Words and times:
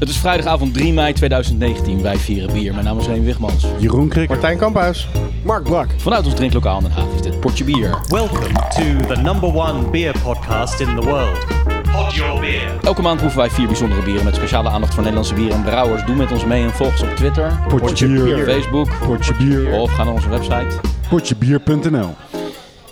Het 0.00 0.08
is 0.08 0.16
vrijdagavond 0.16 0.74
3 0.74 0.92
mei 0.92 1.12
2019. 1.12 2.02
Wij 2.02 2.16
vieren 2.16 2.52
bier. 2.52 2.72
Mijn 2.72 2.84
naam 2.84 2.98
is 2.98 3.06
Leen 3.06 3.24
Wigmans. 3.24 3.66
Jeroen 3.78 4.08
Krik. 4.08 4.28
Martijn 4.28 4.58
Kamphuis. 4.58 5.08
Mark 5.42 5.64
Brak. 5.64 5.88
Vanuit 5.96 6.24
ons 6.24 6.34
drinklokaal 6.34 6.76
in 6.78 6.82
Den 6.82 6.92
Haag 6.92 7.14
is 7.14 7.22
dit 7.22 7.40
Potje 7.40 7.64
Bier. 7.64 7.98
Welcome 8.08 8.52
to 8.52 9.14
the 9.14 9.20
number 9.22 9.54
one 9.54 9.90
beer 9.90 10.14
podcast 10.22 10.80
in 10.80 10.86
the 10.86 11.06
world. 11.06 11.46
Pod 11.92 12.14
your 12.14 12.40
beer. 12.40 12.78
Elke 12.82 13.02
maand 13.02 13.18
proeven 13.18 13.38
wij 13.38 13.50
vier 13.50 13.66
bijzondere 13.66 14.02
bieren 14.02 14.24
met 14.24 14.34
speciale 14.34 14.68
aandacht 14.68 14.92
voor 14.92 15.02
Nederlandse 15.02 15.34
bieren 15.34 15.56
en 15.56 15.62
brouwers. 15.62 16.04
Doe 16.04 16.16
met 16.16 16.32
ons 16.32 16.44
mee 16.44 16.62
en 16.62 16.70
volg 16.70 16.90
ons 16.90 17.02
op 17.02 17.16
Twitter, 17.16 17.60
Potje 17.68 18.06
bier. 18.06 18.44
Facebook 18.44 18.88
Potje 19.06 19.34
bier. 19.34 19.72
of 19.72 19.92
ga 19.92 20.04
naar 20.04 20.14
onze 20.14 20.28
website. 20.28 20.80
Potjebier.nl. 21.08 22.14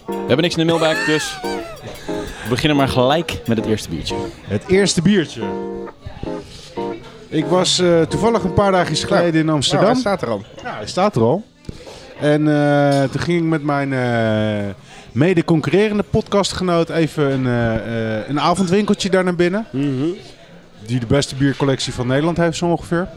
We 0.06 0.14
hebben 0.14 0.40
niks 0.40 0.56
in 0.56 0.66
de 0.66 0.72
mailbag, 0.72 1.04
dus 1.04 1.38
we 2.42 2.48
beginnen 2.48 2.76
maar 2.76 2.88
gelijk 2.88 3.40
met 3.46 3.56
het 3.56 3.66
eerste 3.66 3.88
biertje. 3.88 4.14
Het 4.46 4.64
eerste 4.66 5.02
biertje. 5.02 5.42
Ik 7.28 7.44
was 7.44 7.78
eh, 7.78 8.02
toevallig 8.02 8.42
een 8.42 8.54
paar 8.54 8.72
dagen 8.72 8.96
geleden 8.96 9.34
in 9.34 9.44
Nou, 9.44 9.56
Amsterdam. 9.56 9.86
hij 9.86 9.94
staat 10.00 10.22
er 10.22 10.28
al. 10.28 10.42
Ja, 10.62 10.76
hij 10.76 10.86
staat 10.86 11.16
er 11.16 11.22
al. 11.22 11.44
En 12.20 12.48
eh, 12.48 13.02
toen 13.02 13.20
ging 13.20 13.38
ik 13.38 13.44
met 13.48 13.62
mijn 13.62 13.92
eh, 13.92 14.74
mede-concurrerende 15.12 16.02
podcastgenoot 16.10 16.90
even 16.90 17.30
een, 17.32 17.44
een 18.28 18.40
avondwinkeltje 18.40 19.10
daar 19.10 19.24
naar 19.24 19.34
binnen. 19.34 19.66
Die 20.86 21.00
de 21.00 21.06
beste 21.06 21.34
biercollectie 21.34 21.92
van 21.92 22.06
Nederland 22.06 22.36
heeft 22.36 22.56
zo 22.56 22.66
ongeveer. 22.66 23.08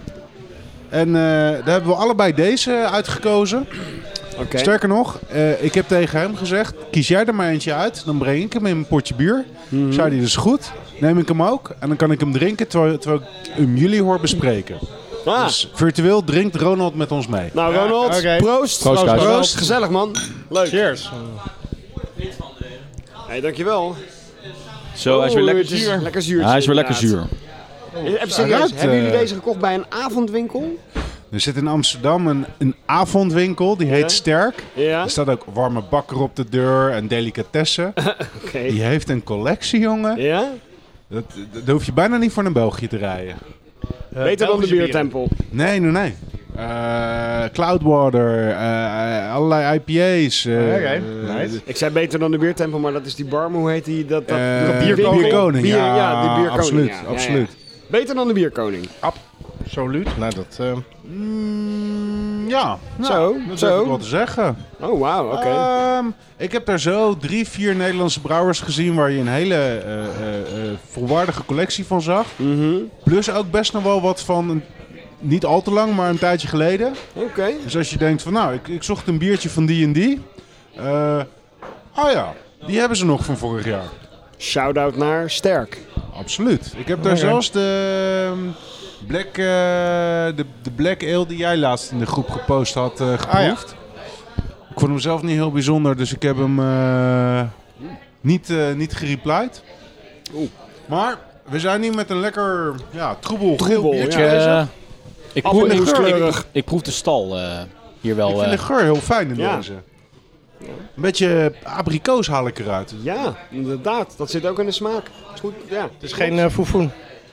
En 0.89 1.13
daar 1.13 1.63
hebben 1.65 1.89
we 1.89 1.95
allebei 1.95 2.33
deze 2.33 2.71
uitgekozen. 2.91 3.67
Sterker 4.53 4.87
nog, 4.87 5.19
eh, 5.27 5.63
ik 5.63 5.73
heb 5.73 5.87
tegen 5.87 6.19
hem 6.19 6.35
gezegd: 6.35 6.73
kies 6.91 7.07
jij 7.07 7.25
er 7.25 7.35
maar 7.35 7.49
eentje 7.49 7.73
uit, 7.73 8.05
dan 8.05 8.17
breng 8.17 8.43
ik 8.43 8.53
hem 8.53 8.65
in 8.65 8.75
een 8.75 8.87
potje 8.87 9.15
bier. 9.15 9.45
Zei 9.69 10.09
hij 10.09 10.19
dus 10.19 10.35
goed, 10.35 10.71
neem 10.99 11.17
ik 11.17 11.27
hem 11.27 11.43
ook 11.43 11.75
en 11.79 11.87
dan 11.87 11.97
kan 11.97 12.11
ik 12.11 12.19
hem 12.19 12.31
drinken 12.31 12.67
terwijl, 12.67 12.97
terwijl 12.97 13.21
ik 13.21 13.51
hem 13.51 13.75
jullie 13.77 14.01
hoor 14.01 14.19
bespreken. 14.19 14.77
Ah. 15.25 15.45
Dus 15.45 15.69
virtueel 15.73 16.23
drinkt 16.23 16.55
Ronald 16.55 16.95
met 16.95 17.11
ons 17.11 17.27
mee. 17.27 17.49
Nou, 17.53 17.75
Ronald, 17.75 18.21
proost. 18.37 18.81
Proost. 18.81 19.05
Proost. 19.05 19.55
Gezellig, 19.55 19.89
man. 19.89 20.15
Leuk. 20.49 20.67
Cheers. 20.67 21.11
Hey, 23.27 23.41
dankjewel. 23.41 23.95
Zo, 24.95 25.19
hij 25.19 25.27
is 25.27 25.33
weer 25.33 25.43
lekker 25.43 25.65
zuur. 25.65 25.99
Lekker 26.01 26.21
zuur. 26.21 26.39
Ja, 26.41 26.47
hij 26.47 26.57
is 26.57 26.65
weer 26.65 26.75
lekker 26.75 26.95
zuur. 26.95 27.23
Serieus, 27.93 28.35
ruikt, 28.35 28.79
hebben 28.79 28.97
jullie 28.97 29.11
eh, 29.11 29.19
deze 29.19 29.33
gekocht 29.33 29.59
bij 29.59 29.73
een 29.73 29.85
avondwinkel? 29.89 30.77
Er 31.31 31.39
zit 31.39 31.55
in 31.55 31.67
Amsterdam 31.67 32.27
een, 32.27 32.45
een 32.57 32.75
avondwinkel, 32.85 33.77
die 33.77 33.87
heet 33.87 33.99
Ja. 34.01 34.07
Sterk. 34.07 34.63
Ja. 34.73 35.03
Er 35.03 35.09
staat 35.09 35.29
ook 35.29 35.45
warme 35.53 35.81
bakker 35.89 36.21
op 36.21 36.35
de 36.35 36.45
deur 36.49 36.89
en 36.91 37.07
delicatessen. 37.07 37.93
Oké. 38.45 38.61
Die 38.69 38.81
heeft 38.81 39.09
een 39.09 39.23
collectie, 39.23 39.79
jongen. 39.79 40.21
Ja? 40.21 40.49
Dat, 41.07 41.23
dat, 41.53 41.65
daar 41.65 41.73
hoef 41.75 41.85
je 41.85 41.93
bijna 41.93 42.17
niet 42.17 42.31
voor 42.31 42.43
naar 42.43 42.51
België 42.51 42.87
te 42.87 42.97
rijden. 42.97 43.35
Beter 44.09 44.47
dan 44.47 44.59
de 44.59 44.67
biertempel. 44.67 45.27
Nee, 45.49 45.79
nee, 45.79 45.91
nee. 45.91 46.13
Eh, 46.55 47.43
Cloudwater, 47.53 48.49
eh, 48.49 49.33
allerlei 49.33 49.79
IPA's. 49.85 50.45
eh, 50.45 50.53
Oké, 50.55 51.01
eh, 51.27 51.35
nice. 51.35 51.61
Ik 51.63 51.75
zei 51.77 51.91
beter 51.91 52.19
dan 52.19 52.31
de 52.31 52.37
biertempel, 52.37 52.79
maar 52.79 52.91
dat 52.93 53.05
is 53.05 53.15
die 53.15 53.25
bar, 53.25 53.49
hoe 53.51 53.71
heet 53.71 53.85
die? 53.85 54.05
Dat, 54.05 54.27
dat, 54.27 54.37
eh, 54.37 54.65
dat 54.67 54.79
bierkoning. 54.79 55.21
bierkoning. 55.21 55.63
Bier, 55.63 55.75
ja, 55.75 55.95
ja, 55.95 56.21
die 56.21 56.29
bierkoning. 56.29 56.57
absoluut, 56.59 56.87
ja, 56.87 56.93
ja, 56.93 57.37
ja. 57.37 57.45
Beter 57.91 58.15
dan 58.15 58.27
de 58.27 58.33
bierkoning. 58.33 58.87
Absoluut. 58.99 60.17
Nou, 60.17 60.33
dat... 60.35 60.57
eh, 60.59 60.73
Mm, 61.13 62.49
ja, 62.49 62.77
nou, 62.95 63.11
Zo, 63.13 63.35
dat 63.49 63.59
zo. 63.59 63.67
heb 63.73 63.79
ik 63.81 63.87
wel 63.87 63.97
te 63.97 64.05
zeggen. 64.05 64.57
Oh, 64.79 64.99
wauw, 64.99 65.31
oké. 65.31 65.47
Ehm, 65.49 66.05
ik 66.37 66.51
heb 66.51 66.65
daar 66.65 66.79
zo 66.79 67.17
drie, 67.17 67.47
vier 67.47 67.75
Nederlandse 67.75 68.21
brouwers 68.21 68.59
gezien 68.59 68.95
waar 68.95 69.11
je 69.11 69.19
een 69.19 69.27
hele 69.27 69.55
eh, 69.55 70.03
eh, 70.03 70.39
eh, 70.39 70.77
volwaardige 70.89 71.45
collectie 71.45 71.85
van 71.85 72.01
zag. 72.01 72.25
Mhm. 72.35 72.75
Plus 73.03 73.31
ook 73.31 73.51
best 73.51 73.73
nog 73.73 73.83
wel 73.83 74.01
wat 74.01 74.21
van, 74.21 74.49
een- 74.49 74.63
niet 75.19 75.45
al 75.45 75.61
te 75.61 75.71
lang, 75.71 75.95
maar 75.95 76.09
een 76.09 76.17
tijdje 76.17 76.47
geleden. 76.47 76.93
Oké. 77.13 77.47
Dus 77.63 77.77
als 77.77 77.89
je 77.89 77.97
denkt 77.97 78.21
van 78.21 78.33
nou, 78.33 78.53
ik, 78.53 78.67
ik 78.67 78.83
zocht 78.83 79.07
een 79.07 79.17
biertje 79.17 79.49
van 79.49 79.65
die 79.65 79.85
en 79.85 79.93
die. 79.93 80.21
Eh 80.75 81.21
oh 81.97 82.11
ja, 82.11 82.33
die 82.67 82.79
hebben 82.79 82.97
ze 82.97 83.05
nog 83.05 83.25
van 83.25 83.37
vorig 83.37 83.65
jaar. 83.65 83.89
Shout-out 84.41 84.95
naar 84.95 85.29
Sterk. 85.29 85.79
Absoluut. 86.13 86.73
Ik 86.77 86.87
heb 86.87 87.03
daar 87.03 87.17
zelfs 87.17 87.51
de 87.51 88.29
ehm, 88.31 88.39
Black, 89.07 89.25
eh, 89.27 89.35
de, 90.35 90.45
de 90.61 90.71
Black 90.75 91.03
Ale 91.03 91.25
die 91.25 91.37
jij 91.37 91.57
laatst 91.57 91.91
in 91.91 91.99
de 91.99 92.05
groep 92.05 92.29
gepost 92.29 92.73
had 92.73 93.01
eh, 93.01 93.13
geproefd. 93.19 93.75
Ik 94.69 94.79
vond 94.79 94.91
hem 94.91 94.99
zelf 94.99 95.21
niet 95.21 95.35
heel 95.35 95.51
bijzonder, 95.51 95.97
dus 95.97 96.13
ik 96.13 96.21
heb 96.21 96.37
hem 96.37 96.59
eh, 96.59 97.41
niet, 98.21 98.49
eh 98.49 98.73
niet 98.75 98.93
gereplied. 98.93 99.63
Maar 100.85 101.17
we 101.49 101.59
zijn 101.59 101.81
hier 101.81 101.95
met 101.95 102.09
een 102.09 102.19
lekker 102.19 102.75
ja, 102.91 103.15
troebel, 103.19 103.47
geel 103.57 103.57
Troebel, 103.57 103.91
biertje. 103.91 104.19
ja. 104.21 104.29
bezig. 104.29 104.47
Eh, 104.47 104.63
ik, 105.33 105.43
proef, 105.43 105.63
ik, 106.07 106.15
ik, 106.15 106.45
ik 106.51 106.65
proef 106.65 106.81
de 106.81 106.91
stal 106.91 107.37
eh, 107.37 107.59
hier 108.01 108.11
Ik 108.11 108.17
wel. 108.17 108.29
vind 108.29 108.41
eh, 108.43 108.51
de 108.51 108.57
geur 108.57 108.81
heel 108.83 108.95
fijn 108.95 109.29
in 109.29 109.35
Ja. 109.35 109.55
deze. 109.55 109.73
Een 110.95 111.01
beetje 111.01 111.53
abrikoos 111.63 112.27
haal 112.27 112.47
ik 112.47 112.59
eruit. 112.59 112.93
Ja, 113.01 113.37
inderdaad. 113.49 114.13
Dat 114.17 114.29
zit 114.31 114.45
ook 114.45 114.59
in 114.59 114.65
de 114.65 114.71
smaak. 114.71 115.03
Is 115.33 115.39
goed, 115.39 115.53
ja. 115.69 115.81
het 115.81 115.91
is 116.03 116.13
geen 116.13 116.51
foefoen. 116.51 116.91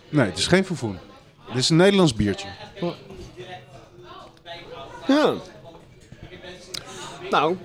Nee, 0.09 0.27
het 0.27 0.39
is 0.39 0.47
geen 0.47 0.65
foefoen. 0.65 0.99
Dit 1.47 1.57
is 1.57 1.69
een 1.71 1.77
Nederlands 1.77 2.15
biertje. 2.15 2.49
Ja. 5.09 5.33
Nou, 7.31 7.57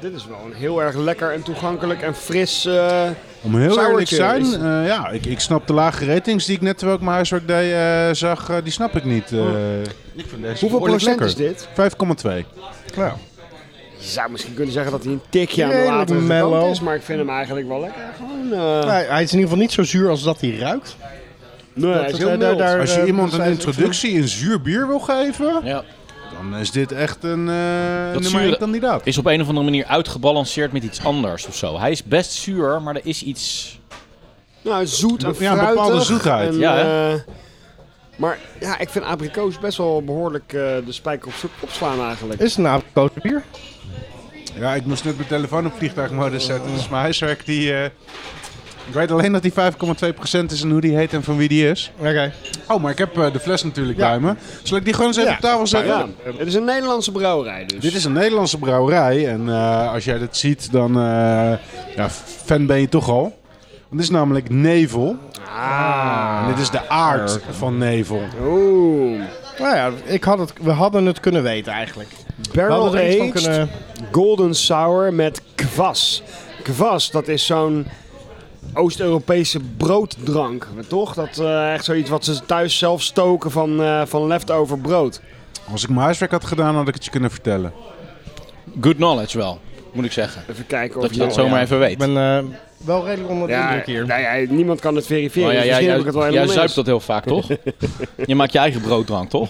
dit 0.00 0.14
is 0.14 0.26
wel 0.26 0.38
een 0.44 0.52
heel 0.54 0.82
erg 0.82 0.94
lekker 0.96 1.32
en 1.32 1.42
toegankelijk 1.42 2.02
en 2.02 2.14
fris. 2.14 2.64
eh, 2.64 3.08
Om 3.42 3.56
heel 3.56 3.80
eerlijk 3.80 4.06
te 4.08 4.14
zijn, 4.14 4.44
eh, 4.44 4.86
ja, 4.86 5.08
ik, 5.08 5.26
ik 5.26 5.40
snap 5.40 5.66
de 5.66 5.72
lage 5.72 6.04
ratings 6.04 6.44
die 6.44 6.56
ik 6.56 6.60
net 6.62 6.76
terwijl 6.78 6.96
ik 6.98 7.02
mijn 7.04 7.14
huiswerk 7.14 7.46
deed 7.46 7.72
eh, 7.72 8.08
zag, 8.12 8.48
eh, 8.50 8.56
die 8.62 8.72
snap 8.72 8.96
ik 8.96 9.04
niet. 9.04 9.32
eh. 9.32 9.80
ik 9.82 10.26
vind 10.28 10.42
deze 10.42 10.60
hoeveel 10.60 10.80
procent 10.80 11.04
lekker. 11.20 11.26
is 11.26 11.34
dit? 11.34 11.68
5,2. 11.68 12.44
Nou, 12.96 13.12
Je 14.04 14.10
zou 14.10 14.30
misschien 14.30 14.54
kunnen 14.54 14.72
zeggen 14.72 14.92
dat 14.92 15.04
hij 15.04 15.12
een 15.12 15.20
tikje 15.28 15.64
aan 15.64 15.70
de 15.70 15.76
latere 15.86 16.16
kant 16.16 16.28
mellow. 16.28 16.70
is, 16.70 16.80
maar 16.80 16.94
ik 16.94 17.02
vind 17.02 17.18
hem 17.18 17.30
eigenlijk 17.30 17.68
wel 17.68 17.80
lekker. 17.80 18.02
Gewoon, 18.16 18.52
eh, 18.52 18.86
hij, 18.88 19.04
hij 19.08 19.22
is 19.22 19.32
in 19.32 19.38
ieder 19.38 19.50
geval 19.50 19.56
niet 19.56 19.72
zo 19.72 19.82
zuur 19.82 20.08
als 20.08 20.22
dat 20.22 20.40
hij 20.40 20.56
ruikt. 20.56 20.96
nee, 21.72 21.92
hij 21.92 22.10
is 22.10 22.18
heel 22.18 22.38
daar- 22.38 22.80
Als 22.80 22.94
je 22.94 23.00
eh, 23.00 23.06
iemand 23.06 23.32
een 23.32 23.44
introductie 23.44 24.10
in 24.12 24.28
zuur 24.28 24.60
bier 24.62 24.86
wil 24.86 24.98
geven, 25.00 25.60
ja. 25.64 25.84
dan 26.40 26.56
is 26.60 26.70
dit 26.70 26.92
echt 26.92 27.24
een 27.24 27.48
eh 27.48 27.54
nummer 28.12 28.24
zure- 28.24 28.42
1 28.48 28.58
kandidaat. 28.58 29.06
Is 29.06 29.18
op 29.18 29.26
een 29.26 29.40
of 29.40 29.46
andere 29.48 29.64
manier 29.64 29.84
uitgebalanceerd 29.84 30.72
met 30.72 30.82
iets 30.82 31.04
anders 31.04 31.46
of 31.46 31.56
zo. 31.56 31.78
Hij 31.78 31.90
is 31.90 32.04
best 32.04 32.32
zuur, 32.32 32.82
maar 32.82 32.94
er 32.94 33.00
is 33.04 33.22
iets. 33.22 33.78
Nou, 34.62 34.86
zoet 34.86 35.24
en 35.24 35.34
Ja, 35.38 35.52
een 35.52 35.66
bepaalde 35.68 36.00
zoetheid. 36.00 36.48
En, 36.48 36.58
Ja, 36.58 36.74
hè? 36.76 37.12
eh, 37.12 37.20
maar 38.16 38.38
ja, 38.60 38.78
ik 38.78 38.88
vind 38.88 39.04
abrikoos 39.04 39.58
best 39.58 39.78
wel 39.78 40.02
behoorlijk 40.04 40.52
eh, 40.52 40.60
de 40.60 40.92
spijker 40.92 41.28
op 41.28 41.34
zijn 41.34 41.52
kop 41.60 41.70
slaan 41.70 42.00
eigenlijk. 42.06 42.40
Is 42.40 42.56
het 42.56 42.64
een 42.64 42.70
abrikoos 42.70 43.10
bier? 43.22 43.42
Ja, 44.58 44.74
ik 44.74 44.84
moest 44.84 45.04
net 45.04 45.16
mijn 45.16 45.28
telefoon 45.28 45.66
op 45.66 45.72
vliegtuigmodus 45.76 46.46
zetten, 46.46 46.72
dus 46.74 46.88
mijn 46.88 47.02
huiswerk 47.02 47.46
die... 47.46 47.72
eh, 47.74 47.84
ik 48.86 48.94
weet 48.94 49.10
alleen 49.10 49.32
dat 49.32 49.42
die 49.42 49.52
5,2% 49.52 49.56
is 50.52 50.62
en 50.62 50.70
hoe 50.70 50.80
die 50.80 50.96
heet 50.96 51.12
en 51.12 51.22
van 51.22 51.36
wie 51.36 51.48
die 51.48 51.68
is. 51.70 51.92
Oké. 51.98 52.32
Oh, 52.68 52.82
maar 52.82 52.90
ik 52.90 52.98
heb 52.98 53.18
eh, 53.18 53.32
de 53.32 53.40
fles 53.40 53.62
natuurlijk 53.62 53.98
Ja. 53.98 54.08
bij 54.10 54.20
me. 54.20 54.34
Zal 54.62 54.76
ik 54.76 54.84
die 54.84 54.92
gewoon 54.94 55.08
eens 55.08 55.16
even 55.16 55.30
Ja. 55.30 55.34
op 55.36 55.42
tafel 55.42 55.66
zetten? 55.66 56.14
Ja, 56.24 56.32
het 56.38 56.46
is 56.46 56.54
een 56.54 56.64
Nederlandse 56.64 57.12
brouwerij 57.12 57.64
dus. 57.66 57.80
Dit 57.80 57.94
is 57.94 58.04
een 58.04 58.12
Nederlandse 58.12 58.58
brouwerij 58.58 59.28
en 59.28 59.48
eh, 59.48 59.92
als 59.92 60.04
jij 60.04 60.18
dit 60.18 60.36
ziet, 60.36 60.72
dan 60.72 60.90
eh, 60.96 61.52
ja, 61.96 62.10
fan 62.44 62.66
ben 62.66 62.80
je 62.80 62.88
toch 62.88 63.08
al. 63.08 63.38
Dit 63.94 64.02
is 64.02 64.10
namelijk 64.10 64.50
Nevel. 64.50 65.16
Ah. 65.56 66.40
En 66.42 66.48
dit 66.48 66.58
is 66.58 66.70
de 66.70 66.88
aard 66.88 67.40
van 67.50 67.78
Nevel. 67.78 68.22
Oeh. 68.42 69.22
Nou 69.58 69.76
ja, 69.76 69.90
ik 70.04 70.24
had 70.24 70.38
het, 70.38 70.52
we 70.60 70.70
hadden 70.70 71.06
het 71.06 71.20
kunnen 71.20 71.42
weten 71.42 71.72
eigenlijk. 71.72 72.08
We 72.36 72.50
Barrel 72.54 72.82
hadden 72.82 73.00
er 73.00 73.08
iets 73.08 73.16
van 73.16 73.28
aged 73.28 73.42
kunnen... 73.42 73.68
golden 74.12 74.54
sour 74.54 75.14
met 75.14 75.42
kwas. 75.54 76.22
Kwas, 76.62 77.10
dat 77.10 77.28
is 77.28 77.46
zo'n 77.46 77.86
Oost-Europese 78.72 79.60
brooddrank, 79.76 80.68
toch? 80.88 81.14
Dat 81.14 81.38
eh, 81.38 81.72
echt 81.72 81.84
zoiets 81.84 82.10
wat 82.10 82.24
ze 82.24 82.40
thuis 82.46 82.78
zelf 82.78 83.02
stoken 83.02 83.50
van, 83.50 83.82
eh, 83.82 84.02
van 84.06 84.26
leftover 84.26 84.78
brood. 84.78 85.20
Als 85.72 85.82
ik 85.82 85.88
mijn 85.88 86.00
huiswerk 86.00 86.30
had 86.30 86.44
gedaan, 86.44 86.74
had 86.74 86.88
ik 86.88 86.94
het 86.94 87.04
je 87.04 87.10
kunnen 87.10 87.30
vertellen. 87.30 87.72
Good 88.80 88.96
knowledge 88.96 89.38
wel, 89.38 89.60
moet 89.94 90.04
ik 90.04 90.12
zeggen. 90.12 90.42
Even 90.50 90.66
kijken 90.66 90.96
of 90.96 91.02
Dat 91.02 91.14
je 91.14 91.20
dat 91.20 91.34
zomaar 91.34 91.58
ja. 91.58 91.64
even 91.64 91.76
Ik 91.76 91.82
weet. 91.82 91.98
ben 91.98 92.16
eh, 92.16 92.44
wel 92.86 93.04
redelijk 93.04 93.30
onder 93.30 93.46
de 93.48 93.52
Ja, 93.54 93.68
indruk 93.68 93.86
hier. 93.86 94.06
nou 94.06 94.20
ja, 94.20 94.52
niemand 94.52 94.80
kan 94.80 94.96
het 94.96 95.06
verifiëren. 95.06 95.52
Ja, 95.52 95.58
dus 95.60 95.66
jij, 95.66 96.42
ik 96.44 96.50
zuipt 96.50 96.74
dat 96.74 96.86
heel 96.86 97.00
vaak, 97.00 97.24
toch? 97.24 97.48
je 98.26 98.34
maakt 98.34 98.52
je 98.52 98.58
eigen 98.58 98.80
brooddrank, 98.80 99.30
toch? 99.30 99.48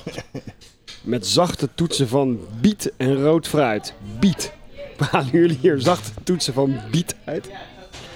Met 1.03 1.27
zachte 1.27 1.69
toetsen 1.75 2.09
van 2.09 2.39
biet 2.61 2.93
en 2.97 3.23
rood 3.23 3.49
fruit. 3.49 3.95
Biet. 4.21 4.53
Halen 5.11 5.29
jullie 5.33 5.59
hier 5.61 5.81
zachte 5.81 6.11
toetsen 6.25 6.55
van 6.55 6.77
biet 6.91 7.15
uit? 7.25 7.51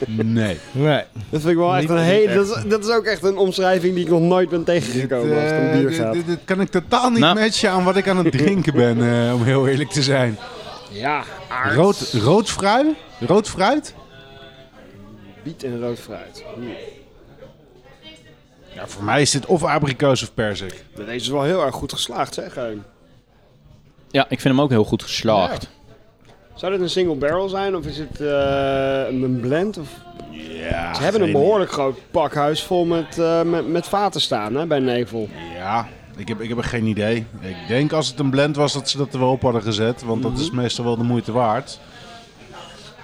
Nee. 0.07 0.57
Nee. 0.73 1.03
Dat 1.31 1.41
vind 1.41 1.53
ik 1.53 1.57
wel 1.57 1.77
echt 1.77 1.89
een 1.89 1.99
hele... 1.99 2.27
echt. 2.27 2.35
Dat 2.49 2.57
is, 2.57 2.63
dat 2.71 2.85
is 2.85 2.91
ook 2.91 3.05
echt 3.05 3.23
een 3.25 3.37
omschrijving 3.37 3.95
die 3.95 4.05
ik 4.05 4.11
nog 4.11 4.21
nooit 4.21 4.49
ben 4.49 4.65
tegengekomen 4.65 5.35
als 5.43 5.51
het 5.51 5.61
om 5.61 5.67
Eh, 5.67 5.73
bier 5.79 5.89
dit, 5.89 5.99
gaat. 5.99 6.13
dit- 6.13 6.27
dit 6.27 6.39
kan 6.45 6.61
ik 6.61 6.69
totaal 6.71 7.11
niet 7.11 7.19
Nou. 7.19 7.39
matchen 7.39 7.71
aan 7.71 7.85
wat 7.85 7.97
ik 7.97 8.09
aan 8.09 8.17
het 8.25 8.33
drinken 8.33 8.75
ben, 8.75 9.27
eh, 9.27 9.35
om 9.35 9.43
heel 9.45 9.69
eerlijk 9.69 9.91
te 9.91 10.03
zijn. 10.03 10.39
Ja, 10.99 11.23
aard, 11.49 11.75
Rood, 11.75 12.13
rood 12.13 12.51
fruit? 12.51 12.87
Rood 13.21 13.49
fruit? 13.49 13.95
biet 15.43 15.65
en 15.65 15.81
rood 15.81 15.99
fruit. 15.99 16.45
Ja, 18.75 18.87
voor 18.87 19.05
mij 19.05 19.23
is 19.23 19.31
dit 19.31 19.47
of 19.47 19.65
abrikoos 19.65 20.23
of 20.23 20.35
perzik. 20.35 20.85
Deze 20.97 21.11
is 21.11 21.29
wel 21.29 21.43
heel 21.43 21.65
erg 21.65 21.75
goed 21.75 21.93
geslaagd, 21.93 22.35
zeg. 22.35 22.59
Ja, 24.11 24.23
ik 24.23 24.41
vind 24.41 24.55
hem 24.55 24.61
ook 24.61 24.71
heel 24.71 24.85
goed 24.85 25.03
geslaagd. 25.03 25.69
Zou 26.55 26.73
dit 26.73 26.81
een 26.81 26.91
single 26.91 27.15
barrel 27.15 27.49
zijn 27.49 27.77
of 27.77 27.87
is 27.87 27.99
het 27.99 28.21
eh, 28.21 29.21
een 29.21 29.41
blend? 29.41 29.79
Of... 29.79 29.89
Ja, 30.31 30.95
Ze 30.95 31.03
hebben 31.03 31.23
een 31.23 31.33
behoorlijk 31.33 31.73
groot 31.73 31.99
pakhuis 32.11 32.63
vol 32.63 32.85
met, 32.85 33.19
eh, 33.19 33.43
met, 33.43 33.69
met 33.69 33.87
vaten 33.87 34.21
staan 34.21 34.55
hè, 34.55 34.67
bij 34.67 34.79
Nevel. 34.79 35.29
Ja, 35.55 35.89
ik 36.19 36.29
heb, 36.29 36.41
ik 36.41 36.49
heb 36.49 36.59
er 36.59 36.65
geen 36.65 36.87
idee. 36.87 37.17
Ik 37.41 37.57
denk 37.69 37.93
als 37.93 38.09
het 38.09 38.19
een 38.19 38.31
blend 38.31 38.57
was 38.57 38.73
dat 38.73 38.89
ze 38.91 38.97
dat 38.97 39.13
er 39.13 39.19
wel 39.19 39.31
op 39.31 39.43
hadden 39.43 39.63
gezet. 39.63 40.03
Want 40.03 40.23
dat 40.23 40.39
is 40.39 40.51
meestal 40.51 40.85
wel 40.85 40.97
de 40.97 41.05
moeite 41.05 41.33
waard. 41.33 41.81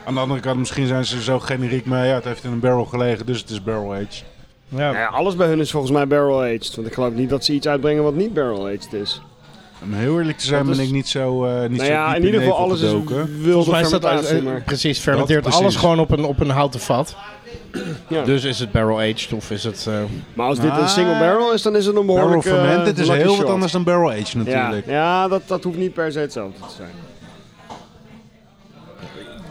Aan 0.04 0.14
de 0.14 0.20
andere 0.20 0.40
kant, 0.40 0.58
misschien 0.58 0.86
zijn 0.86 1.04
ze 1.04 1.22
zo 1.22 1.38
generiek 1.40 1.86
mee. 1.86 2.08
Ja, 2.08 2.14
het 2.14 2.24
heeft 2.24 2.44
in 2.44 2.52
een 2.52 2.60
barrel 2.60 2.84
gelegen, 2.84 3.26
dus 3.26 3.40
het 3.40 3.50
is 3.50 3.62
barrel 3.62 3.92
aged. 3.94 4.24
Ja. 4.68 4.92
Ja, 4.92 5.06
alles 5.06 5.36
bij 5.36 5.46
hun 5.46 5.60
is 5.60 5.70
volgens 5.70 5.92
mij 5.92 6.06
barrel 6.06 6.42
aged. 6.42 6.74
Want 6.74 6.86
ik 6.88 6.94
geloof 6.94 7.12
niet 7.12 7.28
dat 7.28 7.44
ze 7.44 7.52
iets 7.52 7.66
uitbrengen 7.66 8.02
wat 8.02 8.14
niet 8.14 8.34
barrel 8.34 8.66
aged 8.66 8.92
is. 8.92 9.20
Om 9.82 9.92
heel 9.92 10.18
eerlijk 10.18 10.38
te 10.38 10.46
zijn 10.46 10.66
Dat 10.66 10.74
ben 10.74 10.80
is- 10.82 10.88
ik 10.88 10.94
niet 10.94 11.08
zo 11.08 11.46
uh, 11.46 11.60
niet 11.60 11.70
nou 11.70 11.84
zo 11.84 11.92
ja, 11.92 12.14
in 12.14 12.24
ieder 12.24 12.40
geval 12.40 12.56
alles 12.56 12.80
is 12.80 12.90
wilde 12.90 13.26
Volgens 13.52 13.90
mij 13.90 14.40
maar... 14.42 14.56
eh, 14.56 14.64
precies, 14.64 14.98
fermenteert 14.98 15.54
alles 15.54 15.76
gewoon 15.76 16.00
op 16.00 16.10
een, 16.10 16.24
op 16.24 16.40
een 16.40 16.50
houten 16.50 16.80
vat. 16.80 17.16
Ja. 18.08 18.24
Dus 18.24 18.44
is 18.44 18.58
het 18.58 18.72
barrel 18.72 18.98
aged 18.98 19.32
of 19.32 19.50
is 19.50 19.64
het... 19.64 19.86
eh, 19.88 19.94
Maar 20.34 20.46
als 20.46 20.60
dit 20.60 20.70
Ah. 20.70 20.78
een 20.78 20.88
single 20.88 21.18
barrel 21.18 21.52
is, 21.52 21.62
dan 21.62 21.76
is 21.76 21.86
het 21.86 21.96
een 21.96 22.06
Barrel 22.06 22.22
behoorlijk 22.28 22.46
eh, 22.48 22.52
fermented 22.52 22.98
is 22.98 23.08
heel 23.08 23.28
shot. 23.34 23.36
wat 23.42 23.50
anders 23.52 23.72
dan 23.72 23.84
barrel 23.84 24.10
aged 24.10 24.34
natuurlijk. 24.34 24.86
ja 24.86 25.28
dat, 25.28 25.42
dat 25.46 25.64
hoeft 25.64 25.78
niet 25.78 25.92
per 25.94 26.12
se 26.12 26.18
hetzelfde 26.18 26.58
te 26.66 26.72
zijn. 26.76 26.90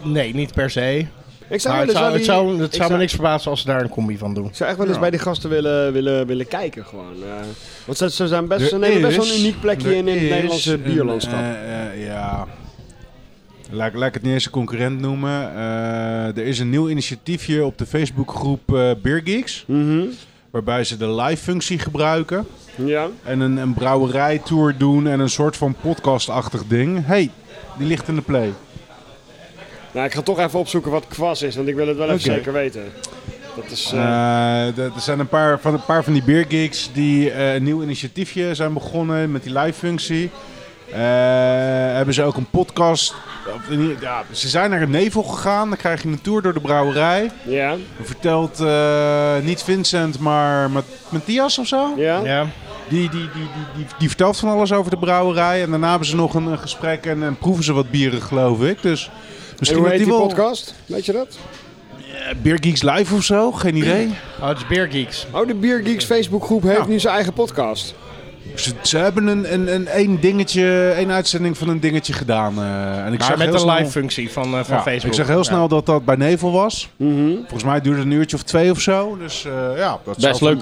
nee, 0.02 0.34
niet 0.34 0.52
per 0.52 0.70
se. 0.70 1.06
Ik 1.48 1.60
zou, 1.60 1.74
Maar 1.76 1.86
het 1.86 1.96
zou, 1.96 2.12
het 2.12 2.24
zou, 2.24 2.58
het 2.60 2.74
ik 2.74 2.80
zou 2.80 2.92
me 2.92 2.98
niks 2.98 3.12
verbazen 3.12 3.50
als 3.50 3.60
ze 3.60 3.66
daar 3.66 3.80
een 3.80 3.88
combi 3.88 4.18
van 4.18 4.34
doen. 4.34 4.46
Ik 4.46 4.54
zou 4.54 4.68
echt 4.68 4.78
wel 4.78 4.86
eens 4.86 4.94
Ja. 4.96 5.00
bij 5.02 5.10
die 5.10 5.18
gasten 5.20 5.50
willen, 5.50 5.92
willen, 5.92 6.26
willen 6.26 6.48
kijken 6.48 6.84
gewoon. 6.84 7.14
eh. 7.22 7.28
want 7.84 7.98
ze, 7.98 8.10
ze, 8.10 8.28
zijn 8.28 8.46
best, 8.48 8.68
ze 8.68 8.78
nemen 8.78 9.00
best 9.02 9.16
wel 9.16 9.26
een 9.26 9.38
uniek 9.40 9.60
plekje 9.60 9.96
in, 9.96 10.08
in 10.08 10.18
het 10.18 10.28
Nederlandse 10.30 10.72
een, 10.72 10.82
bierlandschap. 10.82 11.40
eh, 11.40 11.86
eh, 11.92 12.06
ja. 12.06 12.46
Laat, 13.70 13.94
laat 13.94 14.08
ik 14.08 14.14
het 14.14 14.22
niet 14.22 14.32
eens 14.32 14.44
een 14.44 14.50
concurrent 14.50 15.00
noemen. 15.00 15.54
Eh, 15.54 16.26
er 16.36 16.46
is 16.46 16.58
een 16.58 16.70
nieuw 16.70 16.88
initiatiefje 16.88 17.64
op 17.64 17.78
de 17.78 17.86
Facebookgroep 17.86 18.74
eh 18.74 18.90
Beer 19.02 19.20
Geeks. 19.24 19.64
Mhm. 19.66 20.04
Waarbij 20.50 20.84
ze 20.84 20.96
de 20.96 21.14
live-functie 21.14 21.78
gebruiken. 21.78 22.46
Ja. 22.74 23.06
En 23.22 23.40
een, 23.40 23.56
een 23.56 23.74
brouwerijtour 23.74 24.74
doen 24.78 25.06
en 25.06 25.20
een 25.20 25.28
soort 25.30 25.56
van 25.56 25.74
podcastachtig 25.80 26.66
ding. 26.66 27.06
hey, 27.06 27.30
die 27.78 27.86
ligt 27.86 28.08
in 28.08 28.14
de 28.14 28.22
play. 28.22 28.52
Nou, 29.92 30.06
ik 30.06 30.12
ga 30.14 30.22
toch 30.22 30.38
even 30.38 30.58
opzoeken 30.58 30.90
wat 30.90 31.08
kwas 31.08 31.42
is, 31.42 31.56
want 31.56 31.68
ik 31.68 31.74
wil 31.74 31.88
het 31.88 31.96
wel 31.96 32.08
even 32.08 32.20
zeker 32.20 32.52
weten. 32.52 32.82
Dat 33.56 33.70
is... 33.70 33.90
eh, 33.92 34.78
er 34.78 34.92
zijn 34.98 35.18
een 35.18 35.28
paar 35.28 35.60
van, 35.60 35.74
een 35.74 35.84
paar 35.84 36.04
van 36.04 36.12
die 36.12 36.22
beergeeks 36.22 36.90
die 36.92 37.34
een 37.34 37.62
nieuw 37.62 37.82
initiatiefje 37.82 38.54
zijn 38.54 38.72
begonnen 38.72 39.32
met 39.32 39.42
die 39.42 39.58
live-functie. 39.58 40.24
Eh, 40.24 40.53
hebben 40.92 42.14
ze 42.14 42.22
ook 42.22 42.36
een 42.36 42.50
podcast. 42.50 43.14
Ja, 44.00 44.22
ze 44.30 44.48
zijn 44.48 44.70
naar 44.70 44.82
een 44.82 44.90
nevel 44.90 45.22
gegaan. 45.22 45.68
Dan 45.68 45.78
krijg 45.78 46.02
je 46.02 46.08
een 46.08 46.20
tour 46.20 46.42
door 46.42 46.54
de 46.54 46.60
brouwerij. 46.60 47.30
ja. 47.42 47.68
Dan 47.70 47.80
vertelt 48.02 48.60
eh, 48.60 49.38
niet 49.42 49.62
Vincent, 49.62 50.18
maar 50.18 50.70
Mat- 50.70 50.84
Matthias 51.08 51.58
of 51.58 51.66
zo. 51.66 51.92
Ja. 51.96 52.20
Ja. 52.24 52.46
Die, 52.88 53.08
die, 53.10 53.20
die, 53.20 53.30
die, 53.32 53.42
die, 53.76 53.86
die 53.98 54.08
vertelt 54.08 54.36
van 54.36 54.48
alles 54.48 54.72
over 54.72 54.90
de 54.90 54.96
brouwerij. 54.98 55.62
En 55.62 55.70
daarna 55.70 55.88
hebben 55.90 56.08
ze 56.08 56.16
nog 56.16 56.34
een, 56.34 56.46
een 56.46 56.58
gesprek 56.58 57.06
en, 57.06 57.22
en 57.22 57.36
proeven 57.38 57.64
ze 57.64 57.72
wat 57.72 57.90
bieren, 57.90 58.22
geloof 58.22 58.62
ik. 58.62 58.82
Dus 58.82 59.06
En 59.06 59.12
misschien 59.58 59.80
hoe 59.80 59.88
heet 59.88 59.96
die 59.98 60.06
die 60.06 60.16
wel... 60.16 60.26
podcast? 60.26 60.74
Weet 60.86 61.06
je 61.06 61.12
dat? 61.12 61.38
Eh, 61.98 62.34
Beer 62.42 62.58
Geeks 62.60 62.82
Live 62.82 63.14
of 63.14 63.22
zo? 63.24 63.52
Geen 63.52 63.76
idee. 63.76 64.10
Oh, 64.40 64.48
het 64.48 64.56
is 64.58 64.66
Beer 64.66 64.88
Geeks. 64.90 65.26
Oh, 65.30 65.46
de 65.46 65.54
Beer 65.54 65.80
Geeks 65.84 66.04
Facebookgroep 66.04 66.62
heeft 66.62 66.76
Ja. 66.78 66.86
nu 66.86 67.00
zijn 67.00 67.14
eigen 67.14 67.32
podcast. 67.32 67.94
Ze, 68.54 68.72
ze 68.82 68.98
hebben 68.98 69.26
een, 69.26 69.52
een, 69.52 69.74
een, 69.74 69.86
één 69.88 70.20
dingetje, 70.20 70.90
één 70.96 71.10
uitzending 71.10 71.58
van 71.58 71.68
een 71.68 71.80
dingetje 71.80 72.12
gedaan. 72.12 72.58
eh, 72.58 72.98
en 73.06 73.12
ik 73.12 73.18
Maar 73.18 73.28
zag 73.28 73.36
met 73.50 73.60
snel- 73.60 73.74
live 73.76 73.90
functie 73.90 74.30
van, 74.30 74.44
eh, 74.44 74.64
van 74.64 74.76
Ja, 74.76 74.82
Facebook. 74.82 75.10
Ik 75.12 75.18
zag 75.18 75.26
heel 75.26 75.36
Ja. 75.36 75.42
snel 75.42 75.68
dat 75.68 75.86
dat 75.86 76.04
bij 76.04 76.16
Nevel 76.16 76.52
was. 76.52 76.88
Mhm. 76.96 77.34
Volgens 77.36 77.64
mij 77.64 77.80
duurde 77.80 77.98
het 77.98 78.06
een 78.08 78.12
uurtje 78.14 78.36
of 78.36 78.42
twee 78.42 78.70
of 78.70 78.80
zo. 78.80 79.16
Dus 79.18 79.44
eh, 79.44 79.52
ja, 79.78 79.98
dat 80.04 80.16
Best 80.18 80.40
leuk. 80.40 80.60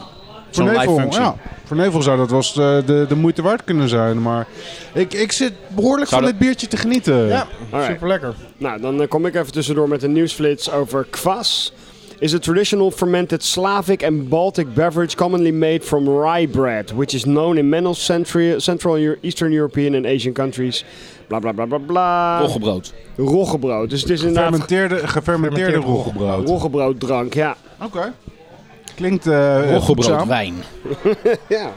Voor, 0.50 0.64
Nevel, 0.64 1.00
ja, 1.10 1.34
voor 1.64 1.76
Nevel 1.76 2.02
zou 2.02 2.16
dat 2.16 2.28
wel 2.28 2.38
eens 2.38 2.54
de, 2.54 2.82
de, 2.86 3.04
de 3.08 3.14
moeite 3.16 3.42
waard 3.42 3.64
kunnen 3.64 3.88
zijn. 3.88 4.22
Maar 4.22 4.46
ik, 4.92 5.12
ik 5.14 5.32
zit 5.32 5.52
behoorlijk 5.68 6.08
Zou 6.10 6.22
van 6.22 6.30
dat- 6.30 6.38
dit 6.40 6.48
biertje 6.48 6.66
te 6.68 6.76
genieten. 6.76 7.26
Ja, 7.26 7.46
Alright. 7.70 7.92
super 7.92 8.08
lekker. 8.08 8.34
Nou, 8.56 8.80
dan 8.80 9.08
kom 9.08 9.26
ik 9.26 9.34
even 9.34 9.52
tussendoor 9.52 9.88
met 9.88 10.02
een 10.02 10.12
nieuwsflits 10.12 10.70
over 10.70 11.06
kwas. 11.10 11.72
Is 12.18 12.34
a 12.34 12.38
traditional 12.38 12.90
fermented 12.90 13.42
Slavic 13.42 14.02
and 14.02 14.28
Baltic 14.28 14.74
beverage 14.74 15.14
commonly 15.14 15.52
made 15.52 15.80
from 15.84 16.08
rye 16.08 16.46
bread, 16.48 16.92
which 16.94 17.14
is 17.14 17.22
known 17.22 17.56
in 17.58 17.68
many 17.68 17.94
Central, 17.94 18.60
Central 18.60 18.96
Eu- 18.98 19.16
Eastern 19.20 19.52
European 19.52 19.94
and 19.94 20.06
Asian 20.06 20.32
countries. 20.32 20.84
Bla 21.28 21.38
bla 21.40 21.52
bla 21.52 21.66
bla 21.66 21.78
bla. 21.78 22.38
Roggebrood. 22.40 22.92
Roggebrood. 23.16 23.90
Dus 23.90 24.00
het 24.00 24.10
is 24.10 24.20
inderdaad 24.20 24.44
Gefermenteerde, 24.44 25.08
gefermenteerde 25.08 25.72
Gefermenteerd 25.72 25.84
roggebrood. 25.84 26.48
roggebrooddrank, 26.48 27.34
ja. 27.34 27.56
Oké. 27.84 28.12
Klinkt 28.94 29.26
eh 29.26 29.70
Roggebrood 29.72 30.26
wijn. 30.26 30.54
ja. 31.48 31.72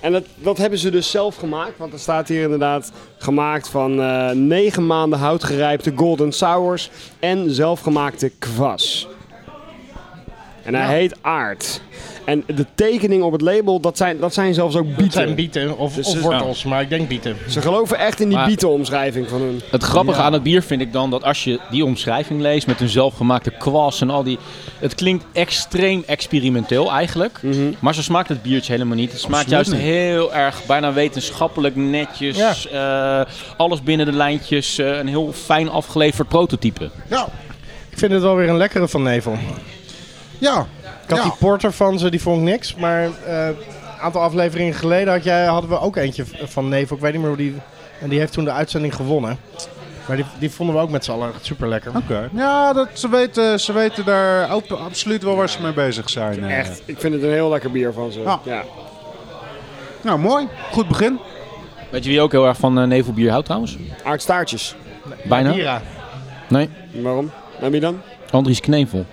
En 0.00 0.12
dat, 0.12 0.24
dat 0.34 0.58
hebben 0.58 0.78
ze 0.78 0.90
dus 0.90 1.10
zelf 1.10 1.36
gemaakt, 1.36 1.78
want 1.78 1.92
er 1.92 1.98
staat 1.98 2.28
hier 2.28 2.42
inderdaad 2.42 2.92
gemaakt 3.18 3.68
van 3.68 4.00
eh, 4.00 4.30
negen 4.30 4.86
maanden 4.86 5.18
houtgerijpte 5.18 5.92
golden 5.96 6.32
sours 6.32 6.90
en 7.18 7.50
zelfgemaakte 7.50 8.30
kwas. 8.38 9.08
En 10.66 10.74
hij 10.74 10.98
heet 10.98 11.16
Aard. 11.20 11.80
En 12.24 12.44
de 12.46 12.66
tekening 12.74 13.22
op 13.22 13.32
het 13.32 13.40
label, 13.40 13.80
dat 13.80 13.96
zijn, 13.96 14.18
dat 14.20 14.34
zijn 14.34 14.54
zelfs 14.54 14.76
ook 14.76 14.86
bieten. 14.96 15.12
zijn 15.12 15.34
bieten 15.34 15.78
of, 15.78 15.94
Dus 15.94 16.06
of 16.08 16.20
wortels, 16.20 16.64
maar 16.64 16.80
ik 16.80 16.88
denk 16.88 17.08
bieten. 17.08 17.36
Ze 17.48 17.60
geloven 17.60 17.98
echt 17.98 18.20
in 18.20 18.28
die 18.28 18.36
Maar- 18.36 18.46
bietenomschrijving 18.46 19.28
van 19.28 19.40
hun. 19.40 19.60
Het 19.70 19.82
grappige 19.82 20.18
Ja. 20.18 20.24
aan 20.24 20.32
het 20.32 20.42
bier 20.42 20.62
vind 20.62 20.80
ik 20.80 20.92
dan 20.92 21.10
dat 21.10 21.24
als 21.24 21.44
je 21.44 21.60
die 21.70 21.84
omschrijving 21.84 22.40
leest 22.40 22.66
met 22.66 22.80
een 22.80 22.88
zelfgemaakte 22.88 23.50
kwas 23.50 24.00
en 24.00 24.10
al 24.10 24.22
die... 24.22 24.38
Het 24.78 24.94
klinkt 24.94 25.24
extreem 25.32 26.02
experimenteel 26.06 26.90
eigenlijk. 26.92 27.40
Maar 27.78 27.94
zo 27.94 28.02
smaakt 28.02 28.28
het 28.28 28.42
biertje 28.42 28.72
helemaal 28.72 28.96
niet. 28.96 29.12
Het 29.12 29.20
smaakt 29.20 29.52
Absoluut 29.52 29.66
juist 29.80 29.82
heel 29.84 30.34
erg 30.34 30.66
bijna 30.66 30.92
wetenschappelijk 30.92 31.76
netjes. 31.76 32.68
eh, 32.68 33.20
alles 33.56 33.82
binnen 33.82 34.06
de 34.06 34.12
lijntjes. 34.12 34.78
eh, 34.78 34.98
een 34.98 35.08
heel 35.08 35.32
fijn 35.32 35.68
afgeleverd 35.68 36.28
prototype. 36.28 36.90
Ja. 37.10 37.28
Ik 37.90 37.98
vind 37.98 38.12
het 38.12 38.22
wel 38.22 38.36
weer 38.36 38.48
een 38.48 38.56
lekkere 38.56 38.88
van 38.88 39.02
Nevel. 39.02 39.38
Ja. 40.38 40.66
Ik 41.02 41.10
had 41.10 41.18
Ja. 41.18 41.24
die 41.24 41.32
porter 41.38 41.72
van 41.72 41.98
ze, 41.98 42.10
die 42.10 42.20
vond 42.22 42.38
ik 42.38 42.44
niks. 42.44 42.74
Maar 42.74 43.02
eh, 43.26 43.46
een 43.46 43.54
aantal 44.00 44.20
afleveringen 44.22 44.74
geleden 44.74 45.12
had 45.12 45.24
jij, 45.24 45.44
hadden 45.44 45.70
we 45.70 45.80
ook 45.80 45.96
eentje 45.96 46.24
van 46.44 46.68
Nevel. 46.68 46.96
Ik 46.96 47.02
weet 47.02 47.12
niet 47.12 47.20
meer 47.20 47.28
hoe 47.30 47.38
die... 47.38 47.54
En 48.00 48.08
die 48.08 48.18
heeft 48.18 48.32
toen 48.32 48.44
de 48.44 48.50
uitzending 48.52 48.94
gewonnen. 48.94 49.38
Maar 50.08 50.16
die, 50.16 50.24
die 50.38 50.50
vonden 50.50 50.74
we 50.76 50.80
ook 50.80 50.90
met 50.90 51.04
z'n 51.04 51.10
allen 51.10 51.30
super 51.40 51.68
lekker. 51.68 51.92
Oké. 51.96 52.28
Ja, 52.32 52.72
dat, 52.72 52.88
ze, 52.92 53.08
weten, 53.08 53.60
ze 53.60 53.72
weten 53.72 54.04
daar 54.04 54.50
ook 54.52 54.70
absoluut 54.70 55.22
wel 55.22 55.36
waar 55.36 55.48
ze 55.48 55.62
mee 55.62 55.72
bezig 55.72 56.10
zijn. 56.10 56.44
eh. 56.44 56.58
Echt, 56.58 56.82
ik 56.84 56.98
vind 57.00 57.14
het 57.14 57.22
een 57.22 57.30
heel 57.32 57.48
lekker 57.48 57.70
bier 57.70 57.92
van 57.92 58.12
ze. 58.12 58.20
Ja. 58.20 58.40
Ja. 58.44 58.62
Nou, 60.00 60.18
mooi. 60.18 60.48
Goed 60.72 60.88
begin. 60.88 61.18
Weet 61.90 62.04
je 62.04 62.10
wie 62.10 62.20
ook 62.20 62.32
heel 62.32 62.46
erg 62.46 62.56
van 62.56 62.78
eh, 62.78 62.86
nevelbier 62.86 63.30
houdt 63.30 63.44
trouwens? 63.44 63.76
Aardstaartjes. 64.04 64.74
Bijna? 65.24 65.52
Bira. 65.52 65.82
Nee, 66.48 66.68
Waarom? 66.92 67.30
En 67.60 67.70
wie 67.70 67.80
dan? 67.80 68.00
Andries 68.30 68.60
Knevel. 68.60 69.04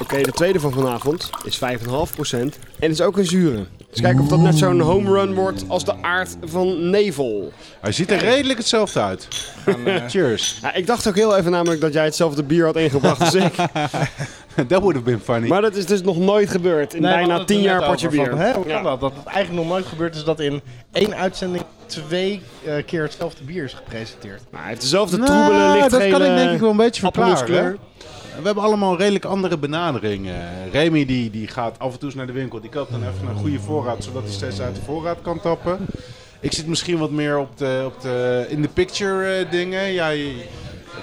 Oké, 0.00 0.22
de 0.22 0.32
tweede 0.32 0.60
van 0.60 0.72
vanavond 0.72 1.30
is 1.44 1.58
5,5% 1.58 2.38
en 2.78 2.90
is 2.90 3.00
ook 3.00 3.16
een 3.16 3.26
zure. 3.26 3.66
Dus 3.90 4.00
kijken 4.00 4.20
of 4.22 4.28
dat 4.28 4.38
net 4.38 4.58
zo'n 4.58 4.80
home 4.80 5.10
run 5.10 5.34
wordt 5.34 5.64
als 5.68 5.84
de 5.84 6.02
aard 6.02 6.36
van 6.44 6.90
Nevel. 6.90 7.52
Hij 7.80 7.92
ziet 7.92 8.10
er 8.10 8.18
redelijk 8.18 8.58
hetzelfde 8.58 9.00
uit. 9.00 9.28
Cheers. 10.08 10.58
Ja, 10.62 10.74
ik 10.74 10.86
dacht 10.86 11.08
ook 11.08 11.14
heel 11.14 11.36
even 11.36 11.50
namelijk 11.50 11.80
dat 11.80 11.92
jij 11.92 12.04
hetzelfde 12.04 12.42
bier 12.42 12.64
had 12.64 12.76
ingebracht 12.76 13.20
als 13.20 13.34
ik. 13.34 13.54
That 14.68 14.80
would 14.80 14.94
have 14.94 15.02
been 15.04 15.20
funny. 15.20 15.48
Maar 15.48 15.60
dat 15.62 15.74
is 15.76 15.86
dus 15.86 16.02
nog 16.02 16.18
nooit 16.18 16.50
gebeurd 16.50 16.94
in 16.94 17.02
Nee, 17.02 17.12
bijna 17.12 17.20
hadden 17.34 17.38
het 17.38 17.46
10 17.46 17.56
er 17.58 17.62
jaar 17.64 17.90
potje 17.90 18.08
bier. 18.08 18.28
van, 18.30 18.38
hè, 18.38 18.52
hoe 18.52 18.66
Ja. 18.66 18.74
kan 18.74 18.82
dat? 18.84 19.00
Dat 19.00 19.12
het 19.16 19.26
eigenlijk 19.26 19.64
nog 19.64 19.72
nooit 19.74 19.86
gebeurd 19.86 20.14
is 20.14 20.24
dat 20.24 20.40
in 20.40 20.60
één 20.92 21.16
uitzending 21.16 21.64
twee 21.86 22.42
eh, 22.64 22.84
keer 22.86 23.02
hetzelfde 23.02 23.44
bier 23.44 23.64
is 23.64 23.72
gepresenteerd. 23.74 24.42
Maar 24.50 24.60
hij 24.60 24.68
heeft 24.70 24.80
dezelfde 24.80 25.16
Nou, 25.16 25.28
troebele, 25.30 25.72
lichtgele... 25.72 26.08
dat 26.10 26.18
kan 26.20 26.28
ik 26.30 26.36
denk 26.36 26.50
ik 26.50 26.60
wel 26.60 26.70
een 26.70 26.76
beetje 26.76 27.00
verklaren. 27.00 27.78
We 28.38 28.44
hebben 28.44 28.62
allemaal 28.64 28.96
redelijk 28.96 29.24
andere 29.24 29.58
benadering. 29.58 30.26
eh. 30.28 30.34
Remy 30.72 31.04
die, 31.06 31.30
die 31.30 31.46
gaat 31.48 31.78
af 31.78 31.92
en 31.92 31.98
toe 31.98 32.08
eens 32.08 32.16
naar 32.16 32.26
de 32.26 32.32
winkel. 32.32 32.60
Die 32.60 32.70
koopt 32.70 32.90
dan 32.90 33.00
even 33.02 33.28
een 33.28 33.36
goede 33.36 33.58
voorraad, 33.60 34.04
zodat 34.04 34.22
hij 34.22 34.32
steeds 34.32 34.60
uit 34.60 34.74
de 34.74 34.82
voorraad 34.82 35.18
kan 35.22 35.40
tappen. 35.40 35.78
Ik 36.40 36.52
zit 36.52 36.66
misschien 36.66 36.98
wat 36.98 37.10
meer 37.10 37.38
op 37.38 37.58
de, 37.58 37.82
op 37.86 38.00
de 38.00 38.46
in 38.48 38.62
the 38.62 38.68
picture 38.68 39.34
eh, 39.36 39.50
dingen. 39.50 39.92
Jij 39.92 40.32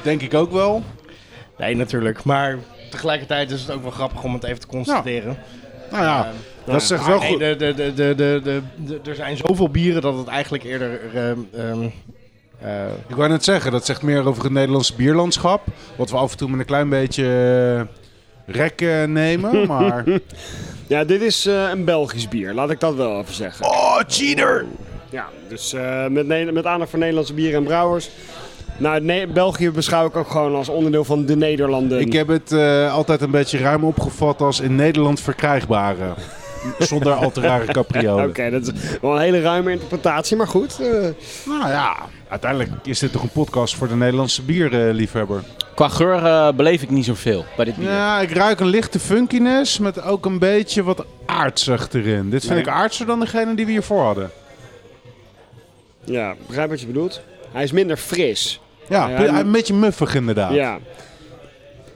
denk 0.03 0.21
ik 0.21 0.33
ook 0.33 0.51
wel. 0.51 0.83
Nee, 1.57 1.75
natuurlijk. 1.75 2.24
Maar 2.24 2.57
tegelijkertijd 2.95 3.51
is 3.51 3.61
het 3.61 3.71
ook 3.71 3.81
wel 3.81 3.91
grappig 3.91 4.23
om 4.23 4.33
het 4.33 4.43
even 4.43 4.59
te 4.59 4.67
constateren. 4.67 5.37
Nou 5.91 6.03
ja, 6.03 6.31
dat 6.65 6.83
zegt 6.83 7.05
wel 7.07 7.19
goed. 7.19 7.39
de, 7.39 7.55
de, 7.55 7.73
de, 7.73 7.93
de, 7.93 8.15
de, 8.15 8.41
de, 8.43 8.61
de- 8.85 9.09
er 9.09 9.15
zijn 9.15 9.37
zoveel 9.37 9.69
bieren 9.69 10.01
dat 10.01 10.17
het 10.17 10.27
eigenlijk 10.27 10.63
eerder 10.63 10.99
ehm, 11.15 11.37
ehm, 11.55 11.87
Eh, 12.61 12.85
Ik 13.07 13.15
wou 13.15 13.29
net 13.29 13.43
zeggen, 13.43 13.71
dat 13.71 13.85
zegt 13.85 14.01
meer 14.01 14.27
over 14.27 14.43
het 14.43 14.51
Nederlandse 14.51 14.95
bierlandschap. 14.95 15.61
Wat 15.95 16.09
we 16.09 16.17
af 16.17 16.31
en 16.31 16.37
toe 16.37 16.49
met 16.49 16.59
een 16.59 16.65
klein 16.65 16.89
beetje 16.89 17.23
eh, 18.47 18.55
rek 18.55 18.81
eh, 18.81 19.03
nemen. 19.03 19.67
Maar. 19.67 20.03
Ja, 20.87 21.03
dit 21.03 21.21
is 21.21 21.45
eh, 21.45 21.69
een 21.71 21.85
Belgisch 21.85 22.27
bier, 22.27 22.53
laat 22.53 22.69
ik 22.71 22.79
dat 22.79 22.95
wel 22.95 23.19
even 23.19 23.33
zeggen. 23.33 23.65
Oh, 23.65 23.99
cheater! 24.07 24.65
Ja, 25.09 25.25
dus 25.49 25.73
eh, 25.73 26.07
met, 26.07 26.51
met 26.53 26.65
aandacht 26.65 26.89
voor 26.89 26.99
Nederlandse 26.99 27.33
bieren 27.33 27.57
en 27.59 27.63
brouwers. 27.63 28.09
Nou, 28.77 29.27
België 29.27 29.72
beschouw 29.72 30.05
ik 30.08 30.15
ook 30.15 30.29
gewoon 30.29 30.55
als 30.55 30.70
onderdeel 30.70 31.03
van 31.03 31.25
de 31.25 31.36
Nederlanden. 31.36 32.00
Ik 32.00 32.13
heb 32.13 32.27
het 32.27 32.51
eh, 32.51 32.94
altijd 32.94 33.22
een 33.22 33.32
beetje 33.32 33.58
ruim 33.58 33.84
opgevat 33.84 34.41
als 34.41 34.60
in 34.60 34.75
Nederland 34.75 35.22
verkrijgbare. 35.22 36.13
Zonder 36.79 37.13
al 37.13 37.32
te 37.32 37.41
rare 37.41 37.65
capriolen. 37.65 38.27
Oké, 38.29 38.50
dat 38.50 38.62
is 38.62 38.72
wel 39.01 39.15
een 39.15 39.22
hele 39.22 39.41
ruime 39.41 39.72
interpretatie, 39.72 40.38
maar 40.38 40.48
goed. 40.48 40.79
eh, 40.82 40.88
Nou 41.46 41.70
ja, 41.70 41.96
uiteindelijk 42.29 42.72
is 42.84 43.00
dit 43.00 43.12
toch 43.12 43.22
een 43.24 43.29
podcast 43.29 43.75
voor 43.75 43.88
de 43.88 43.96
Nederlandse 43.96 44.41
bierliefhebber. 44.41 45.44
Qua 45.75 45.88
geur 45.88 46.25
eh, 46.25 46.51
beleef 46.53 46.82
ik 46.82 46.89
niet 46.89 47.05
zoveel 47.05 47.46
bij 47.55 47.65
dit 47.65 47.75
bier. 47.75 47.89
Ja, 47.89 48.20
ik 48.20 48.32
ruik 48.32 48.60
een 48.60 48.67
lichte 48.67 49.00
funkiness 49.00 49.79
met 49.79 50.01
ook 50.03 50.25
een 50.25 50.39
beetje 50.39 50.84
wat 50.84 51.05
aardsig 51.25 51.88
erin. 51.94 52.29
Dit 52.29 52.41
vind 52.41 52.53
Nee. 52.53 52.62
ik 52.63 52.67
aardser 52.70 53.05
dan 53.05 53.20
degene 53.20 53.55
die 53.55 53.65
we 53.65 53.72
hiervoor 53.72 54.01
hadden. 54.03 54.32
ja, 56.03 56.36
begrijp 56.48 56.70
wat 56.70 56.79
je 56.82 56.88
bedoelt. 56.88 57.22
Hij 57.51 57.63
is 57.63 57.72
minder 57.72 57.98
fris. 57.98 58.60
Ja, 58.89 59.10
Ja, 59.10 59.39
een 59.39 59.51
beetje 59.51 59.74
muffig 59.74 60.15
inderdaad. 60.15 60.54
Ja. 60.54 60.77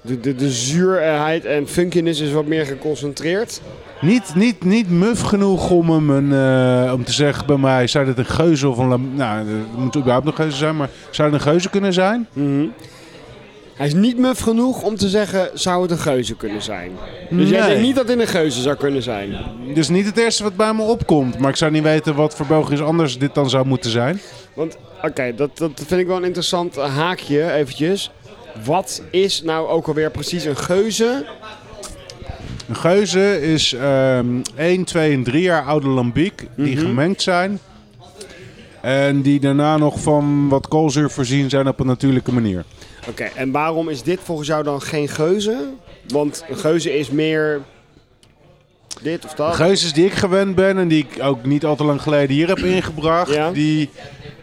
De, 0.01 0.19
de, 0.19 0.35
de 0.35 0.49
zuurheid 0.51 1.45
en 1.45 1.67
funkiness 1.67 2.21
is 2.21 2.31
wat 2.31 2.45
meer 2.45 2.65
geconcentreerd. 2.65 3.61
Niet, 4.01 4.35
niet, 4.35 4.63
niet 4.63 4.89
muf 4.89 5.21
genoeg 5.21 5.69
om, 5.69 5.89
hem 5.89 6.09
een, 6.09 6.33
eh, 6.87 6.93
om 6.93 7.03
te 7.03 7.11
zeggen 7.11 7.45
bij 7.45 7.57
mij, 7.57 7.87
zou 7.87 8.05
dit 8.05 8.17
een 8.17 8.25
geuze 8.25 8.69
of 8.69 8.77
een... 8.77 9.15
Nou, 9.15 9.37
het 9.37 9.77
moet 9.77 9.95
überhaupt 9.95 10.27
een 10.27 10.33
geuze 10.33 10.57
zijn, 10.57 10.77
maar 10.77 10.89
zou 11.09 11.31
het 11.31 11.37
een 11.37 11.47
geuze 11.47 11.69
kunnen 11.69 11.93
zijn? 11.93 12.27
Mhm. 12.33 12.65
Hij 13.79 13.87
is 13.87 13.93
niet 13.93 14.17
muf 14.17 14.39
genoeg 14.39 14.81
om 14.81 14.95
te 14.95 15.09
zeggen, 15.09 15.49
zou 15.53 15.81
het 15.81 15.91
een 15.91 15.97
geuze 15.97 16.35
kunnen 16.35 16.61
zijn. 16.61 16.91
Dus 17.29 17.49
jij 17.49 17.67
denkt 17.67 17.81
niet 17.81 17.95
dat 17.95 18.07
dit 18.07 18.19
een 18.19 18.27
geuze 18.27 18.61
zou 18.61 18.75
kunnen 18.75 19.03
zijn. 19.03 19.37
Dus 19.73 19.89
niet 19.89 20.05
het 20.05 20.17
eerste 20.17 20.43
wat 20.43 20.55
bij 20.55 20.73
me 20.73 20.81
opkomt. 20.81 21.39
Maar 21.39 21.49
ik 21.49 21.55
zou 21.55 21.71
niet 21.71 21.83
weten 21.83 22.15
wat 22.15 22.35
voor 22.35 22.45
Belgisch 22.45 22.81
anders 22.81 23.17
dit 23.17 23.33
dan 23.35 23.49
zou 23.49 23.65
moeten 23.65 23.91
zijn. 23.91 24.19
Want, 24.53 24.77
oké, 25.03 25.33
dat, 25.35 25.57
dat 25.57 25.71
vind 25.87 26.01
ik 26.01 26.07
wel 26.07 26.17
een 26.17 26.23
interessant 26.23 26.75
haakje, 26.75 27.51
eventjes. 27.51 28.11
Wat 28.65 29.01
is 29.11 29.41
nou 29.43 29.67
ook 29.67 29.87
alweer 29.87 30.11
precies 30.11 30.45
een 30.45 30.57
geuze? 30.57 31.25
Een 32.69 32.75
geuze 32.75 33.41
is 33.41 33.73
ehm 33.73 34.25
1, 34.55 34.83
2 34.83 35.13
en 35.13 35.23
3 35.23 35.41
jaar 35.41 35.63
oude 35.63 35.87
lambiek 35.87 36.47
die 36.55 36.75
Mhm. 36.75 36.85
gemengd 36.85 37.21
zijn. 37.21 37.59
En 38.81 39.21
die 39.21 39.39
daarna 39.39 39.77
nog 39.77 39.99
van 39.99 40.49
wat 40.49 40.67
koolzuur 40.67 41.09
voorzien 41.09 41.49
zijn 41.49 41.67
op 41.67 41.79
een 41.79 41.85
natuurlijke 41.85 42.33
manier. 42.33 42.63
Oké, 43.09 43.23
en 43.35 43.51
waarom 43.51 43.89
is 43.89 44.03
dit 44.03 44.19
volgens 44.23 44.47
jou 44.47 44.63
dan 44.63 44.81
geen 44.81 45.07
geuze? 45.07 45.57
Want 46.07 46.43
een 46.49 46.57
geuze 46.57 46.97
is 46.97 47.09
meer 47.09 47.61
dit 49.01 49.25
of 49.25 49.33
dat. 49.33 49.55
Geuzes 49.55 49.93
die 49.93 50.05
ik 50.05 50.13
gewend 50.13 50.55
ben 50.55 50.77
en 50.77 50.87
die 50.87 51.07
ik 51.11 51.23
ook 51.23 51.45
niet 51.45 51.65
al 51.65 51.75
te 51.75 51.83
lang 51.83 52.01
geleden 52.01 52.35
hier 52.35 52.47
heb 52.47 52.57
ingebracht, 52.59 53.33
Ja. 53.33 53.51
die, 53.51 53.89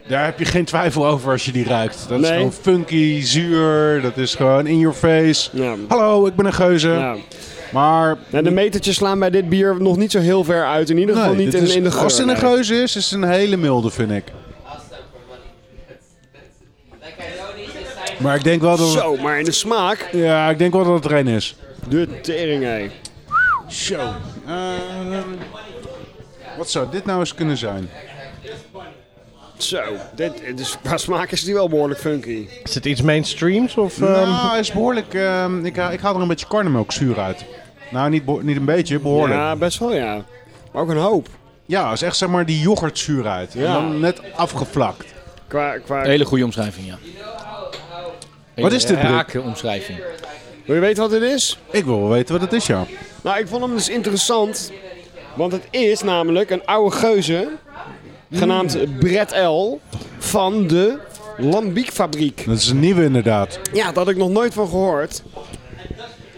daar 0.09 0.25
heb 0.25 0.39
je 0.39 0.45
geen 0.45 0.65
twijfel 0.65 1.07
over 1.07 1.31
als 1.33 1.45
je 1.45 1.53
die 1.53 1.65
ruikt. 1.65 2.07
Dat 2.09 2.21
is 2.21 2.29
gewoon 2.29 2.53
funky, 2.53 3.21
zuur, 3.23 4.01
dat 4.03 4.17
is 4.17 4.35
gewoon 4.35 4.67
in 4.67 4.79
your 4.79 4.97
face. 4.97 5.51
Ja. 5.53 5.75
Hallo, 5.89 6.27
ik 6.27 6.35
ben 6.35 6.47
een 6.47 6.53
geuze. 6.53 6.89
Ja. 6.89 7.17
Maar 7.73 8.17
Nou, 8.31 8.45
de 8.45 8.51
metertjes 8.51 8.95
slaan 8.97 9.19
bij 9.19 9.31
dit 9.31 9.49
bier 9.49 9.77
nog 9.81 9.97
niet 9.97 10.11
zo 10.11 10.19
heel 10.19 10.45
ver 10.45 10.65
uit. 10.67 10.91
In 10.91 10.99
ieder 10.99 11.15
geval 11.17 11.35
nee, 11.35 11.45
niet 11.45 11.55
in, 11.55 11.63
is- 11.63 11.75
in 11.75 11.83
de 11.83 11.91
geur. 11.91 12.03
als 12.03 12.19
het 12.19 12.29
een 12.29 12.37
geuze 12.37 12.75
is, 12.75 12.97
is 12.97 13.11
het 13.11 13.23
een 13.23 13.29
hele 13.29 13.57
milde, 13.57 13.91
vind 13.91 14.11
ik. 14.11 14.25
Maar 18.19 18.35
ik 18.37 18.45
denk 18.45 18.61
wel 18.61 18.77
dat 18.77 18.89
Zo, 18.89 19.17
maar 19.17 19.39
in 19.39 19.45
de 19.45 19.53
smaak. 19.53 20.09
ja, 20.13 20.51
ik 20.51 20.59
denk 20.59 20.73
wel 20.73 20.85
dat 20.85 20.95
het 20.95 21.05
er 21.13 21.19
een 21.19 21.29
is. 21.29 21.57
De 21.89 22.21
tering, 22.21 22.63
hé. 22.63 22.91
Zo. 23.69 23.99
Eh, 24.47 24.55
wat 26.59 26.71
zou 26.71 26.87
dit 26.91 27.05
nou 27.05 27.21
eens 27.21 27.35
kunnen 27.35 27.57
zijn? 27.57 27.89
Zo, 29.57 29.83
dit, 30.15 30.33
dus 30.57 30.77
qua 30.83 30.97
smaak 30.97 31.31
is 31.31 31.45
die 31.45 31.55
wel 31.55 31.69
behoorlijk 31.69 32.01
funky. 32.01 32.47
is 32.65 32.75
het 32.75 32.85
iets 32.85 33.03
mainstreams? 33.03 33.77
Of, 33.77 34.01
ehm, 34.03 34.11
Nou, 34.13 34.49
hij 34.51 34.59
is 34.59 34.73
behoorlijk. 34.73 35.15
ehm, 35.15 35.65
ik, 35.65 35.77
ha- 35.77 35.91
ik 35.91 36.01
haal 36.01 36.15
er 36.15 36.21
een 36.21 36.29
beetje 36.29 36.47
karnemelkzuur 36.47 37.19
uit. 37.21 37.45
Nou, 37.91 38.11
niet, 38.11 38.25
beho- 38.25 38.41
niet 38.43 38.57
een 38.57 38.65
beetje, 38.65 38.99
behoorlijk. 39.01 39.35
Ja, 39.41 39.47
Ja, 39.49 39.57
best 39.57 39.79
wel 39.79 39.95
ja. 39.95 40.25
Maar 40.73 40.83
ook 40.83 40.89
een 40.89 40.97
hoop. 40.97 41.29
het 41.69 41.93
is 41.93 42.03
echt 42.03 42.17
zeg 42.17 42.29
maar 42.29 42.47
die 42.47 42.61
yoghurtzuur 42.61 43.27
uit. 43.27 43.55
En 43.55 43.61
Ja. 43.61 43.73
dan 43.73 44.01
net 44.01 44.21
afgevlakt. 44.35 45.05
Qua, 45.47 45.79
qua... 45.79 46.03
Hele 46.03 46.25
goede 46.25 46.45
omschrijving, 46.45 46.87
ja. 46.87 46.99
Wat 48.57 48.73
is 48.73 48.87
dit, 48.87 48.99
Brik? 48.99 49.11
Rake 49.11 49.41
omschrijving. 49.41 49.99
Wil 50.65 50.75
je 50.75 50.81
weten 50.81 51.03
wat 51.03 51.11
dit 51.11 51.23
is? 51.23 51.59
Ik 51.71 51.85
wil 51.85 52.01
wel 52.01 52.09
weten 52.09 52.33
wat 52.33 52.43
het 52.43 52.53
is, 52.53 52.67
ja. 52.67 52.85
Nou, 53.23 53.39
ik 53.39 53.49
vond 53.49 53.63
hem 53.63 53.75
dus 53.75 53.89
interessant. 53.89 54.73
Want 55.35 55.53
het 55.53 55.67
is 55.71 56.03
namelijk 56.03 56.51
een 56.51 56.65
oude 56.65 56.97
geuze. 56.97 57.49
Genaamd 58.33 58.99
Brett 58.99 59.37
L. 59.37 59.81
Van 60.19 60.67
de 60.67 60.99
Lambiekfabriek. 61.37 62.45
Dat 62.47 62.57
is 62.57 62.69
een 62.69 62.81
nieuwe 62.81 63.05
inderdaad. 63.05 63.61
Ja, 63.73 63.85
daar 63.85 63.95
had 63.95 64.09
ik 64.09 64.17
nog 64.17 64.31
nooit 64.31 64.55
van 64.55 64.69
gehoord. 64.69 65.23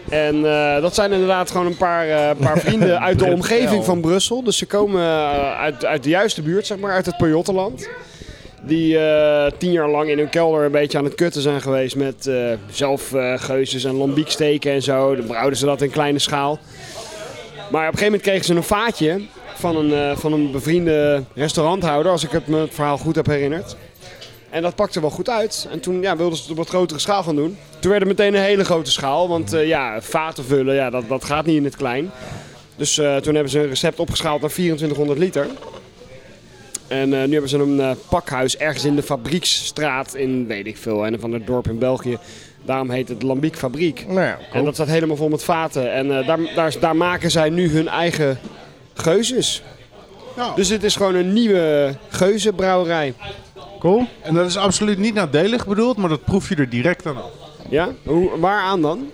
En 0.09 0.35
eh, 0.45 0.81
dat 0.81 0.95
zijn 0.95 1.11
inderdaad 1.11 1.51
gewoon 1.51 1.65
een 1.65 1.77
paar, 1.77 2.09
eh, 2.09 2.29
paar 2.39 2.59
vrienden 2.65 2.99
uit 2.99 3.19
de 3.19 3.25
omgeving 3.25 3.81
L. 3.81 3.85
van 3.85 4.01
Brussel. 4.01 4.43
Dus 4.43 4.57
ze 4.57 4.65
komen 4.65 5.01
eh, 5.01 5.59
uit, 5.59 5.85
uit 5.85 6.03
de 6.03 6.09
juiste 6.09 6.41
buurt, 6.41 6.65
zeg 6.67 6.77
maar, 6.77 6.91
uit 6.91 7.05
het 7.05 7.17
Pajottenland. 7.17 7.89
Die 8.61 8.97
eh, 8.97 9.51
tien 9.57 9.71
jaar 9.71 9.89
lang 9.89 10.09
in 10.09 10.17
hun 10.17 10.29
kelder 10.29 10.63
een 10.65 10.71
beetje 10.71 10.97
aan 10.97 11.03
het 11.03 11.15
kutten 11.15 11.41
zijn 11.41 11.61
geweest 11.61 11.95
met 11.95 12.27
eh 12.27 12.51
zelf 12.69 13.13
eh, 13.13 13.85
en 13.85 13.95
lambieksteken 13.95 14.71
en 14.71 14.81
zo. 14.81 15.15
Dan 15.15 15.25
brouwden 15.25 15.57
ze 15.57 15.65
dat 15.65 15.81
in 15.81 15.89
kleine 15.89 16.19
schaal. 16.19 16.59
Maar 17.55 17.87
op 17.87 17.93
een 17.93 17.99
gegeven 17.99 18.05
moment 18.05 18.21
kregen 18.21 18.45
ze 18.45 18.53
een 18.53 18.63
vaatje 18.63 19.21
van 19.55 19.75
een, 19.75 19.93
eh, 19.93 20.17
van 20.17 20.33
een 20.33 20.51
bevriende 20.51 21.23
restauranthouder, 21.33 22.11
als 22.11 22.23
ik 22.23 22.31
het 22.31 22.47
me 22.47 22.57
het 22.57 22.73
verhaal 22.73 22.97
goed 22.97 23.15
heb 23.15 23.25
herinnerd. 23.25 23.75
En 24.49 24.61
dat 24.61 24.75
pakte 24.75 25.01
wel 25.01 25.09
goed 25.09 25.29
uit. 25.29 25.67
En 25.71 25.79
toen 25.79 26.01
ja, 26.01 26.17
wilden 26.17 26.37
ze 26.37 26.41
het 26.41 26.51
op 26.51 26.57
wat 26.57 26.67
grotere 26.69 26.99
schaal 26.99 27.23
gaan 27.23 27.35
doen. 27.35 27.57
Toen 27.79 27.91
werd 27.91 28.03
het 28.03 28.17
meteen 28.17 28.33
een 28.33 28.41
hele 28.41 28.65
grote 28.65 28.91
schaal. 28.91 29.27
Want 29.27 29.51
ja, 29.51 30.01
vaten 30.01 30.45
vullen, 30.45 30.75
ja, 30.75 30.89
dat, 30.89 31.03
dat 31.07 31.23
gaat 31.23 31.45
niet 31.45 31.55
in 31.55 31.63
het 31.63 31.75
klein. 31.75 32.11
Dus 32.75 32.93
toen 32.93 33.33
hebben 33.33 33.49
ze 33.49 33.59
een 33.59 33.67
recept 33.67 33.99
opgeschaald 33.99 34.41
naar 34.41 34.49
2400 34.49 35.19
liter. 35.19 35.47
En 36.89 37.13
eh, 37.13 37.27
nu 37.27 37.31
hebben 37.31 37.49
ze 37.49 37.57
een 37.57 37.79
eh, 37.79 37.91
pakhuis 38.09 38.57
ergens 38.57 38.85
in 38.85 38.95
de 38.95 39.03
fabrieksstraat 39.03 40.15
in, 40.15 40.47
weet 40.47 40.67
ik 40.67 40.77
veel, 40.77 41.07
een 41.07 41.19
van 41.19 41.33
het 41.33 41.47
dorp 41.47 41.67
in 41.67 41.79
België. 41.79 42.17
Daarom 42.65 42.89
heet 42.89 43.09
het 43.09 43.21
Lambiek 43.23 43.55
Fabriek. 43.55 44.05
nou 44.07 44.19
ja, 44.19 44.37
En 44.53 44.65
dat 44.65 44.73
staat 44.73 44.87
helemaal 44.87 45.15
vol 45.15 45.29
met 45.29 45.43
vaten. 45.43 45.93
En 45.93 46.17
eh, 46.17 46.27
daar, 46.27 46.39
daar, 46.55 46.75
daar 46.79 46.95
maken 46.95 47.31
zij 47.31 47.49
nu 47.49 47.69
hun 47.69 47.87
eigen 47.87 48.39
geuzes. 48.93 49.63
Ja. 50.35 50.53
Dus 50.55 50.69
het 50.69 50.83
is 50.83 50.95
gewoon 50.95 51.15
een 51.15 51.33
nieuwe 51.33 51.95
geuzenbrouwerij. 52.09 53.13
cool. 53.79 54.05
En 54.21 54.33
dat 54.33 54.45
is 54.47 54.57
absoluut 54.57 54.97
niet 54.97 55.13
nadelig 55.13 55.67
bedoeld, 55.67 55.97
maar 55.97 56.09
dat 56.09 56.23
proef 56.23 56.49
je 56.49 56.55
er 56.55 56.69
direct 56.69 57.05
aan 57.05 57.17
af. 57.17 57.31
Ja? 57.69 57.89
Hoe, 58.03 58.39
waaraan 58.39 58.81
dan? 58.81 59.09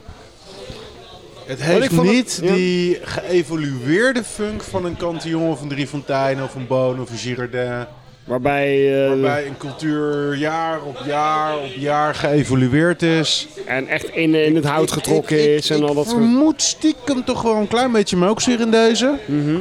Het 1.46 1.62
heeft 1.62 1.92
het- 1.92 2.02
niet 2.04 2.40
ja. 2.44 2.54
die 2.54 3.00
geëvolueerde 3.04 4.24
funk 4.24 4.64
van 4.64 4.86
een 4.86 4.98
Cantillon 4.98 5.50
of 5.50 5.62
een 5.62 5.68
Drie 5.70 5.88
Fonteinen 5.88 6.44
of 6.44 6.56
een 6.56 6.68
Boon 6.68 7.02
of 7.02 7.10
een 7.10 7.18
Girardin. 7.18 7.86
Waarbij, 8.24 9.02
eh, 9.04 9.08
Waarbij 9.10 9.48
een 9.48 9.58
cultuur 9.58 10.36
jaar 10.36 10.82
op 10.82 10.98
jaar 11.06 11.58
op 11.58 11.72
jaar 11.76 12.16
geëvolueerd 12.16 13.02
is. 13.02 13.48
en 13.66 13.88
echt 13.88 14.10
in, 14.10 14.36
in 14.36 14.56
het 14.56 14.66
hout 14.66 14.92
getrokken 14.92 15.38
Ik- 15.40 15.44
ik- 15.50 15.58
is 15.58 15.70
en 15.70 15.84
al 15.84 15.94
dat 15.94 16.06
soort... 16.06 16.18
vermoed 16.18 16.62
stiekem 16.62 17.24
toch 17.24 17.42
wel 17.42 17.56
een 17.56 17.68
klein 17.68 17.92
beetje 17.92 18.18
melkzuur 18.18 18.60
in 18.62 18.72
deze. 18.72 19.18
Mhm. 19.26 19.56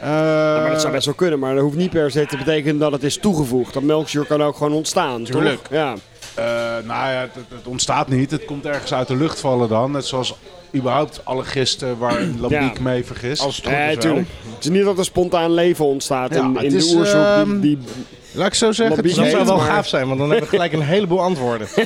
Eh, 0.00 0.08
Ja, 0.08 0.58
maar 0.60 0.70
dat 0.70 0.80
zou 0.80 0.92
best 0.92 1.04
wel 1.06 1.14
kunnen, 1.14 1.38
maar 1.38 1.54
dat 1.54 1.62
hoeft 1.62 1.76
niet 1.76 1.90
per 1.90 2.10
se 2.10 2.26
te 2.26 2.36
betekenen 2.36 2.78
dat 2.78 2.92
het 2.92 3.02
is 3.02 3.16
toegevoegd. 3.18 3.74
Dat 3.74 3.82
melkzuur 3.82 4.24
kan 4.26 4.42
ook 4.42 4.56
gewoon 4.56 4.72
ontstaan, 4.72 5.24
Tuurlijk. 5.24 5.62
toch? 5.62 5.72
Ja. 5.72 5.94
eh, 6.34 6.44
nou 6.86 7.10
ja, 7.12 7.20
het, 7.20 7.30
het 7.48 7.66
ontstaat 7.66 8.08
niet. 8.08 8.30
Het 8.30 8.44
komt 8.44 8.66
ergens 8.66 8.94
uit 8.94 9.08
de 9.08 9.16
lucht 9.16 9.40
vallen 9.40 9.68
dan. 9.68 9.90
Net 9.90 10.04
zoals 10.06 10.34
überhaupt 10.74 11.20
alle 11.24 11.44
gisten 11.44 11.98
waar 11.98 12.20
een 12.20 12.40
lambiek 12.40 12.76
Ja. 12.76 12.82
mee 12.82 13.04
vergist. 13.04 13.42
Als 13.42 13.56
het 13.56 13.64
goed 13.66 13.74
is. 14.04 14.04
Het 14.54 14.64
is 14.64 14.70
niet 14.70 14.84
dat 14.84 14.98
er 14.98 15.04
spontaan 15.04 15.52
leven 15.52 15.84
ontstaat 15.84 16.34
Ja, 16.34 16.40
in, 16.40 16.56
in 16.56 16.68
de 16.78 16.92
oerzoek. 16.96 17.14
ehm, 17.14 17.60
Die, 17.60 17.60
die, 17.60 17.78
Laat 18.38 18.46
ik 18.46 18.54
zo 18.54 18.72
zeggen. 18.72 19.02
Dat 19.02 19.12
zou 19.12 19.44
wel 19.44 19.56
maar- 19.56 19.66
gaaf 19.66 19.86
zijn, 19.88 20.06
want 20.06 20.18
dan 20.18 20.28
hebben 20.30 20.48
we 20.48 20.54
gelijk 20.54 20.72
een 20.72 20.80
heleboel 20.82 21.20
antwoorden. 21.22 21.68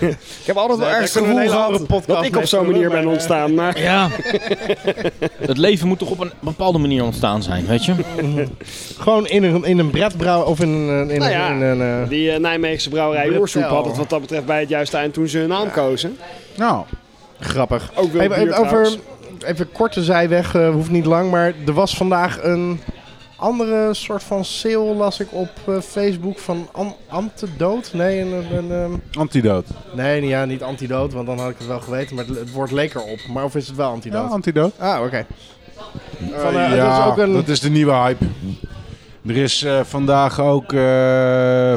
ik 0.00 0.44
heb 0.44 0.56
altijd 0.56 0.78
wel 0.78 0.88
ergens 0.88 1.12
gevoel 1.12 1.36
gehad 1.48 1.86
podcast 1.86 2.06
dat 2.06 2.24
ik 2.24 2.36
op 2.36 2.44
zo'n 2.44 2.66
manier 2.66 2.90
ben 2.90 3.02
eh, 3.02 3.08
ontstaan. 3.08 3.54
Maar 3.54 3.80
Ja. 3.80 4.08
het 5.50 5.58
leven 5.58 5.88
moet 5.88 5.98
toch 5.98 6.10
op 6.10 6.20
een 6.20 6.32
bepaalde 6.40 6.78
manier 6.78 7.02
ontstaan 7.04 7.42
zijn, 7.42 7.66
weet 7.66 7.84
je? 7.84 7.94
Gewoon 9.04 9.26
in 9.26 9.42
een, 9.42 9.64
in 9.64 9.78
een 9.78 9.90
bretbrouw 9.90 10.42
of 10.42 10.60
in 10.60 10.68
een... 10.68 11.10
In 11.10 11.18
Nou 11.18 11.32
een, 11.32 11.38
ja, 11.38 11.48
in 11.48 11.60
een 11.60 12.02
eh, 12.02 12.08
die 12.08 12.30
eh, 12.30 12.40
Nijmeegse 12.40 12.88
brouwerij 12.88 13.24
Brett 13.24 13.38
Oersoep 13.40 13.62
L. 13.62 13.66
had 13.66 13.84
het 13.86 13.96
wat 13.96 14.10
dat 14.10 14.20
betreft 14.20 14.46
bij 14.46 14.60
het 14.60 14.68
juiste 14.68 14.96
eind 14.96 15.14
toen 15.14 15.28
ze 15.28 15.38
hun 15.38 15.48
naam 15.48 15.70
kozen. 15.70 16.16
Nou, 16.56 16.84
grappig. 17.40 17.90
Ook 17.94 18.12
wel 18.12 18.22
Even, 18.22 18.36
bier 18.36 18.46
even 18.46 18.58
over, 18.58 18.68
trouwens. 18.68 18.98
even 19.44 19.72
korte 19.72 20.02
zijweg, 20.02 20.54
eh, 20.54 20.70
hoeft 20.70 20.90
niet 20.90 21.06
lang, 21.06 21.30
maar 21.30 21.52
er 21.66 21.72
was 21.72 21.96
vandaag 21.96 22.38
een 22.42 22.80
andere 23.44 23.94
soort 23.94 24.22
van 24.22 24.44
sale 24.44 24.94
las 24.94 25.20
ik 25.20 25.28
op 25.30 25.50
eh, 25.66 25.80
Facebook 25.80 26.38
van 26.38 26.68
an. 26.72 26.94
Nee, 27.92 28.20
een, 28.20 28.56
een, 28.56 28.70
een, 28.70 29.02
Antidoot. 29.18 29.66
nee 29.94 30.26
ja, 30.26 30.44
niet 30.44 30.62
Antidote, 30.62 31.14
want 31.14 31.26
dan 31.26 31.38
had 31.38 31.50
ik 31.50 31.58
het 31.58 31.66
wel 31.66 31.80
geweten. 31.80 32.16
Maar 32.16 32.24
het, 32.26 32.38
het 32.38 32.52
woord 32.52 32.70
leek 32.70 32.94
erop. 32.94 33.18
Maar 33.32 33.44
of 33.44 33.54
is 33.54 33.66
het 33.66 33.76
wel 33.76 33.86
Ja, 33.88 33.92
Antidote? 33.92 34.32
antidoot. 34.32 34.72
ah, 34.78 35.02
oké. 35.04 35.26
Eh, 36.32 36.46
eh, 36.48 36.76
ja, 36.76 36.96
dat 36.96 36.98
is 37.06 37.10
ook 37.10 37.18
een... 37.18 37.32
dat 37.32 37.48
is 37.48 37.60
de 37.60 37.70
nieuwe 37.70 37.92
hype. 37.92 38.24
Er 39.26 39.36
is 39.36 39.66
vandaag 39.82 40.40
ook 40.40 40.74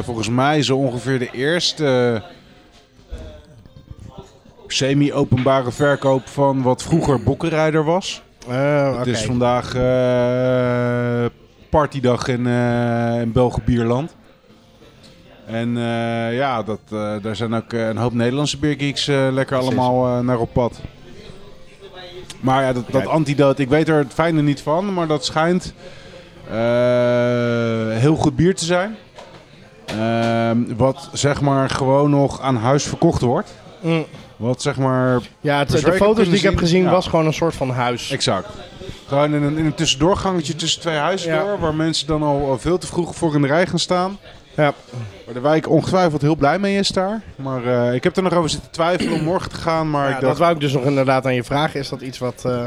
volgens 0.04 0.28
mij 0.28 0.62
zo 0.62 0.76
ongeveer 0.76 1.18
de 1.18 1.30
eerste 1.32 2.22
semi-openbare 4.66 5.72
verkoop 5.72 6.28
van 6.28 6.62
wat 6.62 6.82
vroeger 6.82 7.22
Bokkenrijder 7.22 7.84
was. 7.84 8.22
Eh, 8.48 8.98
Het 8.98 9.06
is 9.06 9.22
vandaag 9.24 9.72
partydag 11.70 12.28
in, 12.28 12.46
eh 12.46 13.20
in 13.20 13.32
België 13.32 13.60
Bierland. 13.64 14.16
En 15.46 15.76
eh, 15.76 16.36
ja, 16.36 16.62
dat, 16.62 16.80
eh, 16.90 17.14
daar 17.22 17.36
zijn 17.36 17.54
ook 17.54 17.72
een 17.72 17.96
hoop 17.96 18.12
Nederlandse 18.12 18.58
biergeeks 18.58 19.06
lekker 19.06 19.56
allemaal 19.56 20.22
naar 20.22 20.38
op 20.38 20.52
pad. 20.52 20.80
Maar 22.40 22.62
ja, 22.62 22.72
dat, 22.72 22.84
dat 22.90 23.06
antidoot, 23.06 23.58
ik 23.58 23.68
weet 23.68 23.88
er 23.88 23.98
het 23.98 24.12
fijne 24.12 24.42
niet 24.42 24.60
van, 24.60 24.94
maar 24.94 25.06
dat 25.06 25.24
schijnt 25.24 25.74
heel 28.00 28.16
goed 28.16 28.36
bier 28.36 28.54
te 28.54 28.64
zijn. 28.64 28.96
Ehm, 29.86 30.58
wat 30.76 31.08
zeg 31.12 31.40
maar 31.40 31.70
gewoon 31.70 32.10
nog 32.10 32.40
aan 32.40 32.56
huis 32.56 32.84
verkocht 32.84 33.20
wordt. 33.20 33.54
Mm. 33.80 34.04
Wat 34.36 34.62
zeg 34.62 34.76
maar 34.76 35.20
Ja, 35.40 35.64
de 35.64 35.92
foto's 35.92 36.26
die 36.26 36.36
ik 36.36 36.42
heb 36.42 36.56
gezien 36.56 36.82
zien, 36.82 36.90
was 36.90 37.06
gewoon 37.06 37.26
een 37.26 37.34
soort 37.34 37.54
van 37.54 37.70
huis. 37.70 38.10
Exact. 38.10 38.48
Gewoon 39.08 39.34
in 39.34 39.42
een, 39.42 39.56
in 39.58 39.64
een 39.66 39.74
tussendoorgangetje 39.74 40.54
tussen 40.56 40.80
twee 40.80 40.96
huizen 40.96 41.32
Ja. 41.32 41.42
door, 41.44 41.58
waar 41.58 41.74
mensen 41.74 42.06
dan 42.06 42.22
al, 42.22 42.50
al 42.50 42.58
veel 42.58 42.78
te 42.78 42.86
vroeg 42.86 43.14
voor 43.16 43.34
in 43.34 43.40
de 43.42 43.46
rij 43.48 43.66
gaan 43.66 43.78
staan. 43.78 44.18
Ja. 44.56 44.72
Waar 45.24 45.34
de 45.34 45.40
wijk 45.40 45.68
ongetwijfeld 45.68 46.22
heel 46.22 46.36
blij 46.36 46.58
mee 46.58 46.78
is 46.78 46.88
daar. 46.88 47.20
Maar 47.36 47.66
eh, 47.66 47.94
ik 47.94 48.04
heb 48.04 48.16
er 48.16 48.22
nog 48.22 48.32
over 48.34 48.50
zitten 48.50 48.70
twijfelen 48.70 49.12
om 49.12 49.22
morgen 49.24 49.50
te 49.50 49.56
gaan. 49.56 49.90
Maar 49.90 50.08
Ja, 50.08 50.14
ik 50.14 50.20
dat 50.20 50.38
wou 50.38 50.54
ik 50.54 50.60
dus 50.60 50.72
nog 50.72 50.84
inderdaad 50.84 51.24
aan 51.26 51.34
je 51.34 51.44
vragen. 51.44 51.80
Is 51.80 51.88
dat 51.88 52.00
iets 52.00 52.18
wat... 52.18 52.42
eh, 52.46 52.64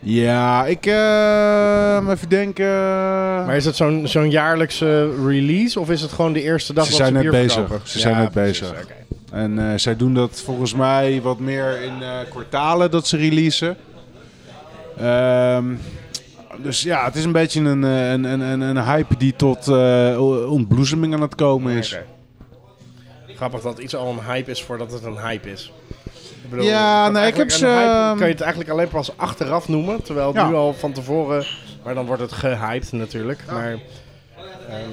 ja, 0.00 0.66
ik 0.66 0.86
eh, 0.86 2.08
even 2.10 2.28
denken. 2.28 2.66
Maar 3.46 3.56
is 3.56 3.64
het 3.64 3.76
zo'n 3.76 4.08
zo'n 4.08 4.30
jaarlijkse 4.30 5.14
release 5.26 5.80
of 5.80 5.90
is 5.90 6.00
het 6.00 6.12
gewoon 6.12 6.32
de 6.32 6.42
eerste 6.42 6.72
dag 6.72 6.84
Ze 6.84 6.90
dat 6.90 6.98
zijn 7.00 7.14
ze 7.16 7.22
net 7.22 7.30
bezig. 7.30 7.52
verkopen? 7.52 7.80
Ze 7.88 7.98
zijn 7.98 8.16
net 8.16 8.30
precies, 8.30 8.60
bezig. 8.60 8.86
En 9.32 9.80
zij 9.80 9.96
doen 9.96 10.14
dat 10.14 10.42
volgens 10.44 10.74
mij 10.74 11.20
wat 11.22 11.38
meer 11.38 11.82
in 11.82 12.02
eh, 12.02 12.08
kwartalen 12.30 12.90
dat 12.90 13.06
ze 13.06 13.16
releasen. 13.16 13.76
Ehm, 15.02 15.74
dus 16.62 16.82
ja, 16.82 17.04
het 17.04 17.14
is 17.14 17.24
een 17.24 17.32
beetje 17.32 17.60
een, 17.60 17.84
eh, 17.84 18.10
een, 18.10 18.24
een, 18.24 18.40
een, 18.40 18.60
een 18.60 18.84
hype 18.84 19.16
die 19.16 19.36
tot 19.36 19.68
eh, 19.68 20.46
ontbloezeming 20.50 21.14
aan 21.14 21.20
het 21.20 21.34
komen 21.34 21.72
is. 21.72 21.92
Oké. 21.92 22.04
Grappig 23.34 23.60
dat 23.60 23.78
iets 23.78 23.94
al 23.96 24.10
een 24.10 24.24
hype 24.32 24.50
is 24.50 24.62
voordat 24.62 24.92
het 24.92 25.04
een 25.04 25.18
hype 25.18 25.50
is. 25.50 25.72
Ik 26.44 26.50
bedoel, 26.50 26.64
Ja, 26.64 27.08
nee, 27.08 27.26
ik 27.26 27.36
heb 27.36 27.50
ze, 27.50 27.66
een 27.66 27.72
hype 27.72 27.90
ehm, 27.90 28.16
Kan 28.16 28.26
je 28.26 28.32
het 28.32 28.40
eigenlijk 28.40 28.70
alleen 28.70 28.88
pas 28.88 29.16
achteraf 29.16 29.68
noemen, 29.68 30.02
terwijl 30.02 30.26
het 30.26 30.36
Ja. 30.36 30.48
nu 30.48 30.54
al 30.54 30.74
van 30.74 30.92
tevoren... 30.92 31.46
Maar 31.84 31.94
dan 31.94 32.06
wordt 32.06 32.22
het 32.22 32.32
gehyped 32.32 32.92
natuurlijk. 32.92 33.40
Maar, 33.50 33.70
ehm, 34.68 34.88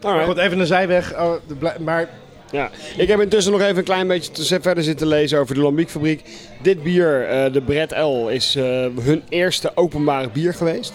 Alright. 0.00 0.26
goed, 0.28 0.36
even 0.38 0.58
een 0.58 0.66
zijweg. 0.66 1.14
Oh, 1.18 1.32
maar 1.80 2.08
Ja, 2.52 2.70
ik 2.96 3.08
heb 3.08 3.20
intussen 3.20 3.52
nog 3.52 3.60
even 3.60 3.76
een 3.76 3.84
klein 3.84 4.06
beetje 4.06 4.30
te 4.32 4.60
verder 4.60 4.84
zitten 4.84 5.06
lezen 5.06 5.38
over 5.38 5.54
de 5.54 5.60
Lambiekfabriek. 5.60 6.22
Dit 6.62 6.82
bier, 6.82 7.28
eh, 7.28 7.52
de 7.52 7.60
Bret 7.60 7.90
L, 7.98 8.28
is 8.28 8.56
eh, 8.56 8.64
hun 9.00 9.22
eerste 9.28 9.72
openbare 9.74 10.28
bier 10.32 10.54
geweest. 10.54 10.92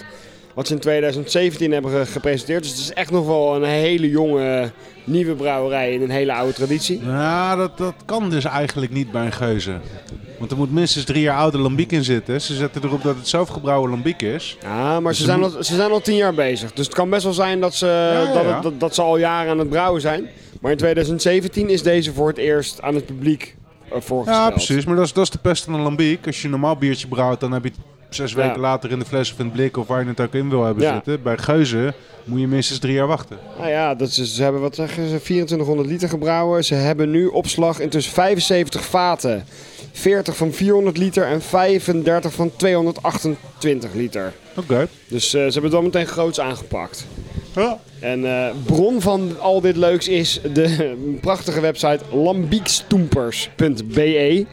Wat 0.54 0.68
ze 0.68 0.74
in 0.74 0.80
2017 0.80 1.72
hebben 1.72 1.92
ge- 1.92 2.12
gepresenteerd. 2.12 2.62
Dus 2.64 2.72
het 2.72 2.80
is 2.80 2.94
echt 2.94 3.12
nog 3.12 3.26
wel 3.26 3.56
een 3.56 3.64
hele 3.64 4.10
jonge, 4.10 4.72
nieuwe 5.04 5.34
brouwerij 5.36 5.94
in 5.94 6.02
een 6.02 6.10
hele 6.10 6.34
oude 6.34 6.54
traditie. 6.54 7.02
Nou, 7.02 7.58
dat, 7.58 7.78
dat 7.78 7.94
kan 8.06 8.30
dus 8.30 8.46
eigenlijk 8.46 8.92
niet 8.92 9.12
bij 9.12 9.26
een 9.26 9.32
geuze. 9.32 9.72
Want 10.40 10.52
er 10.52 10.58
moet 10.58 10.72
minstens 10.72 11.06
drie 11.06 11.22
jaar 11.22 11.38
oude 11.38 11.58
lambiek 11.58 11.92
in 11.92 12.04
zitten. 12.04 12.42
Ze 12.42 12.54
zetten 12.56 12.84
erop 12.84 13.04
dat 13.04 13.16
het 13.16 13.28
zelfgebrouwen 13.28 13.90
lambiek 13.90 14.22
is. 14.22 14.58
Ja, 14.62 15.00
maar 15.00 15.14
ze 15.14 15.20
Ze 15.20 15.26
zijn, 15.26 15.40
moet- 15.40 15.56
al, 15.56 15.64
ze 15.64 15.76
zijn 15.76 15.92
al 15.92 16.02
tien 16.02 16.16
jaar 16.16 16.34
bezig. 16.34 16.74
Dus 16.74 16.86
het 16.86 16.96
kan 16.96 17.10
best 17.10 17.24
wel 17.24 17.34
zijn 17.34 17.60
dat 17.60 17.74
ze, 17.76 17.86
ja, 18.26 18.34
dat, 18.34 18.44
ja. 18.44 18.54
het- 18.54 18.64
dat, 18.64 18.80
dat 18.80 18.96
ze 18.96 19.02
al 19.02 19.18
jaren 19.18 19.52
aan 19.52 19.60
het 19.60 19.70
brouwen 19.70 20.02
zijn. 20.02 20.28
Maar 20.66 20.74
in 20.74 20.80
2017 20.80 21.70
is 21.70 21.84
deze 21.84 22.14
voor 22.14 22.28
het 22.28 22.38
eerst 22.38 22.82
aan 22.82 22.96
het 22.96 23.06
publiek 23.06 23.56
eh, 23.92 24.02
voorgesteld. 24.02 24.44
Ja, 24.48 24.50
precies. 24.50 24.86
Maar 24.86 24.96
dat 24.96 25.06
is, 25.06 25.14
dat 25.14 25.24
is 25.24 25.30
de 25.30 25.38
pest 25.38 25.64
van 25.64 25.74
een 25.74 25.82
lambiek. 25.82 26.26
Als 26.26 26.38
je 26.38 26.44
een 26.46 26.50
normaal 26.50 26.76
biertje 26.78 27.08
brouwt, 27.08 27.40
dan 27.40 27.52
heb 27.52 27.64
je 27.64 27.70
het 27.70 28.16
zes 28.16 28.32
Ja. 28.32 28.38
weken 28.38 28.60
later 28.60 28.92
in 28.92 29.00
de 29.00 29.06
fles 29.06 29.32
of 29.32 29.40
in 29.40 29.46
het 29.46 29.54
blik 29.54 29.78
of 29.78 29.88
waar 29.88 30.02
je 30.02 30.08
het 30.08 30.20
ook 30.20 30.34
in 30.34 30.50
wil 30.50 30.64
hebben 30.64 30.84
Ja. 30.84 30.94
zitten. 30.94 31.22
Bij 31.24 31.38
geuzen 31.38 31.94
moet 32.24 32.40
je 32.40 32.48
minstens 32.48 32.80
drie 32.80 32.94
jaar 32.94 33.08
wachten. 33.08 33.38
Nou 33.58 33.70
ja, 33.70 33.96
dat 33.96 34.08
is, 34.08 34.36
ze 34.36 34.44
hebben 34.44 34.62
wat 34.62 34.76
zeggen 34.76 35.10
ze, 35.10 35.22
2400 35.22 35.88
liter 35.90 36.10
gebrouwen. 36.10 36.64
Ze 36.66 36.76
hebben 36.76 37.12
nu 37.12 37.26
opslag 37.28 37.80
intussen 37.80 38.14
75 38.14 38.86
vaten. 38.86 39.46
40 39.92 40.36
van 40.38 40.52
400 40.54 40.98
liter 40.98 41.26
en 41.26 41.42
35 41.42 42.34
van 42.34 42.52
228 42.56 43.94
liter. 43.94 44.34
Oké. 44.56 44.88
Dus 45.08 45.26
eh, 45.26 45.32
ze 45.32 45.38
hebben 45.38 45.64
het 45.64 45.72
wel 45.72 45.82
meteen 45.82 46.08
groots 46.08 46.40
aangepakt. 46.40 47.06
En 48.00 48.26
eh, 48.26 48.46
bron 48.66 49.02
van 49.02 49.36
al 49.40 49.62
dit 49.62 49.76
leuks 49.76 50.08
is 50.08 50.40
de 50.54 50.96
prachtige 51.22 51.62
website 51.62 52.00
lambiekstoempers.be. 52.12 54.46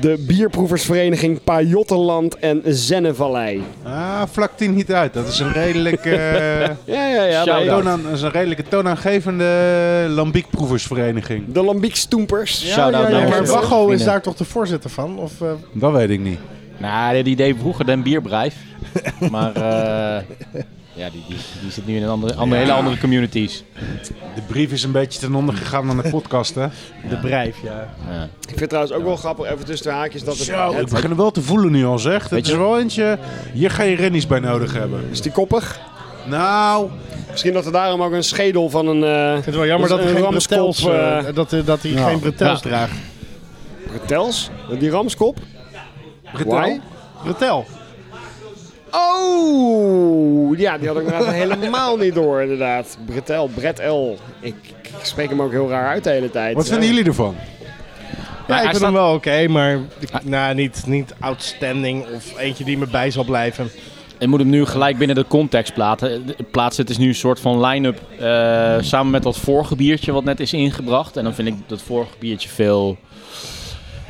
de 0.00 0.24
bierproeversvereniging 0.26 1.44
Pajottenland 1.44 2.38
en 2.38 2.62
Zennevallei. 2.66 3.62
Ah, 3.82 4.22
vlak 4.30 4.52
10 4.56 4.74
niet 4.74 4.92
uit. 4.92 5.14
Dat 5.14 5.28
is 5.28 5.38
een 5.38 5.52
redelijk, 5.52 6.04
eh, 6.04 6.60
Ja, 6.60 6.76
ja, 6.86 7.24
ja. 7.24 7.42
Shout-out. 7.42 7.58
nee, 7.58 7.68
toonaan, 7.68 8.02
dat 8.02 8.12
is 8.12 8.22
een 8.22 8.30
redelijke 8.30 8.62
toonaangevende 8.68 10.06
lambiekproeversvereniging. 10.08 11.44
de 11.52 11.62
Lambiekstoempers. 11.62 12.74
Ja, 12.74 12.90
maar 12.90 13.46
Wacho 13.46 13.88
is 13.88 14.04
daar 14.04 14.22
toch 14.22 14.34
de 14.34 14.44
voorzitter 14.44 14.90
van? 14.90 15.18
Of, 15.18 15.40
eh, 15.40 15.48
Dat 15.72 15.92
weet 15.92 16.10
ik 16.10 16.20
niet. 16.20 16.38
Nou, 16.78 17.22
die 17.22 17.36
deed 17.36 17.56
vroeger 17.58 17.86
den 17.86 18.02
bierbrijf. 18.02 18.56
maar 19.30 19.52
eh, 19.56 20.24
ja, 20.92 21.10
die, 21.10 21.22
die, 21.28 21.36
die 21.62 21.70
zit 21.70 21.86
nu 21.86 21.96
in 21.96 22.02
een 22.02 22.08
andere, 22.08 22.34
andere, 22.34 22.60
hele 22.60 22.72
andere 22.72 22.98
communities. 22.98 23.64
De 24.34 24.40
brief 24.46 24.72
is 24.72 24.82
een 24.82 24.92
beetje 24.92 25.20
ten 25.20 25.34
onder 25.34 25.54
gegaan 25.54 25.90
aan 25.90 25.96
de 26.02 26.10
podcast, 26.10 26.54
hè? 26.54 26.66
de 27.08 27.16
Brijf, 27.16 27.56
ja. 27.62 27.94
Ja. 28.10 28.22
Ik 28.24 28.30
vind 28.48 28.60
het 28.60 28.68
trouwens 28.68 28.94
ook 28.96 29.04
wel 29.04 29.16
grappig, 29.16 29.50
even 29.50 29.64
tussen 29.64 29.86
de 29.86 29.92
haakjes, 29.92 30.24
dat 30.24 30.36
het, 30.36 30.46
Zo, 30.46 30.70
ik 30.70 30.76
het 30.76 30.88
begin 30.90 31.08
hem 31.08 31.16
wel 31.16 31.30
te 31.30 31.42
voelen 31.42 31.72
nu 31.72 31.84
al, 31.86 31.98
zeg. 31.98 32.22
Het 32.22 32.30
Weet 32.30 32.44
is 32.46 32.50
je- 32.52 32.58
wel 32.58 32.78
eentje... 32.78 33.18
Hier 33.52 33.70
ga 33.70 33.82
je 33.82 33.96
rennies 33.96 34.26
bij 34.26 34.38
nodig 34.40 34.72
hebben. 34.72 35.00
is 35.10 35.20
die 35.20 35.32
koppig. 35.32 35.80
Nou, 36.26 36.88
Misschien 37.30 37.52
dat 37.52 37.66
er 37.66 37.72
daarom 37.72 38.02
ook 38.02 38.12
een 38.12 38.24
schedel 38.24 38.70
van 38.70 38.86
een 38.86 39.04
eh 39.04 39.26
Ik 39.26 39.32
vind 39.32 39.44
het 39.44 39.54
wel 39.54 39.66
jammer 39.66 39.88
Dat 39.88 39.98
dat 39.98 40.06
is 40.06 40.12
geen 40.12 40.22
ramskop, 40.22 40.56
bretels, 40.74 40.84
eh, 41.26 41.34
dat, 41.34 41.66
dat 41.66 41.82
hij 41.82 41.90
Ja. 41.90 42.08
geen 42.08 42.18
bretels 42.18 42.62
Ja. 42.62 42.68
draagt. 42.68 42.92
bretels. 43.86 44.50
Die 44.78 44.90
ramskop. 44.90 45.38
Why? 46.32 46.80
Bretel. 47.22 47.64
Oh, 48.90 50.58
ja, 50.58 50.78
die 50.78 50.88
had 50.88 50.96
ik 50.96 51.02
inderdaad 51.04 51.32
helemaal 51.44 51.96
niet 51.96 52.14
door, 52.14 52.40
inderdaad. 52.42 52.98
Bretel, 53.06 53.48
Bretel. 53.54 54.16
Ik, 54.40 54.54
ik 54.82 54.90
spreek 55.02 55.28
hem 55.28 55.42
ook 55.42 55.50
heel 55.50 55.68
raar 55.68 55.88
uit 55.88 56.04
de 56.04 56.10
hele 56.10 56.30
tijd. 56.30 56.54
wat 56.54 56.68
vinden 56.68 56.84
Ja. 56.88 56.90
jullie 56.94 57.08
ervan? 57.08 57.34
Ja, 58.48 58.54
ik 58.54 58.60
vind 58.62 58.76
staat- 58.76 58.80
hem 58.84 58.92
wel 58.92 59.14
oké, 59.14 59.46
maar 59.48 59.78
ik- 59.98 60.24
nou, 60.24 60.54
niet, 60.54 60.82
niet 60.86 61.14
outstanding 61.20 62.06
of 62.14 62.38
eentje 62.38 62.64
die 62.64 62.78
me 62.78 62.86
bij 62.86 63.10
zal 63.10 63.24
blijven. 63.24 63.70
Je 64.18 64.28
moet 64.28 64.38
hem 64.40 64.48
nu 64.48 64.64
gelijk 64.66 64.98
binnen 64.98 65.16
de 65.16 65.24
context 65.28 65.74
plaatsen. 65.74 66.34
plaatsen. 66.50 66.82
Het 66.82 66.90
is 66.92 66.98
nu 66.98 67.08
een 67.08 67.14
soort 67.14 67.40
van 67.40 67.60
line-up 67.66 68.00
eh, 68.18 68.76
samen 68.80 69.10
met 69.10 69.22
dat 69.22 69.38
vorige 69.38 69.76
biertje 69.76 70.12
wat 70.12 70.24
net 70.24 70.40
is 70.40 70.52
ingebracht. 70.52 71.16
En 71.16 71.24
dan 71.24 71.34
vind 71.34 71.48
ik 71.48 71.54
dat 71.66 71.82
vorige 71.82 72.12
biertje 72.18 72.48
veel 72.48 72.96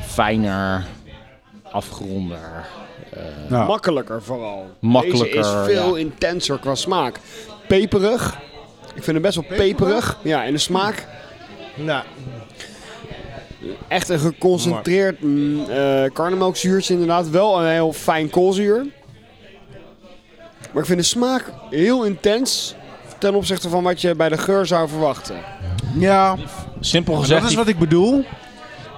fijner, 0.05 0.85
afgeronder. 1.71 2.65
Nou, 3.47 3.67
Makkelijker 3.67 4.23
vooral. 4.23 4.69
Makkelijker, 4.79 5.41
Deze 5.41 5.57
is 5.59 5.65
veel 5.75 5.95
ja. 5.95 6.01
intenser 6.01 6.59
qua 6.59 6.75
smaak. 6.75 7.19
Peperig. 7.67 8.37
Ik 8.95 9.03
vind 9.03 9.05
hem 9.05 9.21
best 9.21 9.35
wel 9.35 9.57
peperig. 9.57 10.17
Ja, 10.23 10.43
in 10.43 10.53
de 10.53 10.59
smaak. 10.59 11.07
Nou, 11.75 12.03
Echt 13.87 14.09
een 14.09 14.19
geconcentreerd 14.19 15.21
mm, 15.21 15.69
eh 15.69 16.03
karnemelkzuurtje 16.13 16.93
inderdaad. 16.93 17.29
Wel 17.29 17.59
een 17.61 17.71
heel 17.71 17.93
fijn 17.93 18.29
koolzuur. 18.29 18.85
Maar 20.71 20.81
ik 20.81 20.85
vind 20.85 20.99
de 20.99 21.05
smaak 21.05 21.51
heel 21.69 22.03
intens 22.05 22.75
ten 23.17 23.33
opzichte 23.35 23.69
van 23.69 23.83
wat 23.83 24.01
je 24.01 24.15
bij 24.15 24.29
de 24.29 24.37
geur 24.37 24.65
zou 24.65 24.89
verwachten. 24.89 25.35
ja, 25.97 26.35
Simpel 26.79 27.15
gezegd, 27.15 27.41
dat 27.41 27.49
is 27.49 27.55
wat 27.55 27.67
ik 27.67 27.79
bedoel. 27.79 28.25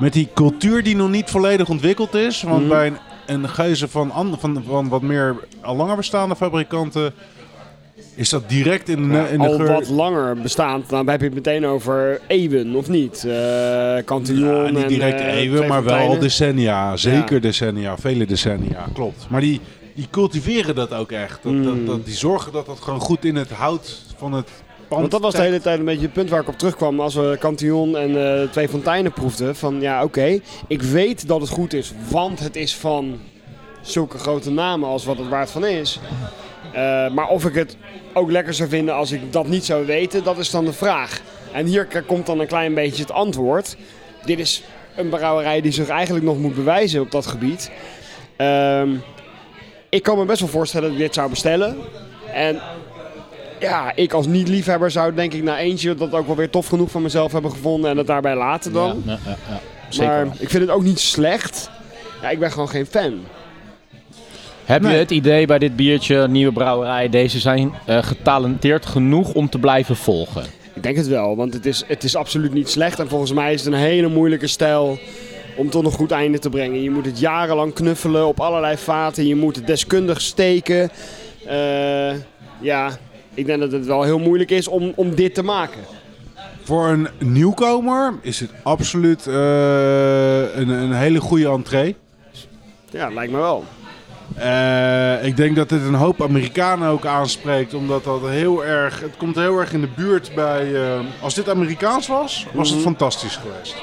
Met 0.01 0.13
die 0.13 0.27
cultuur 0.33 0.83
die 0.83 0.95
nog 0.95 1.09
niet 1.09 1.29
volledig 1.29 1.69
ontwikkeld 1.69 2.13
is. 2.13 2.41
Want 2.43 2.67
bij 2.67 2.87
een, 2.87 2.97
een 3.25 3.49
geuze 3.49 3.87
van, 3.87 4.11
an- 4.11 4.35
van, 4.39 4.63
van 4.67 4.89
wat 4.89 5.01
meer 5.01 5.35
al 5.61 5.75
langer 5.75 5.95
bestaande 5.95 6.35
fabrikanten... 6.35 7.13
is 8.15 8.29
dat 8.29 8.49
direct 8.49 8.89
in, 8.89 9.09
de- 9.09 9.27
in 9.31 9.39
de 9.39 9.47
Al 9.47 9.55
geur... 9.55 9.67
wat 9.71 9.89
langer 9.89 10.35
bestaand, 10.37 10.89
dan 10.89 11.09
heb 11.09 11.19
je 11.19 11.25
het 11.25 11.35
meteen 11.35 11.65
over 11.65 12.21
eeuwen 12.27 12.75
of 12.75 12.87
niet. 12.89 13.25
Eh 13.25 13.97
Cantillon 14.05 14.63
Ja, 14.65 14.69
niet 14.71 14.81
en, 14.81 14.87
direct 14.87 15.19
eh, 15.21 15.33
eeuwen, 15.35 15.67
maar 15.67 15.83
wel 15.83 15.97
al 16.07 16.19
decennia. 16.19 16.97
Zeker 16.97 17.41
decennia, 17.41 17.97
vele 17.97 18.25
decennia, 18.25 18.85
klopt. 18.93 19.25
Maar 19.29 19.41
die, 19.41 19.59
die 19.95 20.07
cultiveren 20.11 20.75
dat 20.75 20.93
ook 20.93 21.11
echt. 21.11 21.39
Dat, 21.43 21.51
Mm. 21.53 21.63
dat, 21.63 21.85
dat, 21.85 22.05
die 22.05 22.15
zorgen 22.15 22.51
dat 22.51 22.65
dat 22.65 22.79
gewoon 22.79 22.99
goed 22.99 23.25
in 23.25 23.35
het 23.35 23.51
hout 23.51 24.01
van 24.17 24.33
het 24.33 24.49
pand 24.91 25.01
Want 25.01 25.23
dat 25.23 25.31
was 25.31 25.41
de 25.41 25.49
hele 25.49 25.61
tijd 25.61 25.79
een 25.79 25.85
beetje 25.85 26.01
het 26.01 26.13
punt 26.13 26.29
waar 26.29 26.41
ik 26.41 26.47
op 26.47 26.57
terugkwam 26.57 26.99
als 26.99 27.15
we 27.15 27.37
Cantillon 27.39 27.97
en 27.97 28.41
eh, 28.41 28.49
Twee 28.49 28.69
Fonteinen 28.69 29.11
proefden. 29.11 29.55
Van 29.55 29.81
ja, 29.81 30.03
oké, 30.03 30.39
ik 30.67 30.81
weet 30.81 31.27
dat 31.27 31.41
het 31.41 31.49
goed 31.49 31.73
is, 31.73 31.93
want 32.09 32.39
het 32.39 32.55
is 32.55 32.75
van 32.75 33.19
zulke 33.81 34.17
grote 34.17 34.51
namen 34.51 34.89
als 34.89 35.05
wat 35.05 35.17
het 35.17 35.27
waard 35.29 35.51
van 35.51 35.65
is. 35.65 35.99
Eh, 36.73 37.09
maar 37.09 37.27
of 37.27 37.45
ik 37.45 37.55
het 37.55 37.77
ook 38.13 38.31
lekker 38.31 38.53
zou 38.53 38.69
vinden 38.69 38.95
als 38.95 39.11
ik 39.11 39.33
dat 39.33 39.47
niet 39.47 39.65
zou 39.65 39.85
weten, 39.85 40.23
dat 40.23 40.37
is 40.37 40.49
dan 40.49 40.65
de 40.65 40.73
vraag. 40.73 41.21
En 41.51 41.65
hier 41.65 42.03
komt 42.05 42.25
dan 42.25 42.39
een 42.39 42.47
klein 42.47 42.73
beetje 42.73 43.01
het 43.01 43.11
antwoord. 43.11 43.75
Dit 44.25 44.39
is 44.39 44.63
een 44.95 45.09
brouwerij 45.09 45.61
die 45.61 45.71
zich 45.71 45.87
eigenlijk 45.87 46.25
nog 46.25 46.37
moet 46.37 46.55
bewijzen 46.55 47.01
op 47.01 47.11
dat 47.11 47.25
gebied. 47.25 47.71
Ehm, 48.35 48.89
ik 49.89 50.03
kan 50.03 50.17
me 50.17 50.25
best 50.25 50.39
wel 50.39 50.49
voorstellen 50.49 50.87
dat 50.87 50.97
ik 50.97 51.03
dit 51.03 51.13
zou 51.13 51.29
bestellen. 51.29 51.77
En 52.33 52.61
ja, 53.61 53.91
ik 53.95 54.13
als 54.13 54.27
niet-liefhebber 54.27 54.91
zou 54.91 55.13
denk 55.13 55.33
ik 55.33 55.43
na 55.43 55.57
eentje 55.59 55.95
dat 55.95 56.13
ook 56.13 56.27
wel 56.27 56.35
weer 56.35 56.49
tof 56.49 56.67
genoeg 56.67 56.91
van 56.91 57.01
mezelf 57.01 57.31
hebben 57.31 57.51
gevonden 57.51 57.89
en 57.91 57.97
het 57.97 58.07
daarbij 58.07 58.35
laten 58.35 58.73
dan. 58.73 59.03
Ja, 59.05 59.19
ja, 59.25 59.37
ja. 59.49 59.59
Zeker. 59.89 60.11
maar 60.13 60.23
wel. 60.23 60.33
ik 60.39 60.49
vind 60.49 60.63
het 60.63 60.71
ook 60.71 60.83
niet 60.83 60.99
slecht. 60.99 61.69
Ja, 62.21 62.29
ik 62.29 62.39
ben 62.39 62.51
gewoon 62.51 62.69
geen 62.69 62.85
fan. 62.85 63.13
Heb 64.65 64.81
Nee. 64.81 64.91
je 64.93 64.97
het 64.97 65.11
idee 65.11 65.45
bij 65.47 65.59
dit 65.59 65.75
biertje, 65.75 66.27
nieuwe 66.27 66.53
brouwerij, 66.53 67.09
deze 67.09 67.39
zijn 67.39 67.73
eh, 67.85 68.03
getalenteerd 68.03 68.85
genoeg 68.85 69.33
om 69.33 69.49
te 69.49 69.59
blijven 69.59 69.95
volgen? 69.95 70.43
Ik 70.73 70.83
denk 70.83 70.95
het 70.97 71.07
wel, 71.07 71.35
want 71.35 71.53
het 71.53 71.65
is, 71.65 71.83
het 71.87 72.03
is 72.03 72.15
absoluut 72.15 72.53
niet 72.53 72.69
slecht. 72.69 72.99
En 72.99 73.09
volgens 73.09 73.33
mij 73.33 73.53
is 73.53 73.63
het 73.63 73.73
een 73.73 73.79
hele 73.79 74.07
moeilijke 74.07 74.47
stijl 74.47 74.99
om 75.55 75.69
tot 75.69 75.85
een 75.85 75.91
goed 75.91 76.11
einde 76.11 76.39
te 76.39 76.49
brengen. 76.49 76.81
Je 76.81 76.89
moet 76.91 77.05
het 77.05 77.19
jarenlang 77.19 77.73
knuffelen 77.73 78.27
op 78.27 78.39
allerlei 78.39 78.77
vaten. 78.77 79.27
Je 79.27 79.35
moet 79.35 79.55
het 79.55 79.67
deskundig 79.67 80.21
steken. 80.21 80.89
Eh, 81.45 82.13
ja, 82.61 82.97
ik 83.33 83.45
denk 83.45 83.59
dat 83.59 83.71
het 83.71 83.85
wel 83.85 84.03
heel 84.03 84.19
moeilijk 84.19 84.51
is 84.51 84.67
om, 84.67 84.93
om 84.95 85.15
dit 85.15 85.33
te 85.35 85.43
maken. 85.43 85.81
Voor 86.63 86.87
een 86.87 87.07
nieuwkomer 87.19 88.13
is 88.21 88.39
het 88.39 88.49
absoluut 88.63 89.27
eh, 89.27 89.33
een, 90.55 90.69
een 90.69 90.93
hele 90.93 91.19
goede 91.19 91.49
entree. 91.49 91.95
Ja, 92.89 93.09
lijkt 93.09 93.31
me 93.31 93.37
wel. 93.37 93.63
Eh, 94.35 95.25
ik 95.25 95.37
denk 95.37 95.55
dat 95.55 95.69
dit 95.69 95.81
een 95.81 95.93
hoop 95.93 96.21
Amerikanen 96.21 96.89
ook 96.89 97.05
aanspreekt, 97.05 97.73
omdat 97.73 98.03
dat 98.03 98.21
heel 98.27 98.65
erg, 98.65 98.99
het 98.99 99.17
komt 99.17 99.35
heel 99.35 99.59
erg 99.59 99.73
in 99.73 99.81
de 99.81 99.89
buurt 99.95 100.31
bij. 100.35 100.73
eh, 100.75 100.99
als 101.21 101.33
dit 101.33 101.49
Amerikaans 101.49 102.07
was, 102.07 102.47
was 102.53 102.69
het 102.69 102.81
fantastisch 102.81 103.35
geweest. 103.35 103.75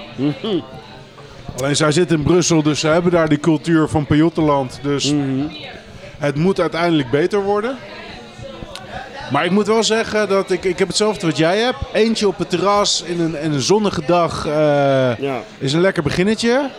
Alleen 1.56 1.76
zij 1.76 1.92
zitten 1.92 2.16
in 2.16 2.22
Brussel, 2.22 2.62
dus 2.62 2.80
ze 2.80 2.86
hebben 2.86 3.12
daar 3.12 3.28
die 3.28 3.40
cultuur 3.40 3.88
van 3.88 4.06
Pajottenland. 4.06 4.78
Dus 4.82 5.14
het 6.18 6.36
moet 6.36 6.60
uiteindelijk 6.60 7.10
beter 7.10 7.42
worden. 7.42 7.76
Maar 9.32 9.44
ik 9.44 9.50
moet 9.50 9.66
wel 9.66 9.82
zeggen 9.82 10.28
dat 10.28 10.50
ik, 10.50 10.64
ik 10.64 10.78
heb 10.78 10.88
hetzelfde 10.88 11.26
wat 11.26 11.36
jij 11.36 11.58
hebt. 11.58 11.78
Eentje 11.92 12.28
op 12.28 12.38
het 12.38 12.50
terras 12.50 13.02
in 13.02 13.20
een, 13.20 13.40
in 13.40 13.52
een 13.52 13.60
zonnige 13.60 14.02
dag 14.06 14.46
eh, 14.46 14.52
Ja. 15.18 15.40
is 15.58 15.72
een 15.72 15.80
lekker 15.80 16.02
beginnetje. 16.02 16.70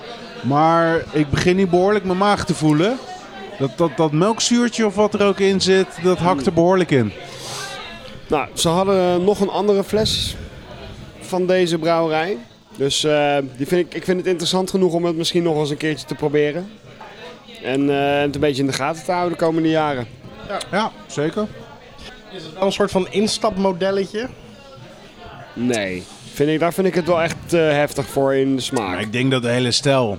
Maar 0.43 1.03
ik 1.11 1.29
begin 1.29 1.55
nu 1.55 1.67
behoorlijk 1.67 2.05
mijn 2.05 2.17
maag 2.17 2.45
te 2.45 2.53
voelen. 2.53 2.97
Dat, 3.59 3.71
dat, 3.77 3.91
dat 3.97 4.11
melkzuurtje 4.11 4.85
of 4.85 4.95
wat 4.95 5.13
er 5.13 5.25
ook 5.25 5.39
in 5.39 5.61
zit, 5.61 5.87
dat 6.03 6.17
hakt 6.17 6.45
er 6.45 6.53
behoorlijk 6.53 6.91
in. 6.91 7.11
Nou, 8.27 8.47
ze 8.53 8.69
hadden 8.69 9.23
nog 9.23 9.39
een 9.39 9.49
andere 9.49 9.83
fles 9.83 10.35
van 11.19 11.45
deze 11.45 11.77
brouwerij. 11.77 12.37
Dus 12.75 13.03
eh, 13.03 13.37
die 13.57 13.67
vind 13.67 13.85
ik, 13.87 13.93
ik 13.93 14.03
vind 14.03 14.17
het 14.17 14.27
interessant 14.27 14.69
genoeg 14.69 14.93
om 14.93 15.05
het 15.05 15.15
misschien 15.15 15.43
nog 15.43 15.57
eens 15.57 15.69
een 15.69 15.77
keertje 15.77 16.05
te 16.05 16.15
proberen. 16.15 16.69
En 17.63 17.89
eh, 17.89 18.21
het 18.21 18.35
een 18.35 18.41
beetje 18.41 18.61
in 18.61 18.67
de 18.67 18.73
gaten 18.73 19.03
te 19.03 19.11
houden 19.11 19.37
de 19.37 19.43
komende 19.45 19.69
jaren. 19.69 20.07
Ja, 20.71 20.91
zeker. 21.07 21.47
Is 22.31 22.43
het 22.43 22.53
wel 22.53 22.63
een 22.63 22.71
soort 22.71 22.91
van 22.91 23.07
instapmodelletje? 23.11 24.27
Nee, 25.53 26.03
vind 26.33 26.49
ik, 26.49 26.59
daar 26.59 26.73
vind 26.73 26.87
ik 26.87 26.95
het 26.95 27.05
wel 27.07 27.21
echt 27.21 27.53
eh, 27.53 27.59
heftig 27.59 28.05
voor 28.07 28.35
in 28.35 28.55
de 28.55 28.61
smaak. 28.61 28.87
Maar 28.87 29.01
ik 29.01 29.11
denk 29.11 29.31
dat 29.31 29.41
de 29.41 29.49
hele 29.49 29.71
stijl. 29.71 30.17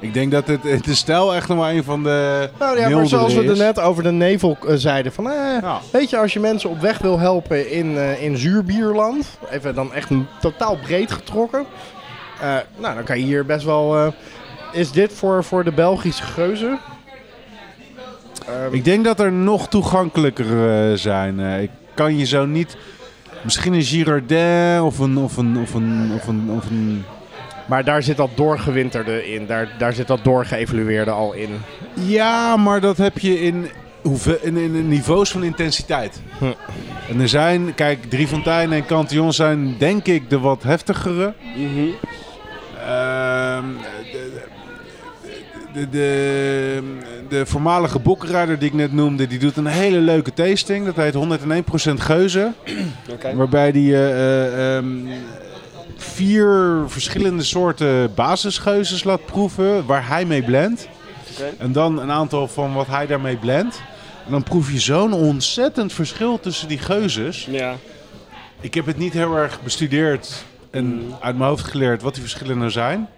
Ik 0.00 0.14
denk 0.14 0.30
dat 0.32 0.46
het, 0.46 0.62
de 0.84 0.94
stijl 0.94 1.34
echt 1.34 1.48
nog 1.48 1.58
wel 1.58 1.70
een 1.70 1.84
van 1.84 2.02
de. 2.02 2.50
Nou 2.58 2.78
ja, 2.78 2.88
maar 2.88 3.06
zoals 3.06 3.34
we 3.34 3.44
er 3.44 3.56
net 3.56 3.80
over 3.80 4.02
de 4.02 4.10
nevel 4.12 4.56
eh, 4.66 4.74
zeiden. 4.76 5.12
Van, 5.12 5.26
eh, 5.30 5.56
Ja. 5.62 5.80
Weet 5.92 6.10
je, 6.10 6.18
als 6.18 6.32
je 6.32 6.40
mensen 6.40 6.70
op 6.70 6.80
weg 6.80 6.98
wil 6.98 7.18
helpen 7.18 7.70
in, 7.70 7.96
eh, 7.98 8.22
in 8.22 8.36
zuurbierland. 8.36 9.38
Even 9.50 9.74
dan 9.74 9.94
echt 9.94 10.08
totaal 10.40 10.76
breed 10.82 11.12
getrokken. 11.12 11.64
eh, 12.40 12.56
nou, 12.76 12.94
dan 12.94 13.04
kan 13.04 13.18
je 13.18 13.24
hier 13.24 13.46
best 13.46 13.64
wel... 13.64 13.96
eh, 13.96 14.06
is 14.72 14.90
dit 14.92 15.12
voor, 15.12 15.44
voor 15.44 15.64
de 15.64 15.72
Belgische 15.72 16.22
geuzen? 16.22 16.78
Ehm, 18.48 18.74
Ik 18.74 18.84
denk 18.84 19.04
dat 19.04 19.20
er 19.20 19.32
nog 19.32 19.68
toegankelijker 19.68 20.68
eh, 20.90 20.96
zijn. 20.96 21.40
Eh, 21.40 21.62
ik 21.62 21.70
kan 21.94 22.16
je 22.16 22.26
zo 22.26 22.46
niet. 22.46 22.76
Misschien 23.42 23.72
een 23.72 23.82
Girardin 23.82 24.80
of 24.82 24.98
een. 24.98 25.18
Of 25.18 25.36
een, 25.36 25.58
of 25.58 25.74
een, 25.74 26.10
of 26.14 26.26
een, 26.26 26.50
of 26.56 26.70
een 26.70 27.04
maar 27.66 27.84
daar 27.84 28.02
zit 28.02 28.16
dat 28.16 28.30
doorgewinterde 28.34 29.32
in. 29.32 29.46
Daar, 29.46 29.68
daar 29.78 29.92
zit 29.92 30.06
dat 30.06 30.24
doorgeëvalueerde 30.24 31.10
al 31.10 31.32
in. 31.32 31.48
Ja, 31.94 32.56
maar 32.56 32.80
dat 32.80 32.96
heb 32.96 33.18
je 33.18 33.40
in, 33.40 33.66
hoeve- 34.02 34.38
in, 34.42 34.56
in, 34.56 34.88
niveaus 34.88 35.30
van 35.30 35.42
intensiteit. 35.44 36.22
Hm. 36.38 36.44
En 37.10 37.20
er 37.20 37.28
zijn, 37.28 37.74
kijk, 37.74 38.04
Drie 38.04 38.26
Fonteinen 38.26 38.78
en 38.78 38.86
Cantillon 38.86 39.32
zijn 39.32 39.74
denk 39.78 40.06
ik 40.06 40.30
de 40.30 40.38
wat 40.38 40.62
heftigere. 40.62 41.32
De, 41.54 41.92
de, 44.12 44.42
de, 45.90 46.82
de 47.28 47.46
voormalige 47.46 47.98
bokkenrijder 47.98 48.58
die 48.58 48.68
ik 48.68 48.74
net 48.74 48.92
noemde, 48.92 49.26
die 49.26 49.38
doet 49.38 49.56
een 49.56 49.66
hele 49.66 49.98
leuke 49.98 50.32
tasting. 50.32 50.84
Dat 50.84 50.96
heet 50.96 51.14
101% 51.90 51.94
geuzen. 51.94 52.54
Oké. 53.10 53.34
Waarbij 53.34 53.72
die 53.72 54.10
ehm, 54.10 54.86
vier 55.96 56.82
verschillende 56.86 57.42
soorten 57.42 58.14
basisgeuzes 58.14 59.04
laat 59.04 59.26
proeven 59.26 59.86
waar 59.86 60.08
hij 60.08 60.24
mee 60.24 60.42
blendt. 60.42 60.88
En 61.58 61.72
dan 61.72 62.00
een 62.00 62.10
aantal 62.10 62.48
van 62.48 62.74
wat 62.74 62.86
hij 62.86 63.06
daarmee 63.06 63.36
blendt. 63.36 63.80
En 64.24 64.30
dan 64.30 64.42
proef 64.42 64.72
je 64.72 64.80
zo'n 64.80 65.12
ontzettend 65.12 65.92
verschil 65.92 66.40
tussen 66.40 66.68
die 66.68 66.78
geuzes. 66.78 67.46
Ja. 67.50 67.74
Ik 68.60 68.74
heb 68.74 68.86
het 68.86 68.98
niet 68.98 69.12
heel 69.12 69.36
erg 69.36 69.62
bestudeerd 69.62 70.44
en 70.70 71.14
uit 71.20 71.36
mijn 71.36 71.48
hoofd 71.48 71.64
geleerd 71.64 72.02
wat 72.02 72.12
die 72.12 72.22
verschillen 72.22 72.58
nou 72.58 72.70
zijn. 72.70 73.08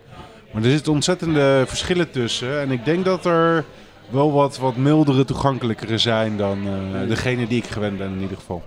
Maar 0.50 0.62
er 0.62 0.70
zitten 0.70 0.92
ontzettende 0.92 1.64
verschillen 1.66 2.10
tussen. 2.10 2.60
En 2.60 2.70
ik 2.70 2.84
denk 2.84 3.04
dat 3.04 3.24
er 3.24 3.64
wel 4.08 4.32
wat, 4.32 4.58
wat 4.58 4.76
mildere, 4.76 5.24
toegankelijkere 5.24 5.98
zijn 5.98 6.36
dan 6.36 6.58
eh, 6.66 7.08
degene 7.08 7.46
die 7.46 7.62
ik 7.62 7.70
gewend 7.70 7.98
ben 7.98 8.12
in 8.12 8.20
ieder 8.20 8.36
geval. 8.36 8.62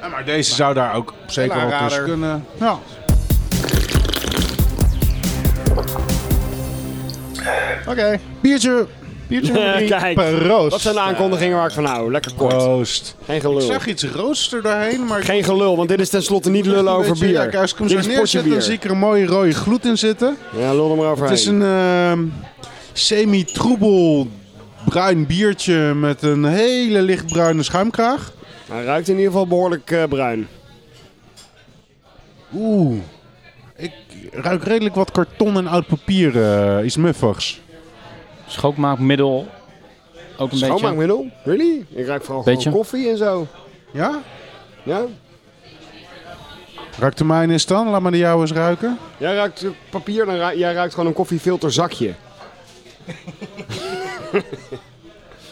Ja, 0.00 0.08
maar 0.08 0.24
deze 0.24 0.54
zou 0.54 0.74
daar 0.74 0.94
ook 0.94 1.14
zeker 1.26 1.68
wel 1.68 1.78
tussen 1.78 2.04
kunnen. 2.04 2.46
Ja. 2.60 2.78
Oké, 7.86 8.18
Biertje. 8.40 8.86
Biertje 9.32 9.52
nummer 9.52 9.74
drie. 9.76 9.88
Kijk, 9.88 10.14
Proost. 10.14 10.70
Dat 10.70 10.80
zijn 10.80 10.94
de 10.94 11.00
aankondigingen 11.00 11.56
waar 11.56 11.66
ik 11.66 11.72
van 11.74 11.84
hou. 11.84 12.10
Lekker 12.10 12.32
kort. 12.36 12.56
Proost. 12.56 13.16
Geen 13.24 13.36
Ik 13.36 13.42
gelul. 13.42 13.60
zag 13.60 13.86
iets 13.86 14.04
roods 14.04 14.52
er 14.52 14.62
doorheen, 14.62 15.06
maar 15.06 15.18
ik 15.18 15.24
Geen 15.24 15.44
gelul, 15.44 15.76
want 15.76 15.88
dit 15.88 16.00
is 16.00 16.08
tenslotte 16.08 16.50
niet 16.50 16.66
lullen 16.66 16.92
over 16.92 17.10
beetje- 17.10 17.26
bier. 17.26 17.52
Ja, 17.52 17.60
als 17.60 17.72
ik 17.72 17.78
hem 17.78 17.86
Dit 17.86 18.04
zo 18.04 18.10
neerzet, 18.10 18.48
dan 18.50 18.62
zie 18.62 18.72
ik 18.72 18.84
er 18.84 18.90
een 18.90 18.98
mooie 18.98 19.26
rode 19.26 19.52
gloed 19.52 19.84
in 19.84 19.98
zitten. 19.98 20.36
Ja, 20.58 20.74
lul 20.74 20.90
er 20.90 20.96
maar 20.96 21.06
overheen. 21.10 21.30
Het 21.30 21.40
is 21.40 21.46
een 21.46 21.62
ehm, 21.62 22.20
semi-troebel 22.92 24.28
bruin 24.88 25.26
biertje 25.26 25.94
met 25.94 26.22
een 26.22 26.44
hele 26.44 27.02
lichtbruine 27.02 27.62
schuimkraag. 27.62 28.32
Hij 28.70 28.84
ruikt 28.84 29.08
in 29.08 29.14
ieder 29.14 29.30
geval 29.30 29.46
behoorlijk 29.46 29.90
eh, 29.90 30.02
bruin. 30.08 30.48
Oeh. 32.54 32.96
Ik 33.76 33.92
ruik 34.32 34.64
redelijk 34.64 34.94
wat 34.94 35.10
karton 35.10 35.56
en 35.56 35.66
oud 35.66 35.86
papier. 35.86 36.42
eh, 36.42 36.84
iets 36.84 36.96
muffigs. 36.96 37.60
Schoonmaakmiddel 38.46 39.46
ook 40.36 40.52
een 40.52 40.58
beetje. 40.58 40.66
Schoonmaakmiddel? 40.66 41.26
Really? 41.44 41.86
Ik 41.94 42.06
ruik 42.06 42.24
vooral 42.24 42.42
Beetje. 42.42 42.62
gewoon 42.62 42.78
koffie 42.84 43.10
en 43.10 43.16
zo. 43.16 43.46
Ja? 43.90 44.20
Ja? 44.82 45.04
Ruikt 46.98 47.18
de 47.18 47.24
mijne 47.24 47.52
eens 47.52 47.66
dan? 47.66 47.88
Laat 47.88 48.00
maar 48.00 48.12
de 48.12 48.18
jouwe 48.18 48.40
eens 48.40 48.52
ruiken. 48.52 48.98
Jij 49.16 49.34
ruikt 49.34 49.62
eh, 49.62 49.70
papier, 49.90 50.24
dan 50.26 50.58
jij 50.58 50.72
ruikt 50.72 50.92
gewoon 50.92 51.08
een 51.08 51.14
koffiefilterzakje. 51.14 52.14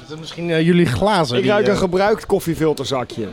Is 0.03 0.09
het 0.09 0.19
misschien 0.21 0.51
eh, 0.51 0.61
jullie 0.67 0.87
glazen? 0.87 1.37
Ik 1.37 1.43
die, 1.43 1.51
ruik 1.51 1.67
eh, 1.67 1.73
een 1.73 1.79
gebruikt 1.79 2.27
koffiefilterzakje. 2.27 3.29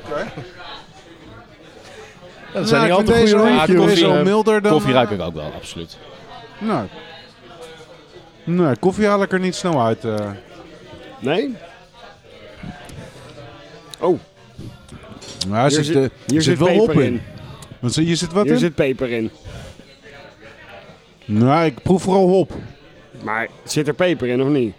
dat 2.54 2.67
zijn 2.67 2.82
Nou, 2.82 3.00
niet 3.00 3.10
ik 3.10 3.12
altijd 3.13 3.34
goede 3.34 3.76
koffie, 3.76 4.08
eh. 4.08 4.24
milder 4.24 4.62
dan... 4.62 4.72
Koffie 4.72 4.89
eh, 4.89 4.96
ruik 4.96 5.10
ik 5.10 5.22
ook 5.22 5.34
wel, 5.34 5.52
absoluut. 5.56 5.98
Nou. 6.58 6.88
Nee, 8.48 8.76
koffie 8.80 9.06
haal 9.06 9.22
ik 9.22 9.32
er 9.32 9.40
niet 9.40 9.56
snel 9.56 9.82
uit. 9.86 10.04
eh. 10.06 10.30
Nee? 11.20 11.56
Oh, 14.00 14.20
er 15.52 15.60
hier 15.62 15.70
zit, 15.72 15.86
zit, 15.86 16.12
hier 16.26 16.42
zit 16.42 16.44
zit 16.44 16.68
wel 16.68 16.80
op 16.80 16.88
peper 16.88 17.04
in. 17.04 17.14
in. 17.14 17.22
Want 17.80 17.96
hier 17.96 18.16
zit 18.16 18.34
wat 18.34 18.44
Hier 18.44 18.54
in? 18.54 18.60
zit 18.60 18.76
peper 18.76 19.10
in. 19.10 19.32
Nou, 21.26 21.66
ik 21.66 21.82
proef 21.82 22.02
vooral 22.02 22.28
hop. 22.28 22.52
Maar 23.24 23.48
zit 23.64 23.88
er 23.88 23.94
peper 23.94 24.28
in 24.28 24.42
of 24.42 24.48
niet? 24.48 24.74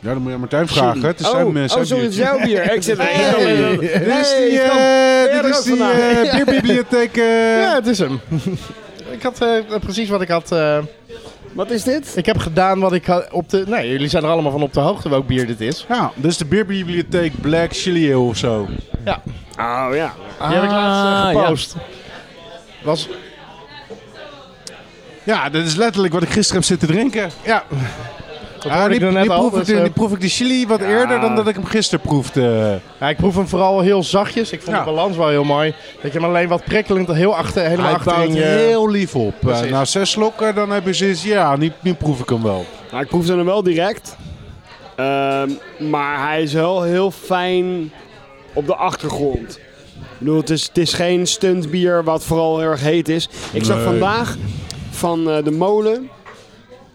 Ja, 0.00 0.08
dan 0.12 0.18
moet 0.18 0.26
je 0.26 0.32
aan 0.34 0.40
Martijn 0.40 0.68
vragen. 0.68 1.02
Het 1.02 1.20
is 1.20 1.26
oh, 1.26 1.32
zijn, 1.32 1.56
eh, 1.56 1.62
oh, 1.62 1.68
zijn 1.68 1.86
sorry, 1.86 2.02
het 2.02 2.12
is 2.12 2.16
biertje. 2.18 2.36
jouw 2.36 2.46
bier. 2.46 2.72
Ik 2.72 2.82
zit 2.82 2.98
er. 2.98 3.04
Hey. 3.04 3.76
Dit 3.78 3.90
is 3.90 4.34
die, 4.36 4.60
eh, 4.60 5.22
dit 5.22 5.44
er 5.44 5.48
is 5.48 5.62
die 5.62 5.82
eh, 5.84 6.34
bierbibliotheek. 6.34 7.16
Ja, 7.16 7.74
het 7.74 7.86
is 7.86 7.98
hem. 7.98 8.20
ik 9.10 9.22
had 9.22 9.38
precies 9.80 10.08
wat 10.08 10.22
ik 10.22 10.28
had... 10.28 10.48
Wat 11.54 11.70
is 11.70 11.82
dit? 11.82 12.12
ik 12.16 12.26
heb 12.26 12.38
gedaan 12.38 12.80
wat 12.80 12.92
ik 12.92 13.06
had 13.06 13.30
op 13.32 13.48
de... 13.48 13.64
Nee, 13.66 13.88
jullie 13.90 14.08
zijn 14.08 14.24
er 14.24 14.30
allemaal 14.30 14.52
van 14.52 14.62
op 14.62 14.72
de 14.72 14.80
hoogte 14.80 15.08
welk 15.08 15.26
bier 15.26 15.46
dit 15.46 15.60
is. 15.60 15.84
Ja, 15.88 16.12
dit 16.14 16.30
is 16.30 16.36
de 16.36 16.44
bierbibliotheek 16.44 17.40
Black 17.40 17.72
Chili 17.72 18.12
Ale 18.12 18.18
of 18.22 18.36
zo. 18.36 18.60
Oh 19.58 19.88
ja. 19.92 20.12
Die 20.38 20.56
heb 20.56 20.62
ik 20.62 20.70
laatst 20.70 21.04
eh, 21.04 21.24
Ah, 21.26 21.32
ja. 21.32 21.40
gepost. 21.42 21.74
Was... 22.82 23.08
Ja, 25.24 25.48
dat 25.50 25.64
is 25.64 25.74
letterlijk 25.74 26.12
wat 26.14 26.22
ik 26.22 26.28
gisteren 26.30 26.54
heb 26.60 26.64
zitten 26.70 26.88
drinken. 26.88 27.30
Ja. 27.44 27.64
Dat 28.64 28.72
Ah, 28.72 28.78
hoorde 28.80 28.94
ik 28.94 29.00
net 29.12 29.28
al. 29.28 29.48
proef 29.48 29.60
ik, 29.60 29.66
dus, 29.66 29.88
proef 29.94 30.12
ik 30.12 30.20
de 30.20 30.28
chili 30.28 30.66
wat 30.66 30.80
eerder 30.80 31.20
dan 31.20 31.36
dat 31.36 31.48
ik 31.48 31.54
hem 31.54 31.64
gisteren 31.64 32.04
proefde. 32.04 32.78
ja, 33.00 33.08
ik 33.08 33.16
proef 33.16 33.34
hem 33.34 33.48
vooral 33.48 33.80
heel 33.80 34.02
zachtjes. 34.02 34.50
Ik 34.52 34.62
vond 34.62 34.76
Ja. 34.76 34.84
de 34.84 34.90
balans 34.90 35.16
wel 35.16 35.28
heel 35.28 35.44
mooi. 35.44 35.74
Dat 36.02 36.12
je 36.12 36.18
hem 36.18 36.28
alleen 36.28 36.48
wat 36.48 36.64
prikkelend 36.64 37.12
heel 37.12 37.36
achter, 37.36 37.62
helemaal 37.62 37.84
Hij 37.86 37.94
achter 37.94 38.12
bouwt 38.12 38.28
in 38.28 38.34
je... 38.34 38.42
heel 38.42 38.90
lief 38.90 39.14
op. 39.14 39.32
Eh, 39.34 39.38
Precies. 39.40 39.70
na 39.70 39.84
zes 39.84 40.10
slokken 40.10 40.54
dan 40.54 40.70
heb 40.70 40.86
je 40.86 40.92
zoiets, 40.92 41.22
ja, 41.24 41.56
nu, 41.56 41.72
nu 41.80 41.94
proef 41.94 42.20
ik 42.20 42.28
hem 42.28 42.42
wel. 42.42 42.64
Nou, 42.90 43.02
ik 43.02 43.08
proefde 43.08 43.36
hem 43.36 43.44
wel 43.44 43.62
direct. 43.62 44.16
Ehm, 44.96 45.50
maar 45.78 46.28
hij 46.28 46.42
is 46.42 46.52
wel 46.52 46.82
heel 46.82 47.10
fijn 47.10 47.92
op 48.52 48.66
de 48.66 48.74
achtergrond. 48.74 49.58
Ik 49.96 50.18
bedoel, 50.18 50.36
het 50.36 50.50
is, 50.50 50.66
het 50.66 50.78
is 50.78 50.92
geen 50.92 51.26
stuntbier 51.26 52.04
wat 52.04 52.24
vooral 52.24 52.58
heel 52.58 52.68
erg 52.70 52.80
heet 52.80 53.08
is. 53.08 53.28
Ik 53.52 53.64
zag 53.64 53.76
Nee. 53.76 53.84
vandaag 53.84 54.36
van 54.90 55.30
eh, 55.30 55.44
de 55.44 55.50
molen. 55.50 56.08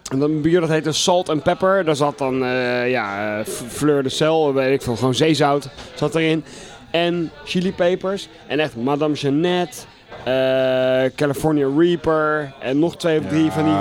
En 0.09 0.19
dat 0.19 0.41
bier 0.41 0.59
dat 0.59 0.69
heette 0.69 0.91
Salt 0.91 1.29
and 1.29 1.43
Pepper. 1.43 1.83
Daar 1.85 1.95
zat 1.95 2.17
dan 2.17 2.43
eh, 2.43 2.89
ja, 2.89 3.37
eh, 3.39 3.45
Fleur 3.67 4.03
de 4.03 4.09
Sel, 4.09 4.53
weet 4.53 4.73
ik 4.73 4.81
veel, 4.81 4.95
gewoon 4.95 5.15
zeezout 5.15 5.69
zat 5.95 6.15
erin. 6.15 6.43
En 6.91 7.31
chilipepers. 7.43 8.27
En 8.47 8.59
echt 8.59 8.75
Madame 8.75 9.13
Jeannette. 9.13 9.77
eh, 10.23 11.11
California 11.15 11.67
Reaper. 11.77 12.51
En 12.59 12.79
nog 12.79 12.97
twee 12.97 13.19
of 13.19 13.25
drie 13.25 13.51
van 13.51 13.63
die 13.63 13.73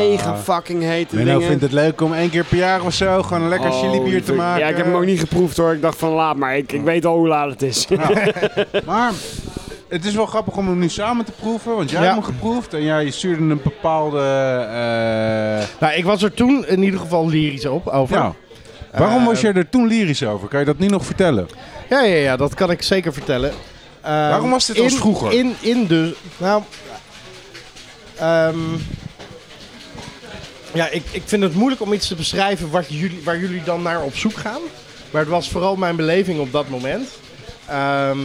mega 0.00 0.36
fucking 0.36 0.82
hete 0.82 1.14
Menno 1.16 1.32
dingen. 1.32 1.46
vindt 1.48 1.62
het 1.62 1.72
leuk 1.72 2.00
om 2.00 2.12
één 2.14 2.30
keer 2.30 2.44
per 2.44 2.56
jaar 2.58 2.84
of 2.84 2.92
zo 2.94 3.22
gewoon 3.22 3.42
een 3.42 3.48
lekker 3.48 3.70
Oh, 3.70 3.80
chili 3.80 4.00
bier 4.04 4.24
te 4.24 4.32
maken. 4.32 4.62
Ja, 4.62 4.68
ik 4.68 4.76
heb 4.76 4.86
hem 4.86 4.94
ook 4.94 5.04
niet 5.04 5.20
geproefd 5.20 5.56
hoor. 5.56 5.72
Ik 5.72 5.82
dacht 5.82 5.98
van 5.98 6.10
laat 6.12 6.36
maar. 6.36 6.56
Ik, 6.56 6.72
ik 6.72 6.82
weet 6.82 7.04
al 7.04 7.16
hoe 7.16 7.28
laat 7.28 7.50
het 7.50 7.62
is. 7.62 7.86
Maar 8.86 9.12
het 9.88 10.04
is 10.04 10.14
wel 10.14 10.26
grappig 10.26 10.56
om 10.56 10.66
hem 10.68 10.78
nu 10.78 10.88
samen 10.88 11.24
te 11.24 11.32
proeven, 11.32 11.76
want 11.76 11.90
jij 11.90 12.00
Ja. 12.02 12.06
hebt 12.12 12.24
hem 12.26 12.34
geproefd 12.34 12.74
en 12.74 12.82
ja, 12.82 12.98
je 12.98 13.10
stuurde 13.10 13.42
een 13.42 13.60
bepaalde... 13.62 14.18
eh, 14.20 15.66
Nou, 15.80 15.94
ik 15.94 16.04
was 16.04 16.22
er 16.22 16.34
toen 16.34 16.66
in 16.66 16.82
ieder 16.82 17.00
geval 17.00 17.28
lyrisch 17.28 17.66
op 17.66 17.86
over. 17.88 18.16
ja. 18.16 18.34
Waarom 18.92 19.20
Eh, 19.20 19.26
was 19.26 19.40
je 19.40 19.52
er 19.52 19.68
toen 19.68 19.86
lyrisch 19.86 20.22
over? 20.24 20.48
Kan 20.48 20.58
je 20.60 20.66
dat 20.66 20.78
nu 20.78 20.86
nog 20.86 21.04
vertellen? 21.04 21.48
Ja, 21.88 22.02
ja, 22.02 22.14
ja, 22.16 22.36
dat 22.36 22.54
kan 22.54 22.70
ik 22.70 22.82
zeker 22.82 23.12
vertellen. 23.12 23.50
Ehm, 24.00 24.12
Waarom 24.28 24.50
was 24.50 24.66
dit 24.66 24.78
als 24.80 24.92
in- 24.92 24.98
vroeger? 24.98 25.32
In, 25.32 25.54
in 25.60 25.86
de... 25.86 26.16
Nou... 26.36 26.62
ehm, 28.18 28.58
ja, 30.72 30.88
ik, 30.88 31.02
ik 31.10 31.22
vind 31.24 31.42
het 31.42 31.54
moeilijk 31.54 31.80
om 31.82 31.92
iets 31.92 32.08
te 32.08 32.14
beschrijven 32.14 32.70
wat 32.70 32.86
jullie, 32.88 33.20
waar 33.24 33.38
jullie 33.38 33.62
dan 33.62 33.82
naar 33.82 34.02
op 34.02 34.16
zoek 34.16 34.34
gaan. 34.36 34.60
Maar 35.10 35.20
het 35.20 35.30
was 35.30 35.48
vooral 35.50 35.76
mijn 35.76 35.96
beleving 35.96 36.40
op 36.40 36.52
dat 36.52 36.68
moment. 36.68 37.08
Ehm, 37.66 38.18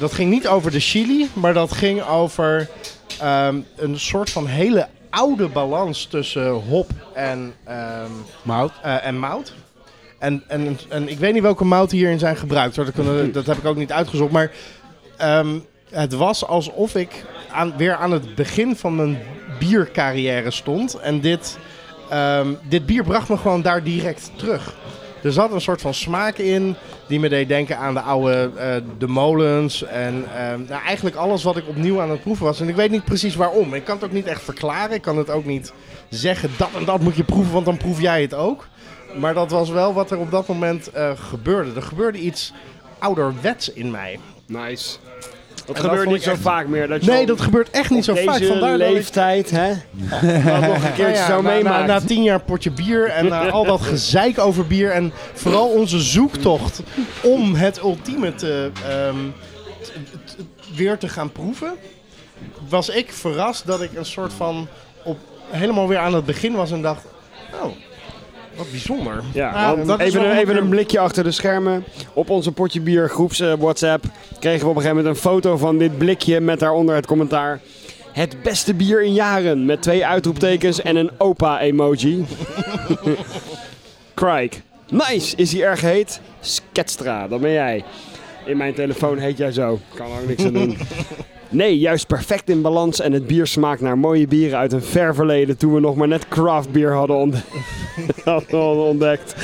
dat 0.00 0.12
ging 0.12 0.30
niet 0.30 0.48
over 0.48 0.70
de 0.70 0.80
chili, 0.80 1.28
maar 1.32 1.54
dat 1.54 1.72
ging 1.72 2.02
over 2.02 2.68
ehm, 3.20 3.60
een 3.76 3.98
soort 3.98 4.30
van 4.30 4.46
hele 4.46 4.88
oude 5.10 5.48
balans 5.48 6.04
tussen 6.04 6.50
hop 6.50 6.90
en, 7.14 7.54
ehm, 7.64 8.10
Mout? 8.42 8.72
eh, 8.82 9.06
en 9.06 9.18
mout. 9.18 9.54
En, 10.18 10.42
en, 10.48 10.78
en 10.88 11.08
ik 11.08 11.18
weet 11.18 11.32
niet 11.32 11.42
welke 11.42 11.64
mouten 11.64 11.96
hierin 11.96 12.18
zijn 12.18 12.36
gebruikt. 12.36 12.76
Hoor. 12.76 12.84
Dat, 12.84 12.94
kunnen, 12.94 13.32
dat 13.32 13.46
heb 13.46 13.56
ik 13.56 13.64
ook 13.64 13.76
niet 13.76 13.92
uitgezocht. 13.92 14.32
Maar 14.32 14.50
ehm, 15.16 15.58
het 15.90 16.12
was 16.12 16.46
alsof 16.46 16.94
ik 16.94 17.24
aan, 17.52 17.76
weer 17.76 17.94
aan 17.94 18.10
het 18.10 18.34
begin 18.34 18.76
van 18.76 18.96
mijn 18.96 19.18
biercarrière 19.58 20.50
stond. 20.50 20.94
En 20.94 21.20
dit, 21.20 21.58
dit 22.68 22.86
bier 22.86 23.04
bracht 23.04 23.28
me 23.28 23.36
gewoon 23.36 23.62
daar 23.62 23.82
direct 23.82 24.30
terug. 24.36 24.74
Er 25.22 25.32
zat 25.32 25.52
een 25.52 25.60
soort 25.60 25.80
van 25.80 25.94
smaak 25.94 26.36
in 26.36 26.76
die 27.06 27.20
me 27.20 27.28
deed 27.28 27.48
denken 27.48 27.78
aan 27.78 27.94
de 27.94 28.00
oude 28.00 28.50
eh, 28.56 28.74
de 28.98 29.06
molens. 29.06 29.84
En 29.84 30.24
ehm, 30.36 30.62
nou, 30.68 30.82
eigenlijk 30.84 31.16
alles 31.16 31.42
wat 31.42 31.56
ik 31.56 31.68
opnieuw 31.68 32.00
aan 32.00 32.10
het 32.10 32.22
proeven 32.22 32.46
was. 32.46 32.60
En 32.60 32.68
ik 32.68 32.76
weet 32.76 32.90
niet 32.90 33.04
precies 33.04 33.34
waarom. 33.34 33.74
Ik 33.74 33.84
kan 33.84 33.94
het 33.94 34.04
ook 34.04 34.12
niet 34.12 34.26
echt 34.26 34.42
verklaren. 34.42 34.94
Ik 34.94 35.02
kan 35.02 35.18
het 35.18 35.30
ook 35.30 35.44
niet 35.44 35.72
zeggen 36.08 36.50
dat 36.56 36.68
en 36.76 36.84
dat 36.84 37.00
moet 37.00 37.16
je 37.16 37.24
proeven, 37.24 37.52
want 37.52 37.64
dan 37.64 37.76
proef 37.76 38.00
jij 38.00 38.22
het 38.22 38.34
ook. 38.34 38.68
Maar 39.16 39.34
dat 39.34 39.50
was 39.50 39.70
wel 39.70 39.94
wat 39.94 40.10
er 40.10 40.18
op 40.18 40.30
dat 40.30 40.46
moment 40.46 40.90
eh, 40.90 41.10
gebeurde. 41.14 41.70
Er 41.74 41.82
gebeurde 41.82 42.18
iets 42.18 42.52
ouderwets 42.98 43.72
in 43.72 43.90
mij. 43.90 44.18
Nice. 44.46 44.96
Dat 45.74 45.82
dat 45.82 45.90
gebeurt 45.90 46.08
niet 46.08 46.22
zo 46.22 46.30
echt- 46.30 46.40
vaak 46.40 46.66
meer. 46.66 46.88
Dat 46.88 47.04
je 47.04 47.10
Nee, 47.10 47.26
dat 47.26 47.40
gebeurt 47.40 47.70
echt 47.70 47.90
niet 47.90 48.04
zo 48.04 48.14
vaak. 48.14 48.38
deze 48.38 48.50
Vandaar 48.50 48.78
dat 48.78 48.88
ik 48.88 48.94
leeftijd, 48.94 49.50
hè? 49.50 49.68
Dat 49.68 50.20
nog 50.22 50.22
een 50.52 50.60
Nou 50.60 50.80
keertje 50.94 51.04
ja, 51.14 51.26
zo 51.26 51.42
na, 51.42 51.58
na, 51.58 51.86
na 51.86 52.00
tien 52.00 52.22
jaar 52.22 52.40
potje 52.40 52.70
bier 52.70 53.08
en 53.08 53.28
na 53.28 53.50
al 53.50 53.64
dat 53.64 53.80
gezeik 53.92 54.38
over 54.38 54.66
bier 54.66 54.90
en 54.90 55.12
vooral 55.34 55.68
onze 55.68 56.00
zoektocht 56.00 56.82
om 57.22 57.54
het 57.54 57.78
ultieme 57.78 58.34
te, 58.34 58.70
ehm, 58.88 59.16
t- 59.82 59.92
t- 60.24 60.36
weer 60.74 60.98
te 60.98 61.08
gaan 61.08 61.32
proeven, 61.32 61.72
was 62.68 62.88
ik 62.88 63.12
verrast 63.12 63.66
dat 63.66 63.82
ik 63.82 63.90
een 63.94 64.04
soort 64.04 64.32
van 64.32 64.68
op, 65.04 65.18
helemaal 65.50 65.88
weer 65.88 65.98
aan 65.98 66.14
het 66.14 66.24
begin 66.24 66.52
was 66.54 66.70
en 66.70 66.82
dacht, 66.82 67.04
oh, 67.62 67.70
wat 68.60 68.70
bijzonder. 68.70 69.22
Ja, 69.32 69.74
want 69.76 69.86
dat 69.86 70.00
is 70.00 70.06
even, 70.06 70.30
een, 70.30 70.36
even 70.36 70.56
een 70.56 70.68
blikje 70.68 70.98
achter 70.98 71.24
de 71.24 71.30
schermen. 71.30 71.84
Op 72.12 72.30
onze 72.30 72.52
potje 72.52 72.80
bier 72.80 73.08
groeps 73.08 73.40
eh, 73.40 73.52
WhatsApp 73.58 74.04
kregen 74.38 74.60
we 74.60 74.70
op 74.70 74.76
een 74.76 74.82
gegeven 74.82 74.96
moment 74.96 75.16
een 75.16 75.30
foto 75.30 75.56
van 75.56 75.78
dit 75.78 75.98
blikje 75.98 76.40
met 76.40 76.60
daaronder 76.60 76.94
het 76.94 77.06
commentaar. 77.06 77.60
Het 78.12 78.42
beste 78.42 78.74
bier 78.74 79.02
in 79.02 79.12
jaren 79.12 79.64
met 79.64 79.82
twee 79.82 80.06
uitroeptekens 80.06 80.82
en 80.82 80.96
een 80.96 81.10
opa 81.18 81.60
emoji. 81.60 82.24
Crike. 84.14 84.56
Nice, 84.90 85.36
is 85.36 85.52
hij 85.52 85.62
erg 85.62 85.80
heet? 85.80 86.20
Sketstra, 86.40 87.28
dat 87.28 87.40
ben 87.40 87.52
jij. 87.52 87.84
In 88.44 88.56
mijn 88.56 88.74
telefoon 88.74 89.18
heet 89.18 89.36
jij 89.38 89.52
zo. 89.52 89.78
Kan 89.94 90.06
er 90.06 90.20
ook 90.22 90.28
niks 90.28 90.44
aan 90.44 90.52
doen. 90.52 90.76
Nee, 91.52 91.78
juist 91.78 92.06
perfect 92.06 92.48
in 92.50 92.62
balans 92.62 93.00
en 93.00 93.12
het 93.12 93.26
bier 93.26 93.46
smaakt 93.46 93.80
naar 93.80 93.98
mooie 93.98 94.26
bieren 94.26 94.58
uit 94.58 94.72
een 94.72 94.82
ver 94.82 95.14
verleden 95.14 95.56
toen 95.56 95.74
we 95.74 95.80
nog 95.80 95.94
maar 95.96 96.08
net 96.08 96.28
craft 96.28 96.72
bier 96.72 96.92
hadden, 96.92 97.16
ont- 97.16 97.36
hadden 98.24 98.84
ontdekt. 98.84 99.34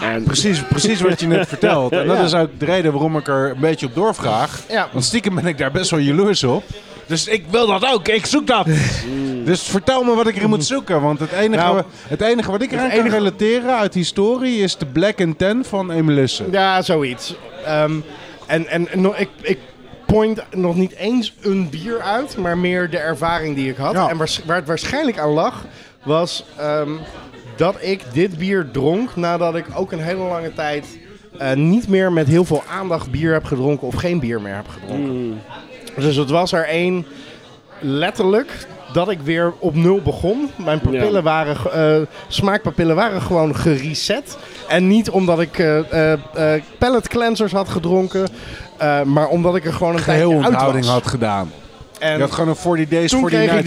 En 0.00 0.22
Precies, 0.22 0.62
precies 0.62 1.00
wat 1.00 1.20
je 1.20 1.26
net 1.26 1.48
vertelt. 1.48 1.92
En 1.92 2.06
dat 2.06 2.16
Ja. 2.16 2.22
is 2.22 2.34
ook 2.34 2.48
de 2.58 2.64
reden 2.64 2.92
waarom 2.92 3.16
ik 3.16 3.28
er 3.28 3.50
een 3.50 3.60
beetje 3.60 3.86
op 3.86 3.94
doorvraag. 3.94 4.62
Ja. 4.68 4.88
Want 4.92 5.04
stiekem 5.04 5.34
ben 5.34 5.46
ik 5.46 5.58
daar 5.58 5.70
best 5.72 5.90
wel 5.90 6.00
jaloers 6.00 6.44
op. 6.44 6.62
Dus 7.06 7.26
ik 7.28 7.44
wil 7.50 7.66
dat 7.66 7.86
ook, 7.92 8.08
ik 8.08 8.26
zoek 8.26 8.46
dat. 8.46 8.66
Dus 9.44 9.62
vertel 9.62 10.02
me 10.04 10.14
wat 10.14 10.26
ik 10.26 10.36
erin 10.36 10.48
moet 10.48 10.64
zoeken. 10.64 11.00
Want 11.00 11.18
het 11.18 11.32
enige, 11.32 11.62
Nou, 11.62 11.82
het 12.08 12.20
enige 12.20 12.50
wat 12.50 12.62
ik 12.62 12.72
eraan 12.72 12.88
kan 12.88 12.98
enige- 12.98 13.16
relateren 13.16 13.76
uit 13.76 13.94
historie 13.94 14.58
is 14.62 14.76
de 14.76 14.86
Black 14.86 15.20
and 15.20 15.38
Ten 15.38 15.64
van 15.64 15.90
Emelisse. 15.90 16.44
Ja, 16.50 16.82
zoiets. 16.82 17.34
Ehm, 17.64 17.92
en 18.46 18.66
en 18.66 18.88
no- 18.94 19.14
ik, 19.16 19.28
ik 19.40 19.58
point 20.06 20.42
nog 20.56 20.76
niet 20.76 20.94
eens 20.94 21.34
een 21.40 21.70
bier 21.70 22.00
uit, 22.00 22.36
maar 22.36 22.58
meer 22.58 22.90
de 22.90 22.98
ervaring 22.98 23.54
die 23.56 23.70
ik 23.70 23.76
had. 23.76 23.92
Ja. 23.92 24.08
En 24.08 24.16
waars- 24.16 24.40
waar 24.46 24.56
het 24.56 24.66
waarschijnlijk 24.66 25.18
aan 25.18 25.30
lag, 25.30 25.64
was 26.02 26.44
ehm, 26.56 26.90
dat 27.56 27.76
ik 27.80 28.02
dit 28.12 28.38
bier 28.38 28.68
dronk 28.72 29.16
nadat 29.16 29.54
ik 29.56 29.66
ook 29.74 29.92
een 29.92 30.00
hele 30.02 30.22
lange 30.22 30.52
tijd 30.54 30.98
eh, 31.38 31.52
niet 31.52 31.88
meer 31.88 32.12
met 32.12 32.26
heel 32.26 32.44
veel 32.44 32.62
aandacht 32.70 33.10
bier 33.10 33.32
heb 33.32 33.44
gedronken 33.44 33.86
of 33.86 33.94
geen 33.94 34.20
bier 34.20 34.40
meer 34.40 34.54
heb 34.54 34.68
gedronken. 34.68 35.40
Dus 35.96 36.16
het 36.16 36.30
was 36.30 36.52
er 36.52 36.64
één 36.66 37.06
letterlijk 37.80 38.66
dat 38.92 39.10
ik 39.10 39.20
weer 39.20 39.52
op 39.58 39.74
nul 39.74 40.00
begon. 40.02 40.50
Mijn 40.56 40.80
papillen 40.80 41.12
Ja. 41.12 41.22
waren, 41.22 41.56
eh, 41.72 42.06
smaakpapillen 42.28 42.96
waren 42.96 43.22
gewoon 43.22 43.56
gereset. 43.56 44.38
En 44.68 44.86
niet 44.86 45.10
omdat 45.10 45.40
ik 45.40 45.58
eh 45.58 45.92
eh 45.92 46.12
eh, 46.12 46.62
palate 46.78 47.08
cleansers 47.08 47.52
had 47.52 47.68
gedronken, 47.68 48.28
eh, 48.76 49.02
maar 49.02 49.28
omdat 49.28 49.56
ik 49.56 49.64
er 49.64 49.72
gewoon 49.72 49.94
een 49.94 50.00
Geheel 50.00 50.32
onthouding 50.32 50.84
had 50.84 51.06
gedaan. 51.06 51.52
En 51.98 52.14
Je 52.14 52.20
had 52.20 52.32
gewoon 52.32 52.48
een 52.48 52.56
40 52.56 52.88
days, 52.88 53.10
toen 53.10 53.20
40 53.28 53.38
kreeg 53.38 53.58
ik 53.60 53.64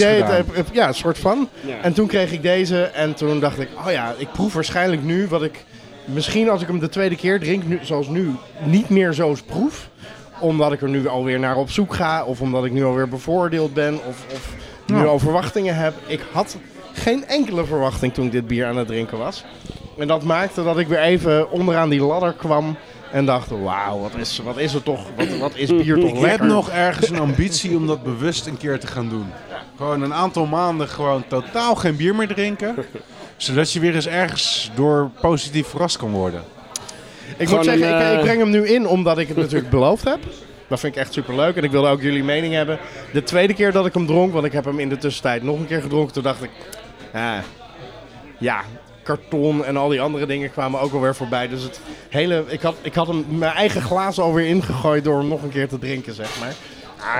nights 0.56 0.72
ja, 0.72 0.88
een 0.88 0.94
soort 0.94 1.18
van. 1.18 1.50
Ja. 1.66 1.74
En 1.82 1.94
toen 1.94 2.08
kreeg 2.08 2.32
ik 2.32 2.42
deze 2.42 2.82
en 2.84 3.14
toen 3.14 3.40
dacht 3.40 3.60
ik, 3.60 3.70
oh 3.86 3.92
ja, 3.92 4.14
ik 4.18 4.32
proef 4.32 4.54
waarschijnlijk 4.54 5.04
nu 5.04 5.28
wat 5.28 5.44
ik 5.44 5.66
misschien 6.06 6.50
als 6.50 6.62
ik 6.62 6.68
hem 6.68 6.80
de 6.80 6.90
tweede 6.90 7.16
keer 7.16 7.40
drink, 7.40 7.64
nu, 7.64 7.80
zoals 7.82 8.08
nu, 8.08 8.36
niet 8.64 8.90
meer 8.90 9.14
zo 9.14 9.36
proef. 9.46 9.90
Omdat 10.40 10.72
ik 10.72 10.82
er 10.82 10.90
nu 10.90 11.08
alweer 11.08 11.40
naar 11.40 11.56
op 11.56 11.72
zoek 11.72 11.94
ga 11.96 12.24
of 12.24 12.42
omdat 12.42 12.66
ik 12.66 12.72
nu 12.72 12.86
alweer 12.86 13.10
bevoordeeld 13.10 13.74
ben 13.74 13.94
of, 13.94 14.26
of 14.34 14.54
nu 14.86 14.98
Ja. 14.98 15.04
al 15.04 15.20
verwachtingen 15.20 15.76
heb. 15.76 15.94
Ik 16.08 16.22
had 16.32 16.58
geen 16.94 17.28
enkele 17.28 17.66
verwachting 17.66 18.14
toen 18.14 18.26
ik 18.26 18.32
dit 18.32 18.48
bier 18.48 18.66
aan 18.66 18.78
het 18.78 18.88
drinken 18.88 19.18
was. 19.18 19.44
En 19.98 20.08
dat 20.08 20.24
maakte 20.24 20.64
dat 20.64 20.78
ik 20.80 20.88
weer 20.88 21.00
even 21.00 21.52
onderaan 21.52 21.90
die 21.90 22.02
ladder 22.02 22.34
kwam 22.34 22.78
en 23.12 23.26
dacht, 23.26 23.50
wauw, 23.50 24.00
wat 24.00 24.16
is, 24.16 24.40
wat 24.44 24.58
is 24.58 24.74
er 24.74 24.84
toch, 24.84 25.02
wat, 25.16 25.38
wat 25.38 25.56
is 25.56 25.70
bier 25.70 25.96
toch 25.96 26.10
Ik 26.10 26.14
lekker. 26.14 26.30
heb 26.30 26.42
nog 26.42 26.70
ergens 26.70 27.10
een 27.10 27.20
ambitie 27.20 27.76
om 27.76 27.88
dat 27.88 28.04
bewust 28.04 28.48
een 28.48 28.58
keer 28.58 28.80
te 28.80 28.88
gaan 28.88 29.10
doen. 29.10 29.26
Gewoon 29.78 30.02
een 30.02 30.14
aantal 30.14 30.46
maanden 30.46 30.88
gewoon 30.88 31.24
totaal 31.28 31.76
geen 31.76 31.96
bier 31.96 32.16
meer 32.16 32.28
drinken. 32.28 32.76
Zodat 33.38 33.72
je 33.72 33.80
weer 33.80 33.96
eens 33.96 34.08
ergens 34.08 34.72
door 34.76 35.10
positief 35.22 35.68
verrast 35.68 35.98
kan 35.98 36.12
worden. 36.12 36.44
Ik 37.38 37.48
Gewoon 37.48 37.56
moet 37.56 37.66
zeggen, 37.66 37.94
een, 37.94 38.02
ik, 38.02 38.08
eh, 38.08 38.14
ik 38.14 38.20
breng 38.20 38.40
hem 38.40 38.50
nu 38.50 38.68
in 38.68 38.88
omdat 38.88 39.18
ik 39.18 39.28
het 39.28 39.38
natuurlijk 39.38 39.70
beloofd 39.70 40.04
heb. 40.04 40.20
Dat 40.68 40.80
vind 40.80 40.96
ik 40.96 41.02
echt 41.02 41.14
super 41.14 41.36
leuk 41.36 41.56
en 41.56 41.64
ik 41.64 41.72
wilde 41.72 41.88
ook 41.90 42.02
jullie 42.02 42.24
mening 42.24 42.54
hebben. 42.54 42.80
De 43.14 43.24
tweede 43.24 43.54
keer 43.54 43.72
dat 43.72 43.86
ik 43.86 43.94
hem 43.94 44.06
dronk, 44.06 44.34
want 44.34 44.46
ik 44.46 44.52
heb 44.52 44.66
hem 44.66 44.80
in 44.80 44.90
de 44.90 44.98
tussentijd 44.98 45.44
nog 45.44 45.60
een 45.60 45.68
keer 45.68 45.82
gedronken, 45.82 46.14
toen 46.14 46.24
dacht 46.24 46.44
ik, 46.44 46.50
ah, 47.14 47.38
ja, 48.38 48.62
karton 49.08 49.66
en 49.66 49.78
al 49.78 49.90
die 49.90 50.02
andere 50.02 50.26
dingen 50.26 50.52
kwamen 50.52 50.80
ook 50.80 50.94
alweer 50.94 51.16
voorbij. 51.16 51.48
Dus 51.48 51.64
het 51.64 51.80
hele, 52.10 52.44
ik 52.48 52.62
had, 52.62 52.76
ik 52.82 52.94
had 52.94 53.08
hem 53.08 53.26
mijn 53.30 53.54
eigen 53.54 53.82
glazen 53.82 54.24
alweer 54.24 54.48
ingegooid 54.48 55.04
door 55.04 55.18
hem 55.18 55.28
nog 55.28 55.44
een 55.44 55.50
keer 55.50 55.68
te 55.68 55.80
drinken, 55.80 56.14
zeg 56.14 56.40
maar. 56.40 56.54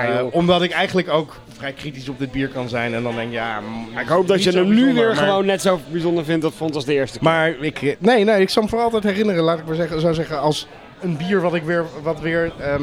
Eh, 0.04 0.24
omdat 0.30 0.62
ik 0.62 0.70
eigenlijk 0.70 1.08
ook 1.08 1.36
vrij 1.56 1.72
kritisch 1.72 2.08
op 2.08 2.18
dit 2.18 2.30
bier 2.30 2.48
kan 2.48 2.68
zijn 2.68 2.94
en 2.94 3.02
dan 3.02 3.14
denk 3.14 3.32
ja... 3.32 3.60
mm, 3.60 3.98
Ik 3.98 4.06
hoop 4.08 4.28
dat 4.28 4.42
je 4.42 4.50
hem 4.50 4.68
nu 4.74 4.94
weer 4.94 5.06
maar- 5.06 5.16
gewoon 5.16 5.46
net 5.46 5.62
zo 5.62 5.80
bijzonder 5.90 6.24
vindt 6.24 6.42
dat 6.42 6.54
vond 6.54 6.74
als 6.74 6.84
de 6.84 6.92
eerste 6.92 7.18
keer. 7.18 7.28
maar 7.28 7.48
ik, 7.60 7.96
nee, 7.98 8.24
nee, 8.24 8.40
ik 8.40 8.48
zal 8.50 8.62
me 8.62 8.68
voor 8.68 8.80
altijd 8.80 9.02
herinneren, 9.02 9.42
laat 9.42 9.58
ik 9.58 9.66
maar 9.66 9.74
zeggen, 9.74 10.00
zou 10.00 10.14
zeggen, 10.14 10.40
als 10.40 10.66
een 11.00 11.16
bier 11.16 11.40
wat 11.40 11.54
ik 11.54 11.62
weer, 11.62 11.84
wat 12.02 12.20
weer, 12.20 12.52
ehm, 12.60 12.82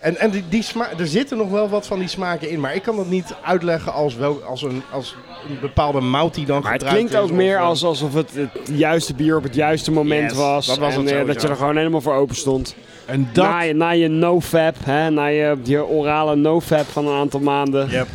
en, 0.00 0.16
en 0.16 0.30
die, 0.30 0.44
die 0.48 0.62
sma 0.62 0.88
er 0.98 1.06
zitten 1.06 1.36
nog 1.36 1.50
wel 1.50 1.68
wat 1.68 1.86
van 1.86 1.98
die 1.98 2.08
smaken 2.08 2.50
in, 2.50 2.60
maar 2.60 2.74
ik 2.74 2.82
kan 2.82 2.96
dat 2.96 3.08
niet 3.08 3.34
uitleggen 3.42 3.92
als, 3.92 4.14
wel, 4.14 4.42
als, 4.42 4.62
een, 4.62 4.82
als 4.90 5.16
een 5.48 5.58
bepaalde 5.60 6.00
mout 6.00 6.34
die 6.34 6.46
dan 6.46 6.62
Maar 6.62 6.72
het 6.72 6.84
klinkt 6.84 7.16
ook 7.16 7.30
meer 7.30 7.56
of, 7.56 7.62
eh, 7.62 7.68
als, 7.68 7.84
alsof 7.84 8.14
het 8.14 8.34
het 8.34 8.50
juiste 8.72 9.14
bier 9.14 9.36
op 9.36 9.42
het 9.42 9.54
juiste 9.54 9.90
moment 9.90 10.30
Yes, 10.30 10.38
was. 10.38 10.66
dat 10.66 10.78
was 10.78 10.94
en 10.94 11.00
het 11.00 11.10
eh, 11.10 11.26
dat 11.26 11.42
je 11.42 11.48
er 11.48 11.56
gewoon 11.56 11.76
helemaal 11.76 12.00
voor 12.00 12.14
open 12.14 12.36
stond. 12.36 12.74
En 13.06 13.28
dat, 13.32 13.44
Na, 13.44 13.60
je, 13.60 13.74
na 13.74 13.90
je 13.90 14.08
no-fap, 14.08 14.76
hè, 14.84 15.10
na 15.10 15.26
je, 15.26 15.56
je 15.62 15.86
orale 15.86 16.36
no-fap 16.36 16.86
van 16.86 17.06
een 17.06 17.18
aantal 17.18 17.40
maanden. 17.40 17.90
Yep. 17.90 18.06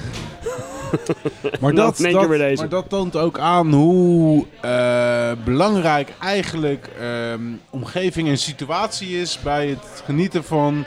maar, 1.62 1.74
dat, 1.74 1.98
dat, 1.98 2.28
weer 2.28 2.38
deze. 2.38 2.62
maar 2.62 2.70
dat 2.70 2.90
toont 2.90 3.16
ook 3.16 3.40
aan 3.40 3.74
hoe 3.74 4.46
eh, 4.62 5.32
belangrijk 5.44 6.14
eigenlijk 6.22 6.90
ehm, 7.00 7.42
omgeving 7.70 8.28
en 8.28 8.38
situatie 8.38 9.22
is 9.22 9.40
bij 9.40 9.68
het 9.68 10.02
genieten 10.06 10.44
van 10.44 10.86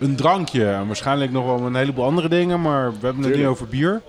een 0.00 0.16
drankje. 0.16 0.66
En 0.66 0.86
waarschijnlijk 0.86 1.32
nog 1.32 1.44
wel 1.44 1.66
een 1.66 1.74
heleboel 1.74 2.04
andere 2.04 2.28
dingen, 2.28 2.60
maar 2.60 2.90
we 3.00 3.06
hebben 3.06 3.24
het 3.24 3.36
nu 3.36 3.46
over 3.46 3.66
bier. 3.66 4.00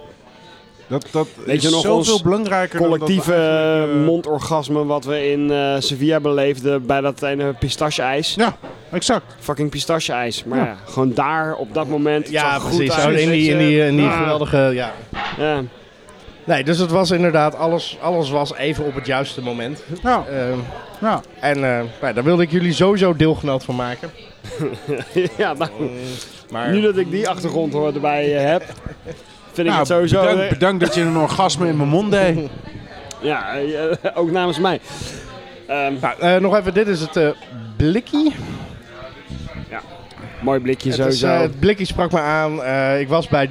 Dat, 0.88 1.08
dat 1.12 1.27
Weet 1.45 1.63
is 1.63 1.71
nog 1.71 1.82
zoveel 1.82 2.21
belangrijker 2.23 2.80
dan 2.80 2.89
dat 2.89 2.99
we 2.99 3.06
Collectieve 3.06 3.34
eigenlijk, 3.34 3.99
eh, 3.99 4.06
mondorgasme 4.06 4.86
wat 4.86 5.06
we 5.06 5.32
in 5.32 5.51
eh, 5.51 5.75
Sevilla 5.80 6.19
beleefden 6.19 6.86
bij 6.86 7.01
dat 7.01 7.21
ene 7.23 7.54
pistache-ijs. 7.54 8.34
Ja, 8.36 8.58
exact. 8.91 9.36
Fucking 9.39 9.69
pistache-ijs. 9.69 10.43
Maar 10.43 10.58
Ja. 10.58 10.65
ja. 10.65 10.75
gewoon 10.86 11.13
daar 11.13 11.56
op 11.56 11.73
dat 11.73 11.88
moment. 11.88 12.30
Ja, 12.30 12.60
goed 12.60 12.86
precies. 12.86 13.21
in 13.21 13.30
die, 13.30 13.49
in 13.51 13.58
die, 13.58 13.86
in 13.86 13.95
die 13.95 14.10
geweldige, 14.10 14.58
ja. 14.73 14.91
Ja. 15.38 15.62
Nee, 16.43 16.63
dus 16.63 16.77
het 16.77 16.91
was 16.91 17.12
inderdaad, 17.12 17.56
alles, 17.56 17.97
alles 18.01 18.30
was 18.30 18.56
even 18.56 18.86
op 18.86 18.95
het 18.95 19.06
juiste 19.06 19.41
moment. 19.41 19.84
Ja, 20.04 20.23
Ehm, 20.30 20.60
ja. 21.01 21.21
en 21.39 21.56
eh, 21.56 21.80
nou, 22.01 22.13
daar 22.13 22.23
wilde 22.23 22.43
ik 22.43 22.51
jullie 22.51 22.73
sowieso 22.73 23.15
deelgenoot 23.15 23.63
van 23.63 23.75
maken. 23.75 24.10
ja, 25.38 25.54
nou, 25.54 25.69
Maar 26.51 26.71
nu 26.71 26.82
dat 26.82 26.97
ik 26.97 27.12
die 27.12 27.30
achtergrond 27.30 27.73
hoor 27.73 27.93
erbij 27.93 28.38
eh, 28.38 28.49
heb, 28.49 28.63
vind 29.51 29.58
ik 29.58 29.65
Nou, 29.65 29.77
het 29.77 29.88
sowieso... 29.88 30.19
bedankt, 30.19 30.43
eh, 30.43 30.49
bedankt 30.49 30.84
dat 30.86 30.95
je 30.95 31.01
een 31.01 31.17
orgasme 31.17 31.67
in 31.67 31.77
mijn 31.77 31.89
mond 31.89 32.12
deed. 32.12 32.38
ja, 33.21 33.56
eh, 33.58 33.95
ook 34.13 34.32
namens 34.32 34.60
mij. 34.60 34.80
Ehm, 35.67 35.93
Nou, 36.19 36.41
nog 36.41 36.58
even, 36.58 36.73
dit 36.73 36.88
is 36.88 37.01
het 37.01 37.15
eh 37.15 37.30
blikkie. 37.77 38.34
mooi 40.41 40.60
blikje 40.60 40.89
Het, 40.89 40.97
is, 40.99 41.04
sowieso. 41.04 41.27
eh, 41.27 41.39
het 41.39 41.60
blikkie 41.60 41.86
sprak 41.86 42.12
me 42.12 42.19
aan. 42.19 42.54
Ik 42.99 43.08
was 43.08 43.27
bij, 43.27 43.49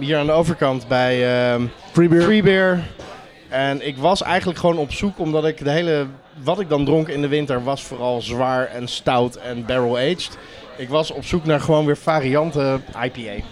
hier 0.00 0.16
aan 0.18 0.26
de 0.26 0.32
overkant 0.32 0.88
bij 0.88 1.44
ehm 1.52 1.62
Free. 1.92 2.82
En 3.48 3.86
ik 3.86 3.96
was 3.96 4.22
eigenlijk 4.22 4.58
gewoon 4.58 4.78
op 4.78 4.92
zoek, 4.92 5.18
omdat 5.18 5.44
ik 5.44 5.64
de 5.64 5.70
hele... 5.70 6.06
Wat 6.44 6.60
ik 6.60 6.68
dan 6.68 6.84
dronk 6.84 7.08
in 7.08 7.20
de 7.20 7.28
winter 7.28 7.64
was 7.64 7.82
vooral 7.82 8.20
zwaar 8.22 8.66
en 8.66 8.88
stout 8.88 9.36
en 9.36 9.66
barrel-aged. 9.66 10.38
Ik 10.76 10.88
was 10.88 11.10
op 11.10 11.24
zoek 11.24 11.44
naar 11.44 11.60
gewoon 11.60 11.86
weer 11.86 11.96
varianten 11.96 12.84
IPA. 13.04 13.44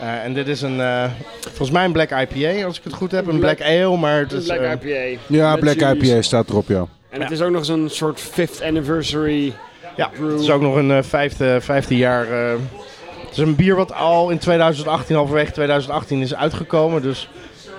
Eh, 0.00 0.24
en 0.24 0.32
dit 0.34 0.48
is 0.48 0.62
een, 0.62 0.80
eh, 0.80 1.04
volgens 1.40 1.70
mij 1.70 1.84
een 1.84 1.92
Black 1.92 2.10
IPA, 2.10 2.64
als 2.66 2.78
ik 2.78 2.84
het 2.84 2.92
goed 2.92 3.10
heb. 3.12 3.26
Een 3.26 3.38
Black, 3.38 3.56
Black- 3.56 3.68
Ale, 3.68 3.96
maar 3.96 4.18
het 4.18 4.32
Een 4.32 4.38
is... 4.38 4.44
Black 4.46 4.58
eh, 4.60 4.70
IPA. 5.12 5.20
Ja, 5.26 5.50
Met 5.56 5.60
Black. 5.76 5.94
IPA 5.96 6.22
staat 6.22 6.48
erop, 6.48 6.68
ja. 6.68 6.86
En 7.10 7.20
het 7.20 7.30
is 7.30 7.40
ook 7.42 7.50
nog 7.50 7.58
eens 7.58 7.68
een 7.68 7.90
soort 7.90 8.20
fifth 8.20 8.62
anniversary. 8.62 9.52
Ja, 9.96 10.08
Brew. 10.08 10.30
het 10.32 10.40
is 10.40 10.50
ook 10.50 10.60
nog 10.62 10.74
een 10.76 11.04
vijfde, 11.04 11.60
vijfde 11.60 11.96
jaar. 11.96 12.30
eh, 12.30 12.58
het 13.20 13.30
is 13.30 13.38
een 13.38 13.56
bier 13.56 13.76
wat 13.76 13.94
al 13.94 14.30
in 14.30 14.38
2018, 14.38 15.16
halverwege 15.16 15.52
2018 15.52 16.20
is 16.20 16.34
uitgekomen. 16.34 17.02
Dus 17.02 17.28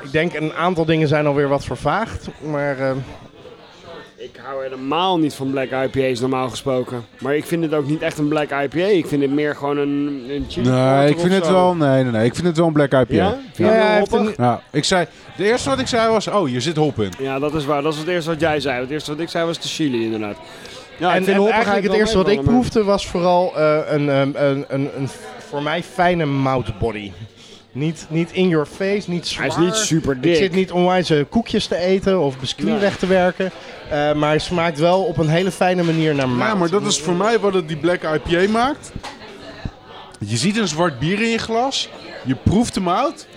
ik 0.04 0.12
denk 0.12 0.34
een 0.34 0.54
aantal 0.54 0.86
dingen 0.86 1.08
zijn 1.08 1.26
alweer 1.28 1.48
wat 1.48 1.64
vervaagd. 1.66 2.28
Maar 2.42 2.80
eh, 2.80 2.92
Ik 4.34 4.40
hou 4.44 4.64
helemaal 4.64 5.20
niet 5.20 5.34
van 5.34 5.52
black 5.52 5.70
IPA's 5.72 6.20
normaal 6.20 6.50
gesproken. 6.50 7.06
Maar 7.20 7.36
ik 7.36 7.46
vind 7.46 7.64
het 7.64 7.74
ook 7.74 7.88
niet 7.88 8.02
echt 8.02 8.18
een 8.18 8.28
black 8.28 8.50
IPA. 8.52 8.78
Ik 8.86 9.06
vind 9.08 9.22
het 9.22 9.32
meer 9.32 9.56
gewoon 9.56 9.78
een, 9.78 10.26
een 10.30 10.46
chili 10.50 10.70
Nee, 10.70 11.10
ik 11.10 11.20
vind 11.20 11.34
het 11.34 11.46
zo. 11.46 11.52
wel, 11.52 11.76
nee, 11.76 12.04
nee, 12.04 12.12
nee, 12.12 12.26
ik 12.26 12.34
vind 12.36 12.48
het 12.48 12.58
wel 12.58 12.68
een 12.68 12.74
Black 12.74 12.92
IPA. 12.94 13.06
Ja? 13.16 13.24
Ja. 13.24 13.38
Vind 13.54 13.70
je 14.28 14.34
Ja, 14.38 14.52
een- 14.54 14.60
ik 14.72 14.84
zei, 14.84 15.06
de 15.38 15.44
eerste 15.44 15.70
wat 15.70 15.80
ik 15.80 15.88
zei 15.88 16.12
was, 16.12 16.28
oh, 16.28 16.46
hier 16.46 16.62
zit 16.62 16.76
hop 16.76 17.00
in. 17.00 17.12
Ja, 17.20 17.40
dat 17.40 17.54
is 17.54 17.66
waar. 17.66 17.82
Dat 17.82 17.94
is 17.94 18.00
het 18.00 18.08
eerste 18.08 18.30
wat 18.30 18.40
jij 18.40 18.60
zei. 18.60 18.80
Het 18.82 18.90
eerste 18.90 19.12
wat 19.12 19.20
ik 19.20 19.30
zei 19.30 19.46
was 19.46 19.60
de 19.60 19.68
chili 19.68 20.04
inderdaad. 20.04 20.38
Ja, 20.98 21.12
en, 21.14 21.20
ik 21.20 21.24
vind 21.26 21.38
en 21.46 21.52
eigenlijk 21.52 21.86
het 21.86 21.96
eerste 21.96 22.18
wat 22.18 22.30
ik 22.30 22.42
proefde 22.42 22.84
was 22.84 23.08
vooral 23.08 23.58
eh, 23.58 23.80
een, 23.88 24.10
ehm, 24.10 24.30
een, 24.34 24.66
een, 24.68 24.90
een, 24.98 25.10
voor 25.50 25.64
mij 25.64 25.84
fijne 25.84 26.26
mouth 26.26 26.80
body. 26.80 27.12
Niet, 27.74 28.06
niet 28.10 28.32
in 28.32 28.48
your 28.48 28.66
face, 28.66 29.10
niet 29.10 29.28
zwaar. 29.28 29.46
Hij 29.48 29.56
is 29.56 29.62
niet 29.64 29.76
super 29.76 30.16
Ik 30.16 30.24
dik. 30.24 30.36
zit 30.36 30.52
niet 30.52 30.72
onwijs 30.72 31.12
koekjes 31.30 31.66
te 31.68 31.76
eten 31.76 32.20
of 32.20 32.40
biscuit 32.40 32.68
Nee. 32.70 32.78
weg 32.80 32.98
te 32.98 33.08
werken. 33.08 33.52
Eh, 33.90 34.14
maar 34.14 34.30
hij 34.30 34.40
smaakt 34.40 34.80
wel 34.80 35.04
op 35.04 35.18
een 35.18 35.28
hele 35.30 35.52
fijne 35.52 35.84
manier 35.84 36.16
naar 36.16 36.30
mout. 36.30 36.48
Ja, 36.48 36.56
maar 36.56 36.70
dat 36.70 36.86
is 36.86 37.00
voor 37.00 37.14
mij 37.16 37.40
wat 37.40 37.54
het 37.54 37.68
die 37.68 37.78
Black 37.78 38.02
IPA 38.04 38.52
maakt. 38.52 38.92
Je 40.20 40.38
ziet 40.38 40.58
een 40.58 40.68
zwart 40.68 41.00
bier 41.00 41.22
in 41.22 41.30
je 41.30 41.38
glas, 41.38 41.90
je 42.26 42.36
proeft 42.44 42.74
de 42.74 42.80
mout, 42.80 43.28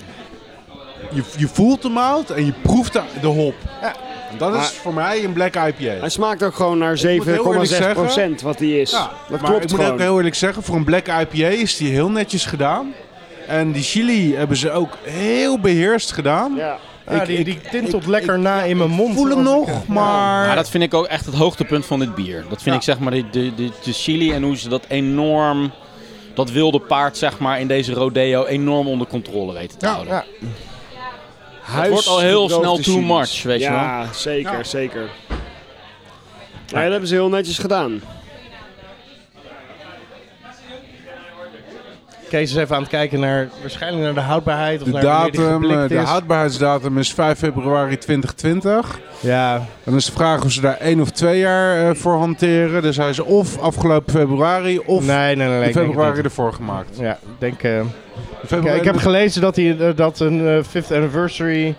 je, 1.12 1.22
je 1.37 1.49
voelt 1.49 1.83
de 1.83 1.88
mout 1.88 2.31
en 2.31 2.44
je 2.46 2.53
proeft 2.62 2.92
de, 2.92 3.03
de 3.20 3.27
hop. 3.27 3.55
Ja. 3.83 3.94
Dat 4.38 4.51
is 4.51 4.57
Maar- 4.57 4.66
voor 4.66 4.94
mij 4.94 5.25
een 5.25 5.33
Black 5.33 5.55
IPA. 5.55 5.99
Hij 6.01 6.09
smaakt 6.09 6.42
ook 6.42 6.55
gewoon 6.55 6.79
naar 6.79 6.90
moet 6.90 7.01
heel 7.03 7.53
eerlijk 7.53 7.70
7,6 7.70 7.92
procent 7.92 8.40
wat 8.40 8.59
hij 8.59 8.68
is. 8.81 8.90
Ja, 8.90 8.99
dat 9.29 9.40
maar 9.40 9.51
klopt 9.51 9.64
ik 9.64 9.70
moet 9.70 9.79
gewoon. 9.79 9.92
ook 9.94 9.99
heel 10.01 10.16
eerlijk 10.16 10.35
zeggen, 10.35 10.62
voor 10.62 10.77
een 10.77 10.85
Black 10.85 11.07
IPA 11.07 11.46
is 11.46 11.77
die 11.77 11.90
heel 11.90 12.11
netjes 12.11 12.44
gedaan. 12.46 12.92
En 13.46 13.72
die 13.72 13.82
chili 13.82 14.35
hebben 14.35 14.56
ze 14.56 14.70
ook 14.70 14.96
heel 15.02 15.59
beheerst 15.59 16.12
gedaan. 16.12 16.54
Ja. 16.56 16.78
Ja, 17.11 17.20
Ik- 17.20 17.26
die, 17.26 17.44
die 17.44 17.61
tintelt 17.70 18.02
ik- 18.02 18.09
lekker 18.09 18.35
ik- 18.35 18.40
na 18.40 18.62
in 18.62 18.76
mijn 18.76 18.90
mond. 18.90 19.14
voel 19.14 19.28
hem 19.28 19.42
nog, 19.42 19.68
ik, 19.68 19.88
maar... 19.88 20.46
Ja, 20.46 20.54
dat 20.54 20.70
vind 20.70 20.82
ik 20.82 20.94
ook 20.94 21.06
echt 21.06 21.26
het 21.26 21.35
hoogtepunt 21.35 21.87
van 21.87 21.98
dit 21.98 22.14
bier. 22.14 22.40
Dat 22.48 22.62
vind 22.62 22.64
Ja. 22.64 22.74
ik 22.74 22.82
zeg 22.82 22.98
maar 22.98 23.12
de, 23.12 23.30
de, 23.30 23.54
de, 23.54 23.70
de 23.85 23.92
chili 23.92 24.32
en 24.32 24.42
hoe 24.42 24.56
ze 24.56 24.68
dat 24.68 24.85
enorm, 24.88 25.70
dat 26.35 26.50
wilde 26.50 26.78
paard 26.80 27.16
zeg 27.16 27.38
maar 27.38 27.61
in 27.61 27.66
deze 27.66 27.92
rodeo 27.92 28.44
enorm 28.44 28.87
onder 28.87 29.06
controle 29.06 29.52
weten 29.52 29.78
te 29.78 29.87
Ja, 29.87 29.92
houden. 29.92 30.14
ja. 30.14 30.24
Het 31.61 31.88
wordt 31.90 32.06
al 32.09 32.18
heel 32.18 32.48
snel 32.48 32.76
too 32.78 33.00
much, 33.00 33.42
weet 33.42 33.61
je 33.61 33.64
Ja, 33.66 34.06
zeker, 34.12 34.52
Ja. 34.56 34.62
zeker. 34.64 35.09
Ja, 36.66 36.82
dat 36.82 36.90
hebben 36.90 37.09
ze 37.09 37.14
heel 37.14 37.28
netjes 37.28 37.59
gedaan. 37.59 38.00
Kees 42.29 42.51
is 42.51 42.57
even 42.57 42.75
aan 42.77 42.81
het 42.83 42.91
kijken 42.91 43.21
naar, 43.21 43.49
waarschijnlijk 43.61 44.03
naar 44.05 44.15
de 44.15 44.21
houdbaarheid. 44.21 44.81
Of 44.83 44.87
De, 44.87 44.93
naar 44.93 45.31
die 45.31 45.41
datum, 45.41 45.71
eh, 45.71 45.89
de 45.89 45.99
houdbaarheidsdatum 45.99 46.99
is 46.99 47.12
5 47.12 47.39
februari 47.39 47.99
2020. 47.99 48.99
Ja, 49.21 49.67
Dan 49.85 49.95
is 49.95 50.05
de 50.05 50.12
vraag 50.12 50.45
of 50.45 50.53
ze 50.53 50.61
daar 50.61 50.77
één 50.77 51.01
of 51.01 51.11
twee 51.11 51.39
jaar 51.39 51.89
eh, 51.89 51.95
voor 51.95 52.17
hanteren. 52.19 52.83
Dus 52.83 52.97
hij 52.97 53.09
is 53.09 53.21
of 53.21 53.59
afgelopen 53.59 54.12
februari 54.12 54.79
of 54.79 55.07
nee, 55.07 55.37
nee, 55.37 55.49
nee. 55.49 55.69
ik 55.69 55.73
februari 55.75 56.21
ervoor 56.23 56.53
gemaakt. 56.53 56.97
Ja, 56.99 57.12
ik 57.12 57.19
denk... 57.39 57.62
eh, 57.62 57.81
Februari- 58.47 58.79
ik 58.79 58.85
heb 58.85 58.97
gelezen 58.97 59.41
dat, 59.41 59.57
hij, 59.57 59.95
dat 59.95 60.21
een 60.21 60.47
eh, 60.49 60.62
fifth 60.62 60.93
anniversary... 60.93 61.75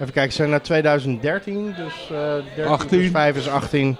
Even 0.00 0.12
kijken, 0.12 0.30
ze 0.32 0.36
zijn 0.36 0.50
naar 0.50 0.62
2013. 0.62 1.74
Dus 1.76 2.10
eh 2.10 2.16
13 2.56 2.64
18. 2.72 2.88
plus 2.98 3.10
5 3.10 3.36
is 3.36 3.48
18. 3.48 3.96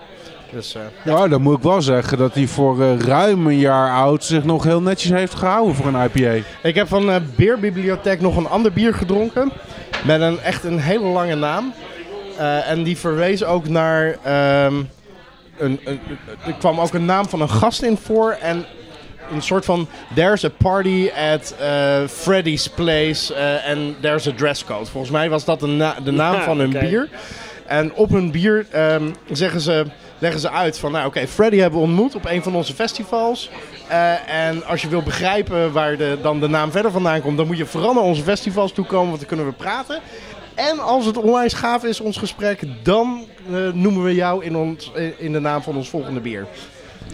Dus, 0.54 0.74
eh, 0.74 0.82
Ja, 1.04 1.28
dan 1.28 1.42
moet 1.42 1.56
ik 1.56 1.62
wel 1.62 1.82
zeggen 1.82 2.18
dat 2.18 2.34
hij 2.34 2.46
voor 2.46 2.82
eh, 2.82 2.98
ruim 2.98 3.46
een 3.46 3.58
jaar 3.58 3.92
oud 3.94 4.24
zich 4.24 4.44
nog 4.44 4.64
heel 4.64 4.80
netjes 4.80 5.10
heeft 5.10 5.34
gehouden 5.34 5.74
voor 5.74 5.86
een 5.86 6.04
IPA. 6.14 6.44
ik 6.62 6.74
heb 6.74 6.88
van 6.88 7.10
eh 7.10 7.16
Beerbibliotheek 7.36 8.20
nog 8.20 8.36
een 8.36 8.48
ander 8.48 8.72
bier 8.72 8.94
gedronken. 8.94 9.52
Met 10.04 10.20
een 10.20 10.40
echt 10.40 10.64
een 10.64 10.78
hele 10.78 11.04
lange 11.06 11.34
naam. 11.34 11.72
Eh, 12.38 12.70
en 12.70 12.82
die 12.82 12.96
verwees 12.98 13.44
ook 13.44 13.68
naar... 13.68 14.16
ehm, 14.22 14.74
een, 15.58 15.80
een, 15.84 16.00
er 16.46 16.54
kwam 16.58 16.80
ook 16.80 16.94
een 16.94 17.04
naam 17.04 17.28
van 17.28 17.40
een 17.40 17.50
gast 17.50 17.82
in 17.82 17.96
voor. 17.96 18.30
En 18.40 18.64
een 19.32 19.42
soort 19.42 19.64
van... 19.64 19.88
There's 20.14 20.44
a 20.44 20.48
party 20.58 21.10
at 21.34 21.54
Freddy's 22.10 22.68
place. 22.68 23.34
eh, 23.34 23.68
En 23.68 23.96
there's 24.00 24.26
a 24.28 24.32
dress 24.36 24.64
code. 24.64 24.86
Volgens 24.86 25.12
mij 25.12 25.30
was 25.30 25.44
dat 25.44 25.60
de, 25.60 25.66
na- 25.66 25.96
de 26.04 26.10
naam 26.12 26.34
Ja, 26.34 26.42
van 26.42 26.58
hun 26.58 26.70
bier. 26.70 27.08
En 27.66 27.94
op 27.94 28.10
hun 28.10 28.30
bier 28.30 28.66
ehm, 28.70 29.02
zeggen 29.32 29.60
ze, 29.60 29.84
leggen 30.24 30.40
ze 30.40 30.50
uit 30.50 30.78
van... 30.78 30.92
Nou 30.92 31.06
oké, 31.06 31.26
Freddy 31.26 31.56
hebben 31.58 31.78
we 31.78 31.84
ontmoet 31.86 32.14
op 32.14 32.24
een 32.24 32.42
van 32.42 32.54
onze 32.54 32.74
festivals. 32.74 33.50
Eh, 33.88 34.46
en 34.46 34.64
als 34.66 34.82
je 34.82 34.88
wil 34.88 35.02
begrijpen 35.02 35.72
waar 35.72 35.96
de, 35.96 36.18
dan 36.22 36.40
de 36.40 36.48
naam 36.48 36.70
verder 36.70 36.90
vandaan 36.90 37.20
komt... 37.20 37.36
dan 37.36 37.46
moet 37.46 37.56
je 37.56 37.66
vooral 37.66 37.94
naar 37.94 38.02
onze 38.02 38.22
festivals 38.22 38.72
toe 38.72 38.84
komen, 38.86 39.06
want 39.08 39.18
dan 39.18 39.28
kunnen 39.28 39.46
we 39.46 39.52
praten. 39.52 40.00
En 40.54 40.78
als 40.78 41.06
het 41.06 41.16
onwijs 41.16 41.52
gaaf 41.52 41.84
is, 41.84 42.00
ons 42.00 42.16
gesprek, 42.16 42.60
dan 42.82 43.26
eh, 43.52 43.56
noemen 43.72 44.02
we 44.04 44.14
jou 44.14 44.44
in, 44.44 44.56
ons, 44.56 44.92
eh, 44.94 45.04
in 45.16 45.32
de 45.32 45.38
naam 45.40 45.62
van 45.62 45.76
ons 45.76 45.88
volgende 45.88 46.20
bier. 46.20 46.46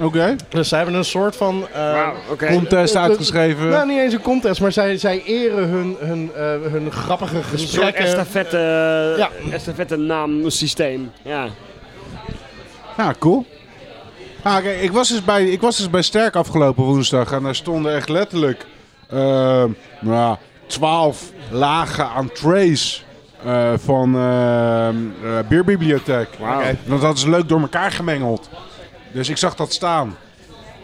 Oké. 0.02 0.36
Dus 0.48 0.68
zij 0.68 0.78
hebben 0.78 0.96
een 0.96 1.04
soort 1.04 1.36
van... 1.36 1.66
eh. 1.72 2.08
Contest 2.48 2.96
uitgeschreven. 2.96 3.68
Nou, 3.68 3.86
niet 3.88 3.98
eens 3.98 4.12
een 4.14 4.20
contest, 4.22 4.60
maar 4.60 4.72
zij, 4.72 4.96
zij 4.98 5.22
eren 5.24 5.68
hun, 5.68 5.96
hun, 5.98 6.30
eh, 6.34 6.42
hun 6.72 6.92
grappige 6.92 7.36
Een 7.36 7.42
soort 7.42 7.60
gesprekken. 7.60 8.04
estafette, 8.04 9.14
Ja. 9.18 9.30
estafette 9.52 9.96
naamsysteem. 9.96 11.10
Ja. 11.22 11.46
Ja, 12.96 13.14
cool. 13.18 13.46
Ah, 14.42 14.62
kijk, 14.62 14.80
ik, 14.80 14.92
was 14.92 15.08
dus 15.08 15.24
bij, 15.24 15.44
ik 15.44 15.60
was 15.60 15.76
dus 15.76 15.90
bij 15.90 16.02
Sterk 16.02 16.34
afgelopen 16.34 16.84
woensdag 16.84 17.32
en 17.32 17.42
daar 17.42 17.54
stonden 17.54 17.94
echt 17.94 18.08
letterlijk 18.08 18.66
eh, 19.08 19.64
nou, 20.00 20.36
12 20.66 21.32
lagen 21.50 22.08
aan 22.08 22.32
trays 22.32 23.04
eh, 23.44 23.72
van 23.76 24.14
eh, 24.14 24.88
eh, 24.88 24.94
bierbibliotheek. 25.48 26.28
Wauw. 26.38 26.60
En 26.60 26.78
dat 26.84 27.00
hadden 27.00 27.18
ze 27.18 27.30
leuk 27.30 27.48
door 27.48 27.60
elkaar 27.60 27.92
gemengeld. 27.92 28.48
Dus 29.12 29.28
ik 29.28 29.36
zag 29.36 29.54
dat 29.54 29.72
staan. 29.72 30.16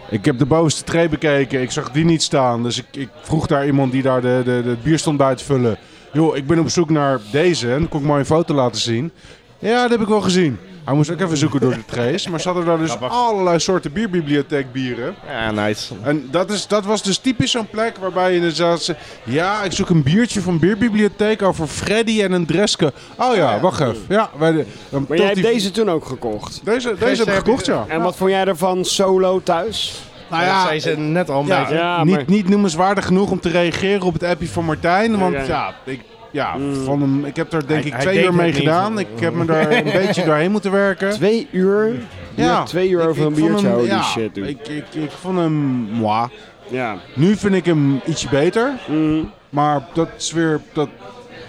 Ik 0.09 0.25
heb 0.25 0.37
de 0.37 0.45
bovenste 0.45 0.83
tray 0.83 1.09
bekeken, 1.09 1.61
ik 1.61 1.71
zag 1.71 1.91
die 1.91 2.05
niet 2.05 2.23
staan. 2.23 2.63
Dus 2.63 2.77
ik, 2.77 2.85
ik 2.91 3.09
vroeg 3.21 3.47
daar 3.47 3.65
iemand 3.65 3.91
die 3.91 4.01
daar 4.01 4.21
de, 4.21 4.41
de, 4.45 4.61
de 4.63 4.69
het 4.69 4.83
bier 4.83 4.99
stond 4.99 5.17
bij 5.17 5.35
te 5.35 5.43
vullen. 5.43 5.77
Joh, 6.13 6.35
ik 6.35 6.47
ben 6.47 6.59
op 6.59 6.69
zoek 6.69 6.89
naar 6.89 7.19
deze 7.31 7.73
en 7.73 7.89
kon 7.89 7.99
ik 7.99 8.05
mooi 8.05 8.19
een 8.19 8.25
foto 8.25 8.53
laten 8.53 8.81
zien. 8.81 9.11
Ja, 9.59 9.81
dat 9.81 9.91
heb 9.91 10.01
ik 10.01 10.07
wel 10.07 10.21
gezien. 10.21 10.59
Hij 10.87 10.95
moest 10.95 11.11
ook 11.11 11.19
even 11.21 11.37
zoeken 11.37 11.59
door 11.59 11.73
de 11.73 11.85
trays. 11.85 12.27
Maar 12.27 12.39
ze 12.41 12.47
hadden 12.47 12.65
daar 12.65 12.77
dus 12.77 12.99
allerlei 12.99 13.59
soorten 13.59 13.93
bierbibliotheek 13.93 14.71
bieren. 14.71 15.15
Ja, 15.27 15.51
nice. 15.51 15.93
En 16.03 16.27
dat, 16.31 16.51
is, 16.51 16.67
dat 16.67 16.85
was 16.85 17.03
dus 17.03 17.17
typisch 17.17 17.51
zo'n 17.51 17.69
plek 17.69 17.97
waarbij 17.97 18.29
je 18.29 18.35
inderdaad 18.35 18.81
zegt... 18.81 18.99
Ja, 19.23 19.63
ik 19.63 19.71
zoek 19.71 19.89
een 19.89 20.03
biertje 20.03 20.41
van 20.41 20.59
bierbibliotheek 20.59 21.41
over 21.41 21.67
Freddy 21.67 22.21
en 22.21 22.31
een 22.31 22.45
Dreske. 22.45 22.93
Oh 23.17 23.35
ja, 23.35 23.59
wacht 23.59 23.79
even. 23.81 23.97
Ja, 24.07 24.29
wij 24.37 24.51
de, 24.51 24.65
dan 24.89 24.99
Maar 24.99 25.07
tot 25.07 25.17
jij 25.17 25.25
hebt 25.25 25.35
die- 25.39 25.45
deze 25.53 25.71
toen 25.71 25.89
ook 25.89 26.05
gekocht. 26.05 26.61
Deze, 26.63 26.95
deze 26.99 27.23
heb 27.23 27.27
ik 27.33 27.35
gekocht, 27.45 27.65
ja. 27.65 27.85
En 27.87 28.01
wat 28.01 28.15
vond 28.15 28.29
jij 28.31 28.45
ervan 28.45 28.85
solo 28.85 29.41
thuis? 29.43 30.01
Nou 30.29 30.43
ja, 30.43 30.57
dat 30.57 30.67
zei 30.67 30.79
ze 30.79 30.97
net 31.01 31.29
al 31.29 31.41
een 31.41 31.47
ja, 31.47 31.59
beetje. 31.59 31.75
Ja, 31.75 32.03
niet, 32.03 32.15
maar- 32.15 32.23
niet 32.27 32.49
noemenswaardig 32.49 33.05
genoeg 33.05 33.31
om 33.31 33.39
te 33.39 33.49
reageren 33.49 34.01
op 34.01 34.13
het 34.13 34.23
appje 34.23 34.47
van 34.47 34.65
Martijn. 34.65 35.19
Want 35.19 35.35
Oké. 35.35 35.43
ja, 35.43 35.75
ik, 35.83 36.01
ja 36.37 36.55
van 36.83 37.01
hem, 37.01 37.25
ik 37.25 37.35
heb 37.35 37.53
er 37.53 37.67
denk 37.67 37.79
Hij- 37.79 37.87
ik 37.87 37.93
hij 37.93 38.01
twee 38.01 38.13
deed 38.13 38.23
uur 38.23 38.29
het 38.29 38.37
mee 38.41 38.47
niet. 38.51 38.57
gedaan. 38.59 38.99
Ik 38.99 39.07
heb 39.19 39.33
me 39.33 39.45
daar 39.45 39.71
een 39.71 39.83
beetje 40.05 40.23
doorheen 40.25 40.51
moeten 40.51 40.71
werken. 40.71 41.09
Twee 41.09 41.47
uur? 41.51 41.95
Ja. 42.35 42.63
Twee 42.63 42.89
uur 42.89 43.01
Ik- 43.01 43.07
over 43.07 43.21
ik 43.21 43.27
een 43.29 43.35
vond 43.35 43.47
biertje? 43.49 43.67
hem- 43.67 43.75
Holy 43.75 43.87
ja, 43.87 44.01
shit, 44.03 44.35
dude. 44.35 44.49
Ik, 44.49 44.67
ik, 44.67 44.83
ik 44.93 45.11
vond 45.11 45.37
hem 45.37 45.53
moi. 45.91 46.27
Ja. 46.69 46.95
Nu 47.13 47.35
vind 47.35 47.55
ik 47.55 47.65
hem 47.65 48.01
ietsje 48.05 48.29
beter. 48.29 48.71
Mhm. 48.87 49.19
Maar 49.49 49.81
dat 49.93 50.07
is 50.17 50.31
weer 50.31 50.59
dat 50.73 50.89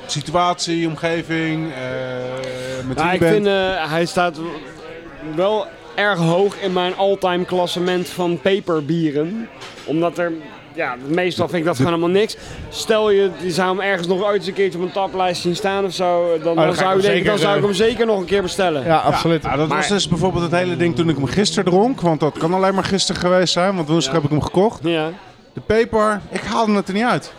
situatie, 0.07 0.87
omgeving, 0.89 1.69
eh 1.73 2.87
met 2.87 2.97
Nou, 2.97 3.07
wie 3.09 3.15
ik 3.15 3.21
bent. 3.21 3.33
vind 3.35 3.47
eh, 3.47 3.91
hij 3.91 4.07
staat 4.07 4.41
wel 5.35 5.67
erg 5.95 6.19
hoog 6.19 6.57
in 6.61 6.73
mijn 6.73 6.97
all-time 6.97 7.45
klassement 7.45 8.09
van 8.09 8.39
peperbieren. 8.41 9.49
Omdat 9.85 10.19
er, 10.19 10.33
ja, 10.79 10.97
meestal 11.07 11.49
vind 11.49 11.59
ik 11.61 11.65
dat 11.65 11.77
gewoon 11.77 11.93
helemaal 11.93 12.21
niks. 12.21 12.37
Stel 12.69 13.11
je, 13.11 13.31
die 13.41 13.51
zou 13.51 13.69
hem 13.69 13.81
ergens 13.81 14.07
nog 14.07 14.23
ooit 14.25 14.37
eens 14.37 14.47
een 14.47 14.53
keertje 14.53 14.79
op 14.79 14.85
een 14.85 14.93
taplijst 14.93 15.41
zien 15.43 15.57
staan 15.57 15.85
of 15.85 15.93
zo. 15.93 16.39
Dan, 16.43 16.57
dan, 16.57 16.65
ga 16.65 16.71
ik 16.71 16.77
zou, 16.77 16.97
ik 16.97 17.03
denken, 17.03 17.25
dan 17.25 17.39
zou 17.39 17.57
ik 17.57 17.63
hem 17.63 17.73
zeker 17.75 18.07
nog 18.07 18.19
een 18.19 18.25
keer 18.25 18.43
bestellen. 18.43 18.85
Ja, 18.85 18.97
absoluut. 18.97 19.43
Ja, 19.43 19.57
dat 19.57 19.69
was 19.69 19.89
dus 19.89 20.09
bijvoorbeeld 20.09 20.43
het 20.43 20.53
hele 20.53 20.77
ding 20.77 20.97
toen 20.97 21.09
ik 21.09 21.17
hem 21.17 21.27
gisteren 21.27 21.65
dronk. 21.65 22.01
Want 22.01 22.21
dat 22.21 22.39
kan 22.39 22.55
alleen 22.55 22.75
maar 22.75 22.85
gisteren 22.85 23.21
geweest 23.21 23.53
zijn, 23.53 23.75
want 23.77 23.89
woensdag 23.89 24.15
heb 24.15 24.23
ik 24.25 24.31
hem 24.31 24.43
gekocht. 24.43 24.81
Ja. 24.83 25.11
De 25.53 25.61
peper, 25.61 26.21
ik 26.31 26.41
haalde 26.41 26.73
het 26.73 26.89
er 26.89 26.95
niet 26.95 27.05
uit. 27.05 27.33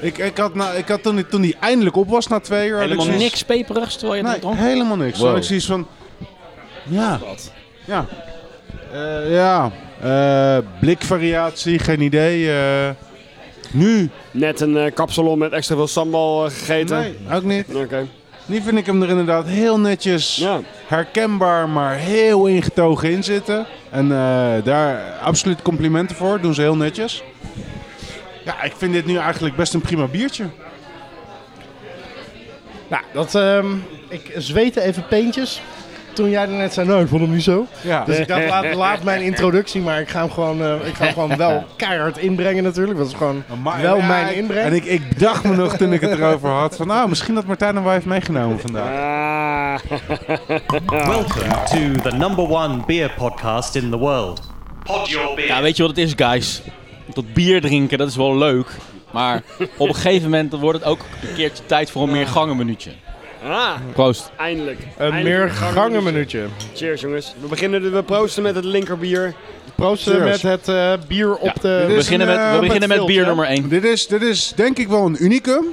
Ik, 0.00 0.18
ik 0.18 0.36
had, 0.38 0.54
na, 0.54 0.70
ik 0.70 0.88
had 0.88 1.02
toen, 1.02 1.14
die- 1.16 1.26
toen 1.26 1.40
die 1.40 1.56
eindelijk 1.60 1.96
op 1.96 2.08
was 2.08 2.26
na 2.26 2.40
twee 2.40 2.68
uur... 2.68 2.78
Helemaal 2.78 3.04
zoiets- 3.04 3.22
niks 3.22 3.42
peperigs 3.44 3.96
terwijl 3.96 4.22
je 4.22 4.28
Nee, 4.28 4.38
dronk? 4.38 4.56
helemaal 4.58 4.96
niks. 4.96 5.10
Wow. 5.18 5.20
Toen 5.20 5.28
had 5.28 5.36
ik 5.38 5.44
zoiets 5.44 5.66
van... 5.66 5.86
Ja. 6.82 7.18
Ja. 7.84 8.06
Eh, 8.92 9.32
ja. 9.34 9.70
Eh, 10.02 10.58
blikvariatie, 10.80 11.78
geen 11.78 12.00
idee. 12.00 12.52
eh. 12.52 12.88
nu? 13.70 14.10
Net 14.30 14.60
een 14.60 14.76
eh, 14.76 14.94
kapsalon 14.94 15.38
met 15.38 15.52
extra 15.52 15.74
veel 15.76 15.86
sambal 15.86 16.38
gegeten. 16.50 16.98
Nee, 17.00 17.14
ook 17.32 17.42
niet. 17.42 17.74
Oké. 17.74 18.06
Nu 18.46 18.60
vind 18.62 18.78
ik 18.78 18.86
hem 18.86 19.02
er 19.02 19.08
inderdaad 19.08 19.46
heel 19.46 19.78
netjes 19.80 20.36
Ja. 20.36 20.60
herkenbaar, 20.86 21.68
maar 21.68 21.94
heel 21.96 22.46
ingetogen 22.46 23.10
in 23.10 23.24
zitten. 23.24 23.66
En 23.90 24.12
eh, 24.12 24.64
daar 24.64 25.02
absoluut 25.22 25.62
complimenten 25.62 26.16
voor. 26.16 26.40
Doen 26.40 26.54
ze 26.54 26.60
heel 26.60 26.76
netjes. 26.76 27.22
Ja, 28.44 28.62
ik 28.62 28.72
vind 28.76 28.92
dit 28.92 29.06
nu 29.06 29.16
eigenlijk 29.16 29.56
best 29.56 29.74
een 29.74 29.80
prima 29.80 30.06
biertje. 30.06 30.44
Nou, 32.88 33.02
dat, 33.12 33.34
ehm, 33.34 33.66
ik 34.08 34.32
zweette 34.36 34.80
even 34.82 35.06
peentjes 35.08 35.62
toen 36.18 36.30
jij 36.30 36.42
er 36.42 36.48
net 36.48 36.72
zei, 36.74 36.86
nou, 36.86 37.02
ik 37.02 37.08
vond 37.08 37.20
hem 37.20 37.30
niet 37.32 37.42
zo. 37.42 37.66
Ja. 37.80 38.04
Dus 38.04 38.18
ik 38.18 38.28
dacht, 38.28 38.48
laat, 38.48 38.74
laat 38.74 39.02
mijn 39.02 39.22
introductie, 39.22 39.80
maar 39.80 40.00
ik 40.00 40.08
ga 40.08 40.20
hem 40.20 40.30
gewoon, 40.30 40.62
eh, 40.62 40.74
ik 40.86 40.94
ga 40.94 41.04
hem 41.04 41.12
gewoon 41.12 41.36
wel 41.36 41.64
keihard 41.76 42.18
inbrengen 42.18 42.62
natuurlijk. 42.64 42.98
Dat 42.98 43.06
is 43.06 43.14
gewoon 43.14 43.42
Maar- 43.62 43.80
wel 43.82 43.96
ja, 43.96 44.06
mijn 44.06 44.34
inbreng. 44.34 44.66
En 44.66 44.72
ik, 44.72 44.84
ik 44.84 45.20
dacht 45.20 45.44
me 45.44 45.56
nog 45.56 45.76
toen 45.76 45.92
ik 45.92 46.00
het 46.00 46.10
erover 46.10 46.48
had 46.50 46.76
van 46.76 46.86
nou, 46.86 47.08
misschien 47.08 47.34
dat 47.34 47.46
Martijn 47.46 47.74
hem 47.74 47.84
wel 47.84 47.92
heeft 47.92 48.06
meegenomen 48.06 48.60
vandaag. 48.60 48.88
Ah. 48.88 49.78
Welcome 50.86 51.62
to 51.64 52.10
the 52.10 52.16
number 52.16 52.50
one 52.50 52.76
beer 52.86 53.10
podcast 53.16 53.74
in 53.74 53.90
the 53.90 53.98
world. 53.98 54.40
Pod 54.84 55.08
Your 55.08 55.34
Beer. 55.34 55.46
Ja, 55.46 55.62
weet 55.62 55.76
je 55.76 55.82
wat 55.82 55.96
het 55.96 56.04
is, 56.06 56.12
guys? 56.16 56.62
Dat 57.14 57.32
bier 57.32 57.60
drinken, 57.60 57.98
dat 57.98 58.08
is 58.08 58.16
wel 58.16 58.36
leuk. 58.36 58.66
Maar 59.10 59.42
op 59.76 59.88
een 59.88 59.94
gegeven 59.94 60.30
moment 60.30 60.52
wordt 60.52 60.78
het 60.78 60.88
ook 60.88 61.00
een 61.22 61.34
keertje 61.34 61.66
tijd 61.66 61.90
voor 61.90 62.02
een 62.02 62.10
meer 62.10 62.26
gangenmenuutje. 62.26 62.90
Ah, 63.44 63.74
Proost. 63.92 64.30
eindelijk. 64.36 64.78
Een 64.96 65.12
Eindelijk 65.12 65.52
meer. 66.12 66.48
Cheers 66.74 67.00
jongens. 67.00 67.34
We 67.40 67.46
beginnen, 67.46 67.82
de- 67.82 67.90
we 67.90 68.02
proosten 68.02 68.42
met 68.42 68.54
het 68.54 68.64
linkerbier. 68.64 69.34
Proosten 69.74 70.12
Cheers. 70.20 70.42
met 70.42 70.66
het 70.66 70.68
eh, 70.68 70.92
bier 71.08 71.36
op 71.36 71.52
de... 71.60 71.76
Dit 71.78 71.86
We 71.86 71.92
is 71.92 71.96
beginnen 72.04 72.28
een, 72.28 72.34
met, 72.36 72.44
eh, 72.44 72.52
we 72.54 72.60
beginnen 72.66 72.88
met 72.88 73.06
bier 73.06 73.26
nummer 73.26 73.46
1. 73.46 73.68
Dit 73.68 73.84
is, 73.84 74.06
dit 74.06 74.22
is 74.22 74.52
denk 74.56 74.78
ik 74.78 74.88
wel 74.88 75.06
een 75.06 75.16
unicum. 75.24 75.64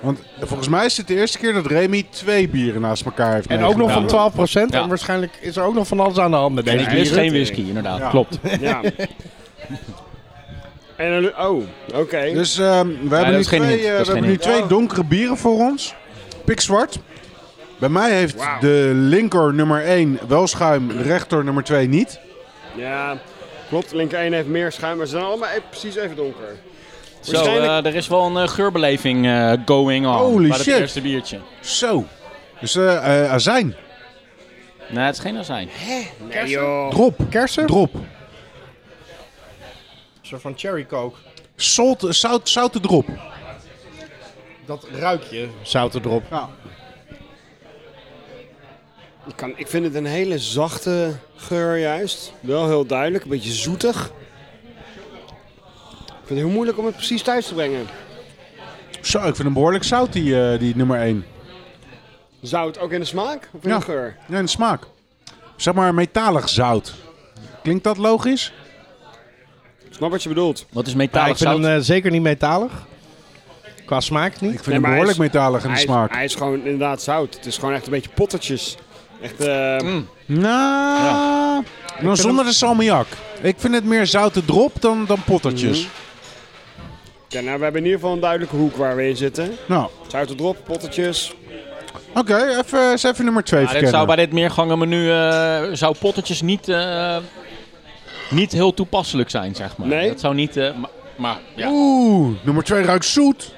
Want 0.00 0.18
volgens 0.40 0.68
mij 0.68 0.84
is 0.84 0.96
het 0.96 1.08
de 1.08 1.14
eerste 1.14 1.38
keer 1.38 1.52
dat 1.52 1.66
Remy 1.66 2.06
twee 2.10 2.48
bieren 2.48 2.80
naast 2.80 3.04
elkaar 3.04 3.34
heeft 3.34 3.46
En 3.46 3.64
ook 3.64 3.76
nog 3.76 3.92
van 3.92 4.02
meegenomen. 4.02 4.32
12%. 4.48 4.52
Ja. 4.70 4.82
En 4.82 4.88
waarschijnlijk 4.88 5.32
is 5.40 5.56
er 5.56 5.62
ook 5.62 5.74
nog 5.74 5.86
van 5.86 6.00
alles 6.00 6.18
aan 6.18 6.30
de 6.30 6.36
hand 6.36 6.54
met 6.54 6.64
deze 6.64 6.76
Het 6.76 6.86
is 6.86 6.92
bieren. 6.94 7.18
geen 7.18 7.30
whisky, 7.30 7.60
inderdaad. 7.68 7.98
Ja. 7.98 8.08
Klopt. 8.10 8.38
Ja. 8.60 8.80
en 10.96 11.12
een, 11.12 11.38
oh, 11.38 11.62
oké. 11.94 12.30
Dus 12.32 12.58
ehm, 12.58 12.86
we 12.86 12.92
hebben, 12.92 13.10
dat 13.18 13.26
nu 13.26 13.38
is 13.38 13.46
geen 13.46 13.60
twee, 13.60 13.70
hint, 13.76 13.84
eh, 13.84 13.90
dat 13.90 14.00
is 14.00 14.06
we 14.06 14.12
hebben 14.12 14.14
geen 14.14 14.22
nu 14.22 14.28
hint. 14.28 14.42
twee 14.42 14.66
donkere 14.66 15.04
bieren 15.04 15.36
voor 15.36 15.58
ons. 15.58 15.94
Pikzwart. 16.46 16.98
Bij 17.78 17.88
mij 17.88 18.10
heeft 18.14 18.36
de 18.60 18.90
linker 18.94 19.54
nummer 19.54 19.84
1 19.84 20.18
wel 20.28 20.46
schuim, 20.46 20.88
de 20.88 21.02
rechter 21.02 21.44
nummer 21.44 21.62
2 21.64 21.88
niet. 21.88 22.20
Ja, 22.76 23.18
klopt. 23.68 23.92
Linker 23.92 24.18
1 24.18 24.32
heeft 24.32 24.48
meer 24.48 24.72
schuim, 24.72 24.96
maar 24.96 25.06
ze 25.06 25.12
zijn 25.12 25.24
allemaal 25.24 25.48
e- 25.48 25.60
precies 25.70 25.96
even 25.96 26.16
donker. 26.16 26.56
Zo, 27.20 27.32
Waarschijnlijk- 27.32 27.84
eh, 27.84 27.90
er 27.90 27.96
is 27.96 28.08
wel 28.08 28.26
een 28.26 28.36
eh, 28.36 28.48
geurbeleving 28.48 29.26
eh, 29.26 29.52
going 29.66 30.06
on 30.06 30.12
Holy 30.12 30.48
bij 30.48 30.56
het 30.56 30.66
shit. 30.66 30.78
eerste 30.78 31.00
biertje. 31.00 31.38
Zo. 31.60 32.04
Dus 32.60 32.74
eh 32.76 33.22
eh, 33.24 33.32
azijn. 33.32 33.74
Nee, 34.88 35.04
het 35.04 35.14
is 35.14 35.20
geen 35.20 35.36
azijn. 35.38 35.68
Nee 36.28 36.48
joh. 36.48 36.90
Drop. 36.90 37.18
Kersen? 37.30 37.66
Drop. 37.66 37.94
Een 37.94 38.02
soort 40.22 40.40
van 40.42 40.52
cherry 40.56 40.86
coke. 40.86 41.16
Zout, 41.56 42.04
zout, 42.08 42.48
zoute 42.48 42.80
drop. 42.80 43.06
Dat 44.66 44.86
ruik 44.92 45.22
je, 45.22 45.48
zouten 45.62 46.00
erop. 46.04 46.22
Ja. 46.30 46.48
Ik, 49.26 49.36
kan, 49.36 49.52
ik 49.56 49.68
vind 49.68 49.84
het 49.84 49.94
een 49.94 50.06
hele 50.06 50.38
zachte 50.38 51.16
geur 51.36 51.78
juist. 51.78 52.32
Wel 52.40 52.66
heel 52.66 52.86
duidelijk, 52.86 53.24
een 53.24 53.30
beetje 53.30 53.52
zoetig. 53.52 54.06
Ik 56.06 56.32
vind 56.32 56.38
het 56.38 56.38
heel 56.38 56.48
moeilijk 56.48 56.78
om 56.78 56.84
het 56.86 56.94
precies 56.96 57.22
thuis 57.22 57.46
te 57.46 57.54
brengen. 57.54 57.86
Zo, 59.00 59.18
ik 59.18 59.24
vind 59.24 59.38
hem 59.38 59.52
behoorlijk 59.52 59.84
zout, 59.84 60.12
die, 60.12 60.40
eh, 60.50 60.58
die 60.58 60.76
nummer 60.76 61.00
1. 61.00 61.24
Zout 62.40 62.78
ook 62.78 62.92
in 62.92 63.00
de 63.00 63.06
smaak 63.06 63.48
of 63.52 63.62
in 63.62 63.68
Ja. 63.70 63.78
de 63.78 63.84
geur? 63.84 64.16
Ja, 64.28 64.36
in 64.38 64.44
de 64.44 64.50
smaak. 64.50 64.82
Zeg 65.56 65.74
maar 65.74 65.94
metalig 65.94 66.48
zout. 66.48 66.94
Klinkt 67.62 67.84
dat 67.84 67.96
logisch? 67.96 68.52
Ik 69.88 69.94
snap 69.94 70.10
wat 70.10 70.22
je 70.22 70.28
bedoelt. 70.28 70.66
Wat 70.72 70.86
is 70.86 70.92
Ja, 70.92 70.98
metalig 70.98 71.30
ik 71.30 71.36
vind 71.36 71.50
zout? 71.50 71.62
hem 71.62 71.76
eh, 71.76 71.82
zeker 71.82 72.10
niet 72.10 72.22
metalig. 72.22 72.72
Qua 73.86 74.00
smaak 74.00 74.40
niet. 74.40 74.52
Ik 74.52 74.56
vind 74.56 74.66
Nee, 74.66 74.74
hem 74.74 74.82
behoorlijk 74.82 75.10
is- 75.10 75.18
metalig 75.18 75.56
in 75.62 75.62
de 75.62 75.68
Hij 75.74 75.76
is, 75.76 75.82
smaak. 75.90 76.14
hij 76.14 76.24
is 76.24 76.34
gewoon 76.34 76.64
inderdaad 76.64 77.02
zout. 77.02 77.34
Het 77.34 77.46
is 77.46 77.58
gewoon 77.58 77.74
echt 77.74 77.84
een 77.84 77.90
beetje 77.92 78.10
pottertjes. 78.14 78.76
Echt, 79.22 79.40
eh, 79.40 79.92
Nou, 80.26 81.64
nou 82.00 82.16
zonder 82.16 82.44
de 82.44 82.52
salmiak. 82.52 83.06
Ik 83.42 83.54
vind 83.58 83.74
het 83.74 83.84
meer 83.84 84.06
zoute 84.06 84.44
drop 84.44 84.72
dan, 84.80 85.04
dan 85.06 85.18
pottertjes. 85.24 85.78
Mhm. 85.78 85.88
ja, 87.28 87.40
nou, 87.40 87.56
we 87.56 87.62
hebben 87.62 87.80
in 87.80 87.86
ieder 87.86 88.00
geval 88.00 88.14
een 88.14 88.20
duidelijke 88.20 88.56
hoek 88.56 88.76
waar 88.76 88.96
we 88.96 89.08
in 89.08 89.16
zitten. 89.16 89.56
Nou, 89.68 89.88
Zouten 90.08 90.36
drop, 90.36 90.56
pottertjes. 90.64 91.34
oké, 92.14 92.58
even, 92.64 92.90
eens 92.90 93.02
even 93.02 93.24
nummer 93.24 93.44
2 93.44 93.60
Ja, 93.60 93.66
dit 93.66 93.74
verkennen. 93.76 93.90
zou 94.06 94.16
bij 94.16 94.24
dit 94.26 94.32
meergangenmenu 94.34 95.10
eh 95.10 95.62
zou 95.72 95.94
pottetjes 96.00 96.42
niet, 96.42 96.68
eh, 96.68 97.16
niet 98.30 98.52
heel 98.52 98.74
toepasselijk 98.74 99.30
zijn, 99.30 99.54
zeg 99.54 99.76
maar. 99.76 99.88
Nee? 99.88 100.08
Dat 100.08 100.20
zou 100.20 100.34
niet... 100.34 100.56
eh, 100.56 100.74
maar, 100.76 100.90
maar 101.16 101.38
ja. 101.54 101.68
Oeh, 101.70 102.36
nummer 102.42 102.64
2 102.64 102.82
ruikt 102.82 103.04
zoet. 103.04 103.54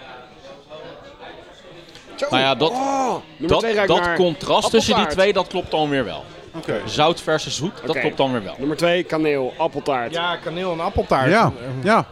Nou 2.31 2.43
ja, 2.43 2.55
dat, 2.55 2.71
Oh, 2.71 3.15
dat, 3.37 3.63
naar 3.89 4.17
contrast 4.17 4.71
tussen 4.71 4.97
die 4.97 5.07
twee, 5.07 5.33
dat 5.33 5.47
klopt 5.47 5.71
dan 5.71 5.89
weer 5.89 6.05
wel. 6.05 6.25
Oké. 6.57 6.81
Zout 6.85 7.21
versus 7.21 7.57
zoet, 7.57 7.73
dat 7.87 7.99
klopt 8.01 8.17
dan 8.17 8.33
weer 8.33 8.43
wel. 8.45 8.55
Nummer 8.59 8.77
twee, 8.77 9.03
kaneel, 9.03 9.55
appeltaart. 9.57 10.15
Ja, 10.15 10.37
kaneel 10.37 10.73
en 10.73 10.81
appeltaart. 10.81 11.31
Ja, 11.31 11.53
ja. 11.83 12.07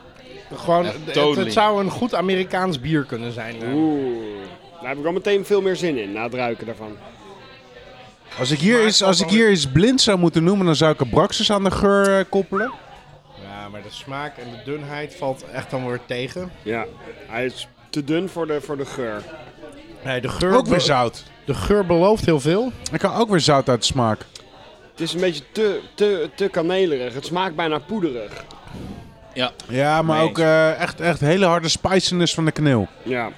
Gewoon, 0.54 0.84
Ja, 0.84 0.90
het- 0.90 0.98
het, 1.04 1.14
totally. 1.14 1.50
zou 1.50 1.80
een 1.84 1.90
goed 1.90 2.14
Amerikaans 2.14 2.80
bier 2.80 3.04
kunnen 3.04 3.32
zijn. 3.32 3.62
eh. 3.62 3.74
Oeh, 3.74 4.24
daar 4.80 4.88
heb 4.88 4.98
ik 4.98 5.06
al 5.06 5.12
meteen 5.12 5.44
veel 5.44 5.60
meer 5.62 5.76
zin 5.76 5.98
in, 5.98 6.12
na 6.12 6.22
het 6.22 6.34
ruiken 6.34 6.66
daarvan. 6.66 6.96
Als 8.38 8.50
ik 8.50 8.58
hier 8.58 8.80
eens, 8.84 9.02
als 9.02 9.20
ik 9.20 9.28
hier 9.28 9.48
eens 9.48 9.66
blind 9.66 10.00
zou 10.00 10.18
moeten 10.18 10.44
noemen, 10.44 10.66
dan 10.66 10.74
zou 10.76 10.92
ik 10.92 11.00
Abraxas 11.00 11.50
aan 11.52 11.64
de 11.64 11.70
geur 11.70 12.18
eh, 12.18 12.24
koppelen. 12.28 12.72
Ja, 13.42 13.68
maar 13.68 13.82
de 13.82 13.90
smaak 13.90 14.36
en 14.36 14.50
de 14.50 14.70
dunheid 14.70 15.14
valt 15.14 15.44
echt 15.52 15.70
dan 15.70 15.86
weer 15.86 16.00
tegen. 16.06 16.50
Ja, 16.62 16.84
hij 17.28 17.44
is 17.44 17.68
te 17.90 18.04
dun 18.04 18.28
voor 18.28 18.46
de, 18.46 18.60
voor 18.60 18.76
de 18.76 18.86
geur. 18.86 19.22
Nee, 20.06 20.20
de 20.20 20.28
geur, 20.28 20.54
Ook 20.56 20.66
weer 20.66 20.80
zout. 20.80 21.22
de 21.44 21.54
geur 21.54 21.86
belooft 21.86 22.24
heel 22.24 22.40
veel. 22.40 22.72
Ik 22.92 22.98
kan 22.98 23.14
ook 23.14 23.28
weer 23.28 23.40
zout 23.40 23.68
uit 23.68 23.80
de 23.80 23.86
smaak. 23.86 24.18
Het 24.90 25.00
is 25.00 25.12
een 25.14 25.20
beetje 25.20 25.42
te, 25.52 25.80
te, 25.94 26.30
te 26.34 26.48
kanelerig. 26.48 27.14
Het 27.14 27.26
smaakt 27.26 27.56
bijna 27.56 27.78
poederig. 27.78 28.44
Ja, 29.34 29.50
Ja, 29.68 30.02
maar 30.02 30.18
Nee 30.18 30.28
ook 30.28 30.38
eh, 30.38 30.80
echt, 30.80 31.00
echt 31.00 31.20
hele 31.20 31.46
harde 31.46 31.68
spiciness 31.68 32.34
van 32.34 32.44
de 32.44 32.52
kaneel. 32.52 32.88
Ja. 33.02 33.28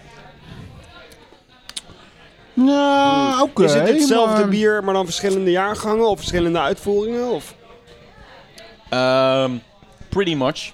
Nou, 2.54 3.42
oké. 3.42 3.64
is 3.64 3.74
het 3.74 3.88
hetzelfde 3.88 4.38
maar- 4.40 4.48
bier, 4.48 4.84
maar 4.84 4.94
dan 4.94 5.04
verschillende 5.04 5.50
jaargangen 5.50 6.08
of 6.08 6.16
verschillende 6.18 6.60
uitvoeringen? 6.60 7.30
Of? 7.30 7.54
Ehm, 8.88 9.50
pretty 10.08 10.34
much. 10.34 10.72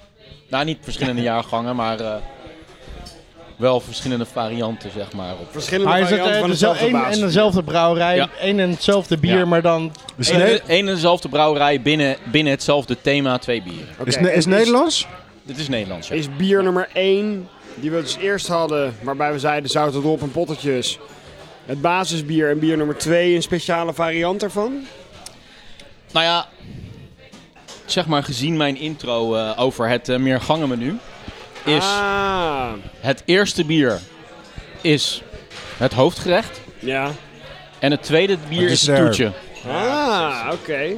Nou, 0.49 0.65
niet 0.65 0.77
verschillende 0.81 1.21
jaargangen, 1.31 1.75
maar 1.75 1.99
eh, 1.99 2.15
wel 3.57 3.79
verschillende 3.79 4.25
varianten, 4.25 4.91
zeg 4.91 5.13
maar. 5.13 5.31
Op. 5.33 5.47
Verschillende 5.51 5.89
Maar 5.89 5.99
het 5.99 6.07
varianten 6.07 6.35
eh, 6.35 6.39
van 6.41 6.49
dezelfde 6.49 6.79
dezelfde 6.79 6.97
één 6.97 7.05
basis. 7.07 7.21
en 7.21 7.27
dezelfde 7.27 7.63
brouwerij, 7.63 8.15
Ja. 8.15 8.29
één 8.41 8.59
en 8.59 8.69
hetzelfde 8.69 9.17
bier, 9.17 9.37
Ja. 9.37 9.45
maar 9.45 9.61
dan... 9.61 9.91
Eén 10.17 10.41
één 10.67 10.87
en 10.87 10.93
dezelfde 10.93 11.29
brouwerij 11.29 11.81
binnen, 11.81 12.17
binnen 12.31 12.53
hetzelfde 12.53 13.01
thema, 13.01 13.37
twee 13.37 13.63
bieren. 13.63 13.87
Oké, 13.99 14.09
is, 14.09 14.19
Ne- 14.19 14.33
is 14.33 14.45
Nederlands? 14.45 15.07
Dit 15.43 15.57
is 15.57 15.67
Nederlands, 15.67 16.07
ja. 16.07 16.15
Is 16.15 16.35
bier 16.35 16.63
nummer 16.63 16.89
1, 16.93 17.47
die 17.75 17.91
we 17.91 18.01
dus 18.01 18.17
eerst 18.17 18.47
hadden, 18.47 18.95
waarbij 19.01 19.31
we 19.31 19.39
zeiden 19.39 19.69
zout 19.69 19.93
erop 19.95 20.21
en 20.21 20.31
pottetjes. 20.31 20.99
Het 21.65 21.81
basisbier 21.81 22.49
en 22.49 22.59
bier 22.59 22.77
nummer 22.77 22.97
2 22.97 23.35
een 23.35 23.41
speciale 23.41 23.93
variant 23.93 24.43
ervan? 24.43 24.85
Nou 26.11 26.25
ja, 26.25 26.45
zeg 27.85 28.05
maar 28.07 28.23
gezien 28.23 28.57
mijn 28.57 28.77
intro 28.77 29.35
eh, 29.35 29.51
over 29.55 29.89
het 29.89 30.09
eh, 30.09 30.17
meergangenmenu, 30.17 30.97
is 31.65 31.83
Ah, 31.83 32.71
het 32.99 33.21
eerste 33.25 33.65
bier 33.65 33.99
is 34.81 35.21
het 35.77 35.93
hoofdgerecht 35.93 36.61
ja. 36.79 37.11
en 37.79 37.91
het 37.91 38.03
tweede 38.03 38.37
bier 38.49 38.69
is 38.69 38.87
het 38.87 38.95
toetje. 38.95 39.31
Ah, 39.67 40.49
oké. 40.51 40.95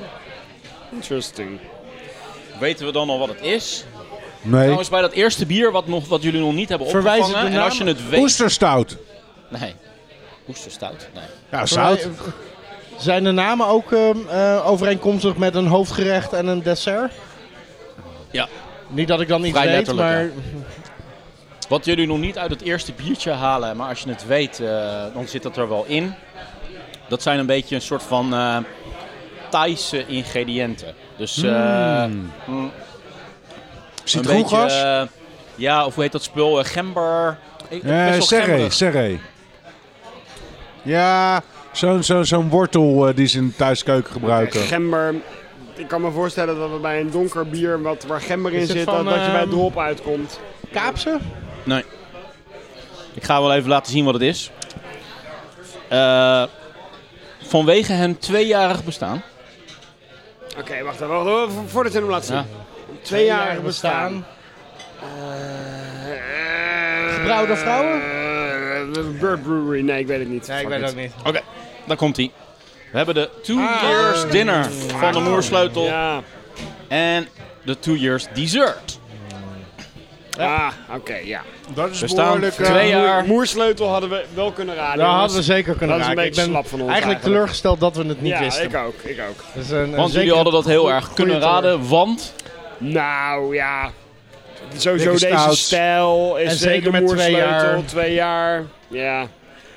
Interesting. 0.91 1.59
Weten 2.59 2.85
we 2.85 2.91
dan 2.91 3.09
al 3.09 3.19
wat 3.19 3.27
het 3.27 3.41
is? 3.41 3.85
Nee. 4.41 4.61
Trouwens, 4.61 4.89
bij 4.89 5.01
dat 5.01 5.11
eerste 5.11 5.45
bier 5.45 5.71
wat, 5.71 5.87
nog, 5.87 6.07
wat 6.07 6.23
jullie 6.23 6.39
nog 6.39 6.53
niet 6.53 6.69
hebben 6.69 6.89
Verwijs 6.89 7.19
opgevangen, 7.19 7.51
en 7.51 7.59
als 7.61 7.77
je 7.77 7.83
het 7.83 8.09
weet... 8.09 8.19
Oesterstout. 8.19 8.97
Nee. 9.49 9.75
Oesterstout? 10.49 11.07
Nee. 11.13 11.23
Ja, 11.51 11.65
zout. 11.65 12.07
Zijn 12.97 13.23
de 13.23 13.31
namen 13.31 13.67
ook 13.67 13.91
ehm, 13.91 14.17
eh, 14.29 14.67
overeenkomstig 14.67 15.37
met 15.37 15.55
een 15.55 15.67
hoofdgerecht 15.67 16.33
en 16.33 16.47
een 16.47 16.61
dessert? 16.61 17.11
Ja. 18.31 18.47
Niet 18.87 19.07
dat 19.07 19.21
ik 19.21 19.27
dan 19.27 19.43
iets 19.45 19.57
Vrij 19.59 19.71
weet, 19.75 19.93
maar... 19.95 20.23
ja. 20.23 20.29
Wat 21.69 21.85
jullie 21.85 22.07
nog 22.07 22.17
niet 22.17 22.37
uit 22.37 22.49
het 22.49 22.61
eerste 22.61 22.93
biertje 22.93 23.31
halen, 23.31 23.77
maar 23.77 23.89
als 23.89 23.99
je 24.01 24.09
het 24.09 24.25
weet, 24.25 24.59
eh, 24.59 25.03
dan 25.13 25.27
zit 25.27 25.43
dat 25.43 25.57
er 25.57 25.69
wel 25.69 25.85
in. 25.87 26.13
Dat 27.09 27.21
zijn 27.21 27.39
een 27.39 27.45
beetje 27.45 27.75
een 27.75 27.81
soort 27.81 28.03
van 28.03 28.33
eh 28.33 28.57
Thaise 29.49 30.05
ingrediënten. 30.07 30.93
Dus 31.17 31.43
eh, 31.43 32.03
Hmm. 32.03 32.31
mm, 32.45 32.55
een 32.63 32.71
Citroengas? 34.03 34.63
beetje, 34.73 35.07
ja, 35.55 35.85
of 35.85 35.93
hoe 35.93 36.03
heet 36.03 36.11
dat 36.11 36.23
spul? 36.23 36.63
Gember. 36.63 37.37
Ik- 37.69 37.83
Eh 37.83 38.05
best 38.05 38.17
wel 38.17 38.21
serre, 38.41 38.69
serre. 38.69 39.17
Ja, 40.81 41.41
zo'n 41.71 42.03
zo, 42.03 42.23
zo'n 42.23 42.49
wortel 42.49 43.11
die 43.15 43.27
ze 43.27 43.37
in 43.37 43.47
de 43.47 43.55
thuiskeuken 43.55 44.11
gebruiken. 44.11 44.59
Gember. 44.59 45.13
Ik 45.77 45.87
kan 45.87 46.01
me 46.01 46.11
voorstellen 46.11 46.59
dat 46.59 46.71
we 46.71 46.77
bij 46.77 46.99
een 46.99 47.11
donker 47.11 47.49
bier 47.49 47.81
wat, 47.81 48.03
waar 48.03 48.21
gember 48.21 48.53
in 48.53 48.59
het 48.59 48.69
zit, 48.69 48.83
van, 48.83 49.05
dat, 49.05 49.13
dat 49.13 49.25
je 49.25 49.31
bij 49.31 49.41
ehm, 49.41 49.49
drop 49.49 49.77
uitkomt. 49.77 50.39
Kaapse? 50.71 51.19
Nee. 51.63 51.83
Ik 53.13 53.23
ga 53.23 53.41
wel 53.41 53.53
even 53.53 53.69
laten 53.69 53.91
zien 53.91 54.05
wat 54.05 54.13
het 54.13 54.23
is. 54.23 54.51
Eh, 55.87 56.43
vanwege 57.41 57.93
hun 57.93 58.17
tweejarig 58.17 58.83
bestaan. 58.83 59.23
Oké, 60.59 60.83
wacht 60.83 61.01
even. 61.01 61.23
Wacht 61.23 61.49
even, 61.49 61.69
voordat 61.69 61.93
je 61.93 61.99
hem 61.99 62.09
laat 62.09 62.25
zien. 62.25 62.35
Ja. 62.35 62.45
Tweejarig 63.01 63.61
bestaan. 63.61 64.25
Gebrouwen 67.09 67.47
door 67.47 67.57
vrouwen? 67.57 68.01
Eh, 68.01 69.19
Bird 69.19 69.43
Brewery, 69.43 69.81
nee, 69.81 69.99
ik 69.99 70.07
weet 70.07 70.19
het 70.19 70.29
niet. 70.29 70.47
Nee, 70.47 70.61
ik 70.61 70.67
weet 70.67 70.81
it. 70.81 70.89
ook 70.89 70.95
niet. 70.95 71.11
Oké, 71.25 71.41
daar 71.85 71.97
komt 71.97 72.17
hij. 72.17 72.31
We 72.91 72.97
hebben 72.97 73.15
de 73.15 73.29
Two 73.43 73.59
Ah. 73.59 73.81
Years 73.81 74.25
Dinner 74.31 74.65
van 74.99 75.11
de 75.11 75.19
Moersleutel 75.19 75.83
Ja, 75.83 76.21
en 76.87 77.27
de 77.63 77.79
Two 77.79 77.93
Years 77.95 78.25
Dessert. 78.33 78.99
ah, 80.37 80.67
oké, 80.95 81.15
ja. 81.23 81.41
Dat 81.73 81.89
is 81.89 81.99
We 82.01 82.07
staan 82.07 82.25
behoorlijk... 82.25 82.57
eh, 82.59 82.65
twee 82.71 82.87
jaar. 82.89 83.23
Moersleutel 83.25 83.87
hadden 83.87 84.09
we 84.09 84.25
wel 84.33 84.51
kunnen 84.51 84.75
raden. 84.75 84.97
Jongens. 84.99 85.19
hadden 85.19 85.37
we 85.37 85.43
zeker 85.43 85.75
kunnen 85.75 85.97
Dat 85.97 86.05
is 86.05 86.11
een 86.11 86.15
raken. 86.17 86.29
beetje 86.29 86.41
ik 86.41 86.47
ben 86.51 86.61
slap 86.61 86.67
van 86.71 86.79
ons 86.81 86.89
eigenlijk 86.91 87.21
teleurgesteld 87.21 87.79
dat 87.79 87.95
we 87.95 88.03
het 88.05 88.21
niet 88.21 88.31
ja, 88.31 88.39
wisten. 88.39 88.63
ik 88.65 88.75
ook, 88.75 89.01
ik 89.01 89.19
ook. 89.29 89.43
Dus 89.53 89.69
een, 89.69 89.95
Want 89.95 90.07
zeker 90.11 90.19
jullie 90.25 90.33
hadden 90.33 90.53
dat 90.53 90.65
heel 90.65 90.91
erg 90.91 91.13
kunnen 91.13 91.39
raden, 91.39 91.87
want 91.87 92.33
Nou 92.77 93.55
ja, 93.55 93.91
sowieso 94.77 95.11
deze 95.11 95.49
stijl 95.55 96.37
is 96.37 96.49
En 96.51 96.57
zeker 96.57 96.83
de 96.83 96.91
met 96.91 97.07
twee 97.07 97.31
Moersleutel, 97.31 97.69
jaar. 97.69 97.85
twee 97.85 98.13
jaar. 98.13 98.63
Ja, 98.87 99.27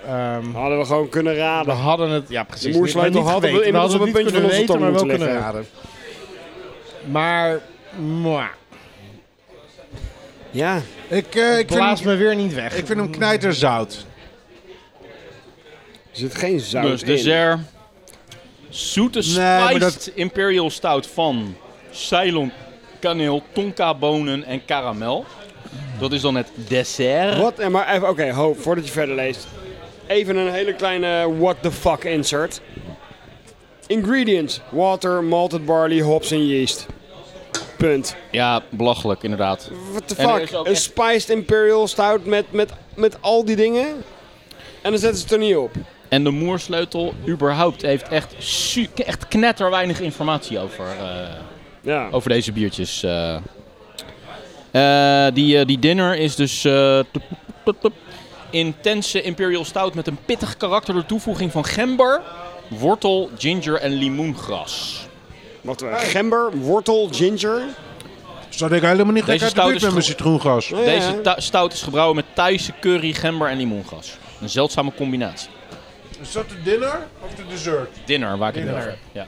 Ehm, 0.07 0.53
hadden 0.53 0.79
we 0.79 0.85
gewoon 0.85 1.09
kunnen 1.09 1.33
we 1.33 1.39
raden. 1.39 1.75
hadden 1.77 2.11
het, 2.11 2.29
ja 2.29 2.43
precies. 2.45 2.73
De 2.73 2.79
moersleutel 2.79 3.13
niet- 3.13 3.23
maar 3.23 3.33
hadden 3.33 3.51
we 3.51 3.57
niet 3.57 3.67
inmiddels 3.67 3.95
op 3.95 4.01
een 4.01 4.07
hadden 4.07 4.23
puntje 4.25 4.41
het 4.41 4.51
van 4.51 4.61
niet 4.61 4.71
onze 4.71 4.79
kunnen 4.79 4.95
tong 4.95 5.09
weten, 5.09 5.09
moeten 5.09 5.29
maar 5.29 5.43
wel 5.43 5.43
kunnen 5.43 5.63
raden. 5.63 5.67
Maar, 7.11 7.61
mwah, 8.21 8.49
Ja, 10.51 10.81
Ik, 11.09 11.35
eh, 11.35 11.59
ik, 11.59 11.67
blaas 11.67 12.01
vind, 12.01 12.11
me 12.11 12.17
weer 12.17 12.35
niet 12.37 12.55
weg. 12.55 12.77
ik 12.77 12.87
vind 12.87 12.99
hem 12.99 13.11
knijterzout. 13.11 14.07
er 16.13 16.17
zit 16.19 16.35
geen 16.35 16.61
zout 16.61 16.83
dus 16.91 17.01
in. 17.01 17.07
dessert. 17.07 17.59
Zoete 18.69 19.41
maar 19.41 19.61
spiced 19.69 19.81
dat- 19.81 20.11
Imperial 20.15 20.71
Stout 20.71 21.07
van 21.07 21.57
Ceylon, 21.91 22.53
kaneel, 22.99 23.43
tonka 23.53 23.95
bonen 23.95 24.45
en 24.45 24.65
karamel. 24.65 25.25
Dat 25.99 26.13
is 26.13 26.21
dan 26.21 26.35
het 26.35 26.49
dessert. 26.55 27.39
Wat? 27.39 27.59
eh, 27.59 27.69
Maar 27.69 27.95
even, 27.95 28.09
oké, 28.09 28.33
ho, 28.33 28.55
voordat 28.59 28.87
je 28.87 28.93
verder 28.93 29.15
leest. 29.15 29.47
Even 30.11 30.37
een 30.37 30.53
hele 30.53 30.75
kleine 30.75 31.37
what 31.39 31.57
the 31.63 31.71
fuck 31.71 32.05
insert. 32.05 32.61
Ingredients: 33.87 34.61
water, 34.71 35.25
malted 35.25 35.65
barley, 35.65 36.01
hops 36.01 36.31
en 36.31 36.47
yeast. 36.47 36.87
Punt. 37.77 38.17
Ja, 38.31 38.63
belachelijk 38.69 39.23
inderdaad. 39.23 39.71
What 39.91 40.09
the 40.09 40.15
fuck? 40.15 40.51
Een 40.53 40.65
echt- 40.65 40.83
spiced 40.83 41.29
imperial 41.29 41.87
stout 41.89 42.25
met, 42.25 42.53
met, 42.53 42.73
met 42.95 43.17
al 43.21 43.45
die 43.45 43.57
dingen. 43.57 43.87
En 44.83 44.91
dan 44.91 44.99
zetten 44.99 45.17
ze 45.19 45.23
het 45.25 45.33
er 45.33 45.39
niet 45.39 45.57
op. 45.57 45.71
En 46.09 46.25
de 46.25 46.31
moersleutel 46.31 47.15
überhaupt 47.29 47.83
heeft 47.83 48.09
echt, 48.09 48.35
echt 49.05 49.29
knetterweinig 49.29 50.01
informatie 50.01 50.59
over, 50.59 50.85
eh, 51.01 51.29
Ja. 51.83 52.09
over 52.11 52.31
deze 52.31 52.53
biertjes. 52.53 53.03
eh. 53.03 53.37
Eh, 54.71 55.35
die, 55.35 55.65
die 55.65 55.79
dinner 55.79 56.17
is 56.17 56.35
dus 56.37 56.63
eh, 58.51 58.61
intense 58.61 59.23
Imperial 59.23 59.65
Stout 59.65 59.95
met 59.95 60.07
een 60.07 60.19
pittig 60.25 60.57
karakter 60.57 60.95
door 60.95 61.07
toevoeging 61.07 61.53
van 61.53 61.65
gember, 61.65 62.21
wortel, 62.69 63.31
ginger 63.39 63.75
en 63.75 63.91
limoengras. 63.91 65.07
Wacht 65.61 65.83
even. 65.83 65.99
Gember, 65.99 66.51
wortel, 66.57 67.09
ginger. 67.11 67.63
Zat 68.49 68.73
ik 68.73 68.83
helemaal 68.83 69.13
niet 69.13 69.25
gek 69.25 69.33
Deze 69.33 69.45
uit 69.45 69.55
de 69.55 69.59
stout 69.59 69.67
buurt 69.67 69.77
is 69.77 69.83
met 69.83 69.93
mijn 69.93 70.85
ja. 70.87 71.25
Deze 71.25 71.41
stout 71.47 71.73
is 71.73 71.83
gebrouwen 71.83 72.17
met 72.17 72.25
Thaise 72.35 72.73
curry, 72.81 73.13
gember 73.13 73.49
en 73.49 73.57
limoengras. 73.57 74.17
Een 74.41 74.49
zeldzame 74.49 74.93
combinatie. 74.95 75.49
Is 76.21 76.33
dat 76.33 76.49
de 76.49 76.63
dinner 76.63 77.07
of 77.21 77.35
de 77.35 77.43
dessert? 77.49 77.97
Dinner, 78.05 78.39
waar 78.39 78.49
ik 78.49 78.55
het 78.55 78.65
Dinner. 78.65 78.81
over. 78.83 78.99
Ja. 79.13 79.27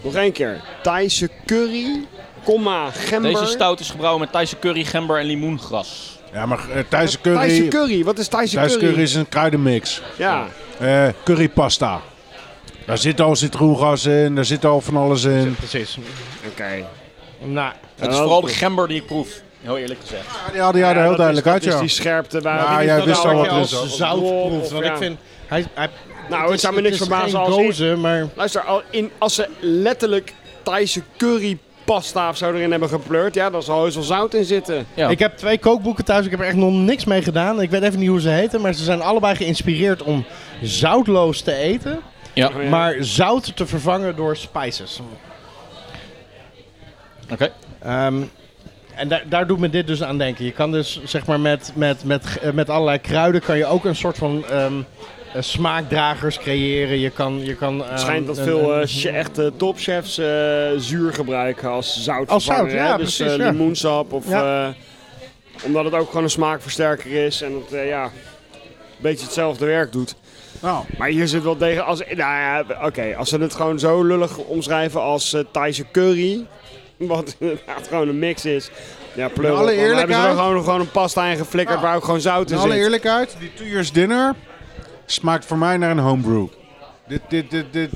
Nog 0.00 0.14
één 0.14 0.32
keer. 0.32 0.60
Thaise 0.82 1.30
curry, 1.46 2.06
komma, 2.44 2.90
gember. 2.90 3.32
Deze 3.32 3.46
stout 3.46 3.80
is 3.80 3.90
gebrouwen 3.90 4.20
met 4.20 4.32
Thaise 4.32 4.58
curry, 4.58 4.84
gember 4.84 5.18
en 5.18 5.26
limoengras. 5.26 6.15
Ja, 6.32 6.46
maar 6.46 6.58
uh, 6.68 6.82
Thaise 6.88 7.20
curry... 7.20 7.36
Thaise 7.36 7.68
curry, 7.68 8.04
wat 8.04 8.18
is 8.18 8.28
Thaise 8.28 8.54
Thaise 8.54 8.74
curry? 8.78 8.88
curry 8.90 9.02
is 9.02 9.14
een 9.14 9.28
kruidenmix. 9.28 10.02
Ja. 10.16 10.46
Eh 10.78 11.08
currypasta. 11.24 12.00
Daar 12.86 12.98
zit 12.98 13.20
al 13.20 13.36
citroengas 13.36 14.04
in, 14.04 14.34
daar 14.34 14.44
zit 14.44 14.64
al 14.64 14.80
van 14.80 14.96
alles 14.96 15.24
in. 15.24 15.54
Precies. 15.54 15.98
Oké. 16.50 16.84
Nou, 17.44 17.72
Het 17.96 18.10
is 18.10 18.16
vooral 18.16 18.40
de 18.40 18.48
gember 18.48 18.88
die 18.88 18.96
ik 19.00 19.06
proef. 19.06 19.28
Heel 19.60 19.76
eerlijk 19.78 20.00
gezegd. 20.00 20.24
Ja, 20.46 20.52
die 20.52 20.60
hadden 20.60 20.80
jij 20.80 20.90
er 20.90 20.96
Ja, 20.96 21.02
heel 21.02 21.16
duidelijk 21.16 21.46
is, 21.46 21.52
uit, 21.52 21.62
dat 21.62 21.70
is 21.72 21.74
ja. 21.78 21.84
die 21.84 21.90
scherpte 21.94 22.40
waar 22.40 22.58
Ja, 22.58 22.84
jij 22.84 22.96
dat 22.96 23.04
wist 23.06 23.22
nou 23.24 23.34
al 23.36 23.40
wat 23.42 23.50
wat 23.50 23.56
er 23.56 23.84
is. 23.84 23.92
is. 23.92 23.96
zout 23.96 24.18
Drop 24.18 24.48
proeft. 24.48 24.64
of 24.64 24.70
Want 24.72 24.84
ja. 24.84 24.90
ik 24.92 24.96
vind... 24.98 25.18
Hij, 25.46 25.66
hij, 25.74 25.88
Nou, 26.30 26.50
het 26.50 26.60
zou 26.60 26.74
me 26.74 26.80
niks 26.80 26.96
verbazen 26.96 27.38
als... 27.38 27.54
gozer, 27.54 27.98
maar... 27.98 28.26
Luister, 28.34 28.60
al 28.60 28.82
in, 28.90 29.10
als 29.18 29.34
ze 29.34 29.48
letterlijk 29.60 30.32
Thaise 30.62 31.02
currypasta 31.86 32.28
of 32.28 32.36
zo 32.36 32.52
erin 32.52 32.70
hebben 32.70 32.88
gepleurd, 32.88 33.34
ja, 33.34 33.50
dan 33.50 33.62
zal 33.62 33.82
heus 33.82 33.94
wel 33.94 34.04
zout 34.04 34.34
in 34.34 34.44
zitten. 34.44 34.86
Ja. 34.94 35.08
Ik 35.08 35.18
heb 35.18 35.36
twee 35.36 35.58
kookboeken 35.58 36.04
thuis. 36.04 36.24
Ik 36.24 36.30
heb 36.30 36.40
er 36.40 36.46
echt 36.46 36.56
nog 36.56 36.72
niks 36.72 37.04
mee 37.04 37.22
gedaan. 37.22 37.60
Ik 37.60 37.70
weet 37.70 37.82
even 37.82 37.98
niet 37.98 38.08
hoe 38.08 38.20
ze 38.20 38.28
heten. 38.28 38.60
Maar 38.60 38.72
ze 38.72 38.84
zijn 38.84 39.00
allebei 39.00 39.34
geïnspireerd 39.36 40.02
om 40.02 40.24
zoutloos 40.62 41.40
te 41.40 41.54
eten. 41.54 42.00
Ja. 42.32 42.50
Maar 42.70 42.96
zout 43.00 43.56
te 43.56 43.66
vervangen 43.66 44.16
door 44.16 44.36
spices. 44.36 45.00
oké. 47.30 47.52
Ehm, 47.82 48.22
en 48.94 49.08
daar, 49.08 49.22
daar 49.28 49.46
doet 49.46 49.58
me 49.58 49.70
dit 49.70 49.86
dus 49.86 50.02
aan 50.02 50.18
denken. 50.18 50.44
Je 50.44 50.52
kan 50.52 50.72
dus 50.72 51.00
zeg 51.04 51.26
maar 51.26 51.40
met, 51.40 51.72
met, 51.74 52.04
met, 52.04 52.38
eh, 52.42 52.52
met 52.52 52.70
allerlei 52.70 52.98
kruiden 52.98 53.40
kan 53.40 53.56
je 53.56 53.66
ook 53.66 53.84
een 53.84 53.96
soort 53.96 54.18
van 54.18 54.44
ehm, 54.48 54.72
eh, 54.78 55.15
smaakdragers 55.42 56.38
creëren. 56.38 56.98
Je 57.00 57.10
kan, 57.10 57.44
je 57.44 57.54
kan, 57.54 57.78
Het 57.78 57.88
ehm, 57.88 57.98
schijnt 57.98 58.26
dat 58.26 58.40
veel 58.40 58.74
eh, 58.80 59.04
echte 59.14 59.52
topchefs 59.56 60.18
eh, 60.18 60.26
zuur 60.76 61.12
gebruiken 61.12 61.68
als 61.70 62.02
zout. 62.02 62.28
Als 62.28 62.44
zout, 62.44 62.70
ja, 62.72 62.96
Dus 62.96 63.16
precies, 63.16 63.38
eh, 63.38 63.50
limoensap 63.50 64.12
of... 64.12 64.30
Eh, 64.30 64.68
omdat 65.62 65.84
het 65.84 65.94
ook 65.94 66.06
gewoon 66.08 66.22
een 66.22 66.30
smaakversterker 66.30 67.10
is 67.24 67.42
en 67.42 67.52
het 67.54 67.72
eh, 67.72 67.88
ja, 67.88 68.04
een 68.04 68.10
beetje 68.98 69.24
hetzelfde 69.24 69.66
werk 69.66 69.92
doet. 69.92 70.14
Nou, 70.62 70.84
Maar 70.98 71.08
hier 71.08 71.28
zit 71.28 71.42
wel 71.42 71.56
tegen. 71.56 71.84
Als, 71.84 71.98
nou 71.98 72.16
ja, 72.16 72.64
oké, 72.82 73.14
als 73.16 73.28
ze 73.28 73.38
het 73.38 73.54
gewoon 73.54 73.78
zo 73.78 74.02
lullig 74.02 74.36
omschrijven 74.38 75.00
als 75.00 75.32
eh 75.32 75.40
Thaise 75.52 75.84
curry, 75.92 76.46
wat 76.96 77.36
inderdaad 77.38 77.86
gewoon 77.88 78.08
een 78.08 78.18
mix 78.18 78.44
is. 78.44 78.70
Ja, 79.14 79.28
pleur. 79.28 79.50
Alle 79.52 79.58
dan 79.58 79.66
hebben 79.76 79.86
ze 79.96 80.00
eerlijkheid- 80.02 80.38
gewoon, 80.38 80.64
gewoon 80.64 80.80
een 80.80 80.90
pasta 80.90 81.26
in 81.26 81.36
geflikkerd 81.36 81.78
Ja. 81.78 81.84
waar 81.84 81.96
ook 81.96 82.04
gewoon 82.04 82.20
zout 82.20 82.50
in 82.50 82.56
alle 82.56 82.72
zit. 82.72 82.80
eerlijkheid, 82.80 83.36
die 83.38 83.50
two 83.54 83.66
years 83.66 83.92
dinner 83.92 84.34
smaakt 85.06 85.44
voor 85.44 85.58
mij 85.58 85.76
naar 85.76 85.90
een 85.90 85.98
homebrew. 85.98 86.46
Dit, 87.08 87.20
dit, 87.28 87.50
dit, 87.50 87.72
dit 87.72 87.90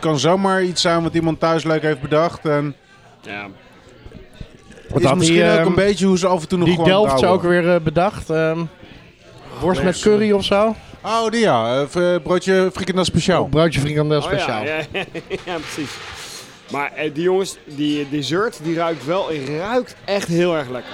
kan 0.00 0.18
zomaar 0.18 0.62
iets 0.62 0.82
zijn 0.82 1.02
wat 1.02 1.14
iemand 1.14 1.40
thuis 1.40 1.64
leuk 1.64 1.82
heeft 1.82 2.00
bedacht. 2.00 2.44
En 2.46 2.74
Ja. 3.22 3.46
Wat 4.88 5.02
is 5.02 5.12
misschien 5.14 5.36
die, 5.40 5.50
ook 5.52 5.58
ehm, 5.58 5.66
een 5.66 5.74
beetje 5.74 6.06
hoe 6.06 6.18
ze 6.18 6.26
af 6.26 6.42
en 6.42 6.48
toe 6.48 6.58
nog 6.58 6.66
Die 6.66 6.76
gewoon 6.76 6.90
Delft 6.90 7.14
brouwen. 7.14 7.40
ook 7.42 7.48
weer 7.48 7.74
eh, 7.74 7.80
bedacht. 7.80 8.30
ehm, 8.30 8.58
worst 9.60 9.82
met 9.82 10.00
curry 10.00 10.32
of 10.32 10.44
zo. 10.44 10.74
Oh, 11.02 11.28
die 11.30 11.40
ja. 11.40 11.80
Eh, 11.94 12.16
broodje 12.22 12.70
frikandel 12.72 13.04
speciaal. 13.04 13.46
Broodje 13.46 13.80
frikandel 13.80 14.18
Oh, 14.18 14.24
speciaal. 14.24 14.64
ja, 14.64 14.76
ja, 14.92 15.04
ja, 15.44 15.56
precies. 15.58 15.90
Maar 16.70 16.92
eh, 16.92 17.14
die 17.14 17.22
jongens, 17.22 17.56
die 17.64 18.08
dessert, 18.10 18.60
die 18.62 18.74
ruikt 18.76 19.04
wel, 19.04 19.34
ruikt 19.58 19.96
echt 20.04 20.28
heel 20.28 20.56
erg 20.56 20.68
lekker. 20.68 20.92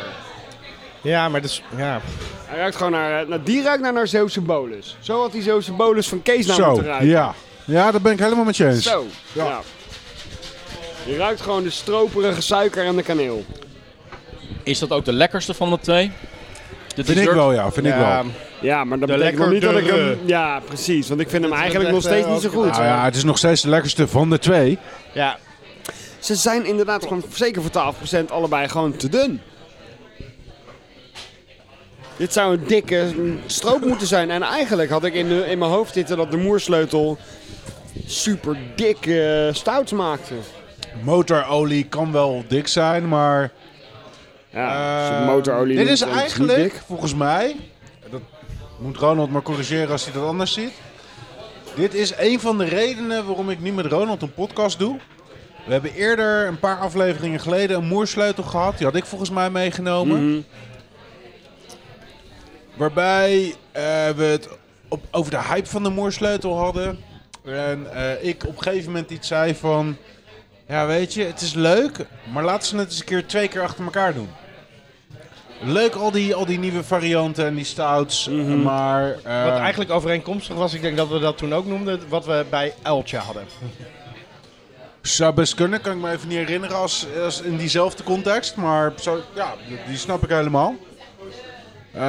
Ja, 1.02 1.28
maar 1.28 1.42
dus, 1.42 1.62
ja. 1.76 2.00
Hij 2.46 2.58
ruikt 2.58 2.76
gewoon 2.76 2.92
naar, 2.92 3.22
eh, 3.22 3.28
nou, 3.28 3.40
die 3.44 3.62
ruikt 3.62 3.82
naar 3.82 3.92
naar 3.92 4.06
Zeeuwse 4.08 4.40
bolus. 4.40 4.96
Zo 5.00 5.20
had 5.20 5.32
die 5.32 5.42
Zeeuwse 5.42 5.72
bolus 5.72 6.08
van 6.08 6.22
Kees 6.22 6.46
nou 6.46 6.60
Zo, 6.62 6.66
moeten 6.68 6.84
ruiken. 6.84 7.08
ja. 7.08 7.34
Ja, 7.64 7.90
daar 7.90 8.00
ben 8.00 8.12
ik 8.12 8.18
helemaal 8.18 8.44
met 8.44 8.56
je 8.56 8.66
eens. 8.68 8.82
Zo, 8.84 9.06
ja. 9.32 9.60
Je 11.04 11.16
ruikt 11.16 11.40
gewoon 11.40 11.62
de 11.62 11.70
stroperige 11.70 12.40
suiker 12.40 12.84
en 12.84 12.96
de 12.96 13.02
kaneel. 13.02 13.44
Is 14.62 14.78
dat 14.78 14.90
ook 14.90 15.04
de 15.04 15.12
lekkerste 15.12 15.54
van 15.54 15.70
de 15.70 15.78
twee? 15.80 16.12
De 16.94 17.04
Vind 17.04 17.18
ik 17.18 17.30
wel, 17.30 17.52
ja. 17.52 17.70
Vind 17.72 17.86
ik 17.86 17.94
wel. 17.94 18.24
Ja, 18.60 18.84
maar 18.84 18.98
dat 18.98 19.08
De 19.08 19.14
betekent 19.14 19.38
nog 19.38 19.50
niet 19.50 19.62
dat 19.62 19.76
ik 19.76 19.86
hem... 19.86 20.18
Ja, 20.24 20.60
precies. 20.66 21.08
Want 21.08 21.20
ik 21.20 21.30
vind 21.30 21.42
hem 21.44 21.52
is 21.52 21.58
eigenlijk 21.58 21.90
nog 21.90 22.02
steeds 22.02 22.26
eh, 22.26 22.32
niet 22.32 22.40
zo 22.40 22.46
ook- 22.46 22.52
goed. 22.54 22.70
Nou 22.70 22.84
ja, 22.84 23.04
het 23.04 23.16
is 23.16 23.24
nog 23.24 23.38
steeds 23.38 23.62
de 23.62 23.68
lekkerste 23.68 24.08
van 24.08 24.30
de 24.30 24.38
twee. 24.38 24.78
ja. 25.12 25.38
Ze 26.18 26.34
zijn 26.34 26.64
inderdaad 26.66 27.02
gewoon 27.02 27.24
zeker 27.34 27.62
voor 27.62 27.70
12% 27.70 28.30
allebei 28.30 28.68
gewoon 28.68 28.96
te 28.96 29.08
dun. 29.08 29.40
Dit 32.22 32.32
zou 32.32 32.56
een 32.56 32.64
dikke 32.66 33.12
stroop 33.46 33.84
moeten 33.84 34.06
zijn. 34.06 34.30
En 34.30 34.42
eigenlijk 34.42 34.90
had 34.90 35.04
ik 35.04 35.14
in, 35.14 35.28
de, 35.28 35.46
in 35.46 35.58
mijn 35.58 35.70
hoofd 35.70 35.94
zitten 35.94 36.16
dat 36.16 36.30
de 36.30 36.36
moersleutel 36.36 37.18
super 38.06 38.56
dik 38.74 39.10
stout 39.52 39.92
maakte. 39.92 40.34
Motorolie 41.02 41.84
kan 41.84 42.12
wel 42.12 42.44
dik 42.48 42.66
zijn, 42.66 43.08
maar... 43.08 43.52
Ja, 44.50 45.20
eh, 45.20 45.26
motorolie 45.26 45.76
Dit 45.76 45.88
is 45.88 46.00
eigenlijk, 46.00 46.62
dik. 46.62 46.82
volgens 46.86 47.14
mij... 47.14 47.56
Dat 48.10 48.20
moet 48.78 48.96
Ronald 48.96 49.30
maar 49.30 49.42
corrigeren 49.42 49.90
als 49.90 50.04
hij 50.04 50.12
dat 50.12 50.24
anders 50.24 50.52
ziet. 50.52 50.72
Dit 51.74 51.94
is 51.94 52.12
een 52.18 52.40
van 52.40 52.58
de 52.58 52.64
redenen 52.64 53.26
waarom 53.26 53.50
ik 53.50 53.60
nu 53.60 53.72
met 53.72 53.86
Ronald 53.86 54.22
een 54.22 54.34
podcast 54.34 54.78
doe. 54.78 54.98
We 55.66 55.72
hebben 55.72 55.94
eerder, 55.94 56.46
een 56.46 56.58
paar 56.58 56.78
afleveringen 56.78 57.40
geleden, 57.40 57.76
een 57.76 57.86
moersleutel 57.86 58.44
gehad. 58.44 58.76
Die 58.76 58.86
had 58.86 58.96
ik 58.96 59.04
volgens 59.04 59.30
mij 59.30 59.50
meegenomen. 59.50 60.30
Mhm. 60.30 60.40
Waarbij 62.82 63.54
eh, 63.72 63.82
we 64.16 64.24
het 64.24 64.48
op, 64.88 65.02
over 65.10 65.30
de 65.30 65.42
hype 65.42 65.68
van 65.68 65.82
de 65.82 65.88
moersleutel 65.90 66.58
hadden. 66.58 66.98
En 67.44 67.94
eh, 67.94 68.24
ik 68.28 68.44
op 68.46 68.56
een 68.56 68.62
gegeven 68.62 68.92
moment 68.92 69.10
iets 69.10 69.28
zei 69.28 69.54
van... 69.54 69.96
Ja, 70.68 70.86
weet 70.86 71.14
je, 71.14 71.24
het 71.24 71.40
is 71.40 71.54
leuk, 71.54 72.06
maar 72.32 72.44
laten 72.44 72.68
ze 72.68 72.76
het 72.76 72.88
eens 72.88 72.98
een 72.98 73.04
keer 73.04 73.26
twee 73.26 73.48
keer 73.48 73.62
achter 73.62 73.84
elkaar 73.84 74.14
doen. 74.14 74.28
Leuk 75.60 75.94
al 75.94 76.10
die, 76.10 76.34
al 76.34 76.46
die 76.46 76.58
nieuwe 76.58 76.84
varianten 76.84 77.46
en 77.46 77.54
die 77.54 77.64
stouts, 77.64 78.28
maar... 78.62 79.08
eh, 79.22 79.44
Wat 79.44 79.58
eigenlijk 79.58 79.90
overeenkomstig 79.90 80.56
was, 80.56 80.74
ik 80.74 80.82
denk 80.82 80.96
dat 80.96 81.08
we 81.08 81.18
dat 81.18 81.38
toen 81.38 81.54
ook 81.54 81.66
noemden, 81.66 82.00
wat 82.08 82.24
we 82.26 82.44
bij 82.50 82.74
Eltje 82.82 83.16
hadden. 83.16 83.44
Zou 85.02 85.34
best 85.34 85.54
kunnen, 85.54 85.80
kan 85.80 85.92
ik 85.92 85.98
me 85.98 86.10
even 86.10 86.28
niet 86.28 86.38
herinneren 86.38 86.76
als, 86.76 87.06
als 87.24 87.40
in 87.40 87.56
diezelfde 87.56 88.02
context. 88.02 88.56
Maar 88.56 88.92
zo, 89.00 89.20
ja, 89.34 89.54
die 89.88 89.96
snap 89.96 90.22
ik 90.22 90.30
helemaal. 90.30 90.74
Eh 91.94 92.00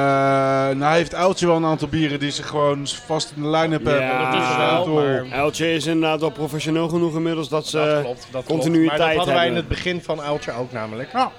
nou 0.76 0.94
heeft 0.94 1.14
Uiltje 1.14 1.46
wel 1.46 1.56
een 1.56 1.64
aantal 1.64 1.88
bieren 1.88 2.20
die 2.20 2.30
ze 2.30 2.42
gewoon 2.42 2.86
vast 3.06 3.32
in 3.36 3.42
de 3.42 3.48
line-up 3.48 3.84
Ja, 3.86 3.90
hebben. 3.90 4.30
dat 4.32 4.42
is 4.50 4.56
wel, 4.56 4.86
maar- 4.94 5.24
Eltje 5.30 5.72
is 5.74 5.86
inderdaad 5.86 6.20
wel 6.20 6.30
professioneel 6.30 6.88
genoeg 6.88 7.14
inmiddels 7.14 7.48
dat 7.48 7.66
ze... 7.66 7.76
dat 7.76 8.00
klopt, 8.02 8.26
dat 8.30 8.44
continuïteit 8.44 8.86
klopt. 8.88 8.98
Maar 8.98 9.08
dat 9.08 9.16
hadden 9.16 9.34
wij 9.34 9.46
in 9.46 9.54
hebben. 9.54 9.70
het 9.74 9.82
begin 9.84 10.02
van 10.02 10.22
Eltje 10.22 10.52
ook 10.52 10.72
namelijk. 10.72 11.12
Ja. 11.12 11.30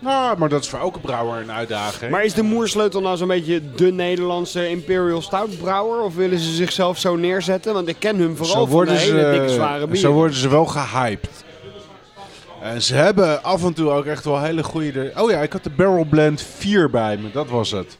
Nou, 0.00 0.38
maar 0.38 0.48
dat 0.48 0.62
is 0.62 0.68
voor 0.68 0.78
elke 0.78 0.98
brouwer 1.00 1.40
een 1.40 1.52
uitdaging. 1.52 2.10
Maar 2.10 2.24
is 2.24 2.34
de 2.34 2.42
Moersleutel 2.42 3.00
nou 3.00 3.16
zo'n 3.16 3.28
beetje 3.28 3.62
de 3.74 3.92
Nederlandse 3.92 4.68
Imperial 4.68 5.22
Stout 5.22 5.58
brouwer? 5.58 6.02
Of 6.02 6.14
willen 6.14 6.38
ze 6.38 6.52
zichzelf 6.52 6.98
zo 6.98 7.16
neerzetten? 7.16 7.74
Want 7.74 7.88
ik 7.88 7.96
ken 7.98 8.18
hem 8.18 8.36
vooral 8.36 8.54
zo 8.54 8.58
van 8.60 8.68
de 8.68 8.72
worden, 8.74 8.94
hele 8.96 9.20
ze, 9.20 9.30
dikke 9.30 9.48
zware 9.54 9.78
bieren. 9.84 9.98
zo 9.98 10.12
worden 10.12 10.36
ze 10.36 10.48
wel 10.48 10.66
gehyped. 10.66 11.44
En 12.62 12.82
ze 12.82 12.94
hebben 12.94 13.42
af 13.42 13.64
en 13.64 13.72
toe 13.72 13.90
ook 13.90 14.04
echt 14.04 14.24
wel 14.24 14.42
hele 14.42 14.62
goede... 14.62 15.12
Oh 15.16 15.30
ja, 15.30 15.40
ik 15.40 15.52
had 15.52 15.64
de 15.64 15.70
Barrel 15.70 16.04
Blend 16.04 16.42
4 16.42 16.90
bij 16.90 17.16
me, 17.16 17.30
dat 17.30 17.48
was 17.48 17.70
het. 17.70 17.98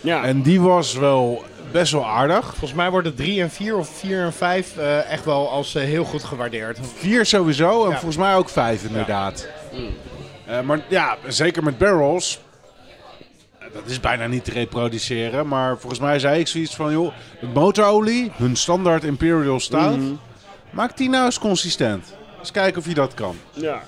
Ja. 0.00 0.24
En 0.24 0.42
die 0.42 0.60
was 0.60 0.94
wel 0.94 1.44
best 1.72 1.92
wel 1.92 2.06
aardig. 2.06 2.46
Volgens 2.46 2.72
mij 2.74 2.90
worden 2.90 3.14
3 3.14 3.40
en 3.42 3.50
4 3.50 3.76
of 3.76 3.88
4 3.88 4.22
en 4.24 4.32
5 4.32 4.76
eh, 4.76 5.10
echt 5.10 5.24
wel 5.24 5.50
als 5.50 5.74
eh, 5.74 5.82
heel 5.82 6.04
goed 6.04 6.24
gewaardeerd. 6.24 6.78
Vier 6.96 7.26
sowieso 7.26 7.84
en 7.84 7.90
Ja. 7.90 7.96
volgens 7.96 8.16
mij 8.16 8.34
ook 8.34 8.48
vijf 8.48 8.84
inderdaad. 8.84 9.48
Eh, 10.46 10.60
maar 10.60 10.80
ja, 10.88 11.16
zeker 11.26 11.62
met 11.62 11.78
barrels. 11.78 12.40
Dat 13.72 13.82
is 13.86 14.00
bijna 14.00 14.26
niet 14.26 14.44
te 14.44 14.50
reproduceren. 14.50 15.48
Maar 15.48 15.78
volgens 15.78 16.00
mij 16.00 16.18
zei 16.18 16.40
ik 16.40 16.46
zoiets 16.48 16.74
van... 16.74 16.92
joh, 16.92 17.12
de 17.40 17.46
motorolie, 17.46 18.32
hun 18.36 18.56
standaard 18.56 19.04
Imperial 19.04 19.60
Stout... 19.60 19.98
maak 20.70 20.96
die 20.96 21.08
nou 21.08 21.24
eens 21.24 21.38
consistent. 21.38 22.14
Eens 22.46 22.54
kijken 22.54 22.80
of 22.80 22.88
je 22.88 22.94
dat 22.94 23.14
kan. 23.14 23.36
ja. 23.52 23.82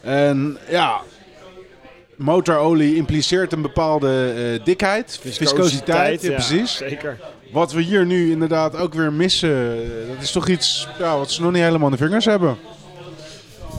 En 0.00 0.58
ja... 0.68 1.00
Motorolie 2.16 2.96
impliceert 2.96 3.52
een 3.52 3.62
bepaalde 3.62 4.32
eh, 4.36 4.64
dikheid, 4.64 5.18
viscositeit, 5.22 6.22
ja, 6.22 6.28
ja, 6.28 6.34
precies. 6.34 6.76
Zeker. 6.76 7.20
Wat 7.52 7.72
we 7.72 7.80
hier 7.80 8.06
nu 8.06 8.30
inderdaad 8.30 8.76
ook 8.76 8.94
weer 8.94 9.12
missen, 9.12 9.72
eh, 9.72 10.08
dat 10.14 10.22
is 10.22 10.30
toch 10.30 10.48
iets 10.48 10.88
ja, 10.98 11.18
wat 11.18 11.30
ze 11.30 11.42
nog 11.42 11.52
niet 11.52 11.62
helemaal 11.62 11.90
in 11.90 11.96
de 11.96 12.04
vingers 12.04 12.24
hebben. 12.24 12.56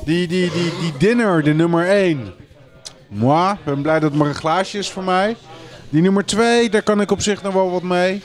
Die, 0.05 0.28
die, 0.28 0.51
die, 0.51 0.72
die 0.80 0.93
dinner, 0.97 1.43
de 1.43 1.53
nummer 1.53 1.88
1. 1.88 2.34
Moi, 3.07 3.53
ik 3.53 3.63
ben 3.63 3.82
blij 3.82 3.99
dat 3.99 4.09
het 4.09 4.20
maar 4.20 4.28
een 4.28 4.36
glaasje 4.36 4.78
is 4.78 4.89
voor 4.89 5.03
mij. 5.03 5.36
Die 5.89 6.01
nummer 6.01 6.26
2, 6.26 6.70
daar 6.70 6.84
kan 6.84 7.01
ik 7.01 7.11
op 7.11 7.22
zich 7.22 7.43
nog 7.43 7.53
wel 7.53 7.72
wat 7.72 7.84
mee. 7.84 8.24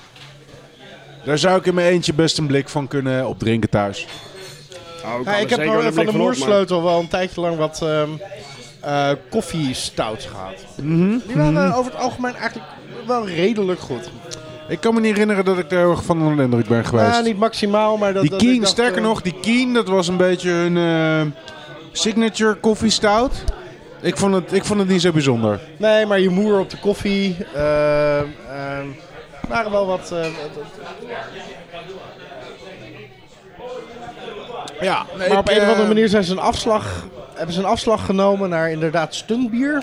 Daar 1.24 1.38
zou 1.38 1.58
ik 1.58 1.66
in 1.66 1.74
mijn 1.74 1.92
eentje 1.92 2.14
best 2.14 2.38
een 2.38 2.46
blik 2.46 2.68
van 2.68 2.88
kunnen 2.88 3.26
opdrinken 3.28 3.70
thuis. 3.70 4.06
Oh, 5.04 5.24
Ja, 5.24 5.36
ik 5.36 5.50
heb 5.50 5.58
zeker 5.58 5.76
wel 5.76 5.84
een 5.86 5.92
van 5.92 6.06
de 6.06 6.16
moersleutel 6.16 6.82
wel 6.82 6.98
een 7.00 7.08
tijdje 7.08 7.40
lang 7.40 7.56
wat 7.56 7.82
ehm 7.82 8.08
eh 8.80 9.10
koffiestouts 9.30 10.26
gehad. 10.26 10.54
Mhm, 10.82 11.18
Die 11.26 11.36
waren 11.36 11.74
over 11.74 11.92
het 11.92 12.00
algemeen 12.00 12.34
eigenlijk 12.34 12.68
wel 13.06 13.26
redelijk 13.28 13.80
goed. 13.80 14.10
Ik 14.68 14.80
kan 14.80 14.94
me 14.94 15.00
niet 15.00 15.10
herinneren 15.12 15.44
dat 15.44 15.58
ik 15.58 15.70
er 15.70 15.78
heel 15.78 15.90
erg 15.90 16.04
van 16.04 16.18
onder 16.20 16.36
de 16.36 16.42
indruk 16.42 16.68
ben 16.68 16.84
geweest. 16.84 17.10
Ja, 17.14 17.20
niet 17.20 17.38
maximaal, 17.38 17.96
maar 17.96 18.12
dat... 18.12 18.22
die 18.22 18.30
dat 18.30 18.42
ik 18.42 18.48
Keen, 18.48 18.60
dacht, 18.60 18.72
sterker 18.72 18.96
eh, 18.96 19.02
nog, 19.02 19.22
die 19.22 19.40
Keen, 19.40 19.72
dat 19.74 19.88
was 19.88 20.08
een 20.08 20.16
beetje 20.16 20.50
hun 20.50 20.76
eh, 20.76 21.26
signature 21.92 22.54
koffie 22.54 22.90
stout. 22.90 23.44
Ik 24.02 24.16
vond, 24.16 24.34
het, 24.34 24.52
ik 24.52 24.64
vond 24.64 24.78
het 24.80 24.88
niet 24.88 25.00
zo 25.00 25.12
bijzonder. 25.12 25.60
Nee, 25.76 26.06
maar 26.06 26.20
je 26.20 26.28
moer 26.28 26.58
op 26.58 26.70
de 26.70 26.78
koffie. 26.78 27.36
ehm, 27.54 28.26
waren 29.48 29.70
wel 29.70 29.86
wat... 29.86 30.12
eh, 30.12 30.20
wat- 30.20 30.30
Ja, 34.80 35.06
nee, 35.18 35.28
maar 35.28 35.38
op 35.38 35.50
ik, 35.50 35.56
een 35.56 35.62
of 35.62 35.66
andere 35.66 35.82
eh, 35.82 35.88
manier 35.88 36.08
zijn 36.08 36.24
ze 36.24 36.32
een 36.32 36.38
afslag, 36.38 37.06
hebben 37.34 37.54
ze 37.54 37.60
een 37.60 37.66
afslag 37.66 38.04
genomen 38.04 38.48
naar 38.48 38.70
inderdaad 38.70 39.14
stuntbier. 39.14 39.82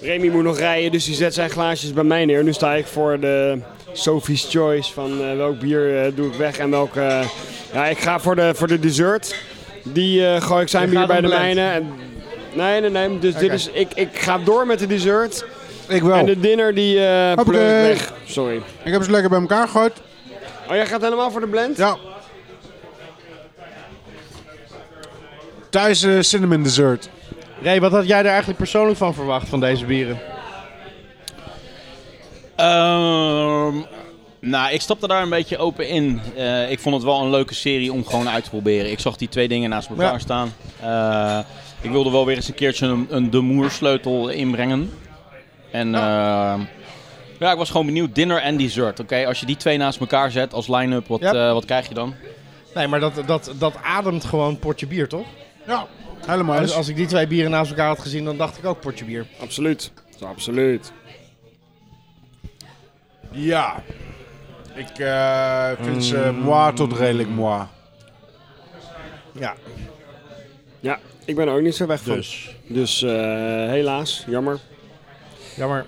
Remy 0.00 0.28
moet 0.28 0.42
nog 0.42 0.58
rijden, 0.58 0.92
dus 0.92 1.04
die 1.04 1.14
zet 1.14 1.34
zijn 1.34 1.50
glaasjes 1.50 1.92
bij 1.92 2.04
mij 2.04 2.24
neer. 2.24 2.44
Nu 2.44 2.52
sta 2.52 2.74
ik 2.74 2.86
voor 2.86 3.20
de 3.20 3.58
Sophie's 3.92 4.46
Choice 4.50 4.92
van 4.92 5.22
eh, 5.22 5.36
welk 5.36 5.58
bier 5.58 6.04
eh, 6.04 6.12
doe 6.14 6.26
ik 6.26 6.34
weg 6.34 6.58
en 6.58 6.70
welke... 6.70 7.00
eh, 7.00 7.26
ja, 7.72 7.86
ik 7.86 7.98
ga 7.98 8.18
voor 8.18 8.36
de, 8.36 8.50
voor 8.54 8.66
de 8.66 8.78
dessert. 8.80 9.34
Die 9.82 10.26
eh, 10.26 10.40
gooi 10.42 10.62
ik 10.62 10.68
zijn 10.68 10.90
Je 10.90 10.96
bier 10.96 11.06
bij 11.06 11.20
de 11.20 11.26
blend. 11.26 11.40
mijne. 11.42 11.70
En, 11.70 11.92
nee, 12.52 12.80
nee, 12.80 12.90
nee. 12.90 13.18
Dus 13.18 13.34
dit 13.34 13.52
is, 13.52 13.68
ik, 13.72 13.88
ik 13.94 14.08
ga 14.12 14.38
door 14.38 14.66
met 14.66 14.78
de 14.78 14.86
dessert. 14.86 15.44
Ik 15.88 16.02
wel. 16.02 16.16
En 16.16 16.26
de 16.26 16.40
dinner 16.40 16.74
die 16.74 17.06
eh 17.06 17.32
Hoppakee. 17.34 17.60
ik 17.90 17.96
weg. 17.98 18.12
Sorry. 18.26 18.60
Ik 18.84 18.92
heb 18.92 19.02
ze 19.02 19.10
lekker 19.10 19.30
bij 19.30 19.40
elkaar 19.40 19.66
gegooid. 19.66 19.92
Oh, 20.68 20.74
jij 20.76 20.86
gaat 20.86 21.00
helemaal 21.02 21.30
voor 21.30 21.40
de 21.40 21.46
blend? 21.46 21.76
Ja. 21.76 21.96
Thuis 25.70 26.02
eh, 26.02 26.20
cinnamon 26.20 26.62
dessert. 26.62 27.08
Ray, 27.62 27.80
wat 27.80 27.92
had 27.92 28.06
jij 28.06 28.18
er 28.18 28.26
eigenlijk 28.26 28.58
persoonlijk 28.58 28.98
van 28.98 29.14
verwacht 29.14 29.48
van 29.48 29.60
deze 29.60 29.84
bieren? 29.84 30.18
Ehm, 32.56 33.74
nou, 34.40 34.72
ik 34.72 34.80
stapte 34.80 35.06
daar 35.06 35.22
een 35.22 35.28
beetje 35.28 35.58
open 35.58 35.88
in. 35.88 36.20
Eh, 36.36 36.70
ik 36.70 36.78
vond 36.78 36.94
het 36.94 37.04
wel 37.04 37.20
een 37.20 37.30
leuke 37.30 37.54
serie 37.54 37.92
om 37.92 38.06
gewoon 38.06 38.28
uit 38.28 38.44
te 38.44 38.50
proberen. 38.50 38.90
Ik 38.90 39.00
zag 39.00 39.16
die 39.16 39.28
twee 39.28 39.48
dingen 39.48 39.70
naast 39.70 39.88
elkaar 39.88 40.12
Ja. 40.12 40.18
staan. 40.18 40.52
Eh, 40.80 41.38
ik 41.80 41.90
wilde 41.90 42.10
wel 42.10 42.26
weer 42.26 42.36
eens 42.36 42.48
een 42.48 42.54
keertje 42.54 42.86
een, 42.86 43.06
een 43.10 43.30
De 43.30 43.40
Moer 43.40 43.70
sleutel 43.70 44.28
inbrengen. 44.28 44.90
En 45.70 45.90
ja. 45.90 46.56
ja, 47.38 47.50
ik 47.52 47.58
was 47.58 47.70
gewoon 47.70 47.86
benieuwd. 47.86 48.14
Dinner 48.14 48.38
en 48.42 48.56
dessert. 48.56 49.00
Oké, 49.00 49.26
als 49.26 49.40
je 49.40 49.46
die 49.46 49.56
twee 49.56 49.76
naast 49.76 50.00
elkaar 50.00 50.30
zet 50.30 50.54
als 50.54 50.68
line-up, 50.68 51.06
wat, 51.06 51.20
Ja. 51.20 51.32
eh, 51.32 51.52
wat 51.52 51.64
krijg 51.64 51.88
je 51.88 51.94
dan? 51.94 52.14
Nee, 52.74 52.86
maar 52.86 53.00
dat, 53.00 53.22
dat, 53.26 53.52
dat 53.58 53.74
ademt 53.82 54.24
gewoon 54.24 54.58
potje 54.58 54.86
bier, 54.86 55.08
toch? 55.08 55.26
Ja, 55.70 55.86
helemaal 56.26 56.54
Als, 56.58 56.62
eens. 56.68 56.74
als 56.76 56.88
ik 56.88 56.96
die 56.96 57.06
twee 57.06 57.26
bieren 57.26 57.50
naast 57.50 57.70
elkaar 57.70 57.86
had 57.86 57.98
gezien, 58.00 58.24
dan 58.24 58.36
dacht 58.36 58.58
ik 58.58 58.64
ook 58.64 58.80
potje 58.80 59.04
bier. 59.04 59.26
Absoluut. 59.40 59.92
Absoluut. 60.24 60.92
Ja. 63.30 63.82
Ik 64.74 64.98
eh, 64.98 65.70
vind 65.80 66.04
ze 66.04 66.32
moi 66.42 66.74
tot 66.74 66.92
redelijk 66.92 67.28
moi. 67.28 67.62
Ja, 69.32 69.54
Ja, 70.80 70.98
ik 71.24 71.36
ben 71.36 71.48
er 71.48 71.54
ook 71.54 71.60
niet 71.60 71.74
zo 71.74 71.86
weg 71.86 72.00
van. 72.02 72.14
dus. 72.14 72.56
Dus 72.66 73.02
eh, 73.02 73.10
helaas, 73.68 74.24
jammer. 74.26 74.58
Jammer. 75.56 75.86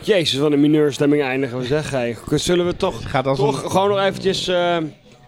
Jezus, 0.00 0.38
wat 0.38 0.52
een 0.52 0.60
mineurstemming 0.60 1.22
eindigen 1.22 1.58
we 1.58 1.64
zeg. 1.64 1.90
Hey. 1.90 2.16
Zullen 2.30 2.66
we 2.66 2.76
toch, 2.76 3.10
Gaat 3.10 3.26
als 3.26 3.38
toch 3.38 3.62
een... 3.62 3.70
gewoon 3.70 3.88
nog 3.88 3.98
eventjes 4.00 4.48
eh, 4.48 4.74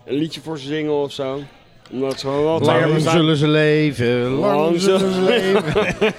een 0.04 0.14
liedje 0.14 0.40
voor 0.40 0.58
ze 0.58 0.66
zingen 0.66 0.92
of 0.92 1.12
zo? 1.12 1.42
Omdat 1.92 2.20
ze 2.20 2.26
wel 2.28 2.60
Lang 2.60 3.00
zullen 3.00 3.36
ze 3.36 3.48
leven, 3.48 4.28
lang 4.28 4.80
zullen 4.80 5.12
ze 5.14 5.20
leven. 5.20 5.64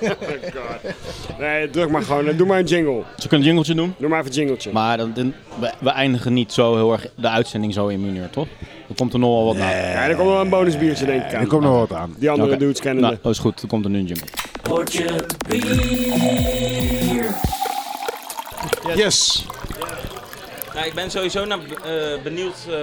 Nee, 1.39 1.69
druk 1.69 1.89
maar 1.89 2.01
gewoon. 2.01 2.37
Doe 2.37 2.47
maar 2.47 2.59
een 2.59 2.65
jingle. 2.65 2.93
Zal 3.15 3.25
ik 3.25 3.31
een 3.31 3.41
jingletje 3.41 3.75
doen? 3.75 3.93
Doe 3.97 4.09
maar 4.09 4.19
even 4.19 4.31
een 4.31 4.37
jingletje. 4.37 4.71
Maar 4.71 4.97
dan, 4.97 5.11
dan- 5.13 5.33
we, 5.59 5.71
we 5.79 5.89
eindigen 5.89 6.33
niet 6.33 6.53
zo 6.53 6.75
heel 6.75 6.91
erg 6.91 7.07
de 7.15 7.29
uitzending 7.29 7.73
zo 7.73 7.87
in 7.87 8.01
mineur, 8.05 8.29
toch? 8.29 8.47
Er 8.89 8.95
komt 8.95 9.13
er 9.13 9.19
nog 9.19 9.29
wel 9.35 9.45
wat 9.45 9.55
na. 9.57 9.69
Ja, 9.69 10.07
er 10.07 10.15
komt 10.15 10.27
wel 10.29 10.41
een 10.41 10.49
bonusbiertje 10.49 11.05
denk 11.05 11.23
ik 11.23 11.33
aan. 11.33 11.41
Er 11.41 11.47
komt 11.47 11.63
nog 11.63 11.87
wat 11.87 11.97
aan. 11.97 12.15
Die 12.17 12.29
andere 12.29 12.49
Oké. 12.49 12.57
dudes 12.57 12.79
kennen 12.79 13.03
Nou, 13.03 13.17
dat 13.21 13.31
is 13.31 13.39
goed. 13.39 13.59
Dan 13.59 13.69
komt 13.69 13.85
er 13.85 13.91
nu 13.91 13.99
een 13.99 14.05
jingle. 14.05 14.27
Yes. 18.95 19.45
Nou, 20.75 20.87
ik 20.87 20.93
ben 20.93 21.11
sowieso 21.11 21.45
naar, 21.45 21.59
eh, 21.59 22.21
benieuwd 22.23 22.55
eh, 22.69 22.75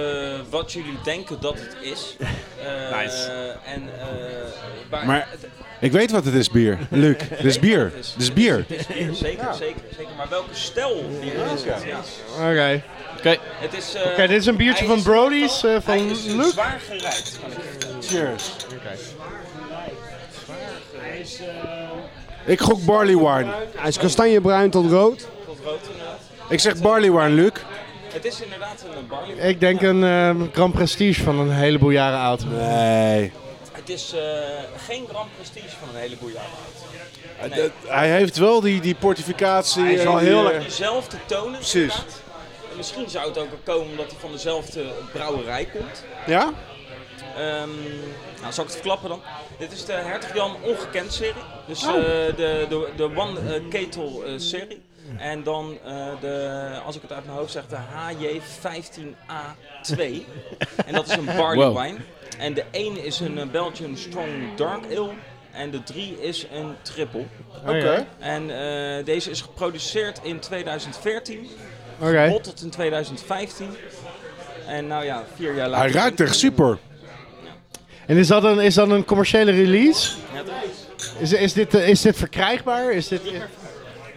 wat 0.49 0.71
jullie 0.71 0.97
denken 1.03 1.37
dat 1.41 1.53
het 1.59 1.75
is. 1.81 2.15
Eh, 2.63 2.97
Nice. 3.01 3.27
En, 3.65 3.89
eh, 3.99 4.05
waar- 4.89 5.05
Maar- 5.05 5.27
het- 5.29 5.45
Ik 5.79 5.91
weet 5.91 6.11
wat 6.11 6.25
het 6.25 6.33
is, 6.33 6.49
bier. 6.49 6.77
Luc, 6.89 7.17
dit 7.29 7.43
is 7.43 7.59
bier. 7.59 7.91
Dit 7.95 8.13
is 8.17 8.33
bier. 8.33 8.57
het 8.67 8.79
is 8.79 8.87
bier, 8.87 9.13
zeker, 9.13 9.53
zeker, 9.53 9.81
zeker. 9.97 10.11
Maar 10.17 10.29
welke 10.29 10.53
stijl 10.55 11.03
bier 11.21 11.33
is 11.33 11.63
het? 11.63 11.83
Ja. 11.85 11.99
Oké. 12.49 12.81
Oké, 13.17 13.37
Het 13.59 13.73
is, 13.77 13.93
eh, 13.93 14.05
Oké, 14.11 14.27
dit 14.27 14.39
is 14.39 14.45
een 14.45 14.55
biertje 14.57 14.85
van 14.85 15.01
Brody's, 15.03 15.63
eh, 15.63 15.71
van 15.81 15.97
hij 15.97 16.05
is 16.05 16.25
Luc. 16.25 16.51
zwaar 16.51 16.79
gerijpt, 16.87 17.39
kan 17.41 17.51
ik 17.51 17.57
je 17.57 17.69
vertellen. 17.69 18.03
Cheers. 18.03 18.51
Ik 22.45 22.59
gok 22.61 22.85
barley 22.85 23.15
wine. 23.17 23.51
Hij 23.75 23.87
is 23.89 23.97
kastanjebruin 23.97 24.69
tot 24.69 24.91
rood. 24.91 25.27
Tot 25.45 25.57
rood 25.63 25.79
inderdaad. 25.91 26.19
Ik 26.49 26.59
zeg 26.59 26.77
barley 26.77 27.11
wine, 27.11 27.29
Luc. 27.29 27.51
Het 28.13 28.25
is 28.25 28.41
inderdaad 28.41 28.83
een 28.97 29.07
barley 29.07 29.35
wine. 29.35 29.47
Ik 29.47 29.59
denk 29.59 29.81
een 29.81 30.03
eh, 30.03 30.35
Grand 30.53 30.73
Prestige 30.73 31.23
van 31.23 31.39
een 31.39 31.51
heleboel 31.51 31.89
jaren 31.89 32.19
oud. 32.19 32.45
Nee. 32.45 33.31
Het 33.71 33.89
is 33.89 34.13
eh, 34.13 34.21
geen 34.87 35.05
Grand 35.09 35.29
Prestige 35.35 35.75
van 35.79 35.89
een 35.93 36.01
heleboel 36.01 36.29
jaren 36.29 36.49
oud. 36.49 37.49
Nee. 37.51 37.59
Dat- 37.61 37.71
Hij 37.91 38.09
heeft 38.11 38.37
wel 38.37 38.61
die, 38.61 38.81
die 38.81 38.95
portificatie. 38.95 39.83
Hij 39.83 39.93
is 39.93 40.03
en 40.03 40.09
die, 40.17 40.19
heel 40.27 40.37
eh, 40.37 40.43
lekker. 40.43 40.63
Dezelfde 40.63 41.17
tonen 41.25 41.51
Precies. 41.59 41.73
inderdaad. 41.81 42.21
Misschien 42.77 43.09
zou 43.09 43.27
het 43.27 43.37
ook 43.37 43.47
komen 43.63 43.87
omdat 43.87 44.05
hij 44.11 44.19
van 44.19 44.31
dezelfde 44.31 44.85
brouwerij 45.13 45.65
komt. 45.65 46.03
Ja? 46.25 46.51
Ehm, 47.37 47.69
nou, 48.41 48.53
zal 48.53 48.63
ik 48.63 48.69
het 48.69 48.71
verklappen 48.79 49.09
dan? 49.09 49.21
Dit 49.59 49.71
is 49.71 49.85
de 49.85 49.91
Hertog 49.93 50.33
Jan 50.35 50.55
Ongekend 50.61 51.13
serie. 51.13 51.33
Dus 51.67 51.83
Oh. 51.85 51.95
eh, 51.95 52.01
de, 52.35 52.65
de, 52.69 52.89
de 52.95 53.03
One 53.15 53.39
eh, 53.39 53.61
Ketel 53.69 54.23
eh, 54.25 54.33
serie. 54.37 54.81
En 55.17 55.43
dan 55.43 55.77
eh, 55.85 56.05
de, 56.21 56.69
als 56.85 56.95
ik 56.95 57.01
het 57.01 57.11
uit 57.11 57.25
mijn 57.25 57.37
hoofd 57.37 57.51
zeg, 57.51 57.63
de 57.67 57.75
HJ15A2. 57.75 59.99
en 60.87 60.93
dat 60.93 61.07
is 61.07 61.15
een 61.15 61.25
barley 61.25 61.65
Wow. 61.67 61.81
wine. 61.81 61.97
En 62.37 62.53
de 62.53 62.63
1 62.71 63.03
is 63.03 63.19
een 63.19 63.37
eh, 63.39 63.47
Belgian 63.47 63.97
Strong 63.97 64.55
Dark 64.55 64.85
Ale. 64.85 65.09
En 65.51 65.71
de 65.71 65.83
3 65.83 66.21
is 66.21 66.45
een 66.53 66.75
triple. 66.81 67.23
Oké. 67.63 68.05
En 68.19 68.49
eh, 68.49 69.05
deze 69.05 69.29
is 69.29 69.41
geproduceerd 69.41 70.19
in 70.23 70.39
2014. 70.39 71.47
Oké. 71.99 72.27
Botteld 72.29 72.61
in 72.61 72.69
2015. 72.69 73.67
En 74.67 74.87
nou 74.87 75.05
ja, 75.05 75.23
vier 75.35 75.55
jaar 75.55 75.69
later. 75.69 75.91
Hij 75.91 76.01
ruikt 76.01 76.19
echt 76.21 76.35
super. 76.35 76.77
En 78.05 78.17
is 78.17 78.27
dat 78.27 78.43
een, 78.43 78.59
is 78.59 78.73
dat 78.73 78.89
een 78.89 79.05
commerciële 79.05 79.51
release? 79.51 80.11
Ja, 80.33 80.43
dat 80.43 80.53
is- 80.63 80.81
Is, 81.19 81.33
is, 81.39 81.53
dit, 81.53 81.73
is 81.73 82.01
dit 82.01 82.17
verkrijgbaar? 82.17 82.91
Is 82.91 83.07
dit, 83.07 83.21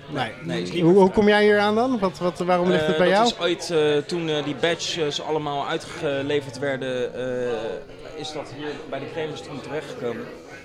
nee. 0.08 0.32
Nee, 0.42 0.62
is 0.62 0.70
niet 0.72 0.82
Hoe, 0.82 0.92
hoe 0.94 1.10
kom 1.10 1.28
jij 1.28 1.42
hier 1.42 1.58
aan 1.58 1.74
dan? 1.74 1.98
Wat, 1.98 2.18
wat, 2.18 2.38
waarom 2.38 2.70
ligt 2.70 2.82
het 2.86 2.92
Eh, 2.92 2.98
bij 2.98 3.08
jou? 3.08 3.22
Dat 3.24 3.32
is 3.32 3.38
ooit 3.40 3.70
eh, 3.70 3.96
toen 4.06 4.28
eh, 4.28 4.44
die 4.44 4.54
badges 4.54 5.22
allemaal 5.22 5.66
uitgeleverd 5.68 6.58
werden, 6.58 7.14
eh, 7.14 8.20
is 8.20 8.32
dat 8.32 8.52
hier 8.56 8.68
bij 8.90 8.98
de 8.98 9.06
Kremers 9.12 9.40
toen 9.40 9.60
terechtgekomen. 9.60 10.24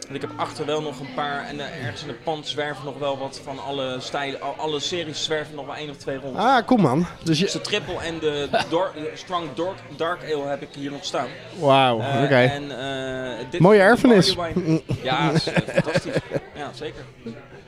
En 0.10 0.16
ik 0.18 0.22
heb 0.22 0.32
achter 0.36 0.66
wel 0.66 0.82
nog 0.82 1.00
een 1.00 1.14
paar, 1.16 1.46
en 1.48 1.60
eh, 1.60 1.84
ergens 1.84 2.02
in 2.02 2.08
het 2.08 2.24
pand 2.24 2.48
zwerven 2.48 2.86
nog 2.86 2.98
wel 2.98 3.18
wat 3.18 3.42
van 3.44 3.60
alle 3.60 3.96
stijlen, 4.00 4.42
al- 4.42 4.56
alle 4.58 4.80
series 4.80 5.24
zwerven 5.24 5.56
nog 5.56 5.66
wel 5.66 5.76
één 5.76 5.90
of 5.90 5.96
twee 5.98 6.18
rond. 6.18 6.38
Ah, 6.38 6.66
kom 6.66 6.82
man. 6.82 7.00
Dus 7.24 7.40
Dus 7.40 7.52
je... 7.52 7.58
de 7.58 7.64
triple 7.64 7.98
en 8.00 8.20
de 8.20 8.48
Dor- 8.70 8.92
de 8.96 9.12
Strong 9.14 9.46
Dark, 9.56 9.78
dark 9.98 10.24
Ale 10.24 10.46
heb 10.48 10.62
ik 10.62 10.68
hier 10.72 10.92
nog 10.92 11.04
staan. 11.06 11.28
Wauw, 11.60 12.00
Eh, 12.00 12.22
oké. 12.24 12.36
en, 12.36 12.80
eh, 12.80 13.46
dit 13.50 13.60
Mooie 13.62 13.78
is 13.78 13.84
de 13.84 13.90
erfenis. 13.90 14.36
Ja, 15.04 15.32
is, 15.32 15.48
eh, 15.48 15.58
fantastisch. 15.74 16.14
Ja, 16.56 16.70
zeker. 16.74 17.04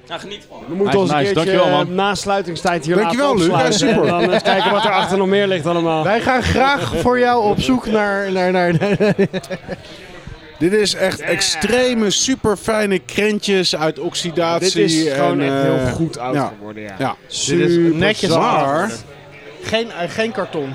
Nou, 0.07 0.19
geniet 0.19 0.41
ervan. 0.43 0.59
We 0.67 0.75
moeten 0.75 0.85
Nice, 0.85 0.97
ons 0.97 1.09
een 1.09 1.17
nice. 1.17 1.33
keertje 1.33 1.51
Dankjewel, 1.51 1.77
man. 1.77 1.87
eh, 1.87 1.93
na 1.95 2.15
sluitingstijd 2.15 2.85
hier 2.85 2.95
Dankjewel, 2.95 3.37
laten 3.37 3.51
Luc. 3.51 3.61
Ja, 3.61 3.71
super. 3.87 4.01
En 4.03 4.07
dan 4.07 4.31
eens 4.33 4.43
kijken 4.43 4.71
wat 4.71 4.85
er 4.85 4.91
achter 4.91 5.17
nog 5.17 5.27
meer 5.27 5.47
ligt 5.47 5.65
allemaal. 5.65 6.03
Wij 6.03 6.21
gaan 6.21 6.43
graag 6.43 6.93
voor 6.97 7.19
jou 7.19 7.43
op 7.43 7.59
zoek 7.59 7.85
naar... 7.85 8.31
naar, 8.31 8.51
naar, 8.51 8.73
Dit 10.59 10.73
is 10.73 10.93
echt 10.93 11.19
extreme, 11.19 12.09
super 12.09 12.57
fijne 12.57 12.99
krentjes 12.99 13.75
uit 13.75 13.99
oxidatie. 13.99 14.81
Dit 14.81 14.91
is 14.91 15.13
gewoon 15.13 15.41
echt 15.41 15.51
eh, 15.53 15.61
heel 15.61 15.93
goed 15.93 16.17
oud 16.17 16.33
ja. 16.35 16.51
geworden, 16.57 16.83
ja. 16.83 16.95
Ja. 16.97 17.15
Dit 17.27 17.59
is 17.59 17.77
netjes 17.93 18.31
zwaar. 18.31 18.81
oud. 18.81 19.03
geen, 19.63 19.91
eh, 19.91 20.09
geen 20.09 20.31
karton. 20.31 20.73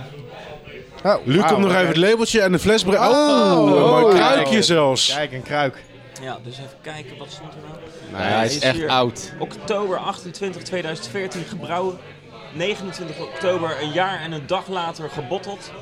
Oh, 1.05 1.15
Luc 1.25 1.45
komt 1.47 1.59
nog 1.59 1.75
even 1.75 1.87
het 1.87 1.97
labeltje 1.97 2.41
en 2.41 2.53
de 2.53 2.59
fles 2.59 2.83
brengen. 2.83 3.09
Oh, 3.09 3.57
Oh, 3.59 3.71
een 3.75 3.81
mooi 3.81 4.05
oh, 4.05 4.11
kruikje 4.11 4.51
kijk. 4.53 4.65
zelfs. 4.65 5.15
Kijk, 5.15 5.33
een 5.33 5.43
kruik. 5.43 5.77
Ja, 6.23 6.39
dus 6.45 6.55
even 6.55 6.69
kijken, 6.83 7.19
wat 7.19 7.29
stond 7.31 7.53
er 7.53 7.59
nou? 7.69 7.79
Nee, 8.13 8.21
hij 8.21 8.47
is 8.47 8.55
is 8.55 8.63
echt 8.63 8.87
oud. 8.87 9.33
Oktober 9.39 9.99
28 9.99 10.63
2014 10.63 11.45
gebrouwen. 11.45 11.99
29 12.55 13.21
oktober, 13.21 13.83
een 13.83 13.93
jaar 13.93 14.21
en 14.21 14.33
een 14.33 14.47
dag 14.47 14.69
later 14.69 15.11
gebotteld. 15.11 15.73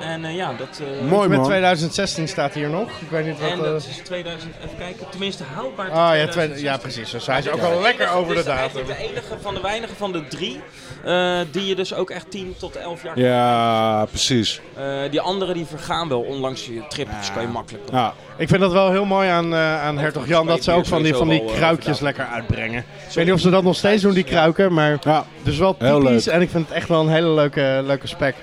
En 0.00 0.24
eh, 0.24 0.36
ja, 0.36 0.52
dat... 0.58 0.80
eh, 1.02 1.08
Mooi 1.10 1.28
Met 1.28 1.36
man. 1.38 1.46
2016 1.46 2.28
staat 2.28 2.54
hier 2.54 2.68
nog. 2.70 2.88
Ik 3.00 3.10
weet 3.10 3.26
niet 3.26 3.40
wat... 3.40 3.50
En 3.50 3.58
eh, 3.58 3.64
dat 3.64 3.86
is 3.90 4.00
2000, 4.04 4.52
even 4.64 4.76
kijken, 4.78 5.06
tenminste 5.10 5.42
houdbaar 5.54 5.86
tot 5.86 5.94
Ah 5.96 6.00
ja, 6.16 6.26
2016. 6.26 6.52
twee, 6.54 6.64
ja, 6.64 6.76
precies. 6.76 7.10
Dus 7.10 7.26
hij 7.26 7.38
is 7.38 7.48
ook 7.48 7.60
Ja. 7.60 7.68
wel 7.68 7.80
lekker 7.80 8.06
Het 8.06 8.14
over 8.14 8.32
de 8.34 8.38
is 8.40 8.46
datum. 8.46 8.86
de 8.86 8.96
enige 8.96 9.34
van 9.40 9.54
de 9.54 9.60
weinige 9.60 9.94
van 9.94 10.12
de 10.12 10.26
drie 10.28 10.60
eh, 11.04 11.38
die 11.50 11.66
je 11.66 11.74
dus 11.74 11.94
ook 11.94 12.10
echt 12.10 12.30
10 12.30 12.54
tot 12.58 12.76
11 12.76 13.02
jaar 13.02 13.18
Ja, 13.18 14.04
precies. 14.04 14.60
Eh, 14.76 14.84
die 15.10 15.20
andere 15.20 15.52
die 15.52 15.66
vergaan 15.66 16.08
wel 16.08 16.20
onlangs 16.20 16.66
je 16.66 16.82
trippeltjes, 16.88 17.32
kan 17.32 17.42
je 17.42 17.48
makkelijk. 17.48 17.82
Ja. 17.92 18.12
Ik 18.36 18.48
vind 18.48 18.60
dat 18.60 18.72
wel 18.72 18.90
heel 18.90 19.04
mooi 19.04 19.28
aan, 19.28 19.52
eh, 19.54 19.82
aan 19.84 19.98
Hertog 19.98 20.26
Jan, 20.26 20.46
dat 20.46 20.64
ze 20.64 20.72
ook 20.72 20.86
van 20.86 21.02
die, 21.02 21.14
van 21.14 21.28
die 21.28 21.44
eh, 21.44 21.52
kruikjes 21.54 22.00
lekker 22.00 22.26
uitbrengen. 22.26 22.84
Ik 23.08 23.14
weet 23.14 23.24
niet 23.24 23.34
of 23.34 23.40
ze 23.40 23.50
dat 23.50 23.62
nog 23.62 23.76
steeds 23.76 24.02
doen, 24.02 24.12
die 24.14 24.24
kruiken, 24.24 24.72
maar 24.72 24.96
ja. 25.00 25.24
dus 25.42 25.58
wel 25.58 25.74
Heel 25.78 26.00
typisch. 26.00 26.24
leuk. 26.24 26.34
En 26.34 26.40
ik 26.40 26.50
vind 26.50 26.68
het 26.68 26.76
echt 26.76 26.88
wel 26.88 27.00
een 27.00 27.08
hele 27.08 27.28
leuke, 27.30 27.80
leuke 27.84 28.06
spec. 28.06 28.34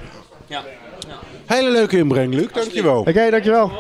Ja. 0.48 0.62
Hele 1.52 1.72
leuke 1.72 1.98
inbreng, 1.98 2.34
Luc. 2.34 2.48
Dankjewel. 2.54 3.00
Oké, 3.00 3.30
dankjewel. 3.30 3.72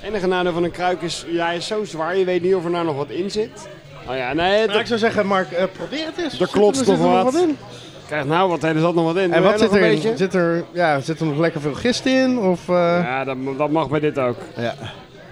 Het 0.00 0.02
enige 0.10 0.26
nadeel 0.26 0.52
van 0.52 0.64
een 0.64 0.70
kruik 0.70 1.02
is, 1.02 1.24
ja, 1.28 1.46
hij 1.46 1.56
is 1.56 1.66
zo 1.66 1.84
zwaar, 1.84 2.16
je 2.16 2.24
weet 2.24 2.42
niet 2.42 2.54
of 2.54 2.64
er 2.64 2.70
nou 2.70 2.84
nog 2.84 2.96
wat 2.96 3.10
in 3.10 3.30
zit. 3.30 3.68
Oh 4.08 4.16
ja, 4.16 4.32
nee, 4.32 4.56
Nou, 4.56 4.66
dat 4.66 4.80
ik 4.80 4.86
zou 4.86 4.98
zeggen, 4.98 5.26
Mark, 5.26 5.52
eh, 5.52 5.64
probeer 5.72 6.04
het 6.06 6.18
eens. 6.18 6.32
Er 6.32 6.38
Zit 6.38 6.50
klotst 6.50 6.86
nog 6.86 6.98
er 6.98 7.24
wat. 7.24 7.34
in? 7.34 7.56
krijgt 8.06 8.26
nou 8.26 8.48
wat, 8.48 8.62
er 8.62 8.78
zat 8.80 8.94
nog 8.94 9.04
wat 9.04 9.16
in. 9.16 9.32
En 9.32 9.42
Doe 9.42 9.50
wat 9.50 9.60
zit 9.60 9.70
beetje? 9.70 10.16
Zit 10.16 10.34
er, 10.34 10.64
ja, 10.72 11.00
zit 11.00 11.20
er 11.20 11.26
nog 11.26 11.38
lekker 11.38 11.60
veel 11.60 11.74
gist 11.74 12.06
in? 12.06 12.38
Of, 12.38 12.68
eh, 12.68 12.74
Ja, 13.02 13.24
dat, 13.24 13.36
dat 13.56 13.70
mag 13.70 13.88
bij 13.88 14.00
dit 14.00 14.18
ook. 14.18 14.36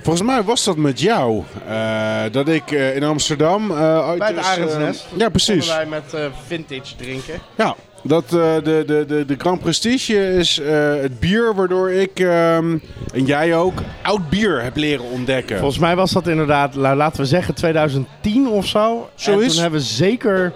Volgens 0.03 0.27
mij 0.27 0.43
was 0.43 0.65
dat 0.65 0.77
met 0.77 1.01
jou. 1.01 1.43
eh, 1.69 2.23
dat 2.31 2.49
ik 2.49 2.71
eh, 2.71 2.97
in 2.97 3.03
Amsterdam... 3.05 3.71
eh, 3.71 4.09
ooit 4.09 4.19
bij 4.19 4.29
het 4.29 4.45
Arendsnest. 4.45 5.07
ja, 5.17 5.29
precies. 5.29 5.67
wij 5.69 5.87
met 5.87 6.15
eh, 6.15 6.21
vintage 6.47 6.97
drinken. 6.97 7.41
Ja, 7.55 7.75
dat, 8.09 8.25
eh, 8.25 8.55
de, 8.55 8.83
de, 8.87 9.05
de, 9.09 9.25
de 9.27 9.35
Grand 9.39 9.61
Prestige 9.61 10.35
is 10.35 10.61
eh, 10.61 10.95
het 10.95 11.21
bier 11.21 11.55
waardoor 11.55 11.91
ik, 11.91 12.21
ehm, 12.21 12.79
en 13.15 13.25
jij 13.25 13.57
ook, 13.57 13.75
oud 14.03 14.31
bier 14.31 14.63
heb 14.63 14.77
leren 14.77 15.05
ontdekken. 15.05 15.59
Volgens 15.59 15.79
mij 15.81 15.97
was 15.97 16.13
dat 16.13 16.27
inderdaad, 16.27 16.75
la- 16.75 16.97
laten 16.97 17.21
we 17.21 17.27
zeggen 17.27 17.55
2010 17.55 18.49
of 18.49 18.67
zo. 18.67 19.09
Zo 19.15 19.33
en 19.33 19.41
is. 19.45 19.53
toen 19.53 19.63
hebben 19.63 19.81
we 19.81 19.87
zeker 19.87 20.53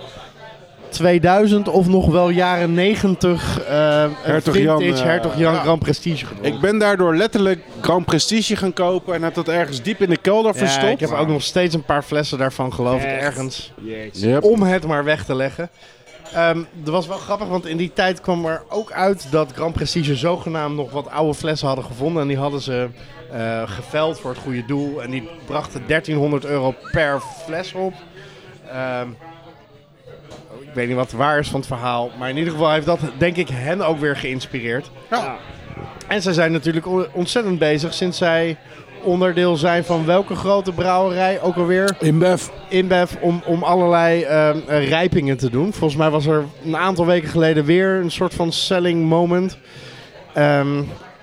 2000 0.91 1.69
of 1.69 1.87
nog 1.89 2.07
wel 2.07 2.29
jaren 2.29 2.75
90 2.75 3.61
eh 3.61 4.05
Hertog 4.23 4.55
vintage 4.55 4.85
Jan, 4.85 5.07
Hertog 5.07 5.39
Jan 5.39 5.53
ja. 5.55 5.61
Grand 5.61 5.79
Prestige 5.79 6.27
gedronken. 6.27 6.53
Ik 6.53 6.61
ben 6.61 6.79
daardoor 6.79 7.17
letterlijk 7.17 7.61
Grand 7.81 8.05
Prestige 8.07 8.57
gaan 8.57 8.73
kopen 8.73 9.15
en 9.15 9.23
heb 9.23 9.35
dat 9.35 9.49
ergens 9.49 9.83
diep 9.83 10.01
in 10.01 10.09
de 10.11 10.17
kelder 10.17 10.53
ja, 10.53 10.59
verstopt. 10.59 10.93
ik 10.93 11.01
heb 11.01 11.13
ook 11.13 11.29
nog 11.29 11.43
steeds 11.43 11.75
een 11.75 11.85
paar 11.85 12.03
flessen 12.03 12.39
daarvan, 12.39 12.73
geloof 12.75 13.03
ik, 13.03 13.09
ergens. 13.09 13.73
Yep. 14.13 14.43
Om 14.45 14.63
het 14.63 14.87
maar 14.87 15.05
weg 15.05 15.25
te 15.25 15.35
leggen. 15.35 15.71
Ehm 16.35 16.63
dat 16.73 16.95
was 16.95 17.07
wel 17.07 17.17
grappig, 17.19 17.49
want 17.49 17.67
in 17.67 17.77
die 17.77 17.93
tijd 17.93 18.21
kwam 18.21 18.45
er 18.47 18.63
ook 18.69 18.93
uit 18.93 19.27
dat 19.31 19.53
Grand 19.53 19.73
Prestige 19.75 20.17
zogenaamd 20.17 20.77
nog 20.77 20.91
wat 20.91 21.11
oude 21.11 21.35
flessen 21.35 21.67
hadden 21.67 21.85
gevonden. 21.85 22.23
En 22.23 22.29
die 22.29 22.37
hadden 22.39 22.61
ze 22.61 22.89
eh, 23.33 23.63
geveld 23.71 24.21
voor 24.21 24.31
het 24.31 24.41
goede 24.41 24.65
doel. 24.65 25.03
En 25.03 25.11
die 25.11 25.29
brachten 25.47 25.83
1300 25.87 26.45
euro 26.45 26.75
per 26.93 27.21
fles 27.45 27.73
op. 27.73 27.95
Ehm, 28.71 29.09
ik 30.61 30.75
weet 30.75 30.87
niet 30.87 30.97
wat 30.97 31.13
waar 31.13 31.39
is 31.39 31.49
van 31.49 31.59
het 31.61 31.69
verhaal. 31.69 32.11
Maar 32.19 32.29
in 32.29 32.37
ieder 32.37 32.53
geval 32.53 32.71
heeft 32.73 32.87
dat, 32.87 33.01
denk 33.19 33.37
ik, 33.37 33.49
hen 33.49 33.81
ook 33.81 33.99
weer 33.99 34.17
geïnspireerd. 34.17 34.91
Ja. 35.11 35.37
En 36.09 36.23
zij 36.23 36.33
zijn 36.33 36.53
natuurlijk 36.53 36.87
on- 36.87 37.07
ontzettend 37.13 37.59
bezig 37.59 37.95
sinds 37.95 38.19
zij 38.19 38.57
onderdeel 39.03 39.57
zijn 39.57 39.85
van 39.85 40.07
welke 40.07 40.35
grote 40.35 40.73
brouwerij 40.73 41.41
ook 41.43 41.57
alweer. 41.57 41.97
InBev. 42.01 42.47
InBev 42.69 43.13
om, 43.21 43.43
om 43.45 43.63
allerlei 43.63 44.23
ehm, 44.23 44.59
eh, 44.67 44.89
rijpingen 44.89 45.37
te 45.37 45.51
doen. 45.51 45.73
Volgens 45.73 45.99
mij 45.99 46.11
was 46.11 46.27
er 46.27 46.45
een 46.65 46.77
aantal 46.77 47.07
weken 47.07 47.29
geleden 47.29 47.65
weer 47.65 47.89
een 47.89 48.11
soort 48.11 48.35
van 48.35 48.53
selling 48.53 49.09
moment. 49.09 49.59
Ehm, 50.35 50.83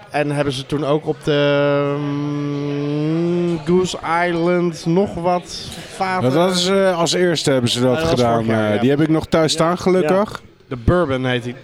en 0.10 0.32
hebben 0.32 0.54
ze 0.54 0.66
toen 0.66 0.86
ook 0.86 1.08
op 1.08 1.24
de 1.24 1.96
mm, 2.00 3.60
Goose 3.66 3.98
Island 4.28 4.86
nog 4.86 5.14
wat 5.14 5.70
vaten. 5.96 6.32
Dat 6.32 6.56
is, 6.56 6.68
eh, 6.68 6.98
als 6.98 7.14
eerste 7.14 7.52
hebben 7.52 7.70
ze 7.70 7.82
dat, 7.82 8.04
gedaan. 8.04 8.46
jaar, 8.46 8.68
eh, 8.68 8.76
ja. 8.76 8.82
Die 8.82 8.90
heb 8.90 9.02
ik 9.02 9.10
nog 9.10 9.26
thuis 9.26 9.52
staan, 9.52 9.78
gelukkig. 9.78 10.42
De 10.68 10.76
Bourbon 10.76 11.26
heet 11.26 11.44
die. 11.44 11.56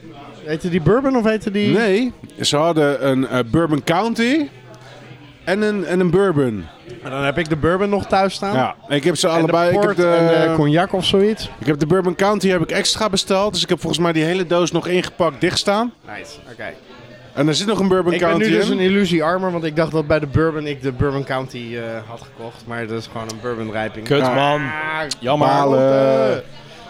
Heette 0.44 0.70
die 0.70 0.82
Bourbon 0.82 1.16
of 1.16 1.24
heette 1.24 1.52
die? 1.52 1.74
Nee, 1.74 2.12
ze 2.40 2.58
hadden 2.58 3.08
een 3.08 3.28
Bourbon 3.52 3.84
County 3.84 4.48
en 5.44 5.62
een, 5.62 5.86
en 5.86 6.00
een 6.00 6.10
Bourbon. 6.10 6.66
En 7.04 7.12
dan 7.12 7.24
heb 7.24 7.38
ik 7.38 7.50
de 7.50 7.56
Bourbon 7.56 7.90
nog 7.90 8.06
thuis 8.06 8.34
staan. 8.34 8.56
Ja, 8.56 8.76
ik 8.88 9.04
heb 9.04 9.16
ze 9.18 9.28
En 9.28 9.34
allebei. 9.34 9.64
de 9.72 9.76
ik, 9.76 9.82
heb 9.82 9.84
port 9.84 9.98
de, 9.98 10.08
en 10.14 10.50
de 10.50 10.56
cognac 10.56 10.94
of 10.94 11.06
zoiets. 11.06 11.50
ik 11.60 11.68
heb 11.68 11.80
de 11.80 11.86
Bourbon 11.88 12.16
County 12.16 12.48
heb 12.50 12.62
ik 12.62 12.72
extra 12.72 13.10
besteld. 13.10 13.54
Dus 13.54 13.64
ik 13.64 13.70
heb 13.70 13.80
volgens 13.80 14.02
mij 14.02 14.14
die 14.14 14.24
hele 14.24 14.46
doos 14.48 14.72
nog 14.72 14.88
ingepakt 14.88 15.42
dicht 15.42 15.58
staan. 15.58 15.94
Nice, 16.18 16.32
oké. 16.52 16.64
En 17.34 17.48
er 17.48 17.56
zit 17.56 17.68
nog 17.68 17.80
een 17.80 17.88
Bourbon 17.88 18.14
Ik 18.14 18.20
ben 18.20 18.28
County 18.30 18.48
nu 18.48 18.56
dus 18.56 18.66
in. 18.66 18.72
een 18.72 18.80
illusie 18.80 19.24
armer, 19.24 19.52
want 19.52 19.64
ik 19.64 19.76
dacht 19.76 19.92
dat 19.92 20.08
bij 20.08 20.20
de 20.20 20.28
Bourbon 20.28 20.68
ik 20.68 20.82
de 20.82 20.92
Bourbon 20.92 21.24
County 21.24 21.76
eh, 21.76 21.82
had 22.10 22.22
gekocht. 22.22 22.64
Maar 22.68 22.88
dat 22.88 23.00
is 23.00 23.08
gewoon 23.12 23.30
een 23.30 23.40
Bourbon 23.42 23.72
rijping. 23.72 24.06
Kut 24.06 24.18
Ja. 24.20 24.34
man. 24.34 24.62
Jammer. 25.20 25.48
Balen. 25.48 26.44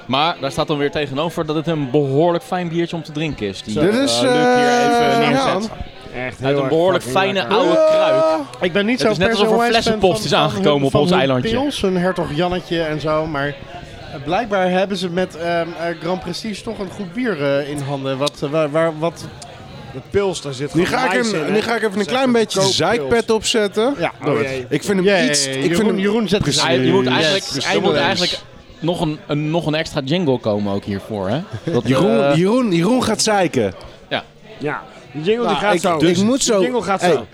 Maar 0.06 0.36
daar 0.42 0.52
staat 0.52 0.68
dan 0.68 0.78
weer 0.78 0.92
tegenover 0.92 1.46
dat 1.46 1.56
het 1.56 1.68
een 1.68 1.92
behoorlijk 1.92 2.44
fijn 2.44 2.68
biertje 2.70 2.96
om 2.96 3.04
te 3.04 3.12
drinken 3.12 3.48
is. 3.48 3.64
Die 3.64 3.80
Dit 3.80 3.94
is, 3.94 4.14
eh, 4.16 4.20
hier 4.22 4.30
eh, 4.32 5.22
even 5.22 5.32
ja. 5.34 5.60
Echt 6.14 6.40
heel 6.40 6.48
Uit 6.48 6.58
een 6.58 6.68
behoorlijk 6.68 7.04
fijne 7.04 7.34
lekker. 7.34 7.56
oude 7.58 7.74
kruik. 7.90 8.24
Ik 8.62 8.74
ben 8.74 8.86
niet 8.86 8.98
Het 8.98 9.06
zo 9.08 9.12
is 9.12 9.18
net 9.18 9.30
alsof 9.30 9.60
er 9.62 9.66
flessenpost 9.68 10.16
van- 10.16 10.24
is 10.26 10.30
van 10.32 10.40
aangekomen 10.40 10.88
op 10.88 10.96
ons 10.96 11.12
eilandje. 11.12 11.50
Pils, 11.60 11.82
een 11.82 11.98
hertog 11.98 12.28
Jannetje 12.36 12.82
en 12.82 13.00
zo, 13.00 13.26
maar 13.26 13.48
eh, 13.48 13.54
blijkbaar 14.24 14.70
hebben 14.70 14.98
ze 14.98 15.10
met 15.10 15.36
ehm, 15.38 15.46
eh, 15.48 15.66
Grand 16.02 16.20
Prestige 16.22 16.64
toch 16.64 16.80
een 16.80 16.90
goed 16.90 17.14
bier 17.14 17.44
eh, 17.44 17.70
in 17.70 17.80
handen. 17.80 18.18
Wat, 18.18 18.42
eh, 18.44 18.50
waar, 18.50 18.72
waar, 18.72 19.00
wat... 19.00 19.26
De 19.94 20.00
pils, 20.10 20.42
daar 20.42 20.54
zit 20.54 20.74
Nu 20.74 20.86
gewoon 20.86 21.00
ga, 21.10 21.14
ik 21.14 21.26
in, 21.26 21.52
nu 21.54 21.62
ga 21.62 21.76
ik 21.76 21.84
even 21.84 22.00
een 22.00 22.06
klein 22.06 22.32
beetje 22.32 22.62
zeikpet 22.62 23.32
opzetten. 23.32 23.94
Ja, 23.98 24.12
Oh, 24.26 24.38
het. 24.38 24.48
Ik 24.70 24.84
vind 24.84 24.98
hem 24.98 25.04
Ja, 25.04 25.16
ja, 25.16 25.30
iets... 25.30 25.46
ja, 25.46 25.52
Ik 25.52 25.58
vind 25.60 25.70
Jeroen, 25.72 25.88
hem, 25.88 26.00
Jeroen 26.00 26.28
zet 26.28 26.42
Precies. 26.42 26.64
Hij- 26.64 26.78
je 26.80 26.92
moet 26.92 27.08
eigenlijk, 27.08 27.46
er 27.74 27.82
moet 27.82 27.96
eigenlijk 27.96 28.40
nog 28.80 29.02
een, 29.02 29.20
een, 29.28 29.50
nog 29.52 29.66
een 29.66 29.76
extra 29.76 30.02
jingle 30.06 30.40
komen 30.40 30.74
ook 30.74 30.84
hiervoor. 30.84 31.30
Hè? 31.30 31.40
Dat, 31.74 31.88
Jeroen, 31.88 32.38
Jeroen, 32.38 32.72
Jeroen 32.72 33.04
gaat 33.04 33.22
zeiken. 33.22 33.74
Ja, 34.60 34.84
die 35.14 35.24
jingle 35.24 35.48
die 35.48 35.56
Nou, 35.56 35.56
gaat 35.58 35.74
ik- 35.74 35.80
zo. 35.82 35.98
dus- 35.98 36.18
ik 36.20 36.24
moet 36.24 36.46
Die 36.46 36.54
zo- 36.54 36.62
jingle 36.62 36.82
gaat 36.82 37.02
Hey. 37.02 37.12
zo. 37.12 37.26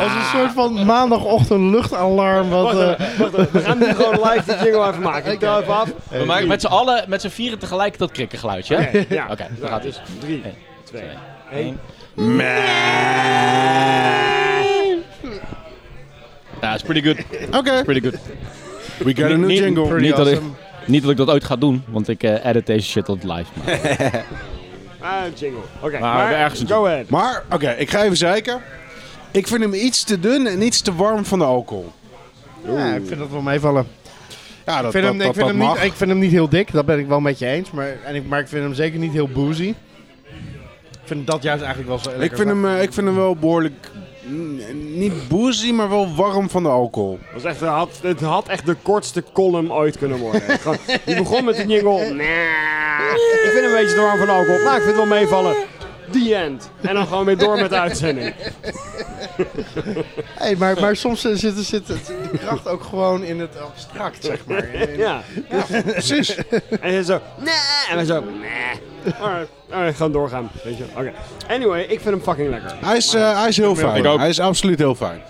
Als 0.00 0.12
een 0.14 0.38
soort 0.38 0.52
van 0.52 0.84
maandagochtend 0.86 1.70
luchtalarm. 1.74 2.48
Wat, 2.50 2.62
Wacht 2.72 2.76
eh, 2.98 3.06
even, 3.06 3.18
wacht 3.30 3.32
even. 3.38 3.52
We 3.52 3.60
gaan 3.60 3.78
nu 3.78 3.84
gewoon 4.02 4.28
live 4.30 4.42
die 4.44 4.64
jingle 4.64 4.88
even 4.88 5.02
maken. 5.02 5.32
Ik 5.32 5.38
tel 5.38 5.60
even 5.60 5.74
af. 5.74 5.90
we 6.10 6.24
maken 6.24 6.46
met 6.48 6.60
z'n 6.60 6.66
allen, 6.66 7.04
met 7.08 7.20
z'n 7.20 7.28
vieren 7.28 7.58
tegelijk 7.58 7.98
dat 7.98 8.10
krikkengeluidje. 8.10 8.76
Oké, 8.76 9.04
ja. 9.08 9.26
Oké, 9.30 9.46
daar 9.60 9.70
gaat 9.70 9.82
dus. 9.82 10.00
Drie, 10.18 10.42
Eén, 10.44 10.54
twee, 10.84 11.02
één. 11.52 11.80
It's 16.74 16.82
pretty 16.82 17.02
good. 17.02 17.16
Oké, 17.58 17.82
Pretty 17.84 18.00
good. 18.08 18.20
we 18.98 19.14
got 19.14 19.30
a 19.30 19.36
new 19.36 19.50
jingle. 19.50 19.86
pretty 19.88 20.12
awesome. 20.12 20.54
Niet 20.86 21.02
dat 21.02 21.10
ik 21.10 21.16
dat 21.16 21.30
ooit 21.30 21.44
ga 21.44 21.56
doen, 21.56 21.82
want 21.88 22.08
ik 22.08 22.22
eh, 22.22 22.44
edit 22.46 22.66
deze 22.66 22.88
shit 22.88 23.04
tot 23.04 23.24
live. 23.24 23.50
Maar. 23.64 24.24
Ah, 25.00 25.22
jingle. 25.34 25.60
Oké, 25.80 25.98
Maar 25.98 26.32
ergens 26.32 26.60
een 26.60 26.68
go 26.68 26.86
ahead. 26.86 27.08
Maar, 27.08 27.42
oké, 27.50 27.70
ik 27.70 27.90
ga 27.90 28.02
even 28.02 28.16
zeiken. 28.16 28.60
Ik 29.30 29.46
vind 29.46 29.60
hem 29.60 29.74
iets 29.74 30.04
te 30.04 30.20
dun 30.20 30.46
en 30.46 30.62
iets 30.62 30.80
te 30.80 30.94
warm 30.94 31.24
van 31.24 31.38
de 31.38 31.44
alcohol. 31.44 31.92
Ja, 32.66 32.94
ik 32.94 33.06
vind 33.06 33.18
dat 33.18 33.30
wel 33.30 33.40
meevallen. 33.40 33.86
Ja, 34.66 34.82
dat, 34.82 34.84
Ik 34.84 34.90
vind, 34.90 35.02
dat, 35.04 35.12
hem, 35.12 35.18
dat, 35.18 35.28
ik, 35.28 35.34
vind 35.34 35.46
dat 35.46 35.56
hem 35.56 35.66
mag. 35.66 35.74
niet, 35.74 35.84
ik 35.84 35.92
vind 35.92 36.10
hem 36.10 36.18
niet 36.18 36.30
heel 36.30 36.48
dik, 36.48 36.72
dat 36.72 36.86
ben 36.86 36.98
ik 36.98 37.06
wel 37.06 37.20
met 37.20 37.38
je 37.38 37.46
eens. 37.46 37.70
Maar, 37.70 37.96
en 38.04 38.14
ik, 38.14 38.26
maar 38.26 38.40
ik 38.40 38.48
vind 38.48 38.62
hem 38.62 38.74
zeker 38.74 38.98
niet 38.98 39.12
heel 39.12 39.28
boozy. 39.28 39.74
Ik 40.90 41.04
vind 41.04 41.26
dat 41.26 41.42
juist 41.42 41.62
eigenlijk 41.62 42.02
wel 42.02 42.12
zo 42.14 42.20
ik, 42.20 42.36
vind 42.36 42.48
hem, 42.48 42.66
eh, 42.66 42.82
ik 42.82 42.92
vind 42.92 43.06
hem 43.06 43.16
wel 43.16 43.36
behoorlijk... 43.36 43.90
Niet 44.94 45.28
boozy, 45.28 45.72
maar 45.72 45.88
wel 45.88 46.14
warm 46.14 46.50
van 46.50 46.62
de 46.62 46.68
alcohol. 46.68 47.18
Het, 47.22 47.42
was 47.42 47.52
echt, 47.52 47.60
het, 47.60 47.68
had, 47.68 47.98
het 48.02 48.20
had 48.20 48.48
echt 48.48 48.66
de 48.66 48.76
kortste 48.82 49.24
column 49.32 49.72
ooit 49.72 49.98
kunnen 49.98 50.18
worden. 50.18 50.42
Gewoon, 50.60 50.76
die 51.04 51.16
begon 51.16 51.44
met 51.44 51.56
de 51.56 51.66
jingle. 51.66 52.12
Nee. 52.12 52.36
Ik 53.44 53.50
vind 53.52 53.64
hem 53.64 53.64
een 53.64 53.80
beetje 53.80 53.94
te 53.94 54.00
warm 54.00 54.18
van 54.18 54.26
de 54.26 54.32
alcohol. 54.32 54.62
Nou, 54.62 54.76
ik 54.76 54.82
vind 54.82 54.96
het 54.96 55.08
wel 55.08 55.18
meevallen. 55.18 55.56
The 56.22 56.34
end. 56.34 56.70
En 56.80 56.94
dan 56.94 57.06
gewoon 57.06 57.24
weer 57.24 57.38
door 57.38 57.56
met 57.56 57.70
de 57.70 57.78
uitzending. 57.78 58.34
Hey, 60.34 60.56
maar, 60.56 60.80
maar 60.80 60.96
soms 60.96 61.20
zit, 61.20 61.38
zit 61.56 61.88
het, 61.88 62.06
de 62.32 62.38
kracht 62.38 62.68
ook 62.68 62.82
gewoon 62.82 63.22
in 63.24 63.40
het 63.40 63.60
abstract, 63.60 64.24
zeg 64.24 64.46
maar. 64.46 64.64
In- 64.74 64.88
in- 64.88 64.96
Ja, 64.98 65.20
precies. 65.84 66.34
En 66.80 66.92
je 66.92 67.04
zo, 67.04 67.20
nee. 67.38 67.54
En 67.90 67.96
wij 67.96 68.04
zo, 68.04 68.20
nee. 68.20 69.14
Alright, 69.20 69.48
alright, 69.70 69.96
gewoon 69.96 70.12
doorgaan. 70.12 70.50
Weet 70.64 70.76
je. 70.76 70.84
Oké. 70.96 71.12
Anyway, 71.48 71.80
ik 71.82 72.00
vind 72.00 72.04
hem 72.14 72.22
fucking 72.22 72.48
lekker. 72.50 72.74
Hij 72.80 72.96
is, 72.96 73.14
eh, 73.14 73.38
hij 73.40 73.48
is 73.48 73.56
heel 73.56 73.70
Ik 73.72 73.76
fijn. 73.78 74.06
ook. 74.06 74.18
Hij 74.18 74.28
is 74.28 74.40
absoluut 74.40 74.78
heel 74.78 74.94
fijn. 74.94 75.22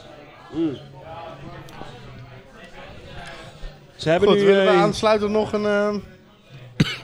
Ze 3.96 4.10
hebben 4.10 4.28
Goed, 4.28 4.38
nu... 4.38 4.44
willen 4.44 4.64
we 4.64 4.70
eh, 4.70 4.82
aansluiten 4.82 5.30
nog 5.32 5.52
een, 5.52 5.66
eh, 5.66 5.94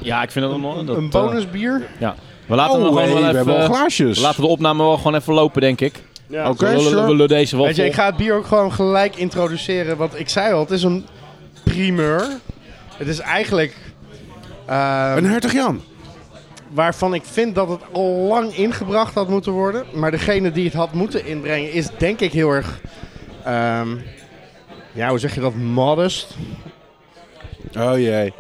Ja, 0.01 0.23
ik 0.23 0.31
vind 0.31 0.45
dat. 0.51 0.63
Dat, 0.87 0.97
een 0.97 1.05
eh, 1.05 1.11
bonusbier? 1.11 1.87
ja. 1.99 2.15
We 2.51 2.57
laten 2.57 2.79
Oh, 2.79 2.85
hem 2.87 2.97
hey, 2.97 3.07
gewoon 3.07 3.19
we 3.19 3.25
wel 3.27 3.35
hebben 3.35 3.55
al 3.55 3.61
even... 3.63 3.75
glaasjes. 3.75 4.17
we 4.17 4.23
laten 4.25 4.41
de 4.43 4.49
opname 4.49 4.83
wel 4.83 4.97
gewoon 4.97 5.15
even 5.15 5.35
lopen, 5.35 5.61
denk 5.61 5.81
ik. 5.81 5.95
ja, 6.27 6.49
Oké. 6.51 6.73
we, 6.75 6.81
sure. 6.81 7.01
we 7.01 7.07
lullen 7.11 7.29
deze 7.29 7.57
wel 7.57 7.67
Weet 7.67 7.77
je, 7.77 7.85
ik 7.85 7.95
ga 7.95 8.07
het 8.07 8.17
bier 8.17 8.35
ook 8.35 8.47
gewoon 8.47 8.73
gelijk 8.73 9.17
introduceren. 9.17 9.97
Want 9.97 10.19
ik 10.19 10.29
zei 10.29 10.53
al, 10.55 10.61
het 10.61 10.71
is 10.71 10.83
een 10.83 11.07
primeur. 11.65 12.27
Het 12.97 13.09
is 13.09 13.19
eigenlijk... 13.19 13.77
eh, 14.67 15.13
Een 15.17 15.25
hertog 15.25 15.53
Jan. 15.53 15.81
waarvan 16.71 17.15
ik 17.15 17.23
vind 17.25 17.55
dat 17.55 17.69
het 17.69 17.81
al 17.93 18.09
lang 18.29 18.55
ingebracht 18.57 19.15
had 19.15 19.29
moeten 19.29 19.53
worden. 19.53 19.85
Maar 19.95 20.11
degene 20.11 20.53
die 20.53 20.65
het 20.65 20.75
had 20.75 20.93
moeten 20.93 21.27
inbrengen 21.27 21.73
is 21.73 21.89
denk 21.99 22.21
ik 22.21 22.33
heel 22.33 22.51
erg... 22.51 22.81
ehm, 23.45 23.89
ja, 24.93 25.09
hoe 25.09 25.19
zeg 25.19 25.35
je 25.35 25.41
dat? 25.41 25.55
Modest. 25.55 26.37
Oh 27.79 27.99
jee. 27.99 28.33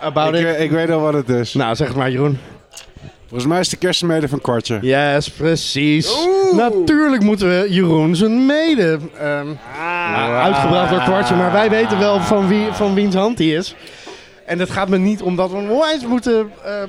About 0.00 0.34
Ik, 0.34 0.40
it. 0.40 0.46
eh, 0.54 0.62
ik 0.62 0.70
weet 0.70 0.90
al 0.90 1.00
wat 1.00 1.14
het 1.14 1.28
is. 1.28 1.54
Nou, 1.54 1.74
zeg 1.74 1.88
het 1.88 1.96
maar 1.96 2.10
Jeroen. 2.10 2.38
Volgens 3.34 3.52
mij 3.52 3.62
is 3.62 3.68
de 3.68 3.76
kerstmede 3.76 4.28
van 4.28 4.40
Kwartje. 4.40 4.78
Yes, 4.80 5.30
precies. 5.30 6.28
Natuurlijk 6.52 7.22
moeten 7.22 7.48
we 7.48 7.66
Jeroen 7.70 8.16
zijn 8.16 8.46
mede 8.46 8.98
ehm, 9.18 9.46
nou, 10.12 10.32
uitgebracht 10.32 10.90
door 10.90 11.02
Kwartje. 11.02 11.34
Maar 11.34 11.52
wij 11.52 11.70
weten 11.70 11.98
wel 11.98 12.20
van, 12.20 12.48
wie, 12.48 12.72
van 12.72 12.94
wiens 12.94 13.14
hand 13.14 13.36
die 13.36 13.56
is. 13.56 13.74
En 14.46 14.58
dat 14.58 14.70
gaat 14.70 14.88
me 14.88 14.98
niet 14.98 15.22
omdat 15.22 15.50
we 15.50 15.56
hem 15.56 15.70
onwijs 15.70 16.06
moeten 16.06 16.52
eh, 16.64 16.82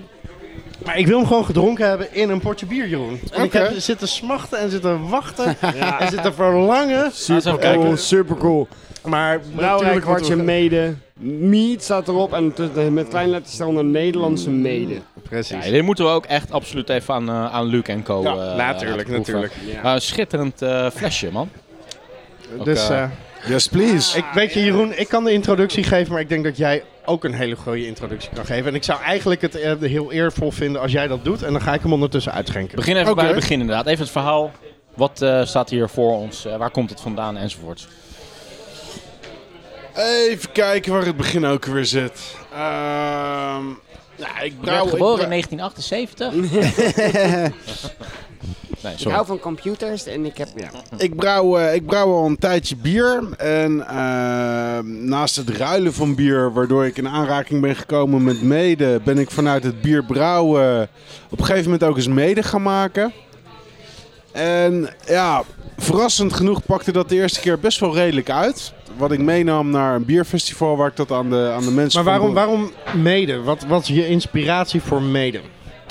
Maar 0.86 0.98
ik 0.98 1.08
wil 1.08 1.18
hem 1.18 1.28
gewoon 1.28 1.46
gedronken 1.46 1.88
hebben 1.88 2.14
in 2.14 2.30
een 2.30 2.40
potje 2.40 2.66
bier, 2.66 2.88
Jeroen. 2.88 3.20
En 3.32 3.44
ik 3.44 3.54
heb 3.54 3.72
zitten 3.78 4.08
smachten 4.08 4.60
en 4.60 4.70
zitten 4.70 5.10
wachten 5.10 5.56
en 6.00 6.10
zitten 6.10 6.34
verlangen. 6.34 7.12
Super 7.14 7.58
cool, 7.58 7.98
super 7.98 8.38
cool. 8.38 8.68
Maar 9.04 9.40
natuurlijk 9.56 10.02
Kwartje 10.02 10.36
Mede. 10.36 10.96
Meat 11.20 11.84
staat 11.84 12.08
erop 12.08 12.34
en 12.34 12.54
met 12.94 13.08
kleine 13.08 13.32
letters 13.32 13.54
staan 13.54 13.68
onder 13.68 13.86
Nederlandse 13.86 14.50
Mede. 14.50 15.02
Precies. 15.24 15.66
Ja, 15.66 15.72
dit 15.72 15.84
moeten 15.84 16.06
we 16.06 16.12
ook 16.12 16.26
echt 16.26 16.52
absoluut 16.52 16.90
even 16.90 17.14
aan, 17.14 17.30
eh, 17.30 17.54
aan 17.54 17.66
Luc 17.66 17.84
en 17.84 18.04
Co. 18.04 18.22
Ja, 18.22 18.32
eh, 18.32 18.56
natuurlijk, 18.56 19.08
natuurlijk. 19.08 19.54
Ja. 19.84 20.00
Schitterend 20.00 20.62
eh, 20.62 20.90
flesje, 20.90 21.32
man. 21.32 21.50
Dus 22.64 22.90
Ook, 22.90 23.10
Yes, 23.48 23.68
please. 23.68 24.18
ik 24.18 24.26
weet 24.34 24.54
je, 24.54 24.64
Jeroen, 24.64 24.98
ik 24.98 25.08
kan 25.08 25.24
de 25.24 25.32
introductie 25.32 25.84
geven, 25.84 26.12
maar 26.12 26.22
ik 26.22 26.30
denk 26.30 26.44
dat 26.44 26.58
jij 26.58 26.84
ook 27.06 27.24
een 27.24 27.34
hele 27.34 27.56
goede 27.56 27.86
introductie 27.86 28.30
kan 28.34 28.46
geven. 28.46 28.66
En 28.66 28.76
ik 28.76 28.84
zou 28.84 29.02
eigenlijk 29.02 29.42
het 29.42 29.54
heel 29.82 30.12
eervol 30.12 30.52
vinden 30.52 30.82
als 30.82 30.92
jij 30.92 31.08
dat 31.08 31.24
doet. 31.24 31.44
En 31.44 31.52
dan 31.52 31.62
ga 31.62 31.74
ik 31.74 31.82
hem 31.82 31.94
ondertussen 31.94 32.32
uitschenken. 32.32 32.76
Begin 32.76 32.96
even 32.98 33.16
bij 33.16 33.26
het 33.26 33.36
begin 33.36 33.60
inderdaad. 33.60 33.86
Even 33.86 34.04
het 34.04 34.12
verhaal. 34.12 34.52
Wat 34.96 35.22
eh, 35.22 35.46
staat 35.46 35.70
hier 35.70 35.90
voor 35.90 36.18
ons? 36.18 36.46
Eh, 36.46 36.58
waar 36.58 36.70
komt 36.70 36.90
het 36.90 37.02
vandaan? 37.02 37.38
Enzovoorts. 37.38 37.88
Even 39.96 40.52
kijken 40.52 40.92
waar 40.94 41.06
het 41.06 41.18
begin 41.18 41.46
ook 41.46 41.66
weer 41.66 41.86
zit. 41.86 42.36
Ehm 42.54 43.64
ja, 44.18 44.40
ik 44.42 44.52
Je 44.52 44.58
brouw... 44.62 44.74
werd 44.74 44.86
ik 44.86 44.90
geboren 44.92 45.32
in 45.32 45.44
brouw- 45.48 45.70
1978? 45.90 46.34
nee, 48.82 48.94
Ik 48.98 49.08
hou 49.08 49.26
van 49.26 49.40
computers 49.40 50.06
en 50.06 50.26
ik 50.26 50.38
heb... 50.38 50.48
Ja. 50.56 50.70
Ik 50.98 51.16
brouw, 51.16 51.58
eh, 51.58 51.74
ik 51.76 51.86
brouw 51.86 52.14
al 52.14 52.26
een 52.26 52.38
tijdje 52.38 52.76
bier. 52.76 53.24
En 53.38 53.88
eh, 53.88 54.80
naast 54.84 55.36
het 55.36 55.50
ruilen 55.50 55.94
van 55.94 56.16
bier, 56.16 56.54
waardoor 56.54 56.86
ik 56.86 56.98
in 56.98 57.08
aanraking 57.08 57.62
ben 57.62 57.76
gekomen 57.76 58.24
met 58.24 58.42
mede, 58.42 59.02
ben 59.04 59.18
ik 59.18 59.32
vanuit 59.32 59.64
het 59.64 59.82
bier 59.82 60.04
brouwen 60.06 60.90
op 61.30 61.40
een 61.40 61.46
gegeven 61.46 61.72
moment 61.72 61.90
ook 61.90 61.96
eens 61.96 62.08
mede 62.08 62.44
gaan 62.44 62.62
maken. 62.62 63.14
En 64.36 64.90
ja, 65.08 65.44
verrassend 65.78 66.34
genoeg 66.34 66.66
pakte 66.66 66.92
dat 66.92 67.10
de 67.10 67.16
eerste 67.16 67.40
keer 67.40 67.60
best 67.60 67.80
wel 67.80 67.96
redelijk 67.96 68.30
uit. 68.30 68.74
Wat 68.98 69.12
ik 69.12 69.20
meenam 69.20 69.70
naar 69.70 69.96
een 69.96 70.06
bierfestival 70.06 70.78
waar 70.78 70.88
ik 70.88 70.96
dat 70.96 71.12
aan 71.12 71.30
de, 71.30 71.52
aan 71.56 71.64
de 71.64 71.72
mensen 71.72 72.04
Maar 72.04 72.14
waarom, 72.14 72.34
waarom 72.34 72.72
mede? 72.94 73.42
Wat, 73.42 73.66
wat 73.68 73.82
is 73.82 73.88
je 73.88 74.08
inspiratie 74.08 74.82
voor 74.82 75.02
mede? 75.02 75.42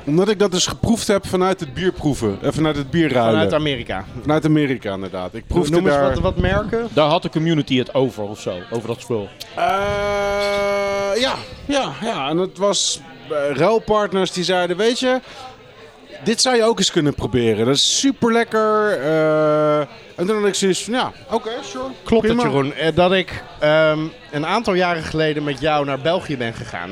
Omdat 0.07 0.29
ik 0.29 0.39
dat 0.39 0.51
dus 0.51 0.67
geproefd 0.67 1.07
heb 1.07 1.27
vanuit 1.27 1.61
het 1.61 1.75
bierproeven. 1.75 2.39
En 2.43 2.53
vanuit 2.53 2.77
het 2.77 2.91
bierruilen. 2.91 3.33
Vanuit 3.33 3.51
Vanuit, 3.51 3.63
Amerika. 3.63 4.05
Amerika 4.45 4.95
inderdaad. 4.95 5.35
Ik 5.35 5.47
proefde 5.47 5.71
Noem 5.71 5.87
eens 5.87 5.95
daar... 5.95 6.11
wat, 6.11 6.19
wat 6.19 6.37
merken. 6.37 6.89
Daar 6.93 7.09
had 7.09 7.23
de 7.23 7.31
community 7.31 7.79
het 7.79 7.95
over 7.95 8.23
of 8.23 8.41
zo. 8.41 8.59
Over 8.71 8.89
dat 8.89 9.01
spul. 9.01 9.29
Eh, 9.55 9.65
ja, 11.21 11.35
ja, 11.65 11.93
ja. 12.03 12.29
En 12.29 12.37
het 12.37 12.59
was 12.59 13.01
eh, 13.31 13.57
ruilpartners 13.57 14.33
die 14.33 14.45
zeiden, 14.45 14.77
weet 14.77 15.01
je, 15.01 15.21
dit 16.25 16.41
zou 16.41 16.57
je 16.57 16.65
ook 16.65 16.79
eens 16.79 16.91
kunnen 16.91 17.15
proberen. 17.15 17.67
Dat 17.67 17.75
is 17.75 17.99
super 18.01 18.33
lekker. 18.33 18.99
en 20.17 20.27
toen 20.27 20.37
had 20.39 20.47
ik 20.47 20.55
zoiets 20.55 20.85
van, 20.85 20.95
ja, 20.95 21.13
oké, 21.31 21.51
sure. 21.63 21.85
Klopt 22.05 22.29
het, 22.29 22.37
prima. 22.37 22.51
Jeroen? 22.51 22.75
eh, 22.75 22.95
Dat 22.95 23.13
ik 23.13 23.43
ehm, 23.61 23.99
een 24.33 24.47
aantal 24.47 24.75
jaren 24.75 25.03
geleden 25.03 25.45
met 25.45 25.61
jou 25.61 25.85
naar 25.85 26.01
België 26.01 26.37
ben 26.37 26.55
gegaan. 26.55 26.91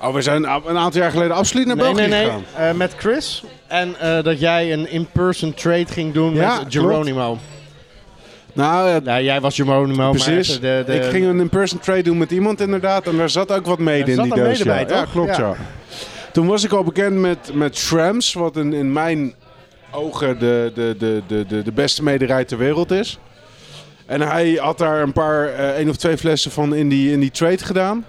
Oh, 0.00 0.14
we 0.14 0.22
zijn 0.22 0.44
een 0.44 0.78
aantal 0.78 1.00
jaar 1.00 1.10
geleden 1.10 1.36
absoluut 1.36 1.66
naar 1.66 1.76
nee, 1.76 1.84
België 1.84 2.00
nee, 2.00 2.10
nee. 2.10 2.24
gegaan. 2.24 2.44
eh, 2.56 2.72
met 2.72 2.92
Chris. 2.96 3.42
En 3.66 3.94
eh, 4.00 4.22
dat 4.22 4.40
jij 4.40 4.72
een 4.72 4.90
in-person 4.90 5.54
trade 5.54 5.86
ging 5.86 6.12
doen 6.14 6.34
Ja, 6.34 6.58
met 6.58 6.72
Geronimo. 6.72 7.38
Nou, 8.52 8.88
ja, 8.88 8.98
Nou, 8.98 9.22
jij 9.22 9.40
was 9.40 9.54
Geronimo, 9.54 10.10
precies. 10.10 10.48
maar 10.48 10.60
de, 10.60 10.82
de, 10.86 10.94
ik 10.94 11.04
ging 11.04 11.26
een 11.26 11.40
in-person 11.40 11.78
trade 11.78 12.02
doen 12.02 12.18
met 12.18 12.30
iemand 12.30 12.60
inderdaad. 12.60 13.06
En 13.06 13.16
daar 13.16 13.30
zat 13.30 13.52
ook 13.52 13.66
wat 13.66 13.78
mede 13.78 14.12
in 14.12 14.22
die 14.22 14.34
doos. 14.34 14.58
ja. 14.58 15.04
klopt, 15.12 15.36
Ja. 15.36 15.42
ja. 15.42 15.56
Toen 16.34 16.46
was 16.46 16.64
ik 16.64 16.72
al 16.72 16.84
bekend 16.84 17.16
met, 17.16 17.54
met 17.54 17.76
Shrams, 17.76 18.32
wat 18.32 18.56
in, 18.56 18.72
in 18.72 18.92
mijn 18.92 19.34
ogen 19.90 20.38
de, 20.38 20.72
de, 20.74 20.94
de, 20.98 21.22
de, 21.26 21.44
de, 21.48 21.62
de 21.62 21.72
beste 21.72 22.02
mederij 22.02 22.44
ter 22.44 22.58
wereld 22.58 22.90
is. 22.90 23.18
En 24.06 24.20
hij 24.20 24.52
had 24.52 24.78
daar 24.78 25.02
een 25.02 25.12
paar, 25.12 25.46
eh 25.46 25.68
één 25.68 25.88
of 25.88 25.96
twee 25.96 26.18
flessen 26.18 26.50
van 26.50 26.74
in 26.74 26.88
die, 26.88 27.12
in 27.12 27.20
die 27.20 27.30
trade 27.30 27.64
gedaan. 27.64 28.06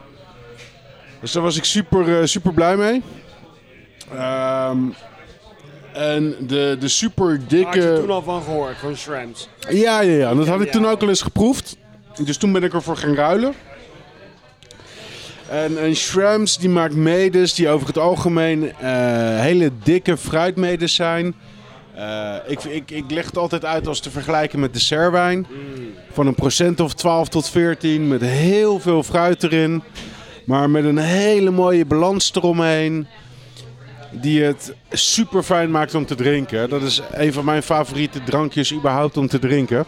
Dus 1.21 1.32
daar 1.32 1.43
was 1.43 1.57
ik 1.57 1.63
super, 1.63 2.19
eh, 2.19 2.26
super 2.26 2.53
blij 2.53 2.76
mee. 2.78 3.01
Ehm, 4.13 4.78
en 5.93 6.36
de, 6.47 6.78
de 6.80 6.88
super 6.88 7.26
Daar 7.26 7.38
had 7.38 7.49
je 7.49 7.55
dikke... 7.55 7.99
toen 7.99 8.11
al 8.11 8.21
van 8.21 8.43
gehoord, 8.43 8.78
van 8.78 8.95
Shrams. 8.95 9.49
Ja, 9.69 10.01
ja, 10.01 10.17
ja. 10.17 10.34
Dat 10.34 10.47
had 10.47 10.61
ik 10.61 10.71
toen 10.71 10.88
ook 10.88 11.01
al 11.01 11.09
eens 11.09 11.21
geproefd. 11.21 11.78
Dus 12.23 12.38
toen 12.38 12.51
ben 12.51 12.63
ik 12.63 12.73
ervoor 12.73 12.97
gaan 12.97 13.15
ruilen. 13.15 13.53
En, 15.49 15.77
en 15.77 15.95
Shrams 15.95 16.57
die 16.57 16.69
maakt 16.69 16.95
medes 16.95 17.53
die 17.53 17.69
over 17.69 17.87
het 17.87 17.97
algemeen 17.97 18.73
eh, 18.73 18.89
hele 19.39 19.71
dikke 19.83 20.17
fruitmedes 20.17 20.95
zijn. 20.95 21.35
Eh, 21.95 22.35
ik, 22.47 22.63
ik, 22.63 22.91
ik 22.91 23.11
leg 23.11 23.25
het 23.25 23.37
altijd 23.37 23.65
uit 23.65 23.87
als 23.87 23.99
te 23.99 24.09
vergelijken 24.09 24.59
met 24.59 24.73
dessertwijn. 24.73 25.47
Van 26.11 26.27
een 26.27 26.35
procent 26.35 26.79
of 26.79 26.93
12 26.93 27.29
tot 27.29 27.49
14 27.49 28.07
met 28.07 28.21
heel 28.21 28.79
veel 28.79 29.03
fruit 29.03 29.43
erin. 29.43 29.83
Maar 30.45 30.69
met 30.69 30.83
een 30.83 30.97
hele 30.97 31.51
mooie 31.51 31.85
balans 31.85 32.31
eromheen. 32.35 33.07
Die 34.11 34.43
het 34.43 34.73
super 34.91 35.43
fijn 35.43 35.71
maakt 35.71 35.95
om 35.95 36.05
te 36.05 36.15
drinken. 36.15 36.69
Dat 36.69 36.81
is 36.81 37.01
een 37.11 37.33
van 37.33 37.45
mijn 37.45 37.63
favoriete 37.63 38.23
drankjes 38.23 38.73
überhaupt 38.73 39.17
om 39.17 39.27
te 39.27 39.39
drinken. 39.39 39.85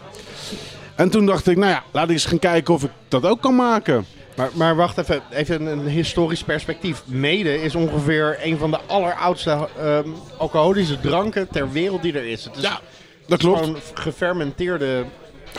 En 0.94 1.10
toen 1.10 1.26
dacht 1.26 1.46
ik, 1.46 1.56
nou 1.56 1.70
ja, 1.70 1.82
laat 1.92 2.04
ik 2.04 2.10
eens 2.10 2.24
gaan 2.24 2.38
kijken 2.38 2.74
of 2.74 2.82
ik 2.82 2.90
dat 3.08 3.26
ook 3.26 3.40
kan 3.40 3.54
maken. 3.54 4.06
Maar, 4.38 4.50
maar 4.54 4.76
wacht 4.76 4.98
even, 4.98 5.22
even 5.30 5.66
een 5.66 5.86
historisch 5.86 6.42
perspectief. 6.44 7.02
Mede 7.06 7.62
is 7.62 7.74
ongeveer 7.74 8.38
een 8.42 8.58
van 8.58 8.70
de 8.70 8.78
alleroudste 8.86 9.68
ehm, 9.78 10.08
alcoholische 10.36 11.00
dranken 11.00 11.48
ter 11.48 11.72
wereld 11.72 12.02
die 12.02 12.12
er 12.12 12.24
is. 12.26 12.44
Het 12.44 12.56
is 12.56 12.62
Ja, 12.62 12.80
dat 13.26 13.38
klopt. 13.38 13.58
gewoon 13.58 13.76
gefermenteerde 13.94 15.04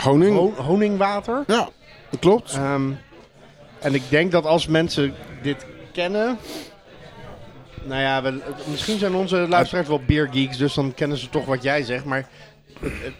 Honing. 0.02 0.36
ho- 0.36 0.62
honingwater. 0.62 1.44
Ja, 1.46 1.68
dat 2.10 2.20
klopt. 2.20 2.52
Ehm, 2.52 2.90
en 3.78 3.94
ik 3.94 4.02
denk 4.08 4.32
dat 4.32 4.46
als 4.46 4.66
mensen 4.66 5.14
dit 5.42 5.66
kennen. 5.92 6.38
Nou 7.84 8.00
ja, 8.00 8.22
we, 8.22 8.40
misschien 8.70 8.98
zijn 8.98 9.14
onze 9.14 9.36
luisteraars 9.48 9.88
wel 9.88 10.00
beergeeks, 10.06 10.56
dus 10.56 10.74
dan 10.74 10.94
kennen 10.94 11.18
ze 11.18 11.28
toch 11.28 11.44
wat 11.44 11.62
jij 11.62 11.82
zegt. 11.82 12.04
Maar 12.04 12.28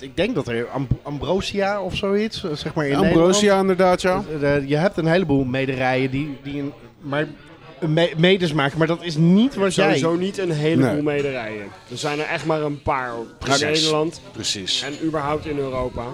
ik 0.01 0.17
denk 0.17 0.35
dat 0.35 0.49
er 0.49 0.69
Am- 0.69 0.87
Ambrosia 1.03 1.83
of 1.83 1.97
zoiets, 1.97 2.45
eh, 2.45 2.51
zeg 2.55 2.75
maar 2.75 2.87
in 2.87 2.95
Ambrosia 2.97 3.61
inderdaad, 3.61 4.03
ja. 4.03 4.23
Nederland. 4.31 4.63
Eh, 4.63 4.69
je 4.69 4.77
hebt 4.77 4.97
een 4.97 5.07
heleboel 5.07 5.45
mederijen 5.45 6.11
die, 6.11 6.37
die 6.43 6.61
een, 6.61 6.73
maar 7.01 7.27
me- 7.89 8.13
medes 8.17 8.53
maken, 8.53 8.79
maar 8.79 8.87
dat 8.87 9.03
is 9.03 9.17
niet 9.17 9.55
wat 9.55 9.75
jij... 9.75 9.85
Sowieso 9.99 10.17
niet 10.17 10.39
een 10.39 10.51
heleboel 10.51 10.93
Nee. 10.93 11.03
mederijen. 11.03 11.67
Er 11.91 11.99
zijn 11.99 12.19
er 12.19 12.27
echt 12.27 12.47
maar 12.47 12.61
een 12.63 12.83
paar 12.83 13.13
in. 13.15 13.27
Nederland 13.73 14.21
Precies. 14.33 14.83
en 14.83 15.07
überhaupt 15.07 15.47
in 15.47 15.59
Europa. 15.59 16.05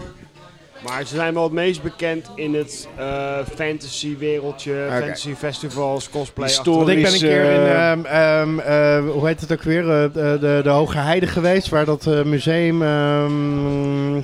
Maar 0.84 1.06
ze 1.06 1.14
zijn 1.14 1.34
wel 1.34 1.42
het 1.42 1.52
meest 1.52 1.82
bekend 1.82 2.30
in 2.34 2.54
het 2.54 2.88
eh, 2.96 3.38
fantasy 3.54 4.16
wereldje, 4.18 4.86
fantasy 4.90 5.34
festivals, 5.34 6.10
cosplay. 6.10 6.48
Historisch. 6.48 6.76
Want 6.86 6.96
ik 6.98 7.02
ben 7.02 7.12
een 7.12 7.18
keer 7.18 7.50
in, 7.52 7.60
eh, 7.60 7.90
ehm, 7.90 8.04
ehm, 8.04 8.58
eh, 8.58 9.10
hoe 9.12 9.26
heet 9.26 9.40
het 9.40 9.52
ook 9.52 9.62
weer, 9.62 9.90
Eh, 9.90 10.12
de, 10.12 10.60
de, 10.62 10.68
Hoge 10.68 10.98
Heide 10.98 11.26
geweest, 11.26 11.68
waar 11.68 11.84
dat 11.84 12.06
eh, 12.06 12.22
museum... 12.22 12.82
ehm, 12.82 14.16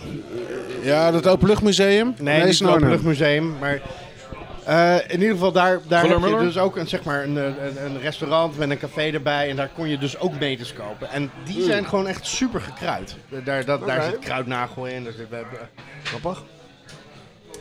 Ja, 0.83 1.11
dat 1.11 1.29
Openluchtmuseum. 1.29 2.15
nee, 2.21 2.45
niet 2.45 2.59
het. 2.59 2.69
Openluchtmuseum, 2.69 3.55
maar... 3.61 3.81
eh, 4.65 4.97
in 5.09 5.21
ieder 5.21 5.31
geval, 5.35 5.53
daar, 5.53 5.81
daar 5.89 6.07
heb 6.09 6.19
je 6.19 6.37
dus 6.39 6.59
ook 6.59 6.77
een, 6.77 6.87
zeg 6.89 7.05
maar, 7.05 7.23
een, 7.25 7.37
een, 7.37 7.85
een 7.85 8.01
restaurant 8.01 8.59
met 8.59 8.71
een 8.71 8.79
café 8.79 9.11
erbij. 9.13 9.51
En 9.51 9.57
daar 9.57 9.71
kon 9.75 9.89
je 9.89 9.99
dus 9.99 10.19
ook 10.19 10.39
medes 10.39 10.73
kopen. 10.73 11.11
En 11.11 11.31
die 11.45 11.63
zijn 11.63 11.87
gewoon 11.87 12.07
echt 12.07 12.27
super 12.27 12.61
gekruid. 12.61 13.17
Daar, 13.45 13.65
dat, 13.65 13.87
daar 13.87 14.03
zit 14.03 14.19
kruidnagel 14.19 14.87
in. 14.87 15.05
Daar 15.05 15.13
zit, 15.13 15.29
we 15.29 15.35
hebben- 15.37 15.59
grappig. 16.03 16.43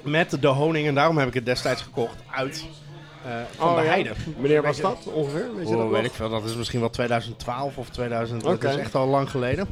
Met 0.04 0.38
de 0.42 0.48
honing. 0.48 0.88
En 0.88 0.96
daarom 0.96 1.18
heb 1.18 1.28
ik 1.28 1.34
het 1.34 1.46
destijds 1.46 1.82
gekocht 1.82 2.16
uit 2.32 2.66
eh, 3.26 3.32
van 3.56 3.70
Oh, 3.70 3.76
de 3.76 3.82
ja. 3.84 3.90
heide. 3.90 4.10
Wanneer 4.38 4.62
was 4.62 4.80
dat 4.80 4.98
ongeveer? 5.14 5.56
Weet 5.56 5.68
je 5.68 5.74
Oh, 5.74 5.80
dat 5.82 5.90
weet 5.92 6.02
nog? 6.02 6.12
ik 6.12 6.18
veel. 6.18 6.30
Dat 6.30 6.44
is 6.44 6.56
misschien 6.56 6.80
wel 6.80 6.90
2012 6.90 7.78
of 7.78 7.90
2000. 7.90 8.44
Oké. 8.46 8.58
Dat 8.58 8.72
is 8.74 8.80
echt 8.80 8.96
al 8.96 9.08
lang 9.08 9.30
geleden. 9.30 9.68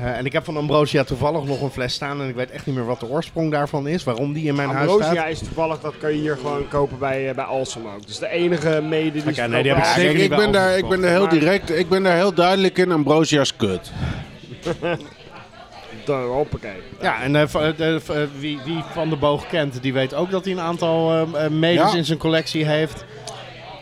Eh, 0.00 0.16
en 0.18 0.24
ik 0.26 0.32
heb 0.32 0.44
van 0.44 0.56
Ambrosia 0.56 1.04
toevallig 1.04 1.44
nog 1.44 1.60
een 1.60 1.70
fles 1.70 1.94
staan. 1.94 2.20
En 2.20 2.28
ik 2.28 2.34
weet 2.34 2.50
echt 2.50 2.66
niet 2.66 2.74
meer 2.74 2.84
wat 2.86 3.00
de 3.00 3.08
oorsprong 3.08 3.50
daarvan 3.50 3.86
is. 3.88 4.04
Waarom 4.04 4.32
die 4.32 4.46
in 4.46 4.54
mijn 4.54 4.68
huis 4.68 4.88
Ambrosia 4.90 5.12
staat. 5.14 5.28
is 5.30 5.38
toevallig, 5.38 5.80
dat 5.80 5.94
kan 5.98 6.10
je 6.14 6.20
hier 6.20 6.36
gewoon 6.36 6.68
kopen 6.68 6.98
bij, 6.98 7.28
eh, 7.28 7.34
bij 7.34 7.44
Alsem 7.44 7.86
ook. 7.86 8.06
Dus 8.06 8.18
de 8.18 8.28
enige 8.28 8.80
mede 8.82 9.10
die 9.22 9.22
nee, 9.48 9.62
die 9.62 9.72
heb 9.72 9.78
ik 9.84 9.84
zeker 9.84 10.22
ik 10.22 10.28
bij 10.28 10.38
ben, 10.38 10.52
daar, 10.52 10.76
ik 10.78 10.88
ben 10.88 11.00
daar 11.00 11.10
heel 11.10 11.28
direct, 11.28 11.70
ik 11.78 11.88
ben 11.88 12.02
daar 12.02 12.16
heel 12.16 12.34
duidelijk 12.34 12.78
in. 12.78 12.92
Ambrosia's 12.92 13.56
kut. 13.56 13.90
Hoppakee. 16.06 16.80
Ja, 17.00 17.22
en 17.22 17.36
eh, 17.36 17.46
de- 17.76 18.28
wie, 18.38 18.58
wie 18.64 18.82
Van 18.92 19.08
de 19.10 19.16
Boog 19.16 19.46
kent, 19.46 19.82
die 19.82 19.92
weet 19.92 20.14
ook 20.14 20.30
dat 20.30 20.44
hij 20.44 20.52
een 20.52 20.60
aantal 20.60 21.26
medes 21.50 21.90
Ja. 21.92 21.96
in 21.96 22.04
zijn 22.04 22.18
collectie 22.18 22.66
heeft. 22.66 23.04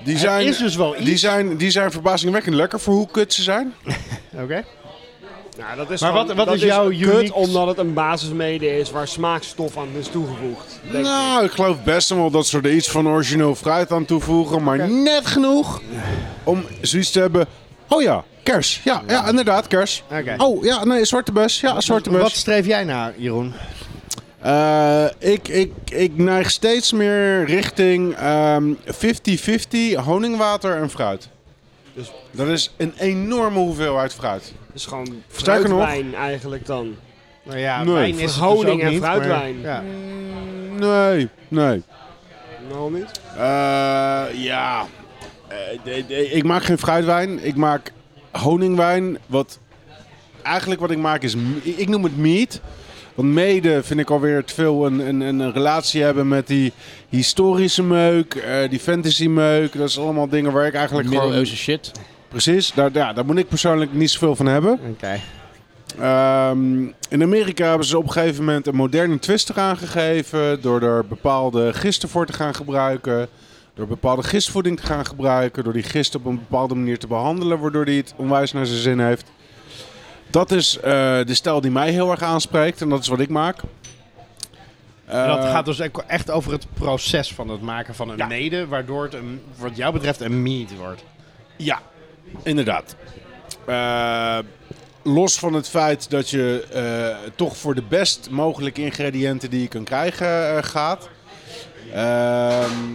Die 0.05 0.15
Er 0.15 0.21
zijn, 0.21 0.47
is 0.47 0.59
dus 0.59 0.77
wel 0.77 0.97
iets. 0.97 1.05
die 1.05 1.17
zijn, 1.17 1.57
die 1.57 1.71
zijn 1.71 1.91
verbazingwekkend 1.91 2.55
lekker 2.55 2.81
voor 2.81 2.95
hoe 2.95 3.09
kut 3.11 3.33
ze 3.33 3.43
zijn. 3.43 3.75
Oké. 4.43 4.65
Nou, 5.61 5.77
dat 5.77 5.91
is 5.91 6.01
Maar 6.01 6.11
gewoon- 6.11 6.27
wat- 6.27 6.37
wat 6.37 6.47
dat 6.47 6.55
is 6.55 6.63
jouw 6.63 6.89
kut 6.89 6.99
uniek- 7.01 7.37
omdat 7.37 7.67
het 7.67 7.79
een 7.79 7.93
basismede 7.95 8.79
is 8.79 8.91
waar 8.91 9.09
smaakstof 9.09 9.77
aan 9.77 9.89
is 9.99 10.07
toegevoegd. 10.09 10.81
Nou, 10.93 11.45
ik 11.45 11.51
geloof 11.51 11.83
best 11.83 12.09
wel 12.09 12.31
dat 12.31 12.47
ze 12.47 12.59
er 12.59 12.73
iets 12.73 12.91
van 12.91 13.09
origineel 13.09 13.55
fruit 13.55 13.93
aan 13.93 14.05
toevoegen, 14.05 14.63
maar 14.63 14.89
net 14.91 15.27
genoeg 15.27 15.81
om 16.45 16.65
zoiets 16.81 17.11
te 17.11 17.21
hebben. 17.21 17.47
Oh 17.89 18.03
ja, 18.03 18.25
kers. 18.43 18.81
Ja, 18.85 19.03
ja 19.07 19.29
inderdaad, 19.29 19.67
kers. 19.67 20.03
Oké. 20.11 20.35
Oh 20.39 20.65
ja, 20.65 20.85
nee, 20.85 21.05
zwarte 21.05 21.33
bus. 21.33 21.61
Ja, 21.61 21.81
zwarte 21.81 22.11
bus. 22.11 22.21
Wat 22.21 22.31
streef 22.33 22.67
jij 22.67 22.85
naar, 22.85 23.13
Jeroen? 23.17 23.53
Eh, 24.39 25.05
ik, 25.19 25.49
ik, 25.49 25.73
ik 25.91 26.17
neig 26.17 26.51
steeds 26.51 26.93
meer 26.93 27.45
richting 27.45 28.15
ehm, 28.17 28.73
50-50 28.87 29.95
honingwater 30.05 30.77
en 30.77 30.91
fruit. 30.91 31.29
Dus- 31.95 32.13
dat 32.31 32.47
is 32.49 32.75
een 32.77 32.93
enorme 32.99 33.59
hoeveelheid 33.59 34.15
fruit. 34.15 34.53
Dus 34.73 34.87
gewoon 34.87 35.23
fruitwijn 35.29 36.15
eigenlijk 36.15 36.67
dan. 36.67 36.97
Nou 37.43 37.59
ja, 37.59 37.85
Nee, 37.85 37.95
wijn 37.95 38.19
is 38.19 38.35
dus 38.35 38.43
ook 38.43 38.65
en 38.65 38.91
niet, 38.91 39.01
maar- 39.01 39.11
fruitwijn. 39.11 39.61
Ja. 39.61 39.83
Nee, 40.79 41.29
nee. 41.49 41.83
Nou 42.69 42.93
niet? 42.93 43.21
Eh, 43.37 44.43
ja. 44.45 44.87
Eh, 45.49 46.35
ik 46.37 46.45
maak 46.45 46.63
geen 46.65 46.79
fruitwijn. 46.79 47.45
Ik 47.45 47.57
maak 47.57 47.93
honingwijn. 48.31 49.19
Wat 49.27 49.59
eigenlijk 50.43 50.81
wat 50.81 50.91
ik 50.91 50.99
maak 50.99 51.23
is. 51.23 51.35
Ik 51.63 51.89
noem 51.89 52.05
het 52.05 52.17
meat. 52.17 52.61
Want 53.15 53.33
mede 53.33 53.83
vind 53.83 54.01
ik 54.01 54.11
alweer 54.11 54.45
te 54.45 54.55
veel 54.55 54.87
een, 54.87 54.99
een, 54.99 55.21
een 55.21 55.53
relatie 55.53 56.03
hebben 56.03 56.29
met 56.29 56.47
die 56.47 56.73
historische 57.09 57.83
meuk, 57.83 58.35
eh, 58.35 58.71
die 58.71 58.81
fantasy 58.81 59.27
meuk. 59.27 59.77
Dat 59.77 59.89
is 59.89 59.99
allemaal 59.99 60.29
dingen 60.29 60.53
waar 60.53 60.67
ik 60.67 60.75
eigenlijk 60.75 61.09
gewoon... 61.09 61.23
Middeleeuwse 61.23 61.57
shit. 61.57 61.93
Precies, 62.31 62.73
daar, 62.73 62.91
ja, 62.93 63.13
daar 63.13 63.25
moet 63.25 63.37
ik 63.39 63.49
persoonlijk 63.49 63.93
niet 63.93 64.11
zoveel 64.11 64.37
van 64.37 64.47
hebben. 64.47 64.79
Oké. 64.91 65.21
Ehm, 65.99 66.83
in 67.09 67.23
Amerika 67.23 67.69
hebben 67.69 67.87
ze 67.87 67.99
op 67.99 68.05
een 68.05 68.11
gegeven 68.13 68.45
moment 68.45 68.67
een 68.67 68.75
moderne 68.75 69.19
twist 69.19 69.51
eraan 69.51 69.77
gegeven. 69.77 70.61
Door 70.63 70.83
er 70.83 71.07
bepaalde 71.07 71.73
gisten 71.73 72.09
voor 72.09 72.27
te 72.27 72.33
gaan 72.33 72.55
gebruiken. 72.55 73.29
Door 73.75 73.87
bepaalde 73.87 74.23
gistvoeding 74.23 74.81
te 74.81 74.87
gaan 74.87 75.07
gebruiken. 75.07 75.65
Door 75.65 75.73
die 75.73 75.83
gist 75.83 76.15
op 76.15 76.25
een 76.25 76.39
bepaalde 76.39 76.75
manier 76.75 76.99
te 76.99 77.07
behandelen. 77.07 77.59
Waardoor 77.61 77.85
die 77.85 77.97
het 78.01 78.15
onwijs 78.17 78.53
naar 78.53 78.67
zijn 78.67 78.81
zin 78.81 78.99
heeft. 79.01 79.31
Dat 80.31 80.51
is 80.51 80.77
eh, 80.77 80.83
de 81.25 81.35
stijl 81.35 81.61
die 81.61 81.71
mij 81.71 81.91
heel 81.91 82.11
erg 82.11 82.23
aanspreekt. 82.23 82.81
En 82.81 82.89
dat 82.89 83.01
is 83.01 83.09
wat 83.09 83.21
ik 83.21 83.29
maak. 83.29 83.57
En 85.07 85.27
dat 85.27 85.39
Eh, 85.39 85.51
gaat 85.51 85.65
dus 85.65 85.81
echt 86.07 86.31
over 86.31 86.53
het 86.53 86.67
proces 86.75 87.35
van 87.35 87.49
het 87.49 87.61
maken 87.63 87.95
van 87.95 88.09
een 88.11 88.17
Ja. 88.17 88.27
mede, 88.27 88.67
waardoor 88.67 89.03
het 89.03 89.15
een, 89.15 89.41
wat 89.59 89.77
jou 89.77 89.93
betreft 89.93 90.21
een 90.21 90.43
meat 90.43 90.77
wordt. 90.77 91.05
Ja, 91.57 91.81
inderdaad. 92.43 92.97
Eh, 93.67 94.39
los 95.03 95.39
van 95.39 95.53
het 95.53 95.69
feit 95.69 96.11
dat 96.11 96.31
je 96.31 96.67
eh, 96.73 97.31
toch 97.35 97.57
voor 97.57 97.75
de 97.75 97.83
best 97.83 98.31
mogelijke 98.31 98.83
ingrediënten 98.83 99.51
die 99.51 99.61
je 99.61 99.69
kan 99.69 99.85
krijgen 99.85 100.57
eh, 100.57 100.63
gaat. 100.63 101.09
Ehm, 101.93 102.95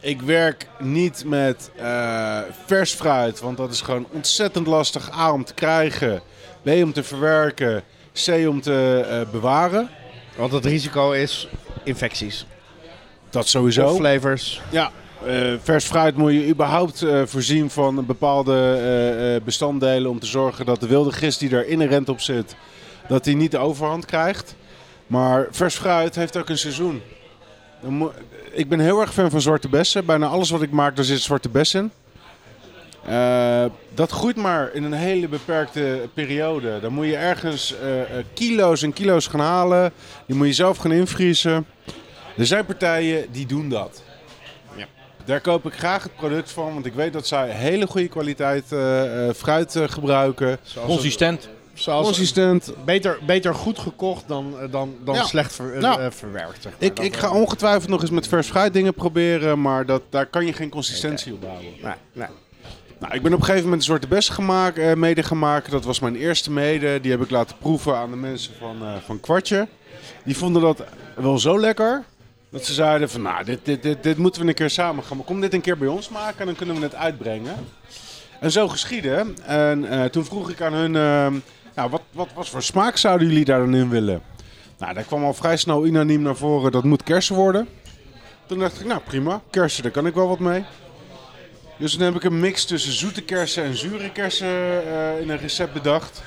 ik 0.00 0.22
werk 0.22 0.68
niet 0.78 1.24
met 1.26 1.70
vers 2.66 2.92
fruit, 2.92 3.40
want 3.40 3.56
dat 3.56 3.72
is 3.72 3.80
gewoon 3.80 4.06
ontzettend 4.10 4.66
lastig. 4.66 5.18
A 5.18 5.32
om 5.32 5.44
te 5.44 5.54
krijgen, 5.54 6.22
B 6.62 6.68
om 6.68 6.92
te 6.92 7.02
verwerken, 7.02 7.82
C 8.24 8.28
om 8.48 8.60
te 8.60 9.26
bewaren. 9.32 9.88
Want 10.36 10.52
het 10.52 10.64
risico 10.64 11.12
is 11.12 11.48
infecties. 11.84 12.46
Dat 13.30 13.48
sowieso. 13.48 13.86
Of 13.88 13.96
flavors. 13.96 14.60
Ja, 14.70 14.90
vers 15.62 15.84
fruit 15.84 16.16
moet 16.16 16.32
je 16.32 16.48
überhaupt 16.48 17.02
eh, 17.02 17.22
voorzien 17.24 17.70
van 17.70 18.06
bepaalde 18.06 18.52
eh, 18.52 19.34
eh, 19.34 19.42
bestanddelen 19.42 20.10
om 20.10 20.18
te 20.18 20.26
zorgen 20.26 20.66
dat 20.66 20.80
de 20.80 20.86
wilde 20.86 21.12
gist 21.12 21.40
die 21.40 21.56
er 21.56 21.66
inherent 21.66 22.08
op 22.08 22.20
zit, 22.20 22.56
dat 23.08 23.24
die 23.24 23.36
niet 23.36 23.50
de 23.50 23.58
overhand 23.58 24.04
krijgt. 24.04 24.56
Maar 25.06 25.46
vers 25.50 25.74
fruit 25.74 26.14
heeft 26.14 26.36
ook 26.36 26.48
een 26.48 26.58
seizoen. 26.58 27.02
Ik 28.52 28.68
ben 28.68 28.80
heel 28.80 29.00
erg 29.00 29.12
fan 29.12 29.30
van 29.30 29.40
zwarte 29.40 29.68
bessen. 29.68 30.06
Bijna 30.06 30.26
alles 30.26 30.50
wat 30.50 30.62
ik 30.62 30.70
maak, 30.70 30.96
daar 30.96 31.04
zit 31.04 31.20
zwarte 31.20 31.48
bessen 31.48 31.80
in. 31.80 31.90
Eh, 33.06 33.64
dat 33.94 34.10
groeit 34.10 34.36
maar 34.36 34.74
in 34.74 34.84
een 34.84 34.92
hele 34.92 35.28
beperkte 35.28 36.08
periode. 36.14 36.80
Dan 36.80 36.92
moet 36.92 37.06
je 37.06 37.16
ergens 37.16 37.74
eh, 37.78 38.00
eh, 38.00 38.24
kilo's 38.34 38.82
en 38.82 38.92
kilo's 38.92 39.26
gaan 39.26 39.40
halen. 39.40 39.92
Die 40.26 40.36
moet 40.36 40.46
je 40.46 40.52
zelf 40.52 40.76
gaan 40.76 40.92
invriezen. 40.92 41.66
Er 42.36 42.46
zijn 42.46 42.64
partijen 42.64 43.26
die 43.32 43.46
doen 43.46 43.68
dat. 43.68 44.02
Daar 45.24 45.40
koop 45.40 45.66
ik 45.66 45.72
graag 45.72 46.02
het 46.02 46.14
product 46.16 46.50
van, 46.52 46.72
want 46.74 46.86
ik 46.86 46.94
weet 46.94 47.12
dat 47.12 47.26
zij 47.26 47.50
hele 47.50 47.86
goede 47.86 48.08
kwaliteit 48.08 48.72
eh, 48.72 49.28
eh, 49.28 49.34
fruit 49.34 49.76
eh, 49.76 49.88
gebruiken. 49.88 50.58
Consistent. 50.86 51.48
Zoals 51.74 52.06
Consistent. 52.06 52.72
beter, 52.84 53.18
beter 53.26 53.54
goed 53.54 53.78
gekocht 53.78 54.28
dan, 54.28 54.54
dan, 54.70 54.94
dan 55.04 55.14
Ja. 55.14 55.24
slecht 55.24 55.54
ver- 55.54 55.80
Ja. 55.80 56.12
verwerkt. 56.12 56.62
Zeg 56.62 56.72
maar. 56.72 56.82
Ik, 56.88 56.96
Dat, 56.96 57.04
ik 57.04 57.16
ga 57.16 57.30
ongetwijfeld 57.32 57.88
nog 57.88 58.00
eens 58.00 58.10
met 58.10 58.28
vers 58.28 58.46
fruit 58.48 58.72
dingen 58.72 58.94
proberen, 58.94 59.60
maar 59.60 59.86
dat, 59.86 60.02
daar 60.10 60.26
kan 60.26 60.46
je 60.46 60.52
geen 60.52 60.68
consistentie 60.68 61.32
op 61.32 61.42
houden. 61.44 61.70
Nee, 61.82 61.92
nee. 62.12 62.28
Nou, 62.98 63.14
ik 63.14 63.22
ben 63.22 63.32
op 63.32 63.38
een 63.38 63.44
gegeven 63.44 63.62
moment 63.64 63.80
een 63.80 63.86
zwarte 63.86 64.06
bes 64.08 64.28
gemaakt, 64.28 64.78
eh, 64.78 64.92
mede 64.94 65.22
gemaakt. 65.22 65.70
Dat 65.70 65.84
was 65.84 66.00
mijn 66.00 66.16
eerste 66.16 66.50
mede. 66.50 67.00
Die 67.00 67.10
heb 67.10 67.22
ik 67.22 67.30
laten 67.30 67.56
proeven 67.58 67.96
aan 67.96 68.10
de 68.10 68.16
mensen 68.16 68.52
van, 68.58 68.76
eh, 68.82 68.92
van 69.04 69.20
Kwartje. 69.20 69.66
Die 70.24 70.36
vonden 70.36 70.62
dat 70.62 70.82
wel 71.16 71.38
zo 71.38 71.60
lekker. 71.60 72.02
Dat 72.54 72.64
ze 72.64 72.72
zeiden 72.72 73.10
van, 73.10 73.22
nou, 73.22 73.44
dit, 73.44 73.58
dit, 73.62 73.82
dit, 73.82 74.02
dit 74.02 74.16
moeten 74.16 74.42
we 74.42 74.48
een 74.48 74.54
keer 74.54 74.70
samen 74.70 75.04
gaan. 75.04 75.24
Kom 75.24 75.40
dit 75.40 75.54
een 75.54 75.60
keer 75.60 75.78
bij 75.78 75.88
ons 75.88 76.08
maken 76.08 76.40
en 76.40 76.46
dan 76.46 76.54
kunnen 76.54 76.76
we 76.76 76.82
het 76.82 76.94
uitbrengen. 76.94 77.54
En 78.40 78.50
zo 78.50 78.68
geschiedde. 78.68 79.26
En 79.42 79.84
eh, 79.84 80.04
toen 80.04 80.24
vroeg 80.24 80.50
ik 80.50 80.60
aan 80.60 80.72
hun, 80.72 80.96
eh, 80.96 81.40
nou, 81.74 81.90
wat, 81.90 82.02
wat, 82.12 82.28
wat 82.34 82.48
voor 82.48 82.62
smaak 82.62 82.96
zouden 82.96 83.28
jullie 83.28 83.44
daar 83.44 83.58
dan 83.58 83.74
in 83.74 83.88
willen? 83.88 84.22
Nou, 84.78 84.94
daar 84.94 85.02
kwam 85.02 85.24
al 85.24 85.34
vrij 85.34 85.56
snel 85.56 85.86
unaniem 85.86 86.22
naar 86.22 86.36
voren, 86.36 86.72
dat 86.72 86.84
moet 86.84 87.02
kersen 87.02 87.34
worden. 87.34 87.68
Toen 88.46 88.58
dacht 88.58 88.80
ik, 88.80 88.86
nou 88.86 89.00
prima, 89.00 89.42
kersen, 89.50 89.82
daar 89.82 89.92
kan 89.92 90.06
ik 90.06 90.14
wel 90.14 90.28
wat 90.28 90.38
mee. 90.38 90.64
Dus 91.76 91.92
toen 91.92 92.02
heb 92.02 92.14
ik 92.14 92.24
een 92.24 92.40
mix 92.40 92.64
tussen 92.64 92.92
zoete 92.92 93.22
kersen 93.22 93.64
en 93.64 93.76
zure 93.76 94.12
kersen 94.12 94.46
eh, 94.86 95.20
in 95.20 95.30
een 95.30 95.38
recept 95.38 95.72
bedacht. 95.72 96.22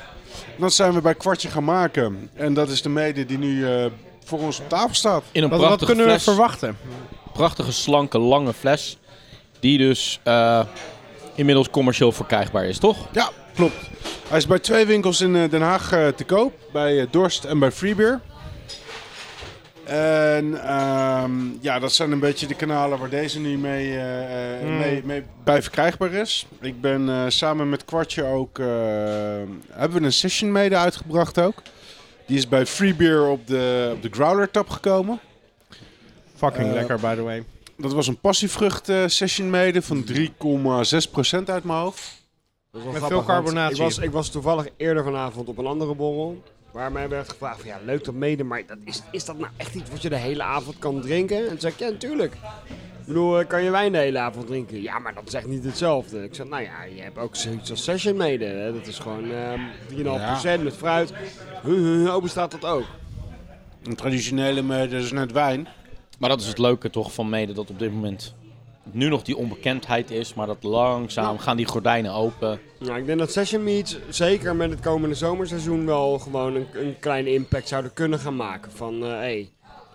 En 0.55 0.61
dat 0.61 0.73
zijn 0.73 0.93
we 0.93 1.01
bij 1.01 1.15
Kwartje 1.15 1.49
gaan 1.49 1.63
maken. 1.63 2.29
En 2.33 2.53
dat 2.53 2.69
is 2.69 2.81
de 2.81 2.89
mede 2.89 3.25
die 3.25 3.37
nu 3.37 3.65
eh, 3.65 3.85
voor 4.27 4.39
ons 4.39 4.59
op 4.59 4.69
tafel 4.69 4.95
staat. 4.95 5.23
In 5.31 5.43
een 5.43 5.49
Wat, 5.49 5.59
wat 5.59 5.67
prachtige 5.67 5.91
kunnen 5.91 6.05
we 6.05 6.11
fles. 6.19 6.23
verwachten? 6.23 6.77
Prachtige, 7.33 7.71
slanke, 7.71 8.19
lange 8.19 8.53
fles. 8.53 8.97
Die 9.59 9.77
dus 9.77 10.19
eh, 10.23 10.61
inmiddels 11.35 11.69
commercieel 11.69 12.11
verkrijgbaar 12.11 12.65
is, 12.65 12.77
toch? 12.77 12.97
Ja, 13.11 13.29
klopt. 13.55 13.75
Hij 14.27 14.37
is 14.37 14.47
bij 14.47 14.59
twee 14.59 14.85
winkels 14.85 15.21
in 15.21 15.35
eh, 15.35 15.49
Den 15.49 15.61
Haag 15.61 15.91
eh, 15.91 16.07
te 16.07 16.23
koop. 16.23 16.53
Bij 16.73 17.07
Dorst 17.11 17.43
en 17.43 17.59
bij 17.59 17.71
Freebeer. 17.71 18.21
En 19.87 20.63
ehm, 20.63 21.31
ja, 21.61 21.79
dat 21.79 21.93
zijn 21.93 22.11
een 22.11 22.19
beetje 22.19 22.47
de 22.47 22.53
kanalen 22.53 22.99
waar 22.99 23.09
deze 23.09 23.39
nu 23.39 23.57
mee, 23.57 23.89
eh, 23.97 24.61
eh, 24.61 24.79
mee, 24.79 25.01
mee 25.05 25.23
bij 25.43 25.61
verkrijgbaar 25.61 26.11
is. 26.13 26.45
Ik 26.61 26.81
ben 26.81 27.09
eh, 27.09 27.23
samen 27.27 27.69
met 27.69 27.85
Kwartje 27.85 28.23
ook... 28.23 28.57
hebben 29.71 29.99
we 29.99 30.05
een 30.05 30.13
session 30.13 30.51
mede 30.51 30.77
uitgebracht 30.77 31.39
ook. 31.39 31.61
Die 32.27 32.37
is 32.37 32.47
bij 32.47 32.65
Freebeer 32.65 33.27
op 33.27 33.47
de, 33.47 33.91
op 33.95 34.01
de 34.01 34.09
Growler 34.11 34.51
tap 34.51 34.69
gekomen. 34.69 35.19
Fucking 36.35 36.67
Eh, 36.67 36.73
lekker, 36.73 36.99
by 36.99 37.15
the 37.15 37.21
way. 37.21 37.43
Dat 37.77 37.93
was 37.93 38.07
een 38.07 38.19
passievrucht 38.19 38.89
eh, 38.89 39.03
session 39.07 39.49
mede 39.49 39.81
van 39.81 40.05
3,6% 40.13 41.43
uit 41.45 41.63
mijn 41.63 41.79
hoofd. 41.79 42.25
Dat 42.71 42.81
is 42.81 42.83
wel 42.83 42.91
Met 42.91 43.01
grappig, 43.01 43.07
veel 43.07 43.23
carbonatie. 43.23 43.75
Ik 43.75 43.81
was, 43.81 43.97
ik 43.97 44.11
was 44.11 44.29
toevallig 44.29 44.67
eerder 44.77 45.03
vanavond 45.03 45.47
op 45.47 45.57
een 45.57 45.65
andere 45.65 45.95
borrel. 45.95 46.43
Waar 46.77 46.91
mij 46.91 47.09
werd 47.09 47.29
gevraagd 47.29 47.59
van 47.59 47.69
ja, 47.69 47.79
leuk 47.85 48.03
dat 48.03 48.13
mede, 48.13 48.43
maar 48.43 48.65
dat 48.65 48.77
is, 48.83 49.01
is 49.11 49.25
dat 49.25 49.37
nou 49.37 49.51
echt 49.57 49.75
iets 49.75 49.89
wat 49.89 50.01
je 50.01 50.09
de 50.09 50.15
hele 50.15 50.43
avond 50.43 50.79
kan 50.79 51.01
drinken? 51.01 51.37
En 51.37 51.47
toen 51.47 51.59
zei 51.59 51.73
ik, 51.73 51.79
ja 51.79 51.89
natuurlijk. 51.89 52.33
Ik 52.33 53.05
bedoel, 53.05 53.39
eh, 53.39 53.47
kan 53.47 53.63
je 53.63 53.69
wijn 53.69 53.91
de 53.91 53.97
hele 53.97 54.19
avond 54.19 54.47
drinken? 54.47 54.81
Ja, 54.81 54.99
maar 54.99 55.13
dat 55.13 55.27
is 55.27 55.33
echt 55.33 55.47
niet 55.47 55.63
hetzelfde. 55.63 56.23
Ik 56.23 56.35
zei, 56.35 56.49
nou 56.49 56.63
ja, 56.63 56.83
je 56.83 57.01
hebt 57.01 57.17
ook 57.17 57.35
zoiets 57.35 57.69
als 57.69 57.83
session 57.83 58.17
mede. 58.17 58.45
Hè? 58.45 58.73
Dat 58.73 58.87
is 58.87 58.99
gewoon 58.99 59.31
ehm 59.31 59.59
3,5% 60.59 60.63
met 60.63 60.75
fruit. 60.75 61.13
Huh, 61.63 61.73
huh, 61.73 62.03
huh, 62.03 62.13
Open 62.13 62.29
staat 62.29 62.51
dat 62.51 62.65
ook. 62.65 62.85
Een 63.83 63.95
traditionele 63.95 64.61
mede 64.61 64.97
is 64.97 65.11
net 65.11 65.31
wijn. 65.31 65.67
Maar 66.19 66.29
dat 66.29 66.41
is 66.41 66.47
het 66.47 66.57
leuke 66.57 66.89
toch 66.89 67.13
van 67.13 67.29
mede 67.29 67.53
dat 67.53 67.69
op 67.69 67.79
dit 67.79 67.91
moment 67.91 68.35
nu 68.91 69.09
nog 69.09 69.21
die 69.21 69.37
onbekendheid 69.37 70.11
is. 70.11 70.33
Maar 70.33 70.47
dat 70.47 70.63
langzaam 70.63 71.37
gaan 71.37 71.57
die 71.57 71.65
gordijnen 71.65 72.13
open. 72.13 72.59
Nou, 72.79 72.97
ik 72.97 73.05
denk 73.05 73.19
dat 73.19 73.31
session 73.31 73.63
meats 73.63 73.97
zeker 74.09 74.55
met 74.55 74.69
het 74.69 74.79
komende 74.79 75.15
zomerseizoen 75.15 75.85
wel 75.85 76.19
gewoon 76.19 76.55
een, 76.55 76.67
een 76.73 76.95
kleine 76.99 77.33
impact 77.33 77.67
zouden 77.67 77.93
kunnen 77.93 78.19
gaan 78.19 78.35
maken. 78.35 78.71
Van, 78.71 79.01
hé, 79.01 79.07
hey, 79.09 79.49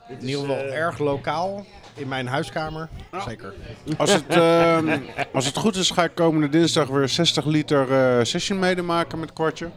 In 0.09 0.28
ieder 0.28 0.40
geval 0.40 0.56
eh, 0.56 0.74
erg 0.74 0.98
lokaal. 0.98 1.64
In 1.94 2.09
mijn 2.09 2.27
huiskamer. 2.27 2.89
Zeker. 3.27 3.55
Als 3.97 4.12
het, 4.12 4.28
ehm, 4.36 4.98
als 5.32 5.47
het 5.47 5.56
goed 5.56 5.77
is, 5.77 5.90
ga 5.90 6.05
ik 6.05 6.14
komende 6.14 6.48
dinsdag 6.48 6.89
weer 6.89 7.09
60 7.09 7.44
liter 7.44 7.93
eh, 7.93 8.24
session 8.24 8.59
mede 8.59 8.82
maken 8.82 9.20
met 9.20 9.32
kwartje. 9.32 9.70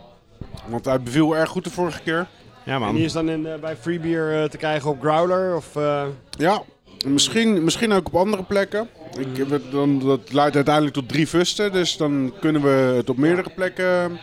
Want 0.68 0.86
hij 0.86 1.02
beviel 1.02 1.36
erg 1.36 1.50
goed 1.50 1.64
de 1.64 1.70
vorige 1.70 2.02
keer. 2.02 2.28
Ja, 2.66 2.82
En 2.82 2.96
die 2.96 3.06
is 3.06 3.14
dan 3.14 3.30
in, 3.30 3.46
eh, 3.46 3.60
bij 3.60 3.76
Freebeer 3.76 4.42
eh, 4.42 4.50
te 4.50 4.58
krijgen 4.58 4.90
op 4.90 5.02
Growler? 5.02 5.56
Of, 5.56 5.76
eh, 5.76 6.06
Ja, 6.38 6.62
misschien, 7.06 7.64
misschien 7.64 7.94
ook 7.94 8.08
op 8.08 8.16
andere 8.16 8.44
plekken. 8.44 8.90
Ik, 9.18 9.46
dan, 9.72 10.00
dat 10.00 10.34
leidt 10.34 10.56
uiteindelijk 10.56 10.96
tot 10.96 11.10
drie 11.10 11.28
fusten, 11.28 11.72
dus 11.72 11.98
dan 11.98 12.34
kunnen 12.40 12.62
we 12.62 12.94
het 12.96 13.10
op 13.10 13.18
meerdere 13.18 13.50
plekken. 13.56 14.20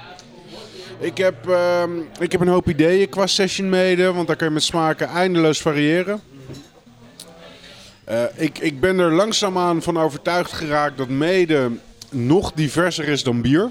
Ik 0.99 1.19
heb, 1.19 1.49
ehm, 1.49 1.91
ik 2.19 2.33
heb 2.33 2.41
een 2.41 2.49
hoop 2.49 2.69
ideeën 2.69 3.09
qua 3.09 3.27
session 3.27 3.69
mede, 3.69 4.13
want 4.13 4.27
daar 4.27 4.37
kan 4.37 4.47
je 4.47 4.53
met 4.55 4.63
smaken 4.63 5.09
eindeloos 5.09 5.61
variëren. 5.61 6.21
Eh, 8.05 8.23
ik, 8.35 8.59
ik 8.59 8.81
ben 8.81 8.99
er 8.99 9.13
langzaamaan 9.13 9.83
van 9.83 9.99
overtuigd 9.99 10.53
geraakt 10.53 10.97
dat 10.97 11.09
mede 11.09 11.71
nog 12.11 12.53
diverser 12.53 13.09
is 13.09 13.23
dan 13.23 13.43
bier. 13.43 13.71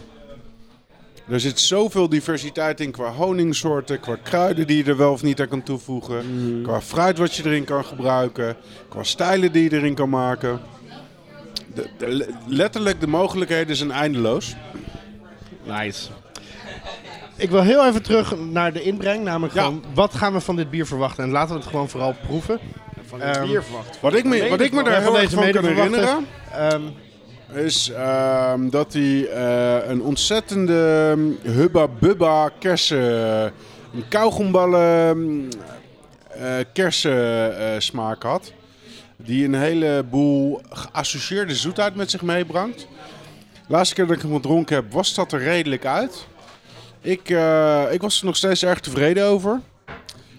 Er 1.27 1.39
zit 1.39 1.59
zoveel 1.59 2.09
diversiteit 2.09 2.79
in 2.79 2.91
qua 2.91 3.11
honingsoorten, 3.11 3.99
qua 3.99 4.17
kruiden 4.23 4.67
die 4.67 4.77
je 4.77 4.83
er 4.83 4.97
wel 4.97 5.11
of 5.11 5.23
niet 5.23 5.41
aan 5.41 5.47
kan 5.47 5.63
toevoegen, 5.63 6.23
qua 6.63 6.81
fruit 6.81 7.17
wat 7.17 7.35
je 7.35 7.45
erin 7.45 7.63
kan 7.63 7.85
gebruiken, 7.85 8.55
qua 8.89 9.03
stijlen 9.03 9.51
die 9.51 9.63
je 9.63 9.75
erin 9.75 9.95
kan 9.95 10.09
maken. 10.09 10.59
De, 11.73 11.89
de- 11.97 12.33
letterlijk, 12.47 12.99
de 12.99 13.07
mogelijkheden 13.07 13.75
zijn 13.75 13.91
eindeloos. 13.91 14.55
Nice. 15.63 16.09
Ik 17.35 17.49
wil 17.49 17.61
heel 17.61 17.85
even 17.87 18.03
terug 18.03 18.35
naar 18.37 18.73
de 18.73 18.81
inbreng. 18.83 19.23
Namelijk 19.23 19.53
Ja. 19.53 19.63
gewoon, 19.63 19.83
wat 19.93 20.13
gaan 20.15 20.33
we 20.33 20.39
van 20.41 20.55
dit 20.55 20.69
bier 20.69 20.85
verwachten? 20.85 21.23
En 21.23 21.29
laten 21.29 21.53
we 21.55 21.59
het 21.61 21.69
gewoon 21.69 21.89
vooral 21.89 22.15
proeven. 22.27 22.59
Van 23.07 23.21
Ehm, 23.21 23.39
het 23.39 23.49
bier 23.49 23.63
verwacht. 23.63 23.99
Wat 24.01 24.13
ik 24.13 24.23
me, 24.23 24.49
wat 24.49 24.61
ik 24.61 24.71
me 24.73 24.83
daar 24.83 24.93
van 24.93 25.13
heel 25.13 25.21
erg 25.21 25.29
deze 25.29 25.35
van 25.35 25.51
kan 25.51 25.63
mede 25.63 25.67
verwachten. 25.75 25.99
herinneren, 26.51 26.93
Ehm, 27.51 27.65
is 27.65 27.89
ehm, 27.91 28.69
dat 28.69 28.93
hij 28.93 29.27
eh, 29.29 29.89
een 29.89 30.01
ontzettende 30.01 31.13
mm, 31.17 31.37
hubba 31.41 31.87
bubba 31.87 32.49
kersen, 32.59 33.01
een 33.93 34.07
kauwgomballen 34.09 35.49
eh, 36.29 36.53
kersen 36.73 37.57
eh, 37.59 37.65
smaak 37.79 38.23
had. 38.23 38.53
Die 39.25 39.45
een 39.45 39.53
heleboel 39.53 40.61
geassocieerde 40.69 41.55
zoetheid 41.55 41.95
met 41.95 42.11
zich 42.11 42.21
meebrengt. 42.21 42.87
De 43.67 43.77
laatste 43.77 43.95
keer 43.95 44.07
dat 44.07 44.15
ik 44.15 44.21
hem 44.21 44.33
gedronken 44.33 44.75
heb, 44.75 44.91
was 44.91 45.13
dat 45.13 45.31
er 45.31 45.39
redelijk 45.39 45.85
uit. 45.85 46.27
Ik, 47.01 47.29
eh, 47.29 47.83
ik 47.91 48.01
was 48.01 48.19
er 48.19 48.25
nog 48.25 48.35
steeds 48.35 48.63
erg 48.63 48.79
tevreden 48.79 49.25
over. 49.25 49.61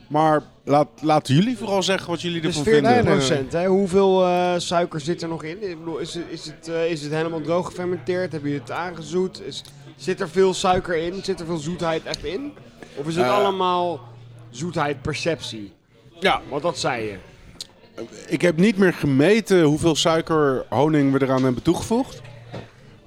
Maar 0.09 0.43
laat, 0.65 0.89
laten 1.01 1.35
jullie 1.35 1.57
vooral 1.57 1.83
zeggen 1.83 2.11
wat 2.11 2.21
jullie 2.21 2.43
ervan 2.43 2.63
40 2.63 2.93
vinden. 2.93 3.05
procent, 3.17 3.53
hè? 3.53 3.67
Hoeveel 3.67 4.25
eh, 4.25 4.55
suiker 4.57 5.01
zit 5.01 5.23
er 5.23 5.29
nog 5.29 5.43
in? 5.45 5.71
Ik 5.71 5.79
bedoel, 5.79 5.99
is, 5.99 6.15
het, 6.15 6.25
is, 6.29 6.47
het, 6.47 6.69
eh, 6.69 6.91
is 6.91 7.03
het 7.03 7.13
helemaal 7.13 7.41
droog 7.41 7.67
gefermenteerd? 7.67 8.33
Heb 8.33 8.45
je 8.45 8.55
het 8.55 8.71
aangezoet? 8.71 9.41
Is, 9.43 9.65
zit 9.97 10.21
er 10.21 10.29
veel 10.29 10.55
suiker 10.55 10.97
in? 10.97 11.25
Zit 11.25 11.41
er 11.41 11.47
veel 11.47 11.57
zoetheid 11.57 12.05
echt 12.05 12.25
in? 12.25 12.53
Of 12.95 13.07
is 13.07 13.17
het 13.17 13.27
allemaal 13.27 14.01
zoetheid 14.51 15.03
perceptie? 15.03 15.73
Ja, 16.21 16.41
Want 16.49 16.63
dat 16.63 16.79
zei 16.79 17.05
je. 17.05 17.17
Ik 18.27 18.41
heb 18.43 18.57
niet 18.57 18.77
meer 18.79 18.93
gemeten 18.93 19.63
hoeveel 19.63 19.95
suiker 19.97 20.65
honing 20.69 21.13
we 21.13 21.23
eraan 21.23 21.45
hebben 21.45 21.63
toegevoegd. 21.63 22.21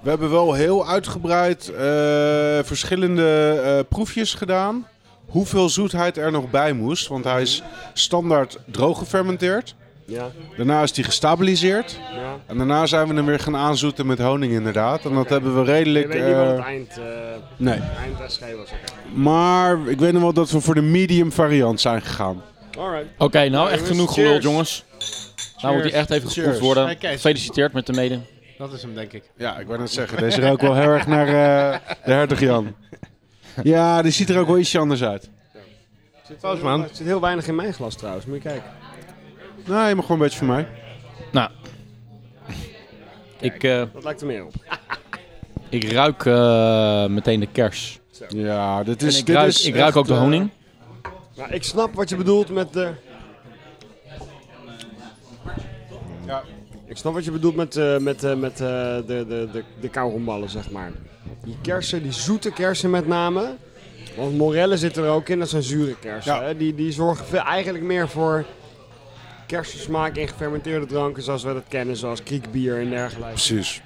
We 0.02 0.10
hebben 0.10 0.30
wel 0.32 0.54
heel 0.54 0.88
uitgebreid 0.88 1.70
eh, 1.70 1.78
verschillende 2.64 3.62
eh, 3.66 3.80
proefjes 3.90 4.34
gedaan. 4.34 4.88
Hoeveel 5.26 5.70
zoetheid 5.70 6.18
er 6.18 6.32
nog 6.32 6.50
bij 6.50 6.74
moest. 6.74 7.08
Want 7.08 7.24
hij 7.24 7.42
is 7.42 7.64
standaard 7.94 8.58
droog 8.66 8.98
gefermenteerd. 8.98 9.76
Ja, 10.08 10.28
Daarna 10.58 10.82
is 10.82 10.96
hij 10.96 11.04
gestabiliseerd. 11.04 12.00
ja. 12.16 12.36
En 12.46 12.58
daarna 12.58 12.86
zijn 12.86 13.08
we 13.08 13.14
hem 13.14 13.26
weer 13.26 13.40
gaan 13.40 13.56
aanzoeten 13.56 14.06
met 14.06 14.20
honing 14.20 14.54
inderdaad. 14.54 15.06
En 15.06 15.14
dat 15.14 15.30
hebben 15.30 15.54
we 15.56 15.62
Ik 15.62 15.68
redelijk... 15.68 16.08
weet 16.08 16.26
niet 16.26 16.36
wat 16.36 16.48
het 16.48 16.58
eh, 16.58 16.66
eind, 16.66 17.00
nee. 17.58 17.80
eind 18.04 18.18
was. 18.18 18.40
oké. 18.42 19.20
Maar 19.20 19.88
ik 19.88 20.00
weet 20.00 20.14
nog 20.14 20.22
wel 20.22 20.34
dat 20.34 20.52
we 20.52 20.60
voor 20.62 20.76
de 20.76 20.82
medium 20.82 21.32
variant 21.32 21.82
zijn 21.82 22.02
gegaan. 22.02 22.42
Oké, 23.18 23.38
nou 23.38 23.50
Nou, 23.50 23.70
echt 23.70 23.88
genoeg 23.88 24.14
geluld, 24.14 24.32
cheers. 24.32 24.44
jongens. 24.44 24.84
Nou 25.62 25.74
moet 25.76 25.84
hij 25.84 25.94
echt 25.94 26.10
even 26.10 26.30
geproefd 26.30 26.60
worden. 26.60 26.86
Hey. 26.86 26.98
Gefeliciteerd 27.00 27.74
met 27.74 27.86
de 27.86 27.94
mede. 27.94 28.20
dat 28.58 28.74
is 28.74 28.82
hem, 28.82 28.96
denk 28.96 29.14
ik. 29.14 29.24
Ja, 29.38 29.58
ik 29.58 29.68
wou 29.68 29.80
net 29.80 29.92
zeggen. 29.92 30.18
Deze 30.18 30.42
ruikt 30.42 30.62
wel 30.62 30.76
heel 30.76 30.90
erg 30.90 31.08
naar 31.08 31.28
eh, 31.28 31.80
de 32.06 32.12
hertog 32.12 32.40
Jan. 32.40 32.76
Ja, 33.64 34.02
die 34.02 34.12
ziet 34.12 34.30
er 34.30 34.40
ook 34.40 34.48
wel 34.48 34.58
ietsje 34.58 34.80
anders 34.80 35.04
uit. 35.04 35.30
Zit 36.28 36.42
heel- 36.42 36.58
man. 36.58 36.84
Er 36.84 36.90
zit 36.92 37.06
heel 37.06 37.22
weinig 37.22 37.48
in 37.48 37.56
mijn 37.56 37.74
glas 37.74 37.96
trouwens, 37.96 38.26
moet 38.26 38.36
je 38.36 38.42
kijken. 38.42 38.70
Nee, 39.66 39.88
je 39.88 39.96
mag 39.96 40.06
gewoon 40.06 40.22
een 40.22 40.28
beetje 40.28 40.38
van 40.38 40.48
mij. 40.48 40.68
Nou, 41.32 41.50
ik, 43.40 43.64
eh, 43.64 43.84
Dat 43.94 44.04
lijkt 44.04 44.22
er 44.22 44.28
meer 44.28 44.46
op. 44.46 44.54
ik 45.70 45.92
ruik 45.92 46.26
eh, 46.26 47.06
meteen 47.06 47.40
de 47.40 47.48
kers. 47.52 48.00
Ja, 48.30 48.84
dit 48.84 49.02
En 49.02 49.08
is. 49.08 49.20
ik 49.20 49.26
dit 49.26 49.36
ruik, 49.36 49.48
is 49.48 49.66
ik 49.66 49.74
ruik 49.76 49.88
echt, 49.88 49.98
ook 49.98 50.08
de 50.08 50.14
honing. 50.14 50.50
Nou, 51.36 51.52
ik 51.52 51.64
snap 51.64 51.94
wat 51.94 52.10
je 52.10 52.16
bedoelt 52.16 52.50
met 52.50 52.74
de... 52.74 52.92
Ja. 56.26 56.44
Ik 56.86 56.98
snap 56.98 57.14
wat 57.14 57.26
je 57.26 57.32
bedoelt 57.32 57.56
met, 57.56 57.76
eh, 57.76 57.98
met, 57.98 58.24
eh, 58.24 58.36
met 58.36 58.52
eh, 58.52 58.58
de, 58.96 59.26
de, 59.28 59.50
de, 59.52 59.64
de 59.80 59.90
kauwgomballen, 59.90 60.50
zeg 60.50 60.72
maar. 60.72 60.92
Die 61.44 61.58
kersen, 61.62 62.04
die 62.04 62.12
zoete 62.12 62.52
kersen 62.52 62.90
met 62.90 63.08
name. 63.08 63.56
Want 64.18 64.38
morellen 64.38 64.78
zitten 64.78 65.04
er 65.04 65.10
ook 65.10 65.30
in, 65.30 65.40
dat 65.40 65.50
zijn 65.50 65.64
zure 65.64 65.96
kersen. 66.00 66.36
Ja. 66.36 66.44
Hè? 66.44 66.58
Die, 66.58 66.76
die 66.76 66.92
zorgen 66.92 67.26
veel, 67.26 67.40
eigenlijk 67.40 67.84
meer 67.84 68.10
voor 68.10 68.46
kersensmaak 69.48 70.16
in 70.16 70.28
gefermenteerde 70.28 70.86
dranken 70.86 71.24
zoals 71.24 71.44
we 71.44 71.54
dat 71.54 71.64
kennen, 71.68 71.96
zoals 71.96 72.24
kriekbier 72.24 72.80
en 72.80 72.90
dergelijke. 72.90 73.34
Precies. 73.34 73.82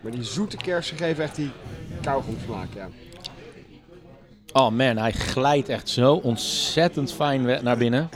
Maar 0.00 0.12
die 0.12 0.22
zoete 0.22 0.56
kersen 0.56 0.96
geven 0.96 1.24
echt 1.24 1.36
die 1.36 1.50
kauwgomsmaak, 2.02 2.68
ja. 2.74 2.88
Oh 4.58 4.70
man, 4.70 4.96
hij 4.96 5.12
glijdt 5.12 5.68
echt 5.68 5.88
zo 5.88 6.14
ontzettend 6.14 7.12
fijn 7.12 7.62
naar 7.62 7.76
binnen. 7.76 8.08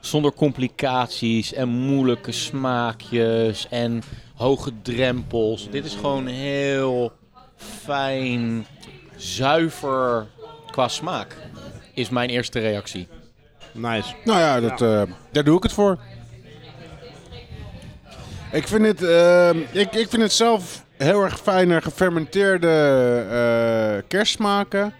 Zonder 0.00 0.32
complicaties 0.32 1.52
en 1.52 1.68
moeilijke 1.68 2.32
smaakjes 2.32 3.66
en 3.70 4.02
hoge 4.34 4.72
drempels. 4.82 5.70
Dit 5.70 5.84
is 5.84 5.94
gewoon 5.94 6.26
heel 6.26 7.12
fijn, 7.56 8.66
zuiver 9.16 10.26
qua 10.70 10.88
smaak. 10.88 11.36
Is 11.94 12.08
mijn 12.08 12.28
eerste 12.28 12.58
reactie. 12.58 13.08
Nice. 13.72 14.14
Nou 14.24 14.38
ja, 14.38 14.60
dat, 14.60 14.82
eh, 14.82 15.02
daar 15.32 15.44
doe 15.44 15.56
ik 15.56 15.62
het 15.62 15.72
voor. 15.72 15.98
Ik 18.52 18.68
vind 18.68 18.86
het, 18.86 19.02
eh, 19.02 19.50
ik, 19.50 19.94
ik 19.94 20.08
vind 20.08 20.22
het 20.22 20.32
zelf 20.32 20.84
heel 20.96 21.22
erg 21.22 21.40
fijne 21.40 21.80
gefermenteerde 21.80 22.68
eh 23.30 24.08
kerstsmaken. 24.08 24.94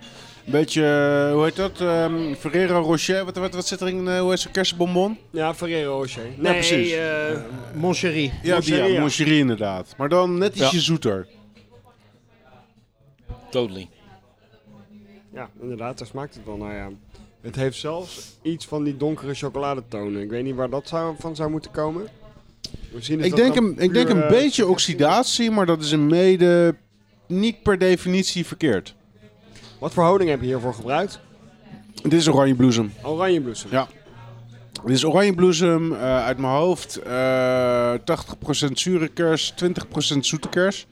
Een 0.47 0.53
beetje, 0.53 0.83
eh, 1.29 1.33
hoe 1.35 1.45
heet 1.45 1.57
dat? 1.57 1.81
Ehm 1.81 2.35
Ferrero 2.35 2.81
Rocher. 2.81 3.25
Wat, 3.25 3.37
wat, 3.37 3.55
wat 3.55 3.67
zit 3.67 3.81
er 3.81 3.89
in? 3.89 4.09
eh, 4.09 4.21
hoe 4.21 4.31
heet 4.31 4.41
zo'n 4.41 4.53
kersenbonbon? 4.53 5.19
Ja, 5.31 5.55
Ferrero 5.55 5.97
Rocher. 5.99 6.25
Nee, 6.37 6.53
precies. 6.53 6.91
eh. 6.93 6.99
Ja, 7.31 7.43
Moncherie, 7.75 8.33
ja, 8.43 8.61
ja. 8.85 9.01
Moncherie 9.01 9.39
inderdaad. 9.39 9.95
Maar 9.97 10.09
dan 10.09 10.39
net 10.39 10.57
ietsje 10.57 10.81
zoeter. 10.81 11.27
Totally. 13.51 13.89
Ja, 15.33 15.51
inderdaad, 15.61 15.99
daar 15.99 16.07
smaakt 16.07 16.35
het 16.35 16.45
wel 16.45 16.57
naar, 16.57 16.75
ja. 16.75 16.91
Het 17.41 17.57
heeft 17.57 17.79
zelfs 17.79 18.37
iets 18.43 18.67
van 18.67 18.85
die 18.85 18.97
donkere 18.97 19.35
chocoladetonen. 19.35 20.23
Ik 20.23 20.31
weet 20.31 20.45
niet 20.45 20.55
waar 20.55 20.71
dat 20.71 20.89
zou, 20.89 21.15
van 21.19 21.37
zou 21.37 21.51
moeten 21.51 21.71
komen. 21.71 22.07
Misschien 22.93 23.19
is 23.19 23.25
Ik 23.25 23.31
dat 23.31 23.41
denk, 23.41 23.57
een, 23.57 23.75
ik 23.79 23.93
denk 23.93 24.09
een 24.09 24.29
beetje 24.29 24.67
oxidatie, 24.67 25.51
maar 25.51 25.67
dat 25.67 25.83
is 25.83 25.91
een 25.93 26.07
mede 26.07 26.75
niet 27.27 27.63
per 27.63 27.79
definitie 27.79 28.47
verkeerd. 28.47 28.95
Wat 29.85 29.93
voor 29.95 30.05
honing 30.05 30.31
heb 30.31 30.41
je 30.41 30.47
hiervoor 30.47 30.75
gebruikt? 30.75 31.21
Dit 32.03 32.13
is 32.13 32.29
oranjebloesem. 32.29 32.93
Oranjebloesem. 33.03 33.71
Ja. 33.71 33.87
Dit 34.85 34.97
is 34.97 35.05
oranjebloesem 35.05 35.93
eh, 35.93 36.25
uit 36.25 36.39
mijn 36.39 36.53
hoofd. 36.53 36.97
eh 36.97 37.95
80% 37.95 38.73
zure 38.73 39.09
kers, 39.09 39.55
20% 39.65 40.19
zoete 40.21 40.49
kers. 40.49 40.87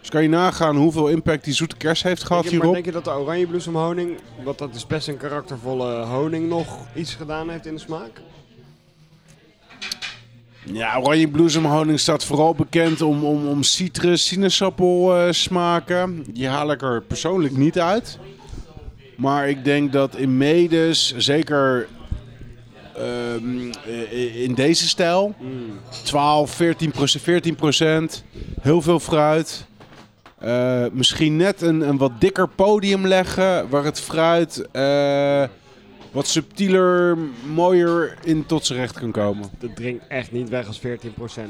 Dus 0.00 0.08
kan 0.08 0.22
je 0.22 0.28
nagaan 0.28 0.76
hoeveel 0.76 1.08
impact 1.08 1.44
die 1.44 1.54
zoete 1.54 1.76
kers 1.76 2.02
heeft 2.02 2.24
gehad 2.24 2.42
Denk 2.42 2.54
je, 2.54 2.58
maar 2.58 2.66
hierop. 2.66 2.84
denk 2.84 2.96
je 2.96 3.02
dat 3.02 3.14
de 3.14 3.20
oranjebloesemhoning, 3.20 4.18
wat 4.44 4.58
dat 4.58 4.74
is 4.74 4.86
best 4.86 5.08
een 5.08 5.16
karaktervolle 5.16 6.04
honing, 6.04 6.48
nog 6.48 6.78
iets 6.94 7.14
gedaan 7.14 7.48
heeft 7.50 7.66
in 7.66 7.74
de 7.74 7.80
smaak? 7.80 8.20
Ja, 10.64 11.00
oranjebloesemhoning 11.00 12.00
staat 12.00 12.24
vooral 12.24 12.54
bekend 12.54 13.02
om, 13.02 13.24
om, 13.24 13.46
om 13.48 13.62
citrus, 13.62 14.26
sinaasappel 14.26 15.16
eh, 15.16 15.32
smaken. 15.32 16.24
Die 16.30 16.48
haal 16.48 16.70
ik 16.70 16.82
er 16.82 17.02
persoonlijk 17.02 17.56
niet 17.56 17.78
uit. 17.78 18.18
Maar 19.18 19.48
ik 19.48 19.64
denk 19.64 19.92
dat 19.92 20.16
in 20.16 20.36
medes, 20.36 21.14
zeker 21.16 21.88
ehm, 22.94 23.70
eh, 23.86 24.42
in 24.42 24.54
deze 24.54 24.88
stijl, 24.88 25.34
12, 26.04 26.50
14 26.50 26.90
procent, 26.90 27.22
14 27.22 27.54
procent, 27.54 28.24
heel 28.60 28.82
veel 28.82 29.00
fruit. 29.00 29.66
Eh, 30.38 30.84
misschien 30.92 31.36
net 31.36 31.62
een, 31.62 31.88
een 31.88 31.96
wat 31.96 32.20
dikker 32.20 32.48
podium 32.48 33.06
leggen 33.06 33.68
waar 33.68 33.84
het 33.84 34.00
fruit 34.00 34.66
eh, 34.72 35.44
wat 36.10 36.26
subtieler, 36.26 37.18
mooier 37.46 38.18
in 38.22 38.46
tot 38.46 38.66
zijn 38.66 38.78
recht 38.78 38.98
kan 38.98 39.10
komen. 39.10 39.50
Dat 39.58 39.76
drinkt 39.76 40.06
echt 40.08 40.32
niet 40.32 40.48
weg 40.48 40.66
als 40.66 40.80
14% 40.80 40.82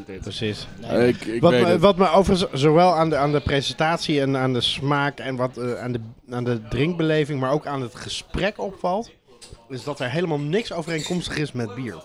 dit. 0.07 0.21
Precies. 0.21 0.67
Ik, 0.81 1.25
ik 1.25 1.41
Wat 1.41 1.51
weet 1.51 1.67
me, 1.67 1.79
wat 1.79 1.97
me 1.97 2.11
overigens 2.11 2.61
zowel 2.61 2.95
aan 2.95 3.11
de, 3.11 3.17
aan 3.17 3.33
de 3.33 3.41
presentatie 3.41 4.21
en 4.21 4.37
aan 4.37 4.53
de 4.53 4.61
smaak 4.61 5.19
en 5.19 5.37
wat, 5.37 5.57
eh, 5.57 5.81
aan, 5.81 5.93
de, 5.93 6.01
aan 6.31 6.45
de 6.45 6.61
drinkbeleving, 6.69 7.41
maar 7.41 7.53
ook 7.53 7.67
aan 7.67 7.83
het 7.83 7.95
gesprek 7.95 8.59
opvalt, 8.59 9.11
is 9.69 9.85
dat 9.85 10.01
er 10.01 10.11
helemaal 10.11 10.41
niks 10.41 10.73
overeenkomstig 10.73 11.39
is 11.39 11.53
met 11.53 11.75
bier. 11.75 11.97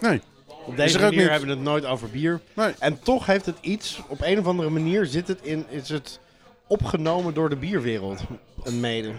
Nee. 0.00 0.20
Op 0.66 0.76
deze 0.76 0.96
er 0.96 1.02
manier 1.02 1.18
niet. 1.18 1.28
hebben 1.28 1.48
we 1.48 1.54
het 1.54 1.64
nooit 1.64 1.84
over 1.84 2.10
bier. 2.10 2.40
Nee. 2.54 2.72
En 2.78 3.00
toch 3.02 3.26
heeft 3.26 3.46
het 3.46 3.56
iets, 3.60 4.02
op 4.08 4.20
een 4.22 4.38
of 4.38 4.46
andere 4.46 4.70
manier 4.70 5.06
zit 5.06 5.28
het 5.28 5.42
in, 5.42 5.64
is 5.68 5.88
het 5.88 6.20
opgenomen 6.66 7.34
door 7.34 7.48
de 7.48 7.56
bierwereld. 7.56 8.20
Een 8.62 8.80
mede. 8.80 9.12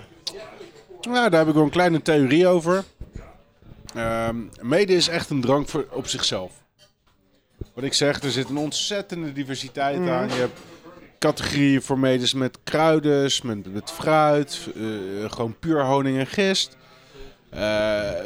Ja, 1.12 1.30
daar 1.30 1.40
heb 1.40 1.48
ik 1.48 1.54
wel 1.54 1.64
een 1.64 1.70
kleine 1.70 2.02
theorie 2.02 2.48
over. 2.48 2.84
Ehm, 3.96 4.38
mede 4.62 4.94
is 4.94 5.08
echt 5.08 5.30
een 5.30 5.42
drank 5.42 5.70
voor, 5.70 5.86
op 5.92 6.08
zichzelf. 6.08 6.52
wat 7.74 7.84
ik 7.84 7.94
zeg, 7.94 8.22
er 8.22 8.32
zit 8.32 8.50
een 8.50 8.58
ontzettende 8.58 9.34
diversiteit 9.34 10.10
aan. 10.10 10.28
Je 10.28 10.34
hebt 10.34 10.60
categorieën 11.20 11.82
voor 11.82 12.00
medes 12.00 12.34
met 12.34 12.58
kruiders, 12.64 13.42
met, 13.42 13.74
met 13.74 13.92
fruit, 13.92 14.68
eh, 14.76 15.32
gewoon 15.32 15.60
puur 15.60 15.86
honing 15.86 16.18
en 16.18 16.28
gist. 16.28 16.78
Eh, 17.50 18.10
eh, 18.10 18.26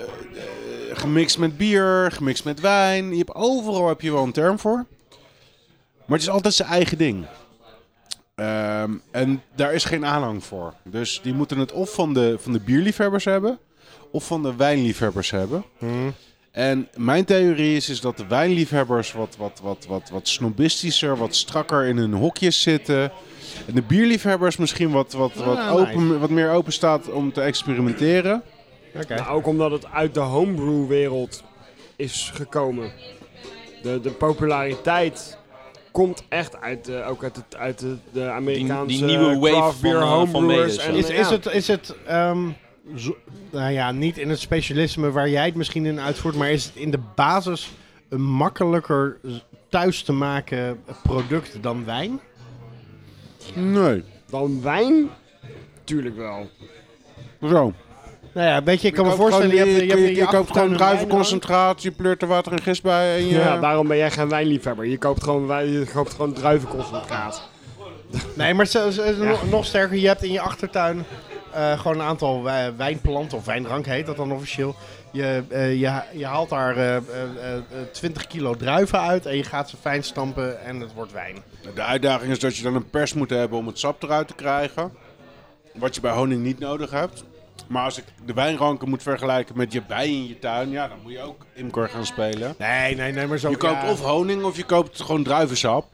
gemixt 0.94 1.38
met 1.38 1.58
bier, 1.58 2.12
gemixt 2.12 2.44
met 2.44 2.60
wijn. 2.60 3.10
Je 3.10 3.18
hebt, 3.18 3.36
overal 3.36 3.88
heb 3.88 4.02
je 4.02 4.12
wel 4.12 4.24
een 4.24 4.32
term 4.32 4.60
voor. 4.60 4.86
Maar 6.06 6.18
het 6.18 6.22
is 6.22 6.30
altijd 6.30 6.54
zijn 6.54 6.70
eigen 6.70 6.98
ding. 6.98 7.26
Ehm, 8.38 8.92
en 9.12 9.42
daar 9.56 9.74
is 9.74 9.86
geen 9.86 10.06
aanhang 10.06 10.44
voor. 10.44 10.74
Dus 10.84 11.20
die 11.24 11.34
moeten 11.34 11.58
het 11.58 11.72
of 11.72 11.94
van 11.94 12.14
de, 12.14 12.36
van 12.40 12.52
de 12.52 12.60
bierliefhebbers 12.60 13.26
hebben, 13.26 13.60
of 14.12 14.28
van 14.28 14.44
de 14.44 14.56
wijnliefhebbers 14.56 15.32
hebben. 15.32 15.64
En 16.52 16.88
mijn 16.96 17.26
theorie 17.26 17.76
is, 17.76 17.90
is 17.90 18.02
dat 18.02 18.18
de 18.18 18.28
wijnliefhebbers 18.28 19.12
wat, 19.12 19.36
wat, 19.38 19.60
wat, 19.64 19.86
wat, 19.90 20.10
wat 20.10 20.28
snobistischer, 20.28 21.18
wat 21.18 21.36
strakker 21.36 21.86
in 21.86 21.98
hun 21.98 22.14
hokjes 22.14 22.62
zitten. 22.62 23.12
En 23.68 23.74
de 23.74 23.82
bierliefhebbers 23.82 24.58
misschien 24.58 24.92
wat, 24.92 25.14
wat, 25.14 25.34
wat, 25.34 25.58
Ah, 25.58 25.74
open, 25.74 26.20
wat 26.20 26.30
meer 26.30 26.52
open 26.52 26.74
staat 26.74 27.10
om 27.12 27.34
te 27.34 27.42
experimenteren. 27.42 28.44
Oké. 28.96 29.16
Nou, 29.16 29.28
ook 29.28 29.48
omdat 29.48 29.72
het 29.72 29.86
uit 29.92 30.14
de 30.14 30.20
homebrew-wereld 30.20 31.44
is 31.96 32.32
gekomen. 32.34 32.92
De, 33.82 34.00
de 34.02 34.12
populariteit 34.12 35.38
komt 35.98 36.24
echt 36.30 36.62
uit, 36.62 36.86
de, 36.86 37.04
ook 37.04 37.24
uit, 37.24 37.36
het, 37.36 37.56
uit 37.56 37.80
de, 37.80 37.96
de 38.12 38.30
Amerikaanse 38.30 38.98
die 38.98 39.04
nieuwe 39.06 39.40
wave 39.40 39.82
beer 39.82 40.00
van, 40.00 40.26
eh, 40.26 40.30
van 40.32 40.52
en. 40.52 40.96
Is, 40.96 41.10
is 41.10 41.30
het, 41.30 41.46
is 41.46 41.68
het 41.68 41.96
ehm, 42.06 42.50
zo- 42.96 43.18
nou 43.52 43.72
ja, 43.72 43.92
niet 43.92 44.18
in 44.18 44.30
het 44.30 44.40
specialisme 44.40 45.12
waar 45.12 45.30
jij 45.30 45.46
het 45.46 45.56
misschien 45.56 45.86
in 45.86 46.00
uitvoert, 46.00 46.36
maar 46.36 46.52
is 46.52 46.66
het 46.66 46.76
in 46.76 46.92
de 46.92 47.00
basis 47.16 47.72
een 48.10 48.22
makkelijker 48.24 49.18
thuis 49.70 50.04
te 50.04 50.14
maken 50.14 50.84
product 51.04 51.64
dan 51.64 51.86
wijn? 51.86 52.20
Nee. 53.54 54.04
Dan 54.30 54.62
wijn? 54.62 55.10
Tuurlijk 55.84 56.16
wel. 56.16 56.50
Zo. 57.42 57.74
Nou 58.38 58.50
ja, 58.50 58.64
weet 58.64 58.82
je, 58.82 58.88
ik 58.88 58.94
kan 58.94 59.04
me 59.06 59.10
koopt 59.10 59.22
voorstellen, 59.22 59.56
je, 59.56 59.58
hebt, 59.58 59.72
je, 59.72 59.88
hebt 59.88 60.00
je, 60.00 60.10
in 60.10 60.16
je 60.16 60.26
koopt 60.26 60.52
gewoon 60.52 60.74
druivenconcentraat, 60.74 61.82
je 61.82 61.92
pleurt 61.92 62.22
er 62.22 62.28
water 62.28 62.52
en 62.52 62.62
gist 62.62 62.84
bij 62.84 63.16
en 63.18 63.28
je... 63.28 63.34
Ja, 63.36 63.60
daarom 63.60 63.88
ben 63.88 63.98
jij 63.98 64.12
geen 64.12 64.30
wijnliefhebber. 64.30 64.86
Je 64.86 64.98
koopt 64.98 65.24
gewoon, 65.24 65.48
wijn, 65.48 65.72
je 65.72 65.86
koopt 65.94 66.12
gewoon 66.14 66.34
druivenconcentraat. 66.34 67.50
Nee, 68.34 68.54
maar 68.54 68.66
zo, 68.66 68.90
zo- 68.90 69.14
nog, 69.16 69.50
nog 69.50 69.66
sterker, 69.66 69.98
je 69.98 70.08
hebt 70.08 70.24
in 70.24 70.32
je 70.32 70.40
achtertuin 70.40 71.06
eh, 71.54 71.80
gewoon 71.80 72.00
een 72.00 72.06
aantal 72.06 72.44
wij- 72.44 72.76
wijnplanten, 72.76 73.38
of 73.38 73.46
wijndrank 73.46 73.86
heet 73.86 74.06
dat 74.06 74.18
dan 74.18 74.32
officieel. 74.32 74.76
Je, 75.12 75.44
eh, 75.50 75.80
je, 75.80 76.02
je 76.14 76.26
haalt 76.26 76.50
daar 76.50 76.78
eh, 76.78 76.96
eh, 76.96 77.04
20 77.92 78.28
kilo 78.28 78.56
druiven 78.56 79.00
uit 79.02 79.26
en 79.26 79.36
je 79.38 79.44
gaat 79.44 79.70
ze 79.70 79.78
fijn 79.82 80.04
stampen 80.04 80.66
en 80.66 80.80
het 80.80 80.94
wordt 80.94 81.12
wijn. 81.12 81.36
De 81.76 81.82
uitdaging 81.82 82.32
is 82.32 82.40
dat 82.40 82.58
je 82.58 82.64
dan 82.64 82.76
een 82.76 82.90
pers 82.90 83.14
moet 83.14 83.30
hebben 83.30 83.58
om 83.58 83.68
het 83.68 83.80
sap 83.80 84.04
eruit 84.04 84.28
te 84.28 84.36
krijgen. 84.36 84.92
Wat 85.74 85.96
je 85.96 86.02
bij 86.02 86.12
honing 86.12 86.44
niet 86.44 86.60
nodig 86.60 86.92
hebt. 86.92 87.24
Maar 87.68 87.84
als 87.84 87.98
ik 87.98 88.04
de 88.26 88.34
wijnranken 88.34 88.90
moet 88.90 89.04
vergelijken 89.04 89.58
met 89.58 89.74
je 89.74 89.82
bij 89.88 90.08
in 90.08 90.28
je 90.28 90.40
tuin, 90.40 90.70
ja, 90.70 90.88
dan 90.88 90.98
moet 91.04 91.12
je 91.12 91.22
ook 91.22 91.46
imker 91.54 91.90
gaan 91.90 92.06
spelen. 92.06 92.56
Nee, 92.58 92.96
nee, 92.96 93.12
nee, 93.12 93.28
maar 93.28 93.38
zo... 93.38 93.50
Je 93.50 93.58
koopt 93.58 93.82
ja. 93.82 93.92
of 93.92 94.02
honing 94.02 94.44
of 94.44 94.58
je 94.58 94.64
koopt 94.64 95.02
gewoon 95.02 95.24
druivensap. 95.24 95.86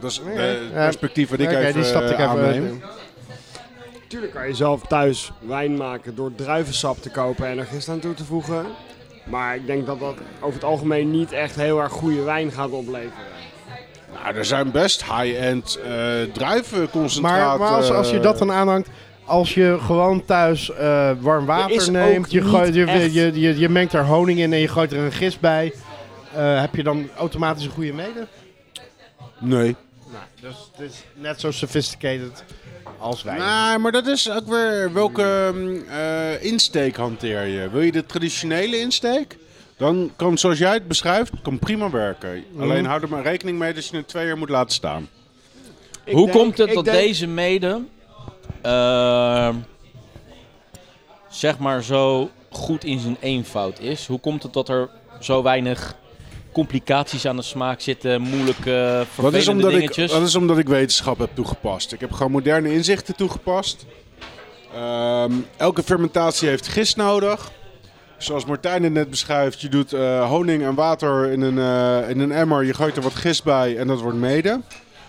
Dat 0.00 0.10
is 0.10 0.20
het 0.24 0.34
Ja. 0.72 0.84
perspectief 0.84 1.30
wat 1.30 1.38
ik 1.38 1.50
even 1.50 1.72
die 1.72 1.84
ik 1.84 1.94
eh, 1.94 2.10
even... 2.10 2.28
aanneem. 2.28 2.82
Tuurlijk 4.08 4.32
kan 4.32 4.46
je 4.46 4.54
zelf 4.54 4.82
thuis 4.82 5.32
wijn 5.40 5.76
maken 5.76 6.14
door 6.14 6.34
druivensap 6.34 7.02
te 7.02 7.10
kopen 7.10 7.46
en 7.46 7.58
er 7.58 7.64
gist 7.64 7.88
aan 7.88 7.98
toe 8.00 8.14
te 8.14 8.24
voegen. 8.24 8.66
Maar 9.24 9.56
ik 9.56 9.66
denk 9.66 9.86
dat 9.86 10.00
dat 10.00 10.14
over 10.40 10.54
het 10.54 10.64
algemeen 10.64 11.10
niet 11.10 11.32
echt 11.32 11.56
heel 11.56 11.80
erg 11.80 11.92
goede 11.92 12.22
wijn 12.22 12.52
gaat 12.52 12.70
opleveren. 12.70 13.34
Nou, 14.22 14.36
er 14.36 14.44
zijn 14.44 14.70
best 14.70 15.04
high-end 15.04 15.78
eh 15.84 15.90
druivenconcentraten. 16.32 17.46
Maar, 17.48 17.58
maar 17.58 17.76
als, 17.78 17.90
als 17.90 18.10
je 18.10 18.20
dat 18.20 18.38
dan 18.38 18.52
aanhangt, 18.52 18.88
als 19.26 19.54
je 19.54 19.76
gewoon 19.80 20.24
thuis 20.24 20.70
eh, 20.72 21.10
warm 21.20 21.40
Er 21.40 21.46
water 21.46 21.92
neemt, 21.92 22.30
je, 22.30 22.42
gooit, 22.42 22.74
je, 22.74 22.86
je, 23.12 23.40
je, 23.40 23.58
je 23.58 23.68
mengt 23.68 23.92
er 23.92 24.04
honing 24.04 24.38
in 24.38 24.52
en 24.52 24.58
je 24.58 24.68
gooit 24.68 24.92
er 24.92 24.98
een 24.98 25.12
gist 25.12 25.40
bij, 25.40 25.72
eh, 26.34 26.60
heb 26.60 26.74
je 26.74 26.82
dan 26.82 27.08
automatisch 27.16 27.64
een 27.64 27.70
goede 27.70 27.92
mede? 27.92 28.26
Nee. 29.38 29.76
Nou, 30.12 30.24
dus 30.40 30.70
het 30.76 30.90
is 30.90 31.04
net 31.14 31.40
zo 31.40 31.50
sophisticated 31.50 32.44
als 32.98 33.22
wij. 33.22 33.38
Nee, 33.38 33.78
maar 33.78 33.92
dat 33.92 34.06
is 34.06 34.30
ook 34.30 34.46
weer 34.46 34.92
welke 34.92 35.50
mm, 35.54 35.82
eh, 35.88 36.44
insteek 36.44 36.96
hanteer 36.96 37.46
je. 37.46 37.70
Wil 37.70 37.80
je 37.80 37.92
de 37.92 38.06
traditionele 38.06 38.78
insteek? 38.78 39.36
Dan 39.76 40.12
kan, 40.16 40.38
zoals 40.38 40.58
jij 40.58 40.72
het 40.72 40.88
beschrijft, 40.88 41.32
kan 41.42 41.58
prima 41.58 41.90
werken. 41.90 42.44
Alleen 42.60 42.84
hou 42.84 43.02
er 43.02 43.08
maar 43.08 43.22
rekening 43.22 43.58
mee 43.58 43.72
dat 43.74 43.86
je 43.86 43.96
het 43.96 44.08
twee 44.08 44.26
jaar 44.26 44.38
moet 44.38 44.48
laten 44.48 44.74
staan. 44.74 45.08
Ik 46.04 46.12
Hoe 46.12 46.26
denk- 46.26 46.38
komt 46.38 46.58
het 46.58 46.72
dat 46.74 46.84
denk- 46.84 46.96
deze 46.96 47.26
mede 47.26 47.80
ehm, 48.62 49.54
zeg 51.28 51.58
maar 51.58 51.82
zo 51.82 52.30
goed 52.50 52.84
in 52.84 52.98
zijn 52.98 53.16
eenvoud 53.20 53.80
is? 53.80 54.06
Hoe 54.06 54.20
komt 54.20 54.42
het 54.42 54.52
dat 54.52 54.68
er 54.68 54.88
zo 55.20 55.42
weinig 55.42 55.94
complicaties 56.52 57.26
aan 57.26 57.36
de 57.36 57.42
smaak 57.42 57.80
zitten, 57.80 58.20
moeilijke, 58.20 58.94
Dat 58.96 59.06
vervelende 59.06 59.38
is, 59.38 59.48
omdat 59.48 59.70
ik, 59.70 59.78
dingetjes? 59.78 60.10
dat 60.10 60.22
is 60.22 60.34
omdat 60.34 60.58
ik 60.58 60.68
wetenschap 60.68 61.18
heb 61.18 61.30
toegepast. 61.34 61.92
Ik 61.92 62.00
heb 62.00 62.12
gewoon 62.12 62.32
moderne 62.32 62.72
inzichten 62.72 63.16
toegepast. 63.16 63.86
Ehm, 64.74 65.32
elke 65.56 65.82
fermentatie 65.82 66.48
heeft 66.48 66.68
gist 66.68 66.96
nodig. 66.96 67.50
Zoals 68.18 68.44
Martijn 68.44 68.82
het 68.82 68.92
net 68.92 69.10
beschrijft, 69.10 69.60
je 69.60 69.68
doet 69.68 69.92
eh, 69.92 70.28
honing 70.28 70.62
en 70.62 70.74
water 70.74 71.30
in 71.30 71.40
een, 71.40 71.58
eh, 71.58 72.10
in 72.10 72.20
een 72.20 72.32
emmer. 72.32 72.64
Je 72.64 72.74
gooit 72.74 72.96
er 72.96 73.02
wat 73.02 73.14
gist 73.14 73.44
bij 73.44 73.76
en 73.76 73.86
dat 73.86 74.00
wordt 74.00 74.18
mede. 74.18 74.60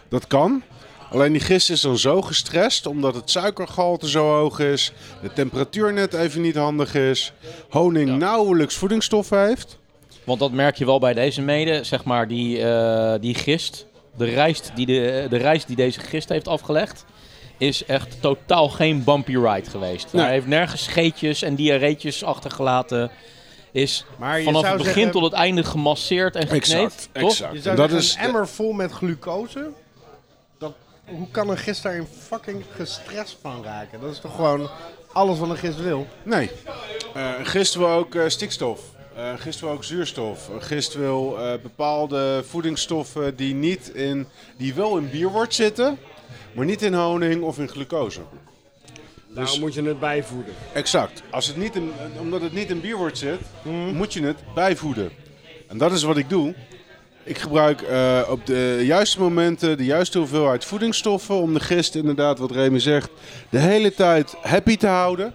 Dat 0.09 0.27
kan. 0.27 0.63
Alleen 1.11 1.31
die 1.31 1.41
gist 1.41 1.69
is 1.69 1.81
dan 1.81 1.97
zo 1.97 2.21
gestrest 2.21 2.85
omdat 2.85 3.15
het 3.15 3.29
suikergehalte 3.29 4.09
zo 4.09 4.29
hoog 4.29 4.59
is. 4.59 4.91
De 5.21 5.33
temperatuur 5.33 5.93
net 5.93 6.13
even 6.13 6.41
niet 6.41 6.55
handig 6.55 6.95
is. 6.95 7.33
Honing 7.69 8.17
nauwelijks 8.17 8.75
voedingsstoffen 8.75 9.45
heeft. 9.47 9.77
Want 10.23 10.39
dat 10.39 10.51
merk 10.51 10.75
je 10.75 10.85
wel 10.85 10.99
bij 10.99 11.13
deze 11.13 11.41
mede, 11.41 11.83
zeg 11.83 12.03
maar, 12.03 12.27
die, 12.27 12.61
eh, 12.63 13.13
die 13.21 13.35
gist. 13.35 13.85
De 14.17 14.25
rijst 14.25 14.71
die, 14.75 14.85
de, 14.85 15.27
de 15.29 15.37
rijst 15.37 15.67
die 15.67 15.75
deze 15.75 15.99
gist 15.99 16.29
heeft 16.29 16.47
afgelegd, 16.47 17.05
is 17.57 17.85
echt 17.85 18.21
totaal 18.21 18.69
geen 18.69 19.03
bumpy 19.03 19.35
ride 19.37 19.69
geweest. 19.69 20.13
Nee. 20.13 20.23
Hij 20.23 20.33
heeft 20.33 20.47
nergens 20.47 20.83
scheetjes 20.83 21.41
en 21.41 21.55
diarreetjes 21.55 22.23
achtergelaten. 22.23 23.11
Is 23.71 24.05
Maar 24.17 24.37
je 24.37 24.43
vanaf 24.43 24.61
zou 24.61 24.73
het 24.73 24.83
begin 24.83 24.95
zeggen- 25.03 25.11
tot 25.21 25.31
het 25.31 25.39
einde 25.39 25.63
gemasseerd 25.63 26.35
en 26.35 26.41
gekneed. 26.47 26.61
Exact, 26.63 27.09
toch? 27.11 27.29
exact. 27.29 27.53
je 27.53 27.61
zou 27.61 27.75
dat 27.75 27.91
is 27.91 28.13
een 28.13 28.19
emmer 28.21 28.47
vol 28.47 28.71
met 28.71 28.91
glucose, 28.91 29.69
hoe 31.07 31.27
kan 31.31 31.49
een 31.49 31.57
gist 31.57 31.83
daarin 31.83 32.07
fucking 32.27 32.63
gestrest 32.75 33.37
van 33.41 33.63
raken? 33.63 33.99
Dat 34.01 34.11
is 34.11 34.19
toch 34.19 34.35
gewoon 34.35 34.69
alles 35.13 35.39
wat 35.39 35.49
een 35.49 35.57
gist 35.57 35.79
wil? 35.79 36.07
Nee. 36.23 36.51
Eh, 37.13 37.31
een 37.39 37.45
gist 37.45 37.73
wil 37.75 37.87
ook 37.87 38.15
eh, 38.15 38.27
stikstof. 38.27 38.81
Eh, 39.15 39.27
een 39.29 39.39
gist 39.39 39.59
wil 39.59 39.69
ook 39.69 39.83
zuurstof. 39.83 40.47
Een 40.49 40.61
gist 40.63 40.93
wil 40.93 41.37
eh, 41.39 41.53
bepaalde 41.61 42.43
voedingsstoffen 42.47 43.35
die, 43.35 43.53
niet 43.53 43.87
in, 43.89 44.27
die 44.57 44.73
wel 44.73 44.97
in 44.97 45.09
bierwort 45.09 45.53
zitten, 45.53 45.97
maar 46.53 46.65
niet 46.65 46.81
in 46.81 46.93
honing 46.93 47.43
of 47.43 47.57
in 47.59 47.67
glucose. 47.69 48.19
Daarom 49.27 49.53
Dus- 49.53 49.59
moet 49.59 49.73
je 49.73 49.83
het 49.83 49.99
bijvoeden. 49.99 50.53
Exact. 50.73 51.23
Als 51.29 51.47
het 51.47 51.57
niet 51.57 51.75
in, 51.75 51.91
omdat 52.19 52.41
het 52.41 52.53
niet 52.53 52.69
in 52.69 52.81
bierwort 52.81 53.17
zit, 53.17 53.39
moet 53.93 54.13
je 54.13 54.23
het 54.23 54.37
bijvoeden. 54.55 55.11
En 55.67 55.77
dat 55.77 55.91
is 55.91 56.03
wat 56.03 56.17
ik 56.17 56.29
doe. 56.29 56.55
Ik 57.27 57.37
gebruik 57.37 57.81
eh, 57.81 58.21
op 58.29 58.45
de 58.45 58.81
juiste 58.83 59.19
momenten 59.19 59.77
de 59.77 59.85
juiste 59.85 60.17
hoeveelheid 60.17 60.65
voedingsstoffen 60.65 61.35
om 61.35 61.53
de 61.53 61.59
gist, 61.59 61.95
inderdaad, 61.95 62.39
wat 62.39 62.51
Remy 62.51 62.79
zegt, 62.79 63.09
de 63.49 63.59
hele 63.59 63.93
tijd 63.93 64.35
happy 64.41 64.77
te 64.77 64.87
houden. 64.87 65.33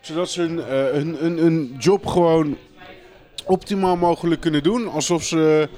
Zodat 0.00 0.30
ze 0.30 0.40
hun, 0.40 0.58
eh, 0.58 0.66
hun, 0.68 1.16
hun, 1.18 1.38
hun 1.38 1.76
job 1.78 2.06
gewoon 2.06 2.56
optimaal 3.44 3.96
mogelijk 3.96 4.40
kunnen 4.40 4.62
doen. 4.62 4.88
Alsof 4.88 5.24
ze 5.24 5.68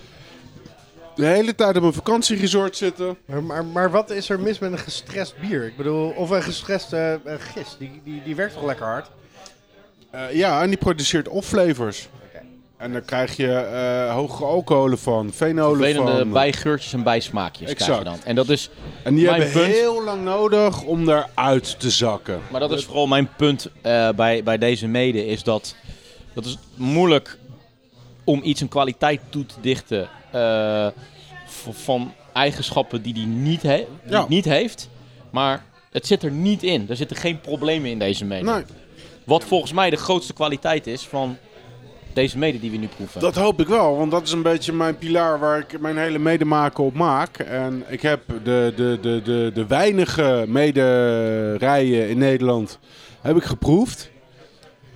de 1.15 1.27
hele 1.27 1.55
tijd 1.55 1.77
op 1.77 1.83
een 1.83 1.93
vakantieresort 1.93 2.77
zitten. 2.77 3.17
Maar, 3.25 3.43
maar, 3.43 3.65
maar 3.65 3.91
wat 3.91 4.11
is 4.11 4.29
er 4.29 4.41
mis 4.41 4.59
met 4.59 4.73
een 4.73 4.79
gestrest 4.79 5.35
bier? 5.41 5.65
Ik 5.65 5.77
bedoel, 5.77 6.11
of 6.11 6.31
een 6.31 6.43
gestrest 6.43 6.93
eh, 6.93 7.15
gist, 7.39 7.77
die, 7.79 8.01
die, 8.05 8.23
die 8.25 8.37
werkt 8.37 8.55
toch 8.55 8.65
lekker 8.65 8.87
hard? 8.87 9.11
Ja, 10.33 10.63
en 10.63 10.69
die 10.69 10.79
produceert 10.79 11.29
off-flavors. 11.29 12.09
En 12.79 12.93
dan 12.93 13.05
krijg 13.05 13.37
je 13.37 13.53
eh 13.55 14.15
hogere 14.15 14.45
alcoholen 14.49 14.99
van, 14.99 15.33
fenolen 15.33 15.79
Vervelende 15.81 16.19
van. 16.19 16.31
bijgeurtjes 16.31 16.93
en 16.93 17.03
bijsmaakjes 17.03 17.65
krijg 17.75 17.79
Exact. 17.81 17.99
je 17.99 18.05
dan. 18.05 18.19
En 18.25 18.35
dat 18.35 18.49
is, 18.49 18.71
En 19.03 19.15
die 19.15 19.29
hebben 19.29 19.51
punt- 19.51 19.73
heel 19.73 20.05
lang 20.05 20.25
nodig 20.25 20.83
om 20.83 21.05
daaruit 21.07 21.81
te 21.81 21.91
zakken. 21.91 22.41
maar 22.51 22.61
dat 22.61 22.73
is 22.73 22.85
vooral 22.85 23.07
mijn 23.07 23.29
punt 23.37 23.69
eh, 23.83 24.09
bij, 24.11 24.43
bij 24.43 24.59
deze 24.59 24.87
mede, 24.87 25.27
is 25.27 25.43
dat 25.43 25.75
dat 26.35 26.45
is 26.45 26.59
moeilijk 26.75 27.39
om 28.25 28.41
iets 28.43 28.61
een 28.61 28.69
kwaliteit 28.69 29.21
toe 29.29 29.47
te 29.47 29.55
dichten 29.61 30.09
eh, 30.31 30.87
van 31.71 32.13
eigenschappen 32.33 33.03
die 33.03 33.15
die 33.15 33.27
niet, 33.27 33.63
he- 33.63 33.87
die 34.05 34.13
Ja. 34.13 34.27
niet 34.29 34.45
heeft. 34.45 34.89
Maar 35.31 35.65
het 35.91 36.07
zit 36.07 36.23
er 36.23 36.31
niet 36.31 36.63
in. 36.63 36.87
Er 36.89 36.97
zitten 36.97 37.17
geen 37.17 37.41
problemen 37.41 37.91
in 37.91 37.99
deze 37.99 38.25
mede. 38.25 38.51
Nee. 38.53 38.63
Wat 39.25 39.45
volgens 39.45 39.73
mij 39.73 39.91
de 39.91 39.97
grootste 39.97 40.33
kwaliteit 40.33 40.87
is 40.87 41.03
van 41.07 41.37
deze 42.19 42.39
mede 42.39 42.61
die 42.61 42.71
we 42.71 42.77
nu 42.77 42.87
proeven. 42.97 43.21
Dat 43.21 43.35
hoop 43.35 43.61
ik 43.61 43.67
wel, 43.69 43.97
want 43.97 44.11
dat 44.11 44.23
is 44.23 44.33
een 44.33 44.43
beetje 44.43 44.73
mijn 44.73 44.99
pilaar 44.99 45.39
waar 45.39 45.59
ik 45.59 45.81
mijn 45.81 45.97
hele 45.99 46.19
medemaken 46.19 46.85
op 46.85 46.95
maak. 46.95 47.39
En 47.39 47.85
ik 47.89 48.03
heb 48.03 48.21
de, 48.45 48.73
de, 48.77 48.99
de, 49.01 49.21
de, 49.25 49.51
de 49.55 49.67
weinige 49.67 50.45
mederijen 50.49 52.09
in 52.09 52.19
Nederland 52.19 52.79
heb 53.21 53.37
ik 53.37 53.45
geproefd. 53.45 54.11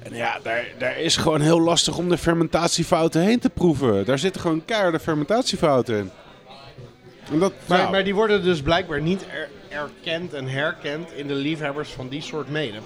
En 0.02 0.14
ja, 0.14 0.38
daar, 0.42 0.64
daar 0.78 0.98
is 1.00 1.16
gewoon 1.16 1.40
heel 1.40 1.60
lastig 1.60 1.96
om 1.98 2.08
de 2.08 2.18
fermentatiefouten 2.18 3.22
heen 3.22 3.38
te 3.38 3.50
proeven. 3.50 4.04
Daar 4.04 4.18
zitten 4.18 4.40
gewoon 4.40 4.64
keiharde 4.64 5.00
fermentatiefouten 5.00 5.98
in. 5.98 6.10
En 7.32 7.38
dat, 7.38 7.52
Maar, 7.66 8.04
die 8.04 8.14
worden 8.14 8.42
dus 8.44 8.62
blijkbaar 8.62 9.00
niet 9.00 9.24
er- 9.32 9.48
erkend 9.68 10.32
en 10.34 10.48
herkend 10.48 11.12
in 11.12 11.26
de 11.26 11.34
liefhebbers 11.34 11.90
van 11.90 12.08
die 12.08 12.22
soort 12.22 12.48
mede. 12.50 12.78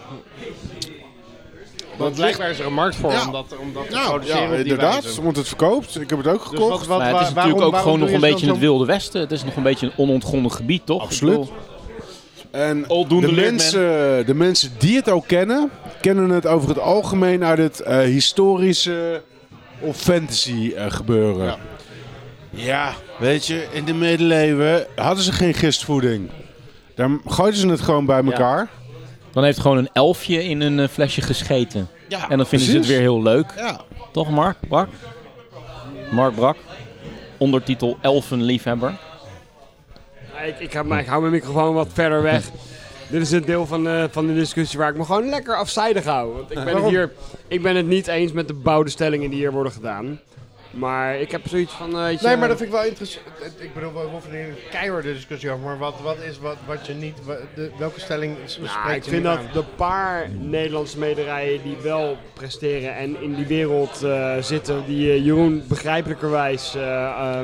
Want 1.99 2.15
blijkbaar 2.15 2.51
is 2.51 2.59
er 2.59 2.67
een 2.67 2.75
markt 2.75 2.97
voor 2.97 3.11
Ja. 3.13 3.27
om 3.27 3.33
dat, 3.33 3.55
om 3.61 3.73
dat 3.73 3.91
te 3.91 3.97
produceren 4.05 4.41
ja, 4.41 4.45
op 4.49 4.51
die 4.51 4.63
inderdaad, 4.63 5.03
wijze. 5.05 5.23
want 5.23 5.37
het 5.37 5.49
verkoopt. 5.49 6.01
Ik 6.01 6.11
heb 6.11 6.19
het 6.19 6.27
ook 6.29 6.51
Dus 6.51 6.59
gekocht. 6.61 6.87
wat, 6.87 6.99
wat, 6.99 6.99
Nou, 6.99 7.19
het 7.19 7.29
is 7.29 7.35
natuurlijk 7.35 7.65
ook 7.65 7.77
gewoon 7.77 7.99
nog 7.99 8.11
een 8.11 8.21
beetje 8.21 8.47
in 8.47 8.53
het 8.53 8.61
wilde 8.61 8.85
westen. 8.85 9.21
Het 9.21 9.33
is 9.33 9.45
nog 9.45 9.57
een 9.57 9.63
beetje 9.63 9.87
een 9.87 9.93
onontgonnen 9.97 10.53
gebied, 10.53 10.87
toch? 10.87 11.03
Absoluut. 11.03 11.49
En 12.51 12.87
Aldoende 12.89 13.27
de 13.27 13.33
mensen, 13.33 13.81
de 14.27 14.35
mensen 14.35 14.71
die 14.79 14.97
het 14.97 15.11
al 15.11 15.21
kennen, 15.21 15.71
kennen 16.01 16.31
het 16.31 16.47
over 16.47 16.69
het 16.69 16.79
algemeen 16.79 17.45
uit 17.45 17.59
het 17.59 17.81
eh, 17.81 17.99
historische 17.99 19.23
of 19.81 19.97
fantasy 19.97 20.73
eh, 20.77 20.85
gebeuren. 20.89 21.57
Ja. 22.51 22.93
weet 23.19 23.47
je, 23.47 23.67
in 23.73 23.85
de 23.85 23.95
middeleeuwen 23.95 24.87
hadden 24.97 25.25
ze 25.25 25.33
geen 25.33 25.55
gistvoeding. 25.55 26.31
Daar 26.95 27.11
gooiden 27.27 27.61
ze 27.61 27.69
het 27.69 27.81
gewoon 27.81 28.07
bij 28.07 28.25
elkaar. 28.25 28.69
Dan 29.37 29.45
heeft 29.45 29.61
gewoon 29.61 29.77
een 29.77 29.89
elfje 29.93 30.45
in 30.45 30.61
een 30.61 30.81
eh, 30.81 30.89
flesje 30.89 31.21
gescheten. 31.21 31.89
Ja, 32.09 32.31
En 32.31 32.37
dan 32.37 32.47
vinden 32.47 32.69
ze 32.69 32.77
het 32.77 32.87
weer 32.87 33.01
heel 33.01 33.23
leuk. 33.23 33.47
Ja. 33.57 33.81
Toch, 34.13 34.31
Mark? 34.31 34.57
Brak? 34.69 34.89
Mark 36.11 36.35
Brak. 36.35 36.57
Ondertitel 37.37 37.99
Elfenliefhebber. 38.01 38.99
Ik, 40.47 40.59
ik, 40.59 40.73
heb, 40.73 40.93
ik 40.93 41.07
hou 41.07 41.21
mijn 41.21 41.33
microfoon 41.33 41.75
wat 41.75 41.89
verder 41.93 42.23
weg. 42.23 42.45
Dit 43.11 43.23
is 43.23 43.31
een 43.31 43.45
deel 43.45 43.67
van 43.67 43.85
de, 43.85 44.09
van 44.11 44.27
de 44.27 44.35
discussie 44.35 44.79
waar 44.79 44.91
ik 44.91 44.97
me 44.97 45.05
gewoon 45.05 45.29
lekker 45.29 45.57
afzijdig 45.57 46.05
hou. 46.05 46.33
Want 46.33 46.51
ik 46.51 46.65
ben, 46.65 46.77
het 46.77 46.89
hier, 46.89 47.13
ik 47.49 47.63
ben 47.63 47.77
het 47.77 47.87
niet 47.87 48.07
eens 48.07 48.33
met 48.33 48.49
de 48.49 48.55
bouwde 48.55 48.91
stellingen 48.91 49.31
die 49.31 49.39
hier 49.39 49.53
worden 49.53 49.73
gedaan. 49.73 50.21
Maar 50.77 51.17
ik 51.17 51.31
heb 51.31 51.49
zoiets 51.49 51.73
van... 51.73 51.99
eh, 51.99 52.21
Nee, 52.23 52.37
maar 52.37 52.49
dat 52.49 52.57
vind 52.59 52.71
ik 52.71 52.77
wel 52.77 52.85
interessant. 52.85 53.27
Ik 53.59 53.75
bedoel, 53.75 53.93
we 53.93 53.99
hoeven 53.99 54.33
er 54.33 54.49
een 54.49 54.55
keiharde 54.71 55.13
discussie 55.13 55.51
over. 55.51 55.65
Maar 55.65 55.79
wat, 55.79 55.95
wat 56.03 56.17
is 56.19 56.39
wat, 56.39 56.57
wat 56.67 56.87
je 56.87 56.95
niet... 56.95 57.17
de, 57.55 57.71
welke 57.79 58.01
stelling 58.01 58.37
Nou, 58.37 58.49
spreekt 58.69 59.07
ik 59.07 59.13
vind 59.13 59.25
dat 59.25 59.39
aan? 59.39 59.49
de 59.53 59.65
paar 59.77 60.31
Nederlandse 60.31 60.99
mederijen 60.99 61.63
die 61.63 61.77
wel 61.83 62.17
presteren 62.35 62.95
en 62.97 63.23
in 63.23 63.35
die 63.35 63.47
wereld 63.47 64.03
eh, 64.03 64.37
zitten, 64.41 64.85
die 64.87 65.11
eh, 65.11 65.25
Jeroen 65.25 65.65
begrijpelijkerwijs 65.69 66.75
eh, 66.75 67.41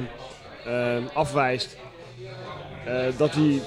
afwijst, 1.13 1.77
dat 3.17 3.33
die 3.33 3.63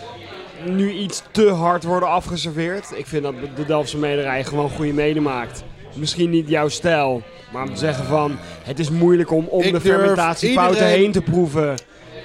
nu 0.63 0.91
iets 0.91 1.23
te 1.31 1.49
hard 1.49 1.83
worden 1.83 2.09
afgeserveerd. 2.09 2.91
Ik 2.95 3.05
vind 3.05 3.23
dat 3.23 3.33
de 3.55 3.65
Delftse 3.65 3.97
mederij 3.97 4.43
gewoon 4.43 4.69
goede 4.69 4.93
mede 4.93 5.19
maakt. 5.19 5.63
Misschien 5.95 6.29
niet 6.29 6.49
jouw 6.49 6.67
stijl, 6.69 7.21
maar 7.51 7.63
om 7.63 7.73
te 7.73 7.79
zeggen 7.79 8.05
van 8.05 8.37
het 8.63 8.79
is 8.79 8.89
moeilijk 8.89 9.31
om 9.31 9.45
om 9.47 9.61
Ik 9.61 9.71
de 9.73 9.81
fermentatiefouten 9.81 10.75
iedereen- 10.77 10.99
heen 11.01 11.11
te 11.11 11.21
proeven, 11.21 11.75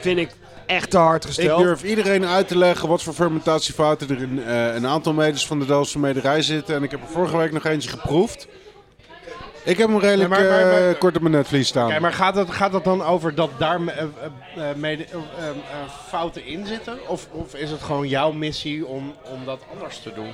vind 0.00 0.18
ik 0.18 0.30
echt 0.66 0.90
te 0.90 0.98
hard 0.98 1.22
Ik 1.24 1.28
gesteld. 1.34 1.62
durf 1.62 1.82
iedereen 1.82 2.26
uit 2.26 2.48
te 2.48 2.58
leggen 2.58 2.88
wat 2.88 3.02
voor 3.02 3.12
fermentatiefouten 3.14 4.08
er 4.10 4.22
in 4.22 4.42
eh, 4.44 4.74
een 4.74 4.86
aantal 4.86 5.12
meders 5.12 5.46
van 5.46 5.58
de 5.58 5.66
Delftse 5.66 5.98
mederij 5.98 6.42
zitten. 6.42 6.74
En 6.74 6.82
ik 6.82 6.90
heb 6.90 7.00
er 7.02 7.08
vorige 7.08 7.36
week 7.36 7.52
nog 7.52 7.64
eentje 7.64 7.90
geproefd. 7.90 8.46
Ik 9.64 9.78
heb 9.78 9.88
hem 9.88 9.98
redelijk 9.98 10.34
Ja, 10.34 10.40
maar- 10.40 10.50
maar- 10.50 10.64
maar- 10.66 10.88
eh, 10.90 10.98
kort 10.98 11.16
op 11.16 11.22
mijn 11.22 11.34
netvlies 11.34 11.68
staan. 11.68 11.88
Kijk, 11.88 12.00
maar 12.00 12.12
gaat 12.12 12.34
het, 12.34 12.50
gaat 12.50 12.72
het 12.72 12.84
dan 12.84 13.02
over 13.02 13.34
dat 13.34 13.50
daar 13.58 13.80
eh, 13.86 14.04
mede, 14.76 15.04
fouten 16.08 16.46
in 16.46 16.66
zitten? 16.66 16.98
Of, 17.08 17.28
of 17.32 17.54
is 17.54 17.70
het 17.70 17.82
gewoon 17.82 18.08
jouw 18.08 18.32
missie 18.32 18.86
om, 18.86 19.14
om 19.32 19.44
dat 19.44 19.58
anders 19.72 19.98
te 20.02 20.12
doen? 20.14 20.30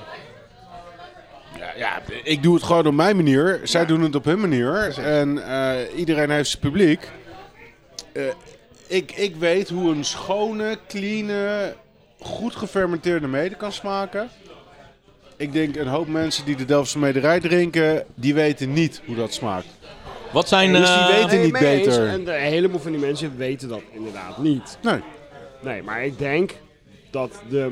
Ja, 1.59 1.73
ja, 1.77 2.01
ik 2.23 2.43
doe 2.43 2.53
het 2.53 2.63
gewoon 2.63 2.87
op 2.87 2.93
mijn 2.93 3.15
manier. 3.15 3.59
Zij 3.63 3.85
doen 3.85 4.01
het 4.01 4.15
op 4.15 4.25
hun 4.25 4.39
manier. 4.39 4.97
En 4.99 5.47
eh, 5.47 5.97
iedereen 5.99 6.29
heeft 6.29 6.49
zijn 6.49 6.61
publiek. 6.61 7.09
Eh, 8.13 8.23
ik, 8.87 9.11
ik 9.11 9.35
weet 9.35 9.69
hoe 9.69 9.91
een 9.91 10.03
schone, 10.05 10.77
clean, 10.87 11.29
goed 12.19 12.55
gefermenteerde 12.55 13.27
mede 13.27 13.55
kan 13.55 13.71
smaken. 13.71 14.29
Ik 15.37 15.53
denk 15.53 15.75
een 15.75 15.87
hoop 15.87 16.07
mensen 16.07 16.45
die 16.45 16.55
de 16.55 16.65
Delftse 16.65 16.99
mederij 16.99 17.39
drinken, 17.39 18.05
die 18.15 18.33
weten 18.33 18.73
niet 18.73 19.01
hoe 19.05 19.15
dat 19.15 19.33
smaakt. 19.33 19.67
Wat 20.31 20.47
zijn... 20.47 20.73
Dus 20.73 20.87
die 20.87 20.97
eh, 20.97 21.07
weten 21.07 21.37
Nee, 21.37 21.45
niet 21.45 21.55
eens. 21.55 21.85
beter. 21.85 22.07
En 22.07 22.23
de 22.23 22.35
een 22.35 22.41
heleboel 22.41 22.79
van 22.79 22.91
die 22.91 23.01
mensen 23.01 23.37
weten 23.37 23.69
dat 23.69 23.81
inderdaad 23.91 24.37
niet. 24.37 24.77
Nee. 24.81 24.99
Nee, 25.61 25.83
maar 25.83 26.05
ik 26.05 26.17
denk 26.17 26.51
dat 27.09 27.39
de, 27.49 27.71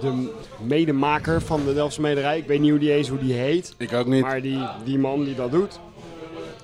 de 0.00 0.30
medemaker 0.60 1.40
van 1.42 1.64
de 1.64 1.74
Delftse 1.74 2.00
Mederij, 2.00 2.38
ik 2.38 2.46
weet 2.46 2.60
niet 2.60 2.70
hoe 2.70 2.78
die 2.78 2.92
eens 2.92 3.08
hoe 3.08 3.18
die 3.18 3.32
heet, 3.34 3.74
Ik 3.78 3.92
ook 3.92 4.06
niet. 4.06 4.22
maar 4.22 4.42
die, 4.42 4.66
die 4.84 4.98
man 4.98 5.24
die 5.24 5.34
dat 5.34 5.50
doet, 5.50 5.80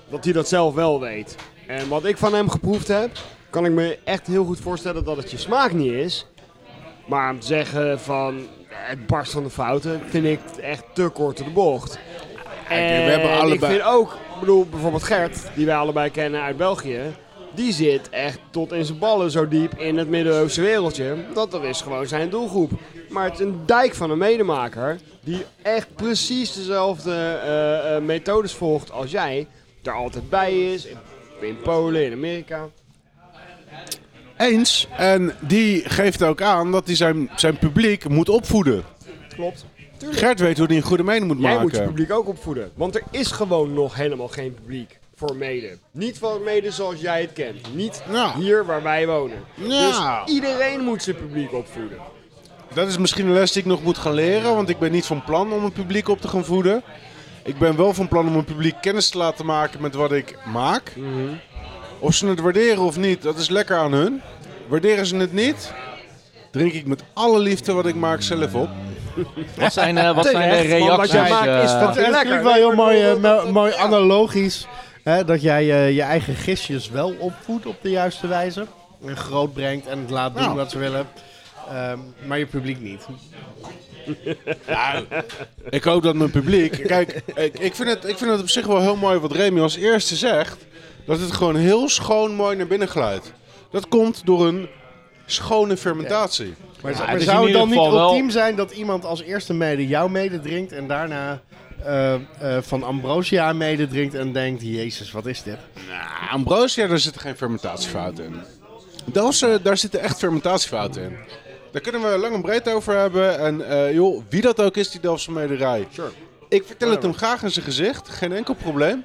dat 0.09 0.23
hij 0.23 0.33
dat 0.33 0.47
zelf 0.47 0.73
wel 0.73 0.99
weet. 0.99 1.35
En 1.67 1.87
wat 1.87 2.05
ik 2.05 2.17
van 2.17 2.33
hem 2.33 2.49
geproefd 2.49 2.87
heb, 2.87 3.09
kan 3.49 3.65
ik 3.65 3.71
me 3.71 3.97
echt 4.03 4.27
heel 4.27 4.45
goed 4.45 4.59
voorstellen 4.59 5.03
dat 5.03 5.17
het 5.17 5.31
je 5.31 5.37
smaak 5.37 5.71
niet 5.73 5.91
is. 5.91 6.25
Maar 7.05 7.31
om 7.31 7.39
te 7.39 7.47
zeggen 7.47 7.99
van 7.99 8.41
het 8.69 9.07
barst 9.07 9.31
van 9.31 9.43
de 9.43 9.49
fouten, 9.49 10.01
vind 10.09 10.25
ik 10.25 10.39
echt 10.61 10.83
te 10.93 11.09
kort 11.13 11.37
de 11.37 11.49
bocht. 11.53 11.99
En 12.69 12.77
we 13.05 13.11
hebben 13.11 13.29
allebei- 13.31 13.53
ik 13.73 13.79
vind 13.79 13.81
ook, 13.95 14.11
ik 14.13 14.39
bedoel 14.39 14.65
bijvoorbeeld 14.65 15.03
Gert, 15.03 15.39
die 15.55 15.65
wij 15.65 15.75
allebei 15.75 16.09
kennen 16.09 16.41
uit 16.41 16.57
België, 16.57 16.99
die 17.55 17.73
zit 17.73 18.09
echt 18.09 18.39
tot 18.49 18.71
in 18.71 18.85
zijn 18.85 18.97
ballen 18.97 19.31
zo 19.31 19.47
diep 19.47 19.73
in 19.79 19.97
het 19.97 20.09
Midden-Oosten 20.09 20.63
wereldje. 20.63 21.15
Dat 21.33 21.51
dat 21.51 21.63
is 21.63 21.81
gewoon 21.81 22.07
zijn 22.07 22.29
doelgroep. 22.29 22.71
Maar 23.09 23.23
het 23.23 23.33
is 23.33 23.39
een 23.39 23.61
dijk 23.65 23.95
van 23.95 24.11
een 24.11 24.17
medemaker 24.17 24.99
die 25.23 25.45
echt 25.61 25.95
precies 25.95 26.53
dezelfde 26.53 27.11
eh, 27.11 27.95
eh, 27.95 28.03
methodes 28.03 28.53
volgt 28.53 28.91
als 28.91 29.11
jij. 29.11 29.47
Daar 29.81 29.95
altijd 29.95 30.29
bij 30.29 30.71
is, 30.73 30.85
in, 30.85 30.97
in 31.41 31.57
Polen, 31.61 32.05
in 32.05 32.11
Amerika. 32.11 32.67
Eens. 34.37 34.87
En 34.97 35.35
die 35.39 35.89
geeft 35.89 36.23
ook 36.23 36.41
aan 36.41 36.71
dat 36.71 36.85
hij 36.85 36.95
zijn, 36.95 37.29
zijn 37.35 37.57
publiek 37.57 38.09
moet 38.09 38.29
opvoeden. 38.29 38.83
Klopt. 39.35 39.65
Tuurlijk. 39.97 40.19
Gert 40.19 40.39
weet 40.39 40.57
hoe 40.57 40.67
hij 40.67 40.75
een 40.75 40.81
goede 40.81 41.03
mening 41.03 41.27
moet 41.27 41.39
Jij 41.39 41.47
maken. 41.47 41.61
moet 41.61 41.75
je 41.75 41.83
publiek 41.83 42.11
ook 42.11 42.27
opvoeden. 42.27 42.71
Want 42.75 42.95
er 42.95 43.03
is 43.11 43.31
gewoon 43.31 43.73
nog 43.73 43.95
helemaal 43.95 44.27
geen 44.27 44.53
publiek 44.53 44.99
voor 45.27 45.35
mede. 45.35 45.77
Niet 45.91 46.19
voor 46.19 46.41
mede 46.45 46.71
zoals 46.71 47.01
jij 47.01 47.21
het 47.21 47.33
kent. 47.33 47.75
Niet 47.75 48.03
Ja. 48.11 48.33
hier 48.37 48.65
waar 48.65 48.83
wij 48.83 49.07
wonen. 49.07 49.37
Ja. 49.55 50.23
Dus 50.25 50.33
iedereen 50.33 50.79
moet 50.79 51.03
zijn 51.03 51.15
publiek 51.15 51.53
opvoeden. 51.53 51.97
Dat 52.73 52.87
is 52.87 52.97
misschien 52.97 53.25
een 53.25 53.33
les 53.33 53.51
die 53.51 53.61
ik 53.61 53.67
nog 53.67 53.83
moet 53.83 53.97
gaan 53.97 54.13
leren, 54.13 54.55
want 54.55 54.69
ik 54.69 54.79
ben 54.79 54.91
niet 54.91 55.05
van 55.05 55.23
plan 55.23 55.53
om 55.53 55.63
een 55.63 55.71
publiek 55.71 56.07
op 56.09 56.21
te 56.21 56.27
gaan 56.27 56.45
voeden. 56.45 56.83
Ik 57.43 57.57
ben 57.57 57.75
wel 57.77 57.93
van 57.93 58.07
plan 58.07 58.27
om 58.27 58.35
een 58.35 58.43
publiek 58.45 58.75
kennis 58.81 59.09
te 59.09 59.17
laten 59.17 59.45
maken 59.45 59.81
met 59.81 59.95
wat 59.95 60.11
ik 60.11 60.37
maak. 60.53 60.93
Of 61.99 62.13
ze 62.13 62.27
het 62.27 62.39
waarderen 62.39 62.83
of 62.83 62.97
niet, 62.97 63.21
dat 63.21 63.37
is 63.37 63.49
lekker 63.49 63.77
aan 63.77 63.91
hun. 63.93 64.21
Waarderen 64.67 65.05
ze 65.05 65.15
het 65.15 65.33
niet, 65.33 65.73
drink 66.51 66.73
ik 66.73 66.85
met 66.87 67.03
alle 67.13 67.39
liefde 67.39 67.73
wat 67.73 67.85
ik 67.85 67.95
maak 67.95 68.21
zelf 68.21 68.53
op. 68.55 68.69
Wat 69.57 69.73
zijn, 69.73 69.97
eh, 69.97 70.15
wat 70.15 70.25
zijn 70.25 70.49
de 70.69 70.77
want 70.79 70.89
wat 70.97 71.09
reacties? 71.09 71.11
jij 71.11 71.29
maakt 71.29 71.63
is 71.63 71.71
eh, 71.71 71.79
van- 71.83 71.93
lekker. 71.93 72.11
natuurlijk 72.11 72.43
wel 72.43 72.53
heel 72.53 72.73
mooi, 72.75 73.01
eh, 73.09 73.15
mo- 73.15 73.51
mooi 73.51 73.73
analogisch. 73.73 74.67
Hè, 75.03 75.25
dat 75.25 75.41
jij 75.41 75.71
eh, 75.71 75.95
je 75.95 76.01
eigen 76.01 76.35
gistjes 76.35 76.89
wel 76.89 77.15
opvoedt 77.19 77.65
op 77.65 77.75
de 77.81 77.89
juiste 77.89 78.27
wijze. 78.27 78.65
En 79.05 79.17
groot 79.17 79.53
brengt 79.53 79.87
en 79.87 79.99
het 79.99 80.09
laat 80.09 80.33
doen 80.33 80.43
Ja. 80.43 80.55
wat 80.55 80.71
ze 80.71 80.77
willen. 80.77 81.07
Ehm, 81.69 81.99
maar 82.27 82.37
je 82.39 82.45
publiek 82.45 82.79
niet. 82.79 83.05
Ik 85.69 85.83
hoop 85.83 86.03
dat 86.03 86.15
mijn 86.15 86.31
publiek... 86.31 86.83
Kijk, 86.87 87.21
ik, 87.35 87.59
ik, 87.59 87.75
vind 87.75 87.89
het, 87.89 88.05
ik 88.07 88.17
vind 88.17 88.31
het 88.31 88.39
op 88.41 88.49
zich 88.49 88.65
wel 88.65 88.81
heel 88.81 88.95
mooi 88.95 89.19
wat 89.19 89.31
Remy 89.31 89.59
als 89.61 89.75
eerste 89.75 90.15
zegt. 90.15 90.57
Dat 91.05 91.19
het 91.19 91.31
gewoon 91.31 91.55
heel 91.55 91.89
schoon 91.89 92.33
mooi 92.35 92.55
naar 92.57 92.67
binnen 92.67 92.87
glijdt. 92.87 93.31
Dat 93.71 93.87
komt 93.87 94.25
door 94.25 94.47
een 94.47 94.67
schone 95.25 95.77
fermentatie. 95.77 96.53
Maar, 96.81 96.91
Ja, 96.91 97.05
het 97.05 97.21
zou 97.23 97.37
het 97.37 97.47
ieder 97.47 97.61
dan 97.61 97.69
niet 97.69 97.77
wel- 97.77 97.99
ultiem 97.99 98.29
zijn 98.29 98.55
dat 98.55 98.71
iemand 98.71 99.05
als 99.05 99.21
eerste 99.21 99.53
mede 99.53 99.87
jouw 99.87 100.07
mede 100.07 100.39
drinkt 100.39 100.71
en 100.71 100.87
daarna 100.87 101.41
eh, 101.85 102.13
eh, 102.13 102.21
van 102.61 102.83
Ambrosia 102.83 103.53
mede 103.53 103.87
drinkt 103.87 104.13
en 104.15 104.31
denkt, 104.31 104.61
jezus, 104.61 105.11
wat 105.11 105.25
is 105.25 105.43
dit? 105.43 105.57
Nou, 105.89 106.31
Ambrosia, 106.31 106.87
daar 106.87 106.99
zitten 106.99 107.21
geen 107.21 107.37
fermentatiefouten 107.37 108.23
in. 108.25 108.35
Delftse, 109.05 109.59
daar 109.63 109.77
zitten 109.77 109.99
echt 110.01 110.17
fermentatiefouten 110.19 111.03
in. 111.03 111.17
Daar 111.71 111.81
kunnen 111.81 112.01
we 112.11 112.17
lang 112.17 112.33
en 112.35 112.41
breed 112.41 112.69
over 112.69 112.97
hebben. 112.97 113.39
En 113.39 113.69
eh, 113.69 113.93
joh, 113.93 114.21
wie 114.29 114.41
dat 114.41 114.61
ook 114.61 114.77
is, 114.77 114.89
die 114.91 115.01
Delftse 115.01 115.31
mederij. 115.31 115.87
Ik 116.49 116.63
vertel 116.65 116.89
het 116.89 117.03
hem 117.03 117.13
graag 117.13 117.43
in 117.43 117.51
zijn 117.51 117.65
gezicht. 117.65 118.09
Geen 118.09 118.31
enkel 118.33 118.53
probleem. 118.53 119.03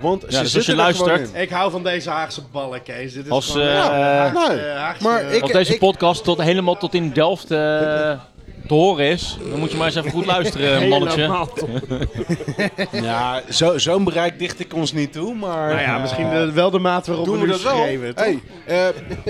Want 0.00 0.22
ze 0.28 0.40
dus 0.42 0.54
als 0.56 0.66
je 0.66 0.72
er 0.72 0.78
luistert-. 0.78 1.34
Ik 1.34 1.50
hou 1.50 1.70
van 1.70 1.82
deze 1.82 2.10
Haagse 2.10 2.42
ballen, 2.52 2.82
Kees. 2.82 3.12
Dit 3.12 3.24
is 3.24 3.30
Als, 3.30 3.46
gewoon, 3.50 3.66
eh, 3.66 3.74
ja, 3.74 4.32
nee. 4.32 4.40
Haagse- 4.42 4.68
Haagse- 4.76 5.02
Maar 5.02 5.22
ik- 5.22 5.42
Als 5.42 5.52
deze 5.52 5.78
podcast 5.78 6.24
tot, 6.24 6.40
helemaal 6.42 6.76
tot 6.76 6.94
in 6.94 7.10
Delft 7.12 7.50
eh, 7.50 8.20
te 8.66 8.74
horen 8.74 9.06
is, 9.06 9.36
dan 9.50 9.58
moet 9.58 9.70
je 9.70 9.76
maar 9.76 9.86
eens 9.86 9.96
even 9.96 10.10
goed 10.10 10.26
luisteren, 10.26 10.88
mannetje. 10.88 11.46
Ja, 12.92 13.42
zo- 13.50 13.78
zo'n 13.78 14.04
bereik 14.04 14.38
dicht 14.38 14.60
ik 14.60 14.74
ons 14.74 14.92
niet 14.92 15.12
toe, 15.12 15.34
maar... 15.34 15.68
Nou 15.68 15.80
ja, 15.80 15.98
misschien 15.98 16.30
de, 16.30 16.52
wel 16.52 16.70
de 16.70 16.78
maat 16.78 17.06
waarop 17.06 17.24
Doen 17.24 17.34
we 17.40 17.44
we 17.46 17.50
dat 17.50 17.62
wel? 17.62 17.76
schreven. 17.76 18.12
Hey, 18.14 18.38
eh, 18.66 18.86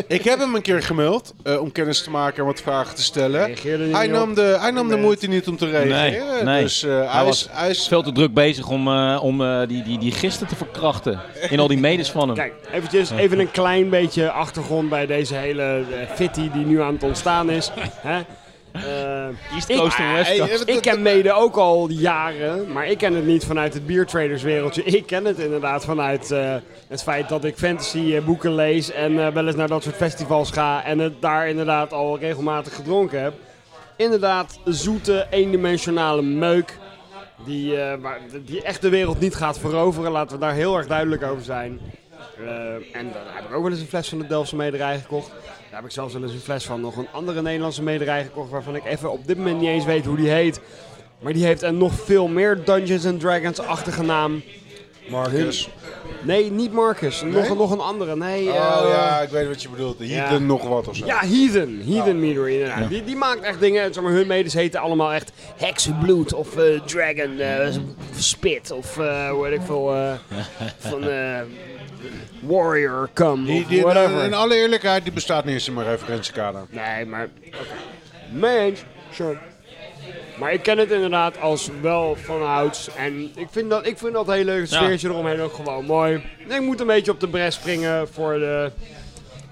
ik 0.09 0.25
heb 0.25 0.39
hem 0.39 0.55
een 0.55 0.63
keer 0.63 0.83
gemaild 0.83 1.35
eh, 1.43 1.61
om 1.61 1.73
kennis 1.73 2.03
te 2.03 2.11
maken 2.11 2.39
en 2.39 2.45
wat 2.45 2.61
vragen 2.61 2.95
te 2.95 3.03
stellen. 3.03 3.55
Hij 3.93 4.07
nam, 4.07 4.35
de, 4.35 4.57
hij 4.61 4.71
nam 4.71 4.89
de 4.89 4.97
moeite 4.97 5.27
niet 5.27 5.49
om 5.49 5.57
te 5.57 5.67
reageren. 5.71 6.27
Nee, 6.35 6.43
nee. 6.45 6.63
Dus 6.63 6.83
eh, 6.83 6.91
hij, 6.91 7.07
Hij 7.07 7.21
is, 7.21 7.27
was 7.27 7.49
hij 7.51 7.71
is... 7.71 7.89
veel 7.89 8.03
te 8.03 8.13
druk 8.13 8.35
bezig 8.35 8.69
om, 8.69 8.89
eh, 8.89 9.19
om 9.23 9.43
eh, 9.43 9.61
die, 9.69 9.83
die, 9.83 9.99
die 9.99 10.13
gisten 10.13 10.47
te 10.47 10.57
verkrachten. 10.57 11.21
In 11.49 11.61
al 11.61 11.69
die 11.69 11.79
medes 11.79 12.11
van 12.11 12.27
hem. 12.29 12.37
Kijk, 12.37 12.53
eventjes, 12.73 13.11
even 13.11 13.39
een 13.39 13.51
klein 13.51 13.89
beetje 13.91 14.31
achtergrond 14.31 14.89
bij 14.89 15.07
deze 15.07 15.35
hele 15.35 15.83
fitty 16.15 16.51
die 16.51 16.65
nu 16.67 16.81
aan 16.83 16.93
het 16.95 17.03
ontstaan 17.03 17.51
is. 17.51 17.71
Hè? 18.01 18.21
Eh, 18.85 19.55
East 19.55 19.69
ik- 19.69 19.77
Coast 19.77 19.99
en 19.99 20.13
West 20.13 20.39
Coast. 20.39 20.65
eh, 20.65 20.75
ik 20.75 20.83
ken 20.83 21.03
mede 21.03 21.33
ook 21.33 21.57
al 21.57 21.89
jaren, 21.91 22.73
maar 22.73 22.87
ik 22.87 22.99
ken 22.99 23.15
het 23.15 23.27
niet 23.27 23.45
vanuit 23.45 23.75
het 23.75 23.87
biertraderswereldje. 23.87 24.83
Ik 24.83 25.07
ken 25.07 25.25
het 25.25 25.39
inderdaad 25.39 25.85
vanuit 25.85 26.31
eh, 26.31 26.55
het 26.89 27.03
feit 27.03 27.29
dat 27.29 27.45
ik 27.45 27.57
fantasy 27.57 28.15
eh, 28.15 28.25
boeken 28.25 28.55
lees 28.55 28.91
en 28.91 29.19
eh, 29.27 29.33
wel 29.33 29.47
eens 29.47 29.57
naar 29.57 29.69
dat 29.69 29.83
soort 29.83 29.97
festivals 29.97 30.51
ga 30.51 30.85
en 30.85 30.99
het 30.99 31.23
daar 31.23 31.49
inderdaad 31.49 31.93
al 31.93 32.19
regelmatig 32.19 32.75
gedronken 32.75 33.23
heb. 33.23 33.33
Inderdaad, 33.97 34.59
zoete, 34.65 35.27
eendimensionale 35.31 36.23
meuk 36.23 36.79
die, 37.45 37.77
eh, 37.81 37.99
waar, 38.01 38.19
die 38.45 38.63
echt 38.63 38.83
de 38.83 38.89
wereld 38.89 39.21
niet 39.21 39.35
gaat 39.35 39.59
veroveren. 39.59 40.11
Laten 40.13 40.37
we 40.39 40.45
daar 40.45 40.55
heel 40.55 40.77
erg 40.77 40.87
duidelijk 40.87 41.23
over 41.23 41.45
zijn. 41.45 41.81
Eh, 42.39 42.47
en 42.97 43.13
daar 43.13 43.35
heb 43.35 43.45
ik 43.49 43.55
ook 43.55 43.63
wel 43.63 43.71
eens 43.71 43.81
een 43.81 43.87
fles 43.87 44.09
van 44.09 44.19
de 44.19 44.27
Delftse 44.27 44.57
mederij 44.57 44.99
gekocht. 44.99 45.31
Daar 45.71 45.81
heb 45.81 45.85
ik 45.85 45.91
zelfs 45.91 46.13
wel 46.13 46.23
eens 46.23 46.33
een 46.33 46.41
fles 46.41 46.65
van 46.65 46.81
nog 46.81 46.97
een 46.97 47.09
andere 47.13 47.43
Nederlandse 47.43 47.83
mederij 47.83 48.23
gekocht. 48.23 48.51
Waarvan 48.51 48.77
ik 48.77 48.85
even 48.85 49.13
op 49.13 49.27
dit 49.27 49.37
moment 49.37 49.61
niet 49.61 49.69
eens 49.69 49.85
weet 49.85 50.05
hoe 50.05 50.17
die 50.17 50.29
heet. 50.29 50.61
Maar 51.19 51.33
die 51.33 51.45
heeft 51.45 51.63
een 51.63 51.79
nog 51.79 51.93
veel 51.95 52.29
meer 52.29 52.65
Dungeons 52.65 53.07
and 53.07 53.21
Dragons-achtige 53.21 54.03
naam. 54.03 54.43
Marcus. 55.09 55.69
Nee, 56.23 56.51
niet 56.51 56.73
Marcus. 56.73 57.23
Nog, 57.23 57.57
nog 57.57 57.71
een 57.71 57.81
andere. 57.81 58.17
Nee, 58.17 58.49
Oh 58.49 58.55
eh, 58.55 58.91
ja, 58.91 59.21
ik 59.21 59.29
weet 59.29 59.49
wat 59.49 59.63
je 59.63 59.69
bedoelt. 59.69 59.97
Ja. 59.99 60.39
nog 60.39 60.69
wat 60.69 60.89
of 60.89 60.97
zo. 60.97 61.07
Ja, 61.07 61.19
Heathen. 61.19 61.83
Heathen 61.87 62.23
inderdaad. 62.25 62.89
Die, 62.89 63.05
die 63.05 63.17
maakt 63.17 63.41
echt 63.41 63.61
dingen. 63.61 63.95
Zeg 63.95 64.03
maar, 64.03 64.13
hun 64.13 64.27
medes 64.27 64.55
heten 64.55 64.81
allemaal 64.81 65.13
echt 65.13 65.33
Heksenbloed 65.57 66.33
of 66.33 66.57
eh, 66.57 66.81
Dragon 66.81 67.39
eh, 67.39 67.69
Spit 68.19 68.71
of 68.71 68.99
eh 68.99 69.31
hoe 69.31 69.43
weet 69.43 69.53
ik 69.53 69.67
veel. 69.67 69.95
van 70.79 71.09
eh, 71.09 71.41
Warrior 72.41 73.09
Come 73.15 73.45
Die, 73.45 73.63
of 73.63 73.69
die, 73.69 73.83
whatever. 73.83 74.25
in 74.25 74.35
alle 74.35 74.55
eerlijkheid, 74.57 75.03
die 75.05 75.13
bestaat 75.13 75.45
niet 75.45 75.55
eens 75.55 75.69
in 75.69 75.75
mijn 75.75 75.87
referentiekader. 75.87 76.67
Nee, 76.71 77.07
maar... 77.07 77.29
Oké. 77.47 77.57
Mee 78.33 78.59
eens. 78.59 78.85
Sure. 79.13 79.39
Maar 80.39 80.53
ik 80.53 80.63
ken 80.63 80.79
het 80.79 80.91
inderdaad 80.91 81.41
als 81.41 81.71
wel 81.81 82.17
van 82.23 82.47
ouds. 82.47 82.89
En 82.97 83.31
ik 83.37 83.47
vind 83.51 83.71
dat, 83.71 83.87
ik 83.87 83.99
vind 83.99 84.13
dat 84.13 84.27
heel 84.33 84.45
leuk. 84.45 84.61
Het 84.61 84.71
Ja. 84.71 84.83
sfeertje 84.83 85.09
eromheen 85.09 85.41
ook 85.41 85.53
gewoon 85.55 85.85
mooi. 85.85 86.23
En 86.49 86.55
ik 86.55 86.61
moet 86.61 86.81
een 86.81 86.87
beetje 86.87 87.11
op 87.13 87.21
de 87.21 87.29
bres 87.29 87.55
springen 87.55 88.09
voor 88.09 88.33
de... 88.39 88.71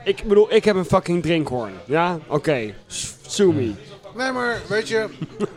Ik 0.04 0.22
bedoel, 0.24 0.54
ik 0.54 0.64
heb 0.64 0.76
een 0.76 0.84
fucking 0.84 1.22
drinkhoorn. 1.22 1.72
Ja? 1.84 2.18
Oké. 2.26 2.74
Sue 3.26 3.52
me. 3.52 3.72
Nee, 4.16 4.32
maar 4.32 4.60
weet 4.68 4.88
je, 4.88 5.08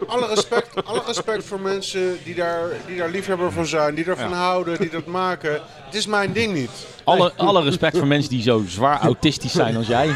alle 0.07 0.27
respect, 0.27 0.85
alle 0.85 1.01
respect 1.05 1.43
voor 1.43 1.59
mensen 1.59 2.17
die 2.23 2.35
daar, 2.35 2.69
die 2.87 2.97
daar 2.97 3.09
liefhebber 3.09 3.51
van 3.51 3.65
zijn, 3.65 3.95
die 3.95 4.05
ervan 4.05 4.33
houden, 4.33 4.79
die 4.79 4.89
dat 4.89 5.05
maken. 5.05 5.61
Het 5.85 5.95
is 5.95 6.05
mijn 6.05 6.33
ding 6.33 6.53
niet. 6.53 6.69
Alle, 7.03 7.33
alle 7.35 7.63
respect 7.63 7.97
voor 7.97 8.07
mensen 8.07 8.29
die 8.29 8.41
zo 8.41 8.63
zwaar 8.67 8.99
autistisch 8.99 9.51
zijn 9.51 9.75
als 9.75 9.87
jij. 9.87 10.09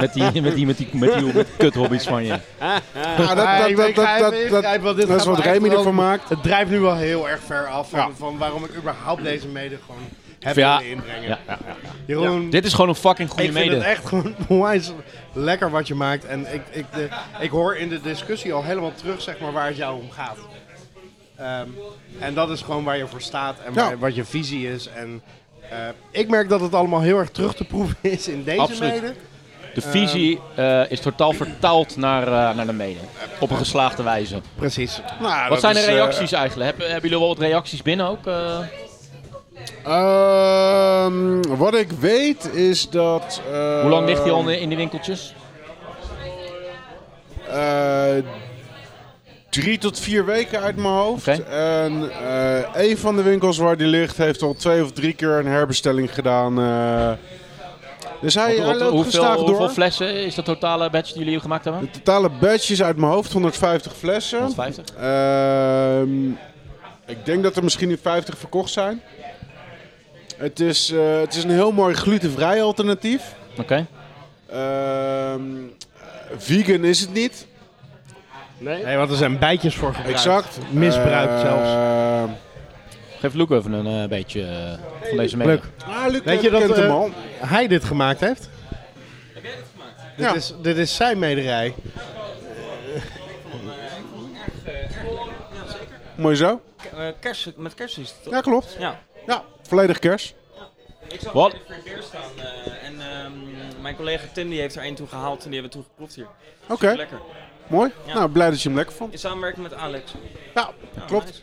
Met 0.00 0.12
die, 0.12 0.22
met 0.22 0.32
die, 0.32 0.42
met 0.42 0.54
die, 0.54 0.66
met 0.66 0.76
die, 0.76 0.88
met 0.92 1.12
die 1.34 1.44
kuthobby's 1.56 2.04
van 2.04 2.24
je. 2.24 2.38
Ja, 2.60 3.34
dat, 3.34 4.98
is 4.98 5.24
wat 5.24 5.38
Remy 5.38 5.68
ervan 5.68 5.94
maakt. 5.94 6.28
Het 6.28 6.42
drijft 6.42 6.70
nu 6.70 6.78
wel 6.78 6.96
heel 6.96 7.28
erg 7.28 7.40
ver 7.46 7.66
af 7.66 7.90
van, 7.90 7.98
Ja. 7.98 8.08
van 8.16 8.38
waarom 8.38 8.64
ik 8.64 8.70
überhaupt 8.76 9.22
deze 9.22 9.46
mede 9.48 9.78
gewoon 9.86 10.02
heb 10.40 10.56
Ja. 10.56 10.78
willen 10.78 10.92
inbrengen. 10.92 11.28
Ja, 11.28 11.38
ja, 11.46 11.58
ja. 11.66 11.74
Jeroen, 12.06 12.50
Dit 12.50 12.64
is 12.64 12.72
gewoon 12.72 12.88
een 12.88 12.94
fucking 12.94 13.28
goede 13.28 13.44
ik 13.44 13.52
vind 13.52 13.64
het 13.64 13.74
mede. 13.78 13.90
echt 13.90 14.06
gewoon 14.06 14.34
onwijs 14.48 14.92
lekker 15.32 15.70
wat 15.70 15.86
je 15.88 15.94
maakt. 15.94 16.24
En 16.24 16.54
ik, 16.54 16.62
ik, 16.70 16.84
de, 16.92 17.08
ik 17.40 17.50
hoor 17.50 17.76
in 17.76 17.88
de 17.88 18.00
discussie 18.00 18.52
al 18.52 18.64
helemaal 18.64 18.92
terug 18.94 19.20
zeg 19.22 19.38
maar, 19.38 19.52
waar 19.52 19.66
het 19.66 19.76
jou 19.76 20.00
om 20.00 20.10
gaat. 20.10 20.36
Ehm, 21.36 21.66
en 22.18 22.34
dat 22.34 22.50
is 22.50 22.60
gewoon 22.62 22.84
waar 22.84 22.96
je 22.96 23.06
voor 23.06 23.20
staat 23.20 23.56
en 23.66 23.74
Ja. 23.74 23.82
waar- 23.84 23.98
wat 23.98 24.14
je 24.14 24.24
visie 24.24 24.72
is. 24.72 24.88
En 24.88 25.22
eh, 25.70 25.78
ik 26.10 26.28
merk 26.28 26.48
dat 26.48 26.60
het 26.60 26.74
allemaal 26.74 27.00
heel 27.00 27.18
erg 27.18 27.30
terug 27.30 27.54
te 27.54 27.64
proeven 27.64 27.96
is 28.00 28.28
in 28.28 28.44
deze 28.44 28.60
Absoluut. 28.60 28.92
mede. 29.00 29.14
De 29.74 29.80
visie 29.80 30.40
eh, 30.54 30.90
is 30.90 31.00
totaal 31.00 31.32
vertaald 31.32 31.96
naar, 31.96 32.22
eh, 32.22 32.56
naar 32.56 32.66
de 32.66 32.72
mede. 32.72 32.98
Op 33.40 33.50
een 33.50 33.56
geslaagde 33.56 34.02
wijze. 34.02 34.40
Precies. 34.54 35.00
Nou, 35.20 35.48
Wat 35.48 35.60
zijn 35.60 35.74
de 35.74 35.80
is, 35.80 35.86
reacties 35.86 36.32
eigenlijk? 36.32 36.70
Hebben, 36.70 36.90
hebben 36.92 37.10
jullie 37.10 37.26
wel 37.26 37.34
wat 37.36 37.44
reacties 37.46 37.82
binnen 37.82 38.06
ook? 38.06 38.26
Eh? 39.88 41.04
Ehm, 41.04 41.42
wat 41.56 41.74
ik 41.74 41.90
weet 41.90 42.54
is 42.54 42.90
dat. 42.90 43.40
eh, 43.52 43.80
Hoe 43.80 43.90
lang 43.90 44.06
ligt 44.06 44.22
hij 44.22 44.30
al 44.32 44.40
in 44.40 44.46
de- 44.46 44.60
in 44.60 44.68
de 44.68 44.76
winkeltjes? 44.76 45.34
eh, 47.50 48.22
drie 49.50 49.78
tot 49.78 49.98
vier 50.00 50.24
weken 50.24 50.60
uit 50.60 50.76
mijn 50.76 50.88
hoofd. 50.94 51.28
En 51.48 52.10
eh, 52.26 52.88
een 52.88 52.98
van 52.98 53.16
de 53.16 53.22
winkels 53.22 53.58
waar 53.58 53.76
die 53.76 53.86
ligt 53.86 54.16
heeft 54.16 54.42
al 54.42 54.54
twee 54.54 54.82
of 54.82 54.92
drie 54.92 55.12
keer 55.12 55.28
een 55.30 55.46
herbestelling 55.46 56.14
gedaan. 56.14 56.54
dus 58.20 58.34
hij, 58.34 58.46
Wat- 58.46 58.56
hij 58.56 58.66
wat- 58.66 58.76
loopt 58.80 58.92
hoeveel, 58.92 59.22
door. 59.22 59.46
hoeveel 59.46 59.68
flessen 59.68 60.14
is 60.14 60.34
de 60.34 60.42
totale 60.42 60.90
batch 60.90 61.12
die 61.12 61.24
jullie 61.24 61.40
gemaakt 61.40 61.64
hebben? 61.64 61.82
De 61.82 61.90
totale 61.90 62.28
batch 62.40 62.70
is 62.70 62.82
uit 62.82 62.96
mijn 62.96 63.12
hoofd 63.12 63.32
150 63.32 63.96
flessen. 63.96 64.38
150? 64.38 64.94
Ehm, 64.96 66.28
ik 67.06 67.24
denk 67.24 67.42
dat 67.42 67.56
er 67.56 67.64
misschien 67.64 67.88
nu 67.88 67.98
50 68.02 68.38
verkocht 68.38 68.70
zijn. 68.72 69.02
Het 70.38 70.60
is, 70.60 70.90
eh, 70.90 71.20
het 71.20 71.34
is 71.34 71.44
een 71.44 71.50
heel 71.50 71.72
mooi 71.72 71.94
glutenvrij 71.94 72.62
alternatief. 72.62 73.34
Oké. 73.58 73.86
Ehm, 74.50 75.42
vegan 76.36 76.84
is 76.84 77.00
het 77.00 77.12
niet. 77.12 77.46
Nee? 78.58 78.84
Nee, 78.84 78.96
want 78.96 79.10
er 79.10 79.16
zijn 79.16 79.38
bijtjes 79.38 79.74
voor 79.74 79.94
gebruikt. 79.94 80.18
Exact. 80.18 80.58
Misbruikt 80.70 81.32
Eh, 81.32 81.40
zelfs. 81.40 82.32
Geef 83.20 83.34
Luc 83.34 83.48
even 83.50 83.72
een 83.72 84.02
eh, 84.02 84.08
beetje 84.08 84.42
eh, 84.46 85.08
van 85.08 85.16
deze. 85.16 85.36
Leuk. 85.36 85.64
Ah, 85.86 86.06
Luc 86.10 86.20
Weet 86.24 86.42
je 86.42 86.50
dat 86.50 86.76
hem 86.76 86.90
al. 86.90 87.10
hij 87.40 87.66
dit 87.68 87.84
gemaakt 87.84 88.20
heeft? 88.20 88.48
Heb 89.34 89.42
jij 89.42 89.52
dit 89.52 89.64
gemaakt? 89.74 90.16
Dit, 90.16 90.26
Ja. 90.26 90.34
is, 90.34 90.54
dit 90.62 90.76
is 90.76 90.96
zijn 90.96 91.18
mederij. 91.18 91.74
Mooi 96.16 96.36
zo. 96.36 96.60
Eh, 96.96 97.06
kers, 97.20 97.48
met 97.56 97.74
kers 97.74 97.98
is 97.98 98.08
het 98.10 98.22
toch? 98.22 98.32
Ja, 98.32 98.40
klopt. 98.40 98.76
Ja. 98.78 98.98
Ja, 99.26 99.42
volledig 99.68 99.98
kers. 99.98 100.34
Ik 101.12 101.20
zag 101.20 101.32
Wat? 101.32 101.52
er 101.52 101.58
voor 101.66 101.76
beer 101.84 102.02
staan 102.02 102.30
eh, 102.36 102.86
en 102.88 103.00
ehm, 103.00 103.32
mijn 103.82 103.96
collega 103.96 104.24
Tim 104.32 104.50
die 104.50 104.60
heeft 104.60 104.76
er 104.76 104.82
één 104.82 104.94
toe 104.94 105.06
gehaald 105.06 105.44
en 105.44 105.50
die 105.50 105.60
hebben 105.60 105.70
we 105.70 105.84
toen 105.84 105.86
geproefd 105.90 106.14
hier. 106.14 106.26
Oké, 106.68 106.92
Lekker. 106.96 107.20
mooi. 107.66 107.90
Ja. 108.06 108.14
Nou, 108.14 108.28
blij 108.30 108.50
dat 108.50 108.62
je 108.62 108.68
hem 108.68 108.76
lekker 108.76 108.94
vond. 108.96 109.12
In 109.12 109.18
samenwerking 109.18 109.62
met 109.68 109.74
Alex. 109.78 110.12
Ja, 110.54 110.70
Ja, 110.96 111.02
klopt. 111.06 111.24
nice. 111.24 111.42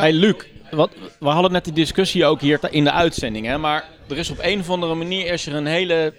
Hey 0.00 0.12
Luc, 0.12 0.36
wat, 0.70 0.90
we 1.18 1.28
hadden 1.28 1.52
net 1.52 1.64
die 1.64 1.72
discussie 1.72 2.24
ook 2.26 2.40
hier 2.40 2.58
in 2.70 2.84
de 2.84 2.92
uitzending, 2.92 3.46
hè, 3.46 3.58
maar 3.58 3.84
er 4.08 4.18
is 4.18 4.30
op 4.30 4.38
een 4.40 4.60
of 4.60 4.70
andere 4.70 4.94
manier 4.94 5.32
is 5.32 5.46
er 5.46 5.54
een 5.54 5.66
hele 5.66 6.14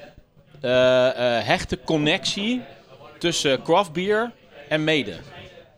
eh, 0.61 1.07
eh, 1.37 1.45
hechte 1.45 1.79
connectie 1.85 2.61
tussen 3.17 3.61
craft 3.61 3.93
beer 3.93 4.31
en 4.69 4.83
mede. 4.83 5.15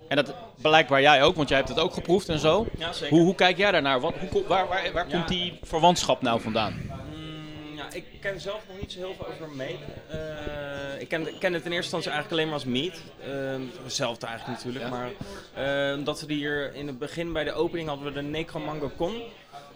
En 0.08 0.16
dat 0.16 0.34
blijkbaar 0.62 1.02
jij 1.02 1.24
ook, 1.24 1.36
want 1.36 1.48
jij 1.50 1.58
hebt 1.58 1.70
het 1.70 1.80
ook 1.80 1.94
geproefd 1.94 2.30
en 2.30 2.40
zo. 2.40 2.68
Ja, 2.78 2.94
zeker. 2.94 3.16
Hoe, 3.18 3.26
hoe 3.26 3.36
kijk 3.36 3.58
jij 3.58 3.72
daarnaar? 3.72 4.00
Wat, 4.00 4.14
hoe, 4.30 4.44
waar 4.48 4.68
waar, 4.68 4.92
waar 4.94 5.06
Ja. 5.10 5.14
komt 5.16 5.28
die 5.28 5.60
verwantschap 5.64 6.22
nou 6.22 6.42
vandaan? 6.42 6.82
Mm, 7.16 7.76
ja, 7.78 7.84
ik 7.94 8.06
ken 8.22 8.40
zelf 8.42 8.62
nog 8.68 8.80
niet 8.82 8.92
zo 8.92 9.00
heel 9.00 9.16
veel 9.18 9.28
over 9.28 9.50
mede. 9.56 9.78
Eh, 10.10 11.02
ik 11.02 11.08
ken, 11.08 11.28
ken 11.40 11.54
het 11.54 11.66
in 11.66 11.72
eerste 11.72 11.96
instantie 11.96 12.12
eigenlijk 12.12 12.32
alleen 12.32 12.46
maar 12.46 12.54
als 12.54 12.66
meat. 12.66 13.02
Ehm, 13.24 13.62
hetzelfde 13.84 14.26
eigenlijk 14.26 14.58
natuurlijk. 14.64 14.90
Maar 14.90 15.10
eh, 15.54 16.06
dat 16.06 16.20
we 16.22 16.26
die 16.28 16.38
hier 16.38 16.76
in 16.76 16.88
het 16.88 17.00
begin 17.00 17.34
bij 17.34 17.44
de 17.44 17.54
opening 17.54 17.88
hadden 17.88 18.06
we 18.06 18.12
de 18.14 18.22
Necromango 18.22 18.92
Con. 18.98 19.22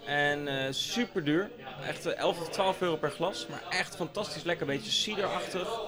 En 0.04 0.48
eh 0.48 0.72
super 0.72 1.24
duur. 1.24 1.50
Echt 1.88 2.06
eh, 2.06 2.18
11 2.18 2.40
of 2.40 2.48
12 2.48 2.80
euro 2.80 2.96
per 2.96 3.10
glas. 3.10 3.46
Maar 3.50 3.62
echt 3.70 3.96
fantastisch 3.96 4.42
lekker. 4.42 4.66
Beetje 4.66 4.90
ciderachtig. 4.90 5.80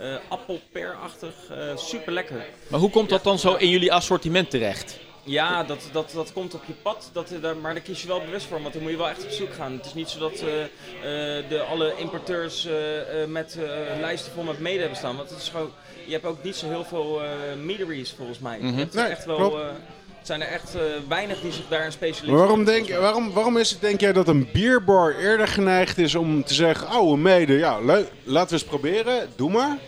Eh 0.00 0.14
appelperachtig. 0.28 1.34
eh 1.50 1.76
super 1.76 2.12
lekker. 2.12 2.44
Maar 2.68 2.80
hoe 2.80 2.90
komt 2.90 3.08
dat 3.08 3.24
dan 3.24 3.38
zo 3.38 3.54
in 3.54 3.68
jullie 3.68 3.92
assortiment 3.92 4.50
terecht? 4.50 4.98
Ja, 5.22 5.64
dat, 5.64 5.78
dat, 5.92 6.10
dat 6.14 6.32
komt 6.32 6.54
op 6.54 6.62
je 6.66 6.72
pad, 6.82 7.10
dat, 7.12 7.30
eh, 7.30 7.42
daar, 7.42 7.56
maar 7.56 7.74
daar 7.74 7.82
kies 7.82 8.02
je 8.02 8.08
wel 8.08 8.20
bewust 8.20 8.46
voor, 8.46 8.60
want 8.62 8.72
dan 8.72 8.82
moet 8.82 8.90
je 8.90 8.96
wel 8.96 9.08
echt 9.08 9.24
op 9.24 9.30
zoek 9.30 9.52
gaan. 9.54 9.72
Het 9.72 9.86
is 9.86 9.94
niet 9.94 10.08
zo 10.08 10.18
dat 10.18 10.32
eh, 10.32 10.62
eh, 10.62 11.44
de, 11.48 11.60
alle 11.70 11.92
importeurs 11.96 12.66
eh, 12.66 13.22
eh, 13.22 13.28
met 13.28 13.56
eh, 13.58 14.00
lijsten 14.00 14.32
vol 14.32 14.42
met 14.42 14.58
mede 14.60 14.78
hebben 14.80 14.96
staan, 14.98 15.16
want 15.16 15.30
het 15.30 15.38
is 15.40 15.48
gewoon, 15.48 15.70
je 16.06 16.12
hebt 16.12 16.24
ook 16.24 16.42
niet 16.42 16.56
zo 16.56 16.68
heel 16.68 16.84
veel 16.84 17.22
eh 17.22 17.28
meaderies 17.64 18.14
volgens 18.16 18.38
mij. 18.38 18.58
Je 18.60 18.72
hebt 18.72 18.94
Nee, 18.94 19.04
echt 19.04 19.24
wel, 19.24 19.60
eh, 19.60 19.66
het 20.18 20.26
zijn 20.28 20.40
er 20.42 20.48
echt 20.48 20.74
eh, 20.74 20.80
weinig 21.08 21.40
die 21.40 21.52
zich 21.52 21.68
daar 21.68 21.84
een 21.84 21.92
specialiseren. 21.92 22.38
Waarom, 22.40 22.64
denk, 22.64 22.88
waarom, 22.94 23.32
waarom 23.32 23.56
is 23.56 23.70
het, 23.70 23.80
denk 23.80 24.00
jij, 24.00 24.12
dat 24.12 24.28
een 24.28 24.48
bierbar 24.52 25.14
eerder 25.16 25.48
geneigd 25.48 25.98
is 25.98 26.14
om 26.14 26.44
te 26.44 26.54
zeggen... 26.54 26.98
Oh, 27.00 27.10
een 27.12 27.22
mede, 27.22 27.52
ja, 27.58 27.80
leuk, 27.80 28.06
laten 28.24 28.48
we 28.48 28.54
eens 28.54 28.64
proberen, 28.70 29.28
doe 29.36 29.50
maar. 29.50 29.78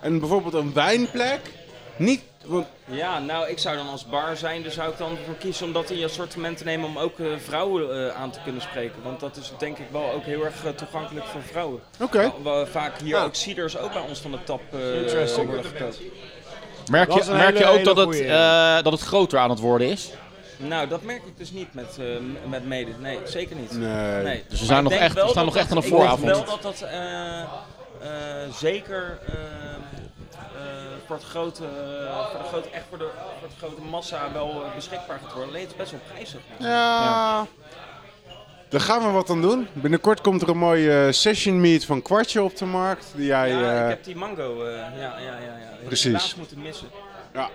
En 0.00 0.18
bijvoorbeeld 0.18 0.54
een 0.54 0.72
wijnplek 0.72 1.40
niet 1.96 2.20
Ja, 2.84 3.18
nou, 3.18 3.48
ik 3.48 3.58
zou 3.58 3.76
dan 3.76 3.88
als 3.88 4.06
bar 4.06 4.36
zijn, 4.36 4.62
dus 4.62 4.74
zou 4.74 4.90
ik 4.90 4.98
dan 4.98 5.16
voor 5.26 5.34
kiezen 5.34 5.66
om 5.66 5.72
dat 5.72 5.90
in 5.90 5.98
je 5.98 6.04
assortiment 6.04 6.58
te 6.58 6.64
nemen 6.64 6.88
om 6.88 6.98
ook 6.98 7.18
eh, 7.18 7.26
vrouwen 7.44 8.06
eh, 8.08 8.20
aan 8.20 8.30
te 8.30 8.38
kunnen 8.44 8.62
spreken. 8.62 9.02
Want 9.02 9.20
dat 9.20 9.36
is 9.36 9.52
denk 9.58 9.78
ik 9.78 9.86
wel 9.92 10.10
ook 10.12 10.24
heel 10.24 10.44
erg 10.44 10.64
eh, 10.64 10.70
toegankelijk 10.70 11.26
voor 11.26 11.42
vrouwen. 11.42 11.80
Oké. 12.00 12.32
We 12.42 12.66
vaak 12.70 12.98
hier 12.98 13.08
Ja. 13.16 13.24
ook 13.24 13.34
ciders 13.34 13.78
ook 13.78 13.92
bij 13.92 14.02
ons 14.08 14.20
van 14.20 14.30
de 14.30 14.38
tap 14.44 14.60
eh, 14.72 14.78
worden 15.36 15.64
gekookt. 15.64 15.98
Merk 16.90 17.12
je, 17.12 17.32
merk 17.32 17.58
je 17.58 17.66
ook 17.66 17.84
dat 17.84 17.96
het, 17.96 18.20
eh, 18.20 18.82
dat 18.82 18.92
het 18.92 19.00
groter 19.02 19.38
aan 19.38 19.50
het 19.50 19.58
worden 19.58 19.88
is? 19.88 20.10
Nou, 20.56 20.88
dat 20.88 21.02
merk 21.02 21.22
ik 21.26 21.38
dus 21.38 21.50
niet 21.50 21.74
met, 21.74 21.96
eh, 21.98 22.06
met 22.48 22.66
mede. 22.66 22.90
Nee, 22.98 23.18
zeker 23.24 23.56
niet. 23.56 23.70
Nee. 23.72 24.22
Nee. 24.22 24.44
Dus 24.48 24.60
we 24.60 24.66
Maar 24.66 24.66
zijn 24.66 24.82
nog 24.84 24.92
echt- 24.92 25.14
we 25.14 25.28
staan 25.28 25.44
nog 25.44 25.56
echt 25.56 25.70
aan 25.70 25.76
de 25.78 25.84
ik 25.84 25.90
denk 25.90 26.00
vooravond. 26.02 26.30
wel 26.30 26.44
dat 26.44 26.62
dat 26.62 26.84
zeker 28.52 29.18
eh, 29.26 29.34
eh, 29.34 29.40
voor, 31.06 31.16
het 31.16 31.24
grote, 31.24 31.62
voor, 32.32 32.38
de 32.42 32.48
grote, 32.48 32.70
echt 32.70 32.84
voor, 32.88 32.98
de, 32.98 33.08
voor 33.40 33.48
de 33.48 33.54
grote 33.66 33.80
massa 33.80 34.32
wel 34.32 34.64
eh, 34.64 34.74
beschikbaar 34.74 35.18
gaat 35.18 35.32
worden. 35.32 35.48
Alleen 35.48 35.62
het 35.62 35.70
is 35.70 35.76
best 35.76 35.90
wel 35.90 36.00
prijzig. 36.12 36.40
Ja. 36.58 37.46
Daar 38.68 38.80
gaan 38.80 39.02
we 39.02 39.10
wat 39.10 39.30
aan 39.30 39.40
doen. 39.40 39.68
Binnenkort 39.72 40.20
komt 40.20 40.42
er 40.42 40.48
een 40.48 40.58
mooie 40.58 41.06
eh, 41.06 41.12
session 41.12 41.60
meat 41.60 41.84
van 41.84 42.02
Kwartje 42.02 42.42
op 42.42 42.56
de 42.56 42.64
markt. 42.64 43.12
Die 43.14 43.26
jij, 43.26 43.48
ja, 43.50 43.76
eh, 43.76 43.82
ik 43.82 43.88
heb 43.88 44.04
die 44.04 44.16
mango. 44.16 44.64
eh, 44.64 44.76
ja, 44.76 44.92
ja, 44.96 45.18
ja, 45.18 45.38
ja. 45.38 45.76
Precies. 45.84 46.34
moeten 46.34 46.62
missen. 46.62 46.88
ja 47.32 47.50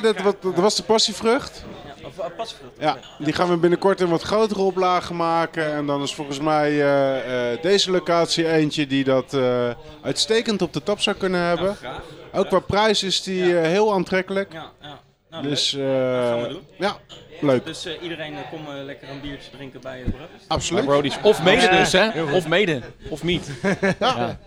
dat, 0.00 0.20
wat, 0.22 0.42
dat 0.42 0.54
was 0.54 0.76
de 0.76 0.82
passievrucht. 0.82 1.64
Ja, 2.00 2.06
of 2.06 2.18
uh, 2.18 2.24
pasvrucht. 2.36 2.72
Ja, 2.78 2.96
die 3.18 3.32
gaan 3.32 3.48
we 3.48 3.56
binnenkort 3.56 4.00
in 4.00 4.08
wat 4.08 4.22
grotere 4.22 4.60
oplagen 4.60 5.16
maken. 5.16 5.72
En 5.74 5.86
dan 5.86 6.02
is 6.02 6.14
volgens 6.14 6.40
mij 6.40 6.70
eh, 6.70 7.52
eh, 7.52 7.62
deze 7.62 7.90
locatie 7.90 8.48
eentje 8.48 8.86
die 8.86 9.04
dat 9.04 9.34
eh, 9.34 9.70
uitstekend 10.02 10.62
op 10.62 10.72
de 10.72 10.82
tap 10.82 11.00
zou 11.00 11.16
kunnen 11.16 11.40
hebben. 11.40 11.64
Nou, 11.66 11.76
graag. 11.76 12.02
Ook 12.32 12.48
qua 12.48 12.58
prijs 12.58 13.02
is 13.02 13.22
die 13.22 13.58
eh, 13.58 13.66
heel 13.68 13.92
aantrekkelijk. 13.92 14.52
Ja, 14.52 14.70
ja. 14.82 15.00
Nou, 15.30 15.42
Dus 15.48 15.74
eh, 15.74 15.80
gaan 16.28 16.42
we 16.42 16.48
doen. 16.48 16.62
ja, 16.78 16.96
leuk. 17.40 17.64
Dus 17.64 17.84
eh, 17.86 18.02
iedereen 18.02 18.34
eh, 18.34 18.40
kom 18.50 18.60
eh, 18.76 18.84
lekker 18.84 19.08
een 19.10 19.20
biertje 19.20 19.50
drinken 19.50 19.80
bij 19.80 19.98
het 19.98 20.16
brood. 20.16 20.28
Absoluut. 20.48 20.84
Brodies. 20.84 21.18
Of 21.22 21.42
mede 21.42 21.68
dus, 21.68 21.92
hè? 21.92 22.22
Of 22.22 22.48
mede. 22.48 22.80
Of 23.08 23.22
niet. 23.22 23.50
Ja. 23.98 24.38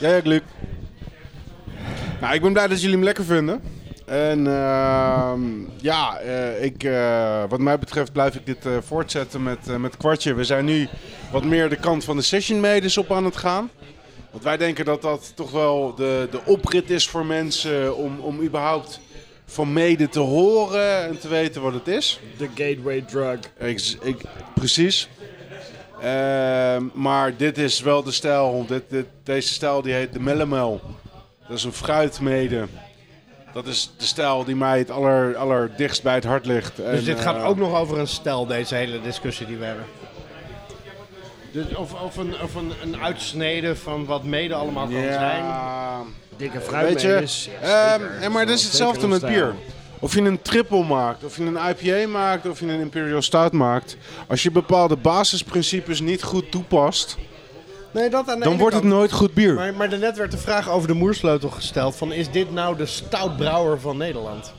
Ja, 0.00 0.08
ja, 0.14 0.20
Luc. 0.24 0.40
Nou, 2.20 2.34
ik 2.34 2.42
ben 2.42 2.52
blij 2.52 2.68
dat 2.68 2.80
jullie 2.80 2.94
hem 2.96 3.04
lekker 3.04 3.24
vinden. 3.24 3.62
En 4.10 4.46
ehm, 4.46 5.40
ja, 5.76 6.18
eh, 6.18 6.64
ik, 6.64 6.84
eh, 6.84 7.42
wat 7.48 7.60
mij 7.60 7.78
betreft 7.78 8.12
blijf 8.12 8.34
ik 8.34 8.46
dit 8.46 8.66
eh, 8.66 8.72
voortzetten 8.86 9.42
met, 9.42 9.78
met 9.78 9.96
kwartje. 9.96 10.34
We 10.34 10.44
zijn 10.44 10.64
nu 10.64 10.88
wat 11.32 11.44
meer 11.44 11.68
de 11.68 11.76
kant 11.76 12.04
van 12.04 12.16
de 12.16 12.22
session 12.22 12.60
medes 12.60 12.96
op 12.98 13.12
aan 13.12 13.24
het 13.24 13.36
gaan. 13.36 13.70
Want 14.30 14.44
wij 14.44 14.56
denken 14.56 14.84
dat 14.84 15.02
dat 15.02 15.32
toch 15.34 15.50
wel 15.50 15.94
de, 15.94 16.28
de 16.30 16.40
oprit 16.44 16.90
is 16.90 17.08
voor 17.08 17.26
mensen 17.26 17.96
om, 17.96 18.20
om 18.20 18.40
überhaupt 18.40 19.00
van 19.44 19.72
mede 19.72 20.08
te 20.08 20.20
horen 20.20 21.04
en 21.04 21.18
te 21.18 21.28
weten 21.28 21.62
wat 21.62 21.72
het 21.72 21.88
is. 21.88 22.20
De 22.36 22.48
gateway 22.54 23.00
drug. 23.00 23.38
Ik, 23.58 23.96
ik, 24.02 24.20
precies. 24.54 25.08
Ehm, 26.02 26.84
maar 26.92 27.36
dit 27.36 27.58
is 27.58 27.80
wel 27.80 28.02
de 28.02 28.12
stijl. 28.12 28.64
Dit, 28.68 28.82
dit, 28.88 29.06
deze 29.22 29.52
stijl 29.52 29.82
die 29.82 29.92
heet 29.92 30.12
de 30.12 30.20
Mellemel. 30.20 30.80
Dat 31.48 31.56
is 31.56 31.64
een 31.64 31.72
fruitmede. 31.72 32.66
Dat 33.52 33.66
is 33.66 33.90
de 33.96 34.04
stijl 34.04 34.44
die 34.44 34.56
mij 34.56 34.78
het 34.78 34.90
aller, 34.90 35.36
allerdichtst 35.36 36.02
bij 36.02 36.14
het 36.14 36.24
hart 36.24 36.46
ligt. 36.46 36.76
Dus 36.76 36.98
En, 36.98 37.04
dit 37.04 37.20
gaat 37.20 37.36
eh, 37.36 37.46
ook 37.48 37.56
nog 37.56 37.74
over 37.78 37.98
een 37.98 38.06
stel, 38.08 38.46
deze 38.46 38.74
hele 38.74 39.00
discussie 39.00 39.46
die 39.46 39.56
we 39.56 39.64
hebben. 39.64 39.84
Dus 41.52 41.74
of 41.74 41.92
of, 42.02 42.16
een, 42.16 42.34
of 42.42 42.54
een, 42.54 42.72
een 42.82 43.00
uitsnede 43.02 43.76
van 43.76 44.04
wat 44.04 44.24
mede 44.24 44.54
allemaal 44.54 44.86
kan 44.86 44.92
zijn. 45.02 45.42
Ja, 45.44 46.00
Dikke 46.36 46.58
weet 46.58 46.62
je. 46.64 46.68
fruitmedis. 46.70 47.48
ehm, 47.62 48.02
en 48.20 48.32
maar 48.32 48.40
het 48.40 48.50
is 48.50 48.62
hetzelfde 48.64 49.06
met 49.08 49.18
stijl. 49.18 49.32
bier. 49.32 49.54
Of 49.98 50.14
je 50.14 50.20
een 50.20 50.42
triple 50.42 50.84
maakt, 50.84 51.24
of 51.24 51.36
je 51.36 51.42
een 51.44 51.58
IPA 51.76 52.08
maakt, 52.08 52.48
of 52.48 52.60
je 52.60 52.66
een 52.66 52.80
Imperial 52.80 53.22
Stout 53.22 53.52
maakt. 53.52 53.96
Als 54.26 54.42
je 54.42 54.50
bepaalde 54.50 54.96
basisprincipes 54.96 56.00
niet 56.00 56.22
goed 56.22 56.50
toepast, 56.50 57.16
Nee, 57.92 58.10
dat 58.10 58.28
aan 58.28 58.38
de 58.38 58.42
dan 58.44 58.52
ene 58.52 58.60
wordt 58.60 58.74
het 58.74 58.84
nooit 58.84 59.12
goed 59.12 59.34
bier. 59.34 59.54
Maar, 59.54 59.74
maar 59.74 59.88
daarnet 59.90 60.16
werd 60.16 60.30
de 60.30 60.38
vraag 60.38 60.68
over 60.68 60.88
de 60.88 60.94
moersleutel 60.94 61.50
gesteld: 61.50 61.96
van 61.96 62.12
is 62.12 62.30
dit 62.30 62.52
nou 62.52 62.76
de 62.76 62.86
stoutbrouwer 62.86 63.80
van 63.80 63.96
Nederland? 63.96 64.52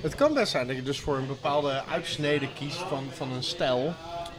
Het 0.00 0.14
kan 0.14 0.34
best 0.34 0.50
zijn 0.50 0.66
dat 0.66 0.76
je 0.76 0.82
dus 0.82 1.00
voor 1.00 1.16
een 1.16 1.26
bepaalde 1.26 1.82
uitsnede 1.92 2.48
kiest 2.58 2.78
van, 2.88 3.04
van 3.12 3.32
een 3.32 3.42
stijl 3.42 3.92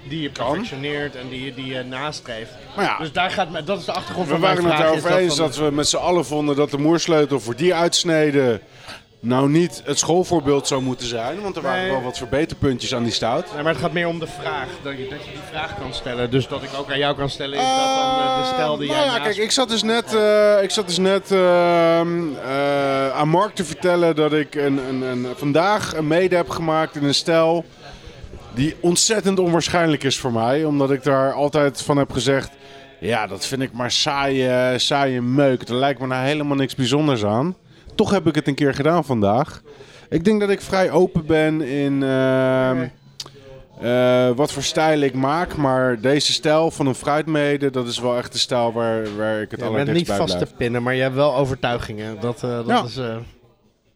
die 0.09 0.21
je 0.21 0.29
perfectioneert 0.29 1.15
en 1.15 1.29
die 1.29 1.43
je, 1.45 1.53
die 1.53 1.65
je 1.65 1.83
nastreeft. 1.83 2.51
Maar 2.75 2.85
ja, 2.85 2.97
Dus 2.97 3.11
daar 3.11 3.31
gaat, 3.31 3.49
me- 3.51 3.63
dat 3.63 3.79
is 3.79 3.85
de 3.85 3.91
achtergrond 3.91 4.27
We 4.27 4.31
van 4.31 4.41
mijn 4.41 4.55
waren 4.55 4.69
het 4.71 4.79
vraag. 4.79 4.91
erover 4.93 5.17
eens 5.17 5.35
van- 5.35 5.45
dat 5.45 5.55
we 5.57 5.71
met 5.71 5.87
z'n 5.87 5.95
allen 5.97 6.25
vonden 6.25 6.55
dat 6.55 6.71
de 6.71 6.77
moersleutel 6.77 7.39
voor 7.39 7.55
die 7.55 7.73
uitsnede 7.73 8.61
nou 9.25 9.49
niet 9.49 9.81
het 9.85 9.99
schoolvoorbeeld 9.99 10.67
zou 10.67 10.81
moeten 10.81 11.07
zijn. 11.07 11.41
Want 11.41 11.55
er 11.55 11.61
waren 11.61 11.81
Nee. 11.81 11.91
wel 11.91 12.01
wat 12.01 12.17
verbeterpuntjes 12.17 12.95
aan 12.95 13.03
die 13.03 13.11
stout. 13.11 13.53
Nee, 13.53 13.63
maar 13.63 13.71
het 13.73 13.81
gaat 13.81 13.91
meer 13.93 14.07
om 14.07 14.19
de 14.19 14.27
vraag. 14.27 14.67
Dat 14.83 14.97
je, 14.97 15.07
dat 15.09 15.25
je 15.25 15.31
die 15.31 15.39
vraag 15.49 15.79
kan 15.79 15.93
stellen. 15.93 16.31
Dus 16.31 16.47
dat 16.47 16.63
ik 16.63 16.69
ook 16.77 16.91
aan 16.91 16.97
jou 16.97 17.15
kan 17.15 17.29
stellen. 17.29 17.57
Is 17.59 17.63
dat 17.65 17.95
dan 17.95 18.19
eh, 18.19 18.37
de 18.41 18.45
stijl 18.53 18.77
die 18.77 18.87
nou 18.87 18.99
jij 18.99 19.07
ja, 19.09 19.11
naast- 19.17 19.23
kijk, 19.23 19.37
ik 19.37 19.51
zat 19.51 19.69
dus 19.69 19.83
net, 19.83 20.15
eh, 20.15 20.63
ik 20.63 20.69
zat 20.71 20.87
dus 20.87 20.97
net 20.97 21.31
ehm, 21.31 22.35
eh, 22.45 23.09
aan 23.11 23.29
Mark 23.29 23.55
te 23.55 23.65
vertellen 23.65 24.15
dat 24.15 24.33
ik 24.33 24.55
een, 24.55 24.77
een, 24.89 25.01
een, 25.01 25.27
vandaag 25.35 25.95
een 25.95 26.07
mede 26.07 26.35
heb 26.35 26.49
gemaakt 26.49 26.95
in 26.95 27.03
een 27.03 27.13
stijl 27.15 27.65
die 28.53 28.75
ontzettend 28.79 29.39
onwaarschijnlijk 29.39 30.03
is 30.03 30.17
voor 30.19 30.31
mij. 30.31 30.63
Omdat 30.65 30.91
ik 30.91 31.03
daar 31.03 31.33
altijd 31.33 31.81
van 31.81 31.97
heb 31.97 32.11
gezegd, 32.11 32.49
ja, 32.99 33.27
dat 33.27 33.45
vind 33.45 33.61
ik 33.61 33.71
maar 33.73 33.91
saaie, 33.91 34.79
saaie 34.79 35.21
meuk. 35.21 35.67
Er 35.69 35.75
lijkt 35.75 35.99
me 35.99 36.07
nou 36.07 36.25
helemaal 36.25 36.55
niks 36.57 36.75
bijzonders 36.75 37.25
aan. 37.25 37.55
Toch 37.95 38.11
heb 38.11 38.27
ik 38.27 38.35
het 38.35 38.47
een 38.47 38.55
keer 38.55 38.73
gedaan 38.73 39.05
vandaag. 39.05 39.61
Ik 40.09 40.23
denk 40.25 40.39
dat 40.39 40.49
ik 40.49 40.61
vrij 40.61 40.91
open 40.91 41.25
ben 41.25 41.61
in 41.61 42.03
ehm, 42.03 42.87
eh, 43.81 44.29
wat 44.35 44.51
voor 44.51 44.63
stijl 44.63 44.99
ik 44.99 45.13
maak. 45.13 45.55
Maar 45.55 45.99
deze 46.01 46.33
stijl 46.33 46.71
van 46.71 46.87
een 46.87 46.95
fruitmede, 46.95 47.69
dat 47.71 47.87
is 47.87 47.99
wel 47.99 48.17
echt 48.17 48.31
de 48.31 48.37
stijl 48.37 48.73
waar, 48.73 49.15
waar 49.17 49.41
ik 49.41 49.51
het 49.51 49.59
Je 49.59 49.71
bent 49.71 49.91
niet 49.91 50.07
bij 50.07 50.17
vast 50.17 50.35
blijf. 50.35 50.49
te 50.49 50.55
pinnen, 50.55 50.83
maar 50.83 50.95
je 50.95 51.01
hebt 51.01 51.15
wel 51.15 51.35
overtuigingen. 51.35 52.19
Dat, 52.19 52.43
eh, 52.43 52.49
dat 52.49 52.65
Ja. 52.67 52.83
is 52.83 52.97
eh, 52.97 53.15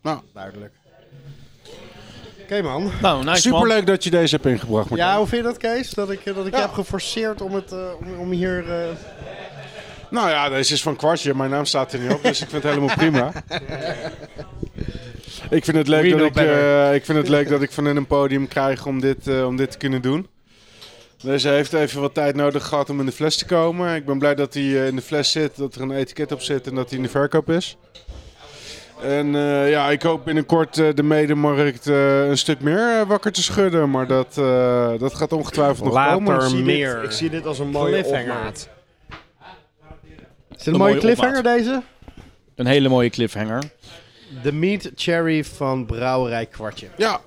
Nou. 0.02 0.20
duidelijk. 0.34 0.72
Oké 2.44 2.62
man. 2.62 2.92
Nou, 3.02 3.18
nice 3.24 3.50
man. 3.50 3.60
Superleuk 3.62 3.88
dat 3.88 4.04
je 4.04 4.10
deze 4.10 4.36
hebt 4.36 4.48
ingebracht. 4.48 4.90
Martijn. 4.90 5.10
Ja, 5.10 5.18
hoe 5.18 5.28
vind 5.28 5.42
je 5.42 5.48
dat 5.48 5.58
Kees? 5.58 5.90
Dat 5.90 6.12
ik, 6.12 6.22
dat 6.26 6.46
ik 6.46 6.52
Ja. 6.52 6.58
je 6.58 6.64
heb 6.66 6.74
geforceerd 6.74 7.42
om, 7.42 7.54
het, 7.54 7.72
eh, 7.72 7.80
om, 8.00 8.20
om 8.20 8.32
hier... 8.32 8.72
eh, 8.72 8.88
Nou 10.12 10.30
ja, 10.30 10.50
deze 10.50 10.74
is 10.74 10.82
van 10.82 10.96
Kwartje. 10.96 11.36
Mijn 11.36 11.50
naam 11.50 11.66
staat 11.66 11.94
er 11.94 12.00
niet 12.00 12.12
op, 12.12 12.24
dus 12.24 12.42
ik 12.42 12.50
vind 12.50 12.64
het 12.64 12.74
helemaal 12.74 12.96
prima. 12.96 13.32
Ik 15.50 15.66
vind, 15.66 15.78
het 15.78 15.88
leuk 15.88 16.18
dat 16.18 16.28
ik, 16.28 16.36
eh, 16.36 16.94
ik 16.94 17.06
vind 17.06 17.18
het 17.18 17.30
leuk 17.30 17.50
dat 17.50 17.62
ik 17.62 17.72
van 17.72 17.86
hen 17.86 17.96
een 17.96 18.08
podium 18.08 18.48
krijg 18.48 18.86
om 18.86 19.00
dit, 19.02 19.28
eh, 19.28 19.46
om 19.46 19.56
dit 19.56 19.72
te 19.72 19.78
kunnen 19.78 20.02
doen. 20.02 20.28
Deze 21.24 21.50
heeft 21.50 21.74
even 21.74 22.02
wat 22.02 22.14
tijd 22.14 22.36
nodig 22.36 22.66
gehad 22.66 22.90
om 22.90 23.00
in 23.00 23.06
de 23.06 23.12
fles 23.12 23.38
te 23.38 23.46
komen. 23.46 23.96
Ik 23.96 24.06
ben 24.06 24.20
blij 24.20 24.36
dat 24.36 24.54
hij 24.54 24.64
eh, 24.64 24.88
in 24.88 24.96
de 24.96 25.02
fles 25.02 25.32
zit, 25.32 25.58
dat 25.58 25.76
er 25.76 25.82
een 25.82 25.92
etiket 25.92 26.32
op 26.32 26.42
zit 26.42 26.68
en 26.68 26.76
dat 26.76 26.90
hij 26.90 26.98
in 26.98 27.04
de 27.04 27.10
verkoop 27.10 27.50
is. 27.50 27.78
En 29.02 29.32
ja, 29.68 29.90
ik 29.90 30.02
hoop 30.02 30.26
binnenkort 30.26 30.76
de 30.76 31.04
medemarkt 31.04 31.86
een 31.86 32.38
stuk 32.38 32.60
meer 32.60 33.06
wakker 33.08 33.32
te 33.32 33.44
schudden. 33.44 33.90
Maar 33.90 34.08
dat, 34.08 34.34
dat 35.00 35.14
gaat 35.14 35.32
ongetwijfeld 35.32 35.86
nog 35.86 35.94
Later 35.94 36.14
komen. 36.14 36.36
Ik 36.36 36.42
zie, 36.42 36.64
meer. 36.64 36.96
dit, 36.96 37.04
ik 37.04 37.12
zie 37.12 37.30
dit 37.30 37.46
als 37.46 37.60
een 37.60 37.70
mooie 37.70 38.06
opmaat. 38.06 38.70
Is 40.60 40.66
het 40.66 40.74
een 40.74 40.80
mooie 40.80 40.94
mooie 40.94 41.06
cliffhanger 41.06 41.44
deze? 41.44 41.82
Een 42.56 42.66
hele 42.66 42.90
mooie 42.90 43.10
cliffhanger. 43.10 43.64
De 44.44 44.52
Meat 44.52 44.92
Cherry 44.96 45.44
van 45.44 45.86
Brouwerij 45.86 46.46
Kwartje. 46.46 46.88
Ja, 46.98 47.22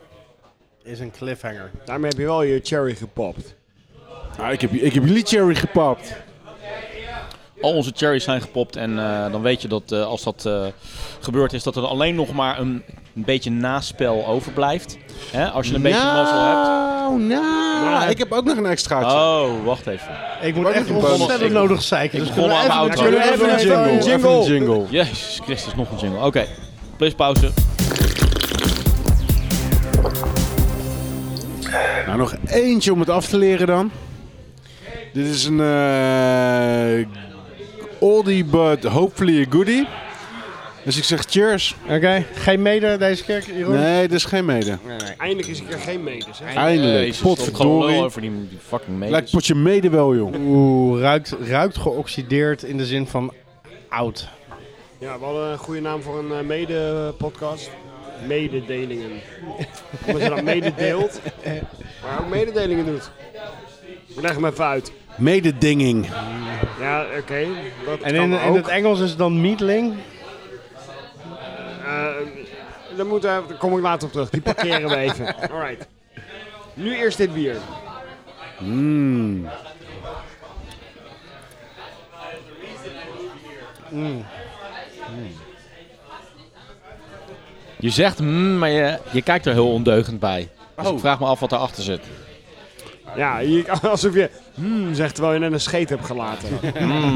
Is 0.82 1.00
een 1.00 1.10
cliffhanger. 1.10 1.70
Daarmee 1.84 2.10
heb 2.10 2.18
je 2.18 2.24
wel 2.24 2.42
je 2.42 2.60
cherry 2.62 2.94
gepopt. 2.94 3.54
nou, 4.38 4.52
ik, 4.52 4.60
heb, 4.60 4.72
ik 4.72 4.92
heb 4.92 5.04
jullie 5.04 5.24
cherry 5.26 5.54
gepapt. 5.54 6.14
Al 7.62 7.72
onze 7.72 7.92
cherries 7.96 8.24
zijn 8.24 8.40
gepopt 8.40 8.76
en 8.76 8.98
eh, 8.98 9.32
dan 9.32 9.42
weet 9.42 9.62
je 9.62 9.68
dat 9.68 9.92
eh, 9.92 10.04
als 10.06 10.22
dat 10.22 10.46
eh, 10.46 10.64
gebeurd 11.20 11.52
is, 11.52 11.62
dat 11.62 11.76
er 11.76 11.86
alleen 11.86 12.14
nog 12.14 12.32
maar 12.32 12.58
een, 12.58 12.82
een 13.14 13.24
beetje 13.24 13.50
naspel 13.50 14.26
overblijft. 14.26 14.96
Hè? 15.30 15.48
Als 15.50 15.68
je 15.68 15.74
een 15.74 15.82
beetje 15.82 16.04
mazzel 16.04 16.40
hebt. 16.44 16.66
Nou, 17.28 17.90
nou, 17.90 18.10
ik 18.10 18.18
heb 18.18 18.32
ook 18.32 18.44
nog 18.44 18.56
een 18.56 18.66
extraatje. 18.66 19.16
Oh, 19.18 19.64
wacht 19.64 19.86
even. 19.86 20.08
Ik 20.42 20.54
moet 20.54 20.66
echt 20.66 20.90
ontzettend 20.90 21.40
Ik- 21.42 21.50
nodig 21.52 21.82
zeiken. 21.82 22.18
ik 22.18 22.24
Dus 22.24 22.34
begon 22.34 22.48
kunnen 22.50 22.66
we 22.68 22.72
aan 22.72 22.88
even, 22.90 23.00
mijn 23.02 23.14
auto. 23.14 23.32
even 23.32 23.54
even 23.56 23.84
een 23.84 24.04
jingle. 24.04 24.10
jingle? 24.10 24.30
Even 24.30 24.30
een 24.30 24.44
jingle. 24.52 24.84
Jezus 24.90 25.40
Christus, 25.44 25.74
nog 25.74 25.90
een 25.90 25.98
jingle. 25.98 26.24
Oké, 26.26 26.46
please 26.96 27.14
pauze. 27.16 27.50
Nou, 32.06 32.18
nog 32.18 32.34
eentje 32.46 32.92
om 32.92 33.00
het 33.00 33.10
af 33.10 33.26
te 33.28 33.38
leren 33.38 33.66
dan. 33.66 33.90
Dit 35.12 35.26
is 35.26 35.44
een 35.44 35.60
eh 35.60 37.06
oldie 38.02 38.44
but 38.44 38.84
hopefully 38.84 39.42
a 39.42 39.46
goodie. 39.50 39.86
Dus 40.84 40.96
ik 40.96 41.04
zeg 41.04 41.24
cheers. 41.28 41.76
Oké, 41.88 42.24
geen 42.34 42.62
mede 42.62 42.96
deze 42.96 43.24
keer, 43.24 43.44
Jeroen? 43.56 43.74
Nee, 43.74 44.08
dit 44.08 44.16
is 44.16 44.24
geen 44.24 44.44
mede. 44.44 44.78
Eindelijk 45.18 45.48
is 45.48 45.62
keer 45.68 45.78
geen 45.78 46.02
medes. 46.02 46.38
Hè? 46.42 46.54
Eindelijk. 46.54 46.98
Jezus, 47.06 47.16
ik 47.16 47.22
gewoon 47.22 47.32
lul 47.32 47.34
Potverdorie. 47.34 48.00
over 48.02 48.20
die, 48.20 48.30
die 48.48 48.58
fucking 48.66 48.98
Lijkt 48.98 49.14
medes. 49.14 49.30
potje 49.30 49.54
mede 49.54 49.90
wel, 49.90 50.14
joh. 50.16 50.34
Oeh, 50.46 51.00
ruikt, 51.00 51.34
ruikt 51.48 51.78
geoxideerd 51.78 52.62
in 52.62 52.76
de 52.76 52.86
zin 52.86 53.06
van 53.06 53.32
oud. 53.88 54.28
Ja, 54.98 55.18
we 55.18 55.24
hadden 55.24 55.52
een 55.52 55.58
goede 55.58 55.80
naam 55.80 56.02
voor 56.02 56.18
een 56.18 56.32
eh, 56.32 56.40
mede-podcast. 56.44 57.70
Mededelingen. 58.26 59.10
Omdat 60.06 60.22
je 60.22 60.28
dan 60.28 60.44
mededeelt, 60.44 61.20
maar 62.02 62.20
ook 62.20 62.28
mededelingen 62.28 62.86
doet. 62.86 63.10
Leg 64.16 64.34
hem 64.34 64.44
even 64.44 64.64
uit. 64.64 64.92
Mededinging. 65.16 66.08
Ja, 66.80 67.04
oké. 67.18 67.46
En 68.02 68.14
in, 68.14 68.32
in 68.32 68.54
het 68.54 68.68
Engels 68.68 69.00
is 69.00 69.08
het 69.08 69.18
dan 69.18 69.40
meatling. 69.40 69.94
Eh, 71.84 72.06
daar, 72.96 73.06
moet, 73.06 73.22
daar 73.22 73.42
kom 73.42 73.76
ik 73.76 73.82
later 73.82 74.06
op 74.06 74.12
terug. 74.12 74.30
Die 74.30 74.40
parkeren 74.40 74.88
we 74.88 74.96
even. 74.96 75.36
Alright. 75.52 75.86
Nu 76.74 76.96
eerst 76.96 77.16
dit 77.18 77.34
bier. 77.34 77.56
Mm. 78.60 79.46
Je 87.78 87.90
zegt 87.90 88.18
mm, 88.20 88.58
maar 88.58 88.68
je, 88.70 88.98
je 89.12 89.22
kijkt 89.22 89.46
er 89.46 89.52
heel 89.52 89.72
ondeugend 89.72 90.20
bij. 90.20 90.48
Dus 90.76 90.86
Oh. 90.86 90.92
ik 90.94 91.00
vraag 91.00 91.20
me 91.20 91.26
af 91.26 91.40
wat 91.40 91.52
erachter 91.52 91.82
zit. 91.82 92.00
Ja, 93.16 93.40
alsof 93.82 94.14
je 94.14 94.30
hmm 94.54 94.94
zegt 94.94 95.14
terwijl 95.14 95.34
je 95.34 95.40
net 95.40 95.52
een 95.52 95.60
scheet 95.60 95.88
hebt 95.88 96.06
gelaten. 96.06 96.48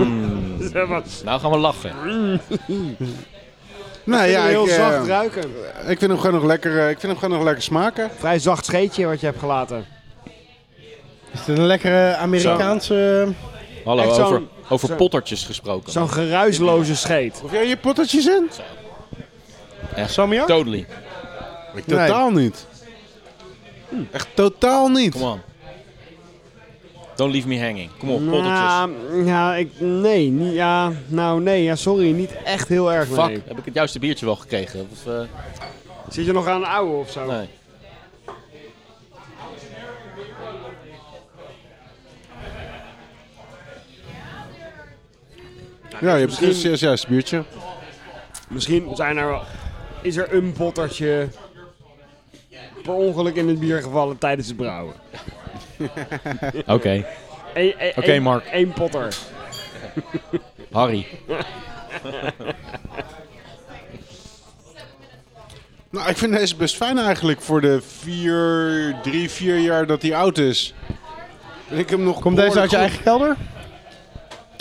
Zeg 0.73 0.87
maar, 0.87 1.03
Nou 1.25 1.41
gaan 1.41 1.51
we 1.51 1.57
lachen. 1.59 1.93
Nou 4.05 4.27
ja, 4.29 4.45
heel 4.45 4.65
ik, 4.65 4.71
eh, 4.71 4.77
zacht 4.77 5.07
ruiken. 5.07 5.43
ik 5.87 5.99
vind 5.99 6.01
hem 6.01 6.19
gewoon 6.19 6.33
nog 6.35 6.45
lekker, 6.45 6.79
eh, 6.79 6.91
ik 6.91 6.99
vind 7.01 7.13
hem 7.13 7.21
gewoon 7.21 7.35
nog 7.37 7.45
lekker 7.45 7.63
smaken. 7.63 8.11
Vrij 8.19 8.39
zacht 8.39 8.65
scheetje 8.65 9.07
wat 9.07 9.21
je 9.21 9.27
hebt 9.27 9.39
gelaten. 9.39 9.85
Is 11.33 11.39
het 11.39 11.59
een 11.59 11.67
lekkere 11.67 12.17
Amerikaanse... 12.17 13.29
Hallo, 13.85 14.03
Echt 14.03 14.15
zo'n- 14.15 14.25
over, 14.25 14.43
over 14.69 14.89
zo- 14.89 14.95
pottertjes 14.95 15.45
gesproken. 15.45 15.93
Zo'n 15.93 16.11
geruisloze 16.11 16.97
scheet. 16.97 17.41
Of 17.45 17.53
jij 17.53 17.67
je 17.67 17.77
pottertjes 17.77 18.27
in? 18.27 18.51
Salmiak? 20.07 20.47
Totally. 20.47 20.87
Ik 21.75 21.85
totaal 21.87 22.31
niet. 22.31 22.67
Echt 24.13 24.29
totaal 24.35 24.89
niet. 24.89 25.13
Come 25.13 25.25
on. 25.31 25.41
Don't 27.17 27.33
leave 27.33 27.49
me 27.49 27.61
hanging. 27.61 27.91
Kom 27.99 28.11
op, 28.11 28.19
pottertjes. 28.25 28.53
Ja, 28.53 28.89
ja, 29.25 29.55
ik, 29.55 29.71
nee, 29.81 30.29
niet, 30.31 30.53
ja, 30.55 30.93
nou 31.07 31.41
nee, 31.43 31.63
ja, 31.63 31.77
sorry, 31.77 32.11
niet 32.13 32.33
echt 32.45 32.69
heel 32.69 32.93
erg. 32.93 33.09
Fuck, 33.09 33.27
Nee. 33.27 33.43
heb 33.47 33.59
ik 33.59 33.65
het 33.65 33.75
juiste 33.75 33.99
biertje 33.99 34.27
wel 34.27 34.37
gekregen? 34.37 34.89
Of, 34.93 35.07
eh, 35.07 35.21
Zit 36.09 36.25
je 36.27 36.33
nog 36.33 36.47
aan 36.47 36.57
een 36.63 36.69
oude 36.69 36.93
of 36.93 37.11
zo? 37.11 37.27
nee. 37.27 37.49
Ja, 46.01 46.13
je 46.13 46.19
hebt 46.19 46.25
Misschien- 46.27 46.49
dus 46.49 46.63
juist 46.63 46.81
juist 46.83 47.09
biertje. 47.09 47.45
Misschien 48.49 48.89
zijn 48.97 49.17
er 49.17 49.41
is 50.03 50.17
er 50.17 50.35
een 50.35 50.53
pottertje 50.53 51.29
per 52.83 52.93
ongeluk 52.95 53.35
in 53.37 53.49
het 53.49 53.61
bier 53.61 53.83
gevallen 53.83 54.19
tijdens 54.19 54.47
het 54.49 54.57
brouwen. 54.57 54.95
Oké, 56.67 57.05
Eén- 57.55 57.79
één- 57.79 57.93
Oké, 57.97 58.19
Mark. 58.19 58.45
één 58.47 58.73
potter. 58.73 59.17
Harry. 60.73 61.07
Nou, 65.91 66.09
ik 66.09 66.17
vind 66.17 66.33
deze 66.33 66.57
best 66.57 66.77
fijn 66.77 66.99
eigenlijk 66.99 67.41
voor 67.41 67.61
de 67.61 67.81
vier, 67.83 68.97
drie, 69.03 69.31
vier 69.31 69.59
jaar 69.59 69.87
dat 69.87 70.03
hij 70.03 70.15
oud 70.17 70.39
is. 70.39 70.75
Ik 71.69 71.91
hem 71.91 72.03
nog 72.03 72.21
Komt 72.21 72.37
deze 72.37 72.61
uit 72.61 72.71
je 72.71 72.77
eigen 72.77 73.03
kelder? 73.03 73.37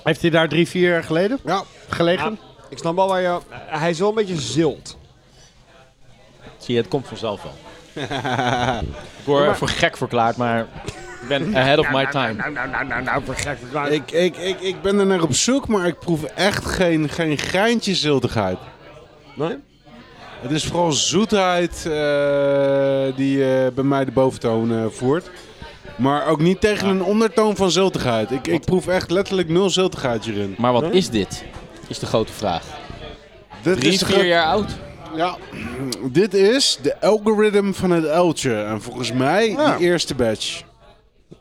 Heeft 0.04 0.22
hij 0.22 0.30
daar 0.30 0.50
drie, 0.50 0.68
vier 0.68 0.90
jaar 0.90 1.04
geleden. 1.04 1.40
Ja, 1.46 1.64
gelegen? 1.90 2.40
Ik 2.70 2.78
snap 2.78 2.96
wel 2.96 3.08
waar 3.08 3.22
je, 3.22 3.40
hij 3.50 3.90
is 3.90 4.00
wel 4.00 4.10
een 4.10 4.16
beetje 4.16 4.42
zilt. 4.42 4.98
Zie 6.58 6.76
je, 6.76 6.82
het 6.82 6.90
komt 6.90 7.08
vanzelf 7.08 7.44
wel. 7.44 7.54
ik 9.20 9.26
word 9.26 9.58
voor 9.58 9.68
gek 9.68 9.98
verklaard, 9.98 10.38
maar 10.38 10.60
ik 11.22 11.28
ben 11.28 11.56
ahead 11.56 11.80
of 11.80 11.92
my 11.92 12.06
time. 12.06 12.34
Nou, 12.34 12.52
nou, 12.52 12.70
nou, 12.70 12.86
nou, 12.88 13.04
nou, 13.04 13.24
voor 13.26 13.36
gek 13.36 13.58
verklaard. 13.58 13.92
ik, 13.92 14.12
ik, 14.12 14.38
ik, 14.38 14.60
ik 14.60 14.82
ben 14.82 15.00
er 15.00 15.06
naar 15.06 15.22
op 15.22 15.34
zoek, 15.34 15.68
maar 15.68 15.88
ik 15.88 16.00
proef 16.00 16.24
echt 16.24 16.66
geen, 16.66 17.10
geen 17.10 17.38
greintje 17.38 17.96
ziltigheid. 17.96 18.58
Nee? 19.36 19.58
Het 20.42 20.52
is 20.52 20.66
vooral 20.66 20.92
zoetheid 20.92 21.86
eh, 21.86 23.16
die 23.16 23.44
eh, 23.44 23.72
bij 23.74 23.84
mij 23.84 24.06
de 24.06 24.12
boventoon 24.12 24.72
eh, 24.72 24.86
voert. 24.90 25.30
Maar 25.96 26.28
ook 26.28 26.40
niet 26.40 26.62
tegen 26.62 26.88
een 26.88 27.04
ondertoon 27.04 27.56
van 27.56 27.72
ziltigheid. 27.72 28.32
Ik, 28.32 28.48
ik 28.48 28.66
proef 28.66 28.88
echt 28.88 29.12
letterlijk 29.12 29.50
nul 29.50 29.70
ziltigheid 29.70 30.26
hierin. 30.26 30.56
Maar 30.58 30.74
wat 30.74 30.92
is 30.92 31.10
dit? 31.10 31.44
Is 31.88 32.00
de 32.00 32.06
grote 32.06 32.34
vraag. 32.34 32.64
Dit 33.62 33.80
Drie, 33.80 33.94
is 33.94 34.02
vier 34.02 34.26
jaar 34.26 34.46
oud? 34.46 34.72
Ja, 35.16 35.36
dit 36.12 36.34
is 36.34 36.80
de 36.82 37.02
algoritme 37.02 37.74
van 37.74 37.92
het 37.92 38.06
uiltje. 38.08 38.56
En 38.64 38.82
volgens 38.82 39.12
mij 39.12 39.50
Ja. 39.50 39.78
de 39.78 39.84
eerste 39.84 40.16
batch. 40.16 40.62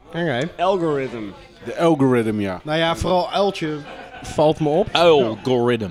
Oké. 0.09 0.49
Algorithm. 0.59 1.23
De 1.65 1.79
algoritme, 1.79 2.43
ja. 2.43 2.61
Nou 2.65 2.79
ja, 2.79 2.97
vooral 2.97 3.31
uiltje 3.31 3.77
valt 4.23 4.61
me 4.61 4.69
op. 4.69 4.89
Algorithm. 4.93 5.91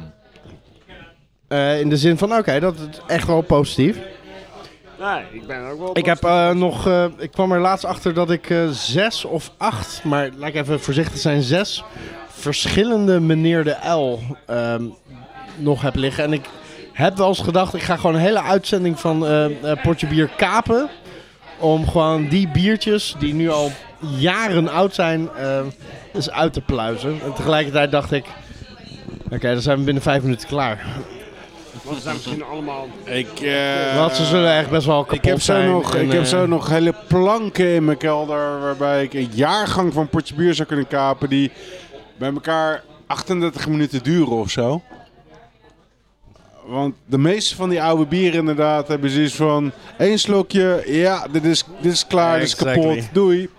Eh, 1.47 1.79
in 1.79 1.89
de 1.89 1.97
zin 1.97 2.17
van, 2.17 2.35
oké, 2.37 2.59
dat 2.59 2.75
is 2.75 2.99
echt 3.07 3.27
wel 3.27 3.41
positief. 3.41 3.97
Nee, 4.99 5.23
ik 5.41 5.47
ben 5.47 5.65
ook 5.69 5.79
wel... 5.79 5.97
Ik 5.97 6.05
heb 6.05 6.23
eh, 6.23 6.49
nog, 6.51 6.87
eh, 6.87 7.05
ik 7.17 7.31
kwam 7.31 7.51
er 7.51 7.59
laatst 7.59 7.85
achter 7.85 8.13
dat 8.13 8.31
ik 8.31 8.49
eh, 8.49 8.69
zes 8.69 9.25
of 9.25 9.51
acht, 9.57 10.03
maar 10.03 10.29
laat 10.37 10.49
ik 10.49 10.55
even 10.55 10.79
voorzichtig 10.79 11.19
zijn, 11.19 11.41
zes 11.41 11.83
verschillende 12.27 13.19
meneer 13.19 13.63
de 13.63 13.89
L 13.89 14.19
ehm, 14.47 14.83
nog 15.55 15.81
heb 15.81 15.95
liggen. 15.95 16.23
En 16.23 16.33
ik 16.33 16.45
heb 16.93 17.17
wel 17.17 17.27
eens 17.27 17.39
gedacht, 17.39 17.73
ik 17.73 17.81
ga 17.81 17.95
gewoon 17.95 18.15
een 18.15 18.21
hele 18.21 18.41
uitzending 18.41 18.99
van 18.99 19.25
Potje 19.81 20.07
Bier 20.07 20.29
kapen. 20.37 20.89
Om 21.59 21.87
gewoon 21.87 22.27
die 22.27 22.47
biertjes, 22.47 23.15
die 23.19 23.33
nu 23.33 23.49
al 23.49 23.71
jaren 24.17 24.67
oud 24.67 24.93
zijn, 24.93 25.29
eh, 25.37 25.59
eens 26.13 26.31
uit 26.31 26.53
te 26.53 26.61
pluizen. 26.61 27.19
En 27.23 27.33
tegelijkertijd 27.33 27.91
dacht 27.91 28.11
ik, 28.11 28.25
oké, 29.29 29.53
dan 29.53 29.61
zijn 29.61 29.77
we 29.77 29.83
binnen 29.83 30.03
vijf 30.03 30.21
minuten 30.21 30.47
klaar. 30.47 30.85
Want 31.83 31.95
ze 31.95 32.01
zijn 32.01 32.15
misschien 32.15 32.43
allemaal... 32.43 32.87
Ik, 33.03 33.39
eh, 33.39 33.97
Want 33.97 34.15
ze 34.15 34.25
zullen 34.25 34.57
echt 34.57 34.69
best 34.69 34.85
wel 34.85 35.03
kapot 35.03 35.17
ik 35.17 35.23
heb, 35.25 35.41
zo 35.41 35.53
zijn. 35.53 35.69
nog, 35.69 35.95
En, 35.95 36.05
ik 36.05 36.11
heb 36.11 36.25
zo 36.25 36.45
nog 36.45 36.69
hele 36.69 36.93
planken 37.07 37.73
in 37.73 37.85
mijn 37.85 37.97
kelder. 37.97 38.59
Waarbij 38.59 39.03
ik 39.03 39.13
een 39.13 39.29
jaargang 39.33 39.93
van 39.93 40.07
potje 40.09 40.35
bier 40.35 40.53
zou 40.53 40.67
kunnen 40.67 40.87
kapen. 40.87 41.29
Die 41.29 41.51
bij 42.17 42.31
elkaar 42.33 42.83
38 43.07 43.67
minuten 43.67 44.03
duren 44.03 44.37
of 44.37 44.49
zo. 44.49 44.81
Want 46.65 46.95
de 47.05 47.17
meeste 47.17 47.55
van 47.55 47.69
die 47.69 47.81
oude 47.81 48.05
bieren 48.05 48.39
inderdaad 48.39 48.87
hebben 48.87 49.09
zoiets 49.09 49.35
van... 49.35 49.71
één 49.97 50.19
slokje, 50.19 50.83
ja, 50.85 51.27
dit 51.31 51.43
is, 51.43 51.63
dit 51.81 51.91
is 51.91 52.07
klaar, 52.07 52.39
dit 52.39 52.47
is 52.47 52.53
Exactly. 52.53 52.81
kapot, 52.83 53.03
doei. 53.13 53.49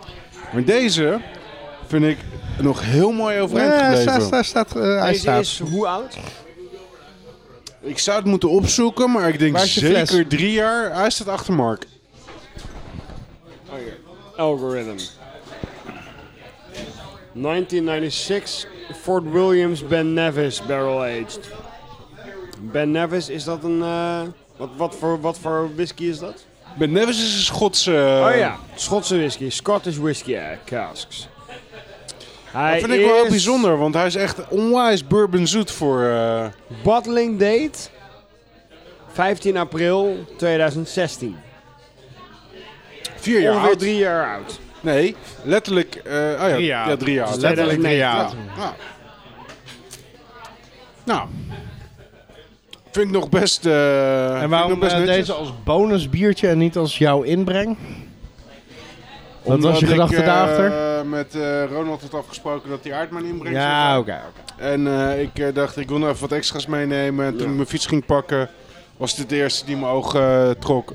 Maar 0.52 0.64
deze 0.64 1.20
vind 1.86 2.05
ik 2.05 2.18
nog 2.60 2.82
heel 2.85 3.12
mooi 3.12 3.40
overeind 3.40 3.72
Ja, 3.72 3.85
gebleven. 3.85 4.12
staat, 4.12 4.31
hij 4.31 4.43
staat, 4.43 4.76
eh, 4.76 4.82
hij 5.01 5.09
Deze 5.09 5.20
staat. 5.20 5.40
is 5.40 5.59
hoe 5.70 5.86
oud? 5.86 6.16
Ik 7.81 7.98
zou 7.98 8.16
het 8.18 8.26
moeten 8.26 8.48
opzoeken, 8.51 9.10
maar 9.10 9.28
ik 9.28 9.39
denk 9.39 9.52
Waar 9.52 9.62
is 9.64 9.74
je 9.74 9.81
zeker 9.81 10.06
fles? 10.06 10.24
drie 10.28 10.52
jaar. 10.52 10.94
Hij 10.97 11.10
staat 11.10 11.28
achter 11.28 11.55
Mark. 11.55 11.86
Algorithm. 14.36 14.98
1996, 17.32 18.66
Fort 19.02 19.24
Williams 19.32 19.86
Ben 19.86 20.12
Nevis 20.12 20.62
Barrel 20.66 21.02
Aged. 21.02 21.40
Ben 22.72 22.90
Nevis, 22.90 23.28
is 23.28 23.44
dat 23.44 23.64
een... 23.64 23.82
eh, 23.82 24.20
wat, 24.56 24.68
wat, 24.76 24.96
voor, 24.96 25.20
wat 25.20 25.38
voor 25.38 25.70
whisky 25.74 26.04
is 26.04 26.18
dat? 26.18 26.44
Ben 26.78 26.92
Nevis 26.92 27.16
is 27.22 27.34
een 27.34 27.40
Schotse... 27.40 27.90
oh 28.30 28.36
ja, 28.36 28.56
Schotse 28.74 29.16
whisky. 29.16 29.50
Scottish 29.50 29.96
whisky 29.96 30.34
eh, 30.34 30.46
casks. 30.64 31.28
Hij 32.44 32.80
Dat 32.80 32.88
vind 32.88 33.00
ik 33.00 33.06
wel 33.06 33.14
heel 33.14 33.28
bijzonder, 33.28 33.78
want 33.78 33.94
hij 33.94 34.06
is 34.06 34.14
echt 34.14 34.48
onwijs 34.48 35.06
bourbon 35.06 35.46
zoet 35.46 35.70
voor... 35.70 36.02
eh, 36.04 36.46
Bottling 36.82 37.38
date 37.38 37.78
15 39.12 39.56
april 39.56 40.24
2016. 40.36 41.36
vier 43.16 43.40
jaar 43.40 43.52
Ongeveer 43.52 43.68
oud. 43.70 43.78
drie 43.78 43.96
jaar 43.96 44.34
oud. 44.36 44.58
Nee, 44.80 45.16
letterlijk... 45.42 45.94
eh, 45.94 46.12
oh 46.14 46.48
ja, 46.48 46.54
Drie 46.54 46.64
jaar 46.66 46.88
ja, 46.88 46.96
drie 46.96 47.14
jaar 47.14 47.26
oud. 47.26 47.36
Letterlijk 47.40 47.80
drie 47.80 47.92
Ja. 47.96 48.14
jaar. 48.16 48.30
Ja. 48.56 48.74
Nou, 51.04 51.28
vind 52.94 53.06
ik 53.06 53.12
nog 53.12 53.28
best... 53.28 53.66
eh, 53.66 54.30
vind 54.30 54.42
En 54.42 54.48
waarom 54.48 54.78
best 54.78 54.94
eh, 54.96 55.04
deze 55.06 55.32
als 55.32 55.52
bonusbiertje 55.64 56.48
en 56.48 56.58
niet 56.58 56.76
als 56.76 56.98
jouw 56.98 57.22
inbreng? 57.22 57.76
Wat 59.42 59.60
was 59.60 59.78
je 59.78 59.86
gedachte 59.86 60.14
ik, 60.14 60.20
eh, 60.20 60.26
daarachter? 60.26 61.06
met 61.06 61.34
eh, 61.34 61.64
Ronald 61.70 62.02
had 62.02 62.14
afgesproken 62.14 62.70
dat 62.70 62.78
hij 62.84 62.92
aardman 62.92 63.24
inbrengt. 63.24 63.58
Ja, 63.58 63.98
oké. 63.98 64.20
En 64.56 64.86
eh, 64.86 65.20
ik 65.22 65.38
eh, 65.38 65.54
dacht, 65.54 65.76
ik 65.76 65.88
wil 65.88 65.98
nog 65.98 66.08
even 66.08 66.20
wat 66.20 66.32
extra's 66.32 66.66
meenemen. 66.66 67.26
En 67.26 67.36
toen 67.36 67.48
ik 67.48 67.54
mijn 67.54 67.66
fiets 67.68 67.86
ging 67.86 68.06
pakken, 68.06 68.50
was 68.96 69.14
dit 69.16 69.28
de 69.28 69.36
eerste 69.36 69.64
die 69.66 69.76
mijn 69.76 69.92
oog 69.92 70.14
eh, 70.14 70.50
trok. 70.50 70.92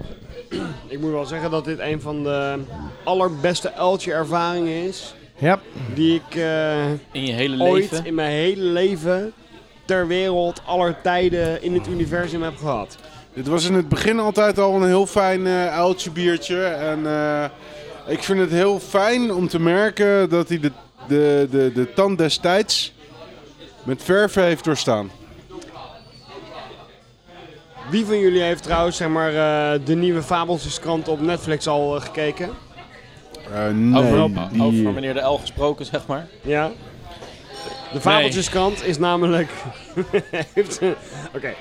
Ik 0.88 1.00
moet 1.00 1.12
wel 1.12 1.26
zeggen 1.26 1.52
dat 1.52 1.66
dit 1.66 1.80
een 1.80 2.02
van 2.02 2.24
de 2.24 2.60
allerbeste 3.04 3.74
uiltje 3.74 4.14
ervaringen 4.14 4.84
is. 4.88 5.14
Ja, 5.38 5.60
Die 5.94 6.16
ik 6.16 6.36
eh, 6.36 6.84
In 7.12 7.26
je 7.26 7.34
hele 7.34 7.64
ooit 7.64 7.92
leven. 7.92 8.06
in 8.06 8.16
mijn 8.16 8.32
hele 8.32 8.64
leven 8.64 9.34
ter 9.90 10.08
wereld, 10.08 10.62
aller 10.66 10.96
tijden 11.02 11.64
in 11.64 11.74
het 11.74 11.88
universum 11.88 12.44
heb 12.44 12.58
gehad. 12.58 12.98
Dit 13.34 13.48
was 13.48 13.66
in 13.66 13.74
het 13.74 13.90
begin 13.90 14.20
altijd 14.20 14.60
al 14.60 14.76
een 14.76 14.88
heel 14.88 15.06
fijn 15.06 15.48
eh 15.48 15.68
uiltje 15.78 16.12
biertje. 16.12 16.64
En 16.64 17.06
eh, 17.06 17.44
ik 18.08 18.24
vind 18.24 18.40
het 18.40 18.52
heel 18.52 18.80
fijn 18.80 19.34
om 19.34 19.48
te 19.48 19.60
merken 19.60 20.30
dat 20.30 20.50
hij 20.50 20.60
de, 20.60 20.72
de, 21.08 21.48
de, 21.52 21.72
de 21.74 21.94
tand 21.94 22.18
destijds 22.18 22.94
met 23.84 24.04
verf 24.04 24.34
heeft 24.34 24.64
doorstaan. 24.64 25.12
Wie 27.90 28.06
van 28.06 28.20
jullie 28.20 28.42
heeft 28.42 28.64
trouwens 28.64 28.98
zeg 28.98 29.08
maar, 29.08 29.30
eh, 29.34 29.80
de 29.86 29.96
nieuwe 29.96 30.22
Fabeltjeskrant 30.22 31.08
op 31.08 31.22
Netflix 31.22 31.68
al 31.68 32.00
gekeken? 32.00 32.50
Eh, 33.54 33.68
nee, 33.74 34.02
over, 34.04 34.50
die- 34.52 34.62
over 34.64 34.94
meneer 34.94 35.14
de 35.14 35.20
L 35.22 35.38
gesproken, 35.38 35.86
zeg 35.86 36.08
maar. 36.08 36.28
Ja. 36.42 36.72
De 37.94 38.02
Fabeltjeskrant 38.02 38.86
is 38.86 38.98
namelijk. 38.98 39.50
Oké. 41.36 41.54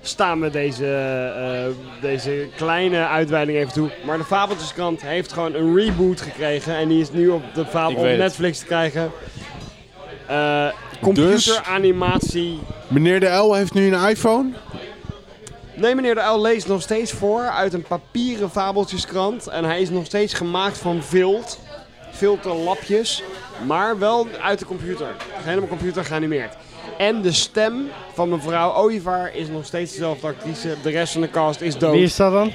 Staan 0.00 0.38
met 0.38 0.52
deze, 0.52 0.86
eh, 0.86 2.00
deze 2.02 2.48
kleine 2.56 3.06
uitweiding 3.06 3.58
even 3.58 3.72
toe. 3.72 3.90
Maar 4.04 4.18
de 4.18 4.24
Fabeltjeskrant 4.24 5.02
heeft 5.02 5.32
gewoon 5.32 5.54
een 5.54 5.76
reboot 5.76 6.20
gekregen. 6.20 6.76
En 6.76 6.88
die 6.88 7.00
is 7.00 7.10
nu 7.10 7.28
op, 7.28 7.42
de 7.54 7.66
Fabel, 7.66 7.96
op. 7.96 8.04
Netflix 8.04 8.58
te 8.58 8.64
krijgen. 8.64 9.10
Eh 10.26 10.68
computeranimatie. 11.02 12.60
Meneer 12.88 13.20
de 13.20 13.28
L 13.28 13.54
heeft 13.54 13.74
nu 13.74 13.94
een 13.94 14.08
iPhone. 14.08 14.50
Nee, 15.74 15.94
meneer 15.94 16.14
de 16.14 16.20
Uil 16.20 16.40
leest 16.40 16.68
nog 16.68 16.82
steeds 16.82 17.12
voor 17.12 17.40
uit 17.40 17.72
een 17.72 17.82
papieren 17.82 18.50
fabeltjeskrant. 18.50 19.46
En 19.46 19.64
hij 19.64 19.80
is 19.80 19.90
nog 19.90 20.06
steeds 20.06 20.34
gemaakt 20.34 20.78
van 20.78 21.02
vilt. 21.02 21.58
Filterlapjes. 22.26 23.22
Maar 23.66 23.98
wel 23.98 24.26
uit 24.42 24.58
de 24.58 24.64
computer. 24.64 25.06
Helemaal 25.32 25.68
computer 25.68 26.04
geanimeerd. 26.04 26.54
En 26.98 27.22
de 27.22 27.32
stem 27.32 27.88
van 28.14 28.28
mevrouw 28.28 28.74
Ooievaar 28.76 29.34
is 29.36 29.48
nog 29.48 29.64
steeds 29.64 29.92
dezelfde 29.92 30.26
actrice. 30.26 30.74
De 30.82 30.90
rest 30.90 31.12
van 31.12 31.22
de 31.22 31.30
cast 31.30 31.60
is 31.60 31.78
dood. 31.78 31.92
Wie 31.92 32.02
is 32.02 32.16
dat 32.16 32.32
dan? 32.32 32.52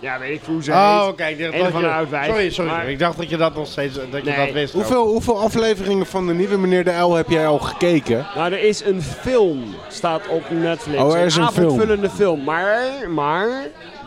Ja, 0.00 0.18
weet 0.18 0.34
ik 0.34 0.40
hoe 0.46 0.62
ze 0.62 0.70
Oh, 0.70 1.00
heet. 1.00 1.10
oké. 1.12 1.24
ik 1.24 1.38
dacht 1.38 1.52
Een 1.54 1.58
dat 1.62 1.70
van 1.70 1.80
je- 1.80 1.86
de 1.86 1.92
oud-wijf. 1.92 2.26
Sorry, 2.26 2.50
sorry. 2.50 2.70
Maar- 2.70 2.90
Ik 2.90 2.98
dacht 2.98 3.16
dat 3.16 3.28
je 3.30 3.36
dat 3.36 3.54
nog 3.54 3.66
steeds 3.66 3.94
dat 3.94 4.04
je 4.24 4.30
Nee. 4.30 4.36
dat 4.46 4.52
wist. 4.54 4.72
Hoeveel, 4.72 5.06
hoeveel 5.06 5.40
afleveringen 5.40 6.06
van 6.06 6.26
de 6.26 6.34
nieuwe 6.34 6.58
Meneer 6.58 6.84
de 6.84 6.92
L 6.98 7.14
heb 7.14 7.28
jij 7.28 7.46
al 7.46 7.58
gekeken? 7.58 8.26
Nou, 8.34 8.52
er 8.52 8.62
is 8.62 8.84
een 8.84 9.02
film, 9.02 9.64
staat 9.88 10.28
op 10.28 10.42
Netflix. 10.50 11.02
Oh, 11.02 11.14
er 11.14 11.24
is 11.26 11.36
een 11.36 11.48
film. 11.52 11.66
avondvullende 11.66 12.10
film. 12.10 12.44
Maar, 12.44 12.80
maar, 13.10 13.48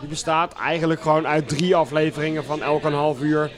die 0.00 0.08
bestaat 0.08 0.54
eigenlijk 0.54 1.00
gewoon 1.02 1.26
uit 1.26 1.48
drie 1.48 1.76
afleveringen 1.76 2.44
van 2.44 2.62
elk 2.62 2.84
een 2.84 2.92
half 2.94 3.20
uur. 3.20 3.50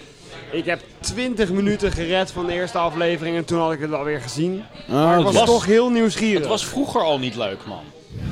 Ik 0.52 0.64
heb 0.64 0.80
20 1.00 1.50
minuten 1.50 1.92
gered 1.92 2.30
van 2.30 2.46
de 2.46 2.52
eerste 2.52 2.78
aflevering 2.78 3.36
en 3.36 3.44
toen 3.44 3.58
had 3.60 3.72
ik 3.72 3.80
het 3.80 3.92
alweer 3.92 4.20
gezien. 4.20 4.62
Maar 4.86 5.18
ik 5.18 5.24
was, 5.24 5.34
was- 5.34 5.44
toch 5.44 5.66
heel 5.66 5.90
nieuwsgierig. 5.90 6.38
Het 6.38 6.48
was 6.48 6.66
vroeger 6.66 7.00
al 7.00 7.18
niet 7.18 7.36
leuk, 7.36 7.58
man. 7.66 7.80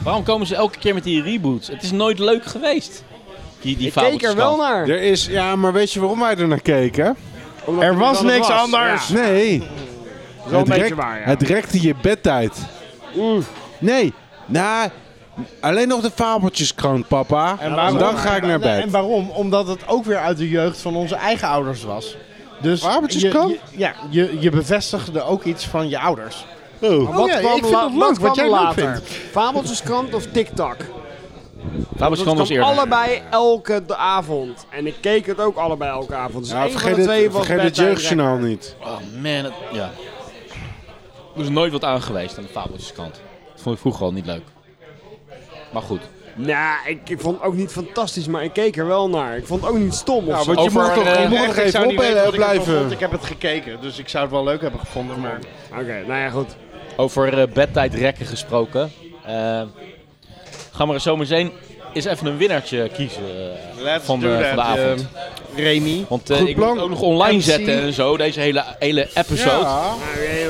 Waarom 0.03 0.23
komen 0.23 0.47
ze 0.47 0.55
elke 0.55 0.79
keer 0.79 0.95
met 0.95 1.05
die 1.05 1.23
reboots? 1.23 1.69
Het 1.69 1.83
is 1.83 1.91
nooit 1.91 2.19
leuk 2.19 2.45
geweest. 2.45 3.05
Die, 3.61 3.77
die 3.77 3.87
ik 3.87 3.93
keek 3.93 4.23
er 4.23 4.37
wel 4.37 4.57
naar. 4.57 4.89
Er 4.89 5.01
is, 5.03 5.27
ja, 5.27 5.57
maar 5.57 5.73
weet 5.73 5.93
je 5.93 6.01
waarom 6.01 6.21
wij 6.21 6.37
er 6.37 6.49
naar 6.49 6.61
keken? 6.63 7.17
Omdat 7.65 7.85
Er 7.85 7.97
was 7.99 8.23
niks 8.23 8.49
was. 8.49 8.61
anders. 8.61 9.09
Ja, 9.09 9.15
Nee, 9.15 9.59
dat 9.59 9.69
is 9.69 10.51
wel 10.51 10.53
een 10.53 10.59
het, 10.59 10.69
beetje 10.69 10.83
rek- 10.85 10.95
waar, 10.95 11.19
ja. 11.19 11.25
het 11.25 11.43
rekte 11.43 11.83
je 11.83 11.95
bedtijd. 12.03 12.57
Oeh. 13.17 13.45
Nee, 13.79 14.13
nou, 14.47 14.91
alleen 15.61 15.89
nog 15.89 16.01
de 16.01 16.11
fabeltjeskrant, 16.15 17.09
papa. 17.09 17.57
En, 17.61 17.75
waarom- 17.75 17.99
dan 17.99 18.17
ga 18.17 18.37
ik 18.37 18.43
naar 18.43 18.59
bed. 18.59 18.83
En 18.83 18.91
waarom? 18.91 19.31
Omdat 19.31 19.67
het 19.67 19.89
ook 19.89 20.05
weer 20.05 20.19
uit 20.19 20.37
de 20.39 20.49
jeugd 20.49 20.81
van 20.81 20.97
onze 20.97 21.15
eigen 21.15 21.49
ouders 21.49 21.83
was. 21.83 22.17
Dus 22.63 22.81
Fabeltjeskrant? 22.83 23.51
je- 23.51 23.59
je- 23.71 23.79
Ja, 23.79 23.95
je, 24.11 24.37
je 24.41 24.51
bevestigde 24.51 25.23
ook 25.23 25.45
iets 25.45 25.67
van 25.67 25.89
je 25.89 25.99
ouders. 25.99 26.45
Oh. 26.81 27.17
Wat 27.17 27.27
ja, 27.29 27.39
kwam, 27.39 27.57
ik 27.57 27.65
vind 27.65 27.81
het 27.81 27.93
wat 27.95 28.09
leuk, 28.09 28.19
wat 28.19 28.35
jij 28.37 28.45
leuk 28.45 28.55
later? 28.55 28.83
vindt. 28.95 29.09
Fabeltjeskrant 29.31 30.15
of 30.15 30.27
TikTok? 30.27 30.77
Fabeltjeskrant 31.97 32.39
was 32.39 32.49
kwam 32.49 32.59
eerder. 32.61 32.65
allebei 32.79 33.23
elke 33.31 33.83
de 33.87 33.97
avond. 33.97 34.67
En 34.71 34.87
ik 34.87 34.95
keek 35.01 35.27
het 35.27 35.41
ook 35.41 35.57
allebei 35.57 35.91
elke 35.91 36.15
avond. 36.15 36.43
Dus 36.45 36.53
Ja, 36.53 36.63
één 36.63 36.71
van 36.71 36.81
vergeet 36.81 36.97
de 36.97 37.03
twee 37.03 37.23
het, 37.23 37.33
was 37.33 37.47
vergeet 37.47 37.65
het 37.65 37.77
jeugdjournaal 37.77 38.37
niet. 38.37 38.77
Oh 38.81 38.87
man, 39.23 39.33
het, 39.33 39.53
ja. 39.73 39.91
Er 41.37 41.43
is 41.43 41.49
nooit 41.49 41.73
wat 41.73 41.85
aan 41.85 42.03
geweest 42.03 42.39
aan 42.39 42.43
de 42.45 42.49
Fabeltjeskant. 42.49 43.21
Dat 43.53 43.63
vond 43.63 43.75
ik 43.75 43.81
vroeger 43.81 44.05
al 44.05 44.13
niet 44.13 44.27
leuk. 44.27 44.43
Maar 45.73 45.83
goed. 45.83 46.01
Nou, 46.35 46.77
ik, 46.89 47.09
ik 47.11 47.21
vond 47.21 47.37
het 47.39 47.47
ook 47.47 47.55
niet 47.55 47.73
fantastisch, 47.73 48.27
maar 48.27 48.45
ik 48.45 48.53
keek 48.53 48.77
er 48.77 48.87
wel 48.87 49.09
naar. 49.09 49.37
Ik 49.37 49.47
vond 49.47 49.61
het 49.63 49.71
ook 49.71 49.79
niet 49.79 49.95
stom 49.95 50.29
of 50.29 50.35
Ja, 50.37 50.43
zo. 50.43 50.55
want 50.55 50.73
je 50.73 50.79
mocht 50.79 50.95
toch, 50.95 51.05
eh, 51.05 51.13
je 51.15 51.19
Echt, 51.21 51.31
nog 51.31 51.57
ik 51.57 51.57
even 51.65 51.89
ik 51.91 51.97
blijven. 52.37 52.89
heb 52.99 53.11
het 53.11 53.25
gekeken, 53.25 53.81
dus 53.81 53.99
ik 53.99 54.09
zou 54.09 54.23
het 54.25 54.33
wel 54.33 54.45
leuk 54.45 54.61
hebben 54.61 54.81
gevonden. 54.81 55.21
Maar... 55.21 55.39
Oké, 55.73 56.03
nou 56.07 56.21
ja, 56.21 56.31
goed. 56.31 56.57
Over 56.97 57.39
eh, 57.41 57.47
bedtijdrekken 57.53 58.27
gesproken. 58.27 58.93
Eh 59.27 59.63
gaan 60.73 60.89
we 60.89 60.95
er 60.95 61.01
zo 61.01 61.17
meteen 61.17 61.53
eens 61.93 62.05
even 62.05 62.27
een 62.27 62.37
winnaartje 62.37 62.89
kiezen 62.95 63.23
eh, 63.23 63.83
Let's 63.83 64.05
van, 64.05 64.21
de, 64.21 64.49
van 64.55 64.61
avond. 64.65 65.07
eh, 65.55 65.65
Remy. 65.65 66.05
Want 66.09 66.31
eh, 66.31 66.37
Goed 66.39 66.49
ik 66.49 66.55
plan. 66.55 66.67
moet 66.69 66.77
het 66.77 66.85
ook 66.85 66.91
nog 66.91 67.01
online 67.01 67.37
MC. 67.37 67.43
zetten 67.43 67.81
en 67.83 67.93
zo, 67.93 68.17
deze 68.17 68.41
hele, 68.41 68.65
hele 68.79 69.09
episode. 69.15 69.51
Ja. 69.65 69.81
Nou, 69.81 69.95
oké, 69.95 70.47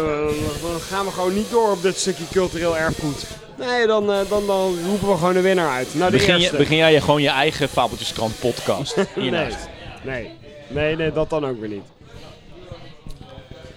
dan- 0.62 0.70
dan 0.70 0.80
gaan 0.80 1.04
we 1.04 1.10
gewoon 1.10 1.34
niet 1.34 1.50
door 1.50 1.70
op 1.70 1.82
dit 1.82 1.96
stukje 1.98 2.24
cultureel 2.32 2.76
erfgoed. 2.76 3.24
Nee, 3.60 3.86
dan, 3.86 4.12
eh, 4.12 4.18
dan, 4.28 4.46
dan 4.46 4.74
roepen 4.88 5.08
we 5.08 5.16
gewoon 5.16 5.32
de 5.32 5.40
winnaar 5.40 5.70
uit. 5.70 5.88
Nou, 5.94 6.10
de 6.10 6.16
Begin, 6.16 6.40
je, 6.40 6.50
begin 6.56 6.76
jij 6.76 6.92
je 6.92 7.00
gewoon 7.00 7.22
je 7.22 7.28
eigen 7.28 7.68
Fabeltjeskrant 7.68 8.40
podcast 8.40 8.96
nee. 8.96 9.06
hiernaast. 9.14 9.68
nee, 10.02 10.30
nee, 10.68 10.96
nee, 10.96 11.12
dat 11.12 11.30
dan 11.30 11.46
ook 11.46 11.60
weer 11.60 11.68
niet. 11.68 11.82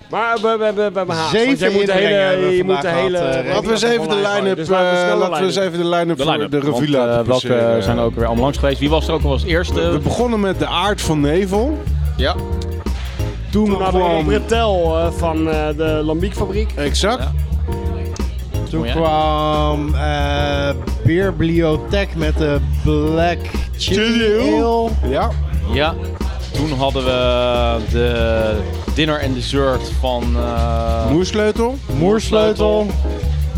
Maar 0.09 0.35
we, 0.35 0.41
we, 0.41 0.57
we, 0.57 0.73
we 0.73 0.81
hebben 0.81 1.15
haast. 1.15 1.31
want 1.31 1.45
Zeven 1.45 1.57
jij 1.57 1.69
moet 1.69 1.85
de 1.85 1.91
hele... 1.91 2.13
hebben 2.13 2.47
we 2.47 2.55
Je 2.55 2.63
moet 2.63 2.81
de 2.81 2.87
hele 2.87 3.17
eh, 3.17 3.47
Laten 3.47 3.65
we 3.65 3.71
eens 3.71 3.81
even 3.81 4.09
de 4.09 4.15
line-up 4.15 4.55
Dus 4.55 4.67
laten 4.67 5.19
we 5.19 5.25
eh, 5.25 5.39
we 5.39 5.45
eens 5.45 5.55
even 5.55 5.77
de 5.77 5.89
line-up 5.89 6.21
voor 6.21 6.49
de 6.49 6.59
revue 6.59 6.85
eh, 6.85 6.91
laten 6.91 7.15
welke 7.15 7.25
passeren. 7.25 7.83
zijn 7.83 7.97
er 7.97 8.03
ook 8.03 8.15
weer 8.15 8.25
allemaal 8.25 8.43
langs 8.43 8.57
geweest? 8.57 8.79
Wie 8.79 8.89
was 8.89 9.07
er 9.07 9.13
ook 9.13 9.23
al 9.23 9.31
als 9.31 9.43
eerste? 9.43 9.91
We 9.91 9.99
begonnen 9.99 10.39
met 10.39 10.59
de 10.59 10.67
aard 10.67 11.01
van 11.01 11.19
Nevel. 11.19 11.77
Ja. 12.17 12.35
Toen, 13.53 13.65
Toen 13.65 13.81
hadden 13.81 14.25
we 14.25 14.41
eh, 14.49 15.11
van 15.11 15.49
eh, 15.49 15.67
de 15.77 16.01
Lambiekfabriek. 16.03 16.71
Exact. 16.75 17.23
Toen 18.73 18.81
Mooi, 18.81 18.93
kwam 18.93 19.95
eh 19.95 20.69
Beerbibliotheek 21.03 22.15
met 22.15 22.37
de 22.37 22.59
Black 22.83 23.37
Chili. 23.77 24.63
Ja. 25.07 25.29
Ja. 25.73 25.95
Toen 26.51 26.71
hadden 26.71 27.03
we 27.03 27.79
de 27.91 28.57
dinner 28.93 29.19
en 29.19 29.33
dessert 29.33 29.91
van 29.99 30.23
uh, 30.35 31.09
Moersleutel. 31.09 31.77
Moersleutel. 31.97 32.87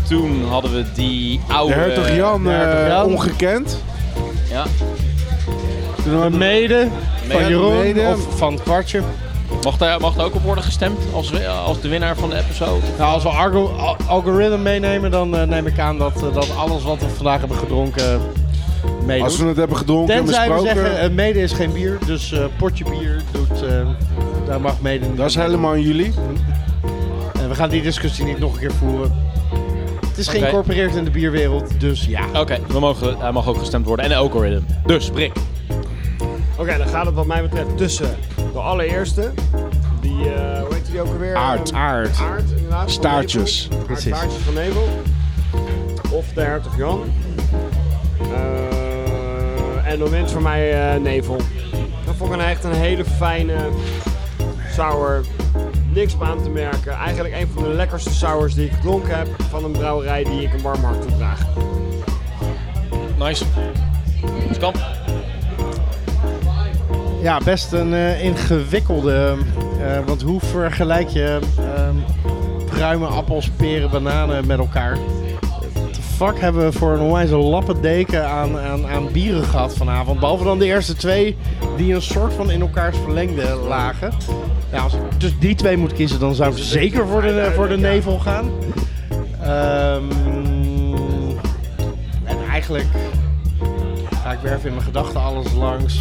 Toen 0.08 0.44
hadden 0.48 0.72
we 0.72 0.84
die 0.94 1.40
oude... 1.48 1.74
De 1.74 1.80
hertog 1.80 2.16
Jan, 2.16 2.42
de 2.42 2.48
hertog 2.48 3.06
eh, 3.06 3.12
ongekend. 3.12 3.82
Ja. 4.50 4.64
Toen 6.02 6.12
hadden 6.12 6.30
we 6.30 6.36
Mede 6.36 6.88
van. 7.28 7.48
Jeroen 7.48 7.78
Mede. 7.78 8.00
of 8.00 8.38
van 8.38 8.58
Kwartje. 8.58 9.00
Mag 9.66 9.76
daar, 9.76 10.00
mag 10.00 10.14
daar 10.14 10.24
ook 10.26 10.34
op 10.34 10.42
worden 10.42 10.64
gestemd 10.64 10.98
als, 11.12 11.30
we- 11.30 11.48
als 11.48 11.80
de 11.80 11.88
winnaar 11.88 12.16
van 12.16 12.30
de 12.30 12.36
episode? 12.38 12.86
Nou, 12.98 13.12
als 13.12 13.22
we 13.22 13.28
algo 13.28 13.66
al- 13.76 13.96
algoritme 14.06 14.56
meenemen, 14.58 15.10
dan 15.10 15.36
eh, 15.36 15.46
neem 15.46 15.66
ik 15.66 15.78
aan 15.78 15.98
dat, 15.98 16.16
eh, 16.22 16.34
dat 16.34 16.56
alles 16.56 16.82
wat 16.82 17.00
we 17.00 17.08
vandaag 17.08 17.38
hebben 17.38 17.56
gedronken 17.56 18.20
meedoet. 19.06 19.24
Als 19.24 19.38
we 19.38 19.46
het 19.46 19.56
hebben 19.56 19.76
gedronken 19.76 20.14
en 20.14 20.24
Tenzij 20.24 20.46
we 20.48 20.52
besproken. 20.52 20.80
zeggen, 20.82 21.00
eh, 21.00 21.10
mede 21.10 21.40
is 21.40 21.52
geen 21.52 21.72
bier, 21.72 21.98
dus 22.06 22.32
eh, 22.32 22.44
potje 22.58 22.84
bier 22.84 23.22
doet, 23.32 23.62
eh, 23.62 23.86
daar 24.46 24.60
mag 24.60 24.80
mede 24.80 25.06
niet 25.06 25.16
dat 25.16 25.26
is 25.28 25.34
helemaal 25.34 25.70
aan 25.70 25.80
jullie. 25.80 26.12
En 27.40 27.48
we 27.48 27.54
gaan 27.54 27.68
die 27.68 27.82
discussie 27.82 28.24
niet 28.24 28.38
nog 28.38 28.52
een 28.54 28.60
keer 28.60 28.72
voeren. 28.72 29.14
Het 30.08 30.18
is 30.18 30.28
Oké. 30.28 30.38
geïncorporeerd 30.38 30.94
in 30.94 31.04
de 31.04 31.10
bierwereld, 31.10 31.80
dus 31.80 32.04
ja. 32.04 32.20
Oké, 32.40 32.58
we 32.68 32.78
mogen, 32.80 33.16
hij 33.18 33.32
mag 33.32 33.46
ook 33.48 33.58
gestemd 33.58 33.86
worden. 33.86 34.04
En 34.04 34.10
de 34.10 34.16
algoritme. 34.16 34.60
Dus, 34.86 35.10
Brik. 35.10 35.32
Oké, 36.58 36.78
dan 36.78 36.88
gaat 36.88 37.06
het 37.06 37.14
wat 37.14 37.26
mij 37.26 37.42
betreft 37.42 37.76
tussen 37.76 38.16
de 38.56 38.62
allereerste. 38.62 39.32
Die, 40.00 40.34
eh, 40.34 40.60
hoe 40.60 40.74
heet 40.74 40.86
die 40.86 41.00
ook 41.00 41.06
alweer? 41.06 41.36
Aard. 41.36 41.72
Aard. 41.72 42.20
Aard, 42.20 42.50
inderdaad. 42.50 42.80
van 42.80 42.90
Staartjes. 42.90 43.68
Precies. 43.84 44.16
Staartjes 44.16 44.42
van 44.42 44.54
Nevel. 44.54 44.88
Of 46.10 46.32
de 46.34 46.40
hertog 46.40 46.76
Jan. 46.76 47.02
Eh, 48.20 49.92
en 49.92 49.98
dan 49.98 50.10
wint 50.10 50.30
voor 50.30 50.42
mij 50.42 50.92
eh, 50.94 51.00
Nevel. 51.00 51.36
Dat 52.04 52.14
vond 52.16 52.34
ik 52.34 52.40
echt 52.40 52.64
een 52.64 52.72
hele 52.72 53.04
fijne 53.04 53.68
sour. 54.72 55.24
Niks 55.92 56.14
op 56.14 56.22
aan 56.22 56.42
te 56.42 56.50
merken. 56.50 56.92
Eigenlijk 56.92 57.34
een 57.34 57.48
van 57.54 57.62
de 57.62 57.68
lekkerste 57.68 58.14
sours 58.14 58.54
die 58.54 58.66
ik 58.66 58.72
gedronken 58.72 59.18
heb 59.18 59.28
van 59.50 59.64
een 59.64 59.72
brouwerij 59.72 60.24
die 60.24 60.42
ik 60.42 60.52
een 60.52 60.62
warm 60.62 60.84
hart 60.84 61.02
toedraag. 61.02 61.40
Nice. 63.18 63.44
Kan. 64.58 64.74
Ja, 67.22 67.40
best 67.44 67.72
een 67.72 67.94
eh, 67.94 68.24
ingewikkelde. 68.24 69.36
eh, 69.80 69.98
want 70.06 70.22
hoe 70.22 70.40
vergelijk 70.40 71.08
je 71.08 71.38
ehm, 71.58 71.94
pruimen, 72.64 73.08
appels, 73.08 73.50
peren, 73.50 73.90
bananen 73.90 74.46
met 74.46 74.58
elkaar? 74.58 74.98
The 75.92 76.02
fuck 76.02 76.40
hebben 76.40 76.64
we 76.64 76.78
voor 76.78 76.92
een 76.92 77.00
onwijze 77.00 77.36
lappendeken 77.36 78.28
aan, 78.28 78.58
aan, 78.58 78.86
aan 78.86 79.12
bieren 79.12 79.44
gehad 79.44 79.76
vanavond? 79.76 80.20
Behalve 80.20 80.44
dan 80.44 80.58
de 80.58 80.64
eerste 80.64 80.94
twee, 80.94 81.36
die 81.76 81.94
een 81.94 82.02
soort 82.02 82.32
van 82.32 82.50
in 82.50 82.60
elkaars 82.60 82.96
verlengde 82.98 83.58
lagen. 83.68 84.12
Ja, 84.72 84.80
als 84.82 84.94
ik 84.94 85.00
tussen 85.18 85.40
die 85.40 85.54
twee 85.54 85.76
moet 85.76 85.92
kiezen, 85.92 86.20
dan 86.20 86.34
zou 86.34 86.50
ik 86.50 86.62
zeker 86.62 87.06
voor 87.06 87.22
de, 87.22 87.52
voor 87.54 87.68
de 87.68 87.76
nevel 87.76 88.18
gaan. 88.18 88.50
Ehm, 89.42 90.04
eigenlijk 92.50 92.86
ik 94.32 94.44
even 94.44 94.68
in 94.68 94.74
mijn 94.74 94.82
gedachten 94.82 95.20
alles 95.20 95.52
langs. 95.52 96.00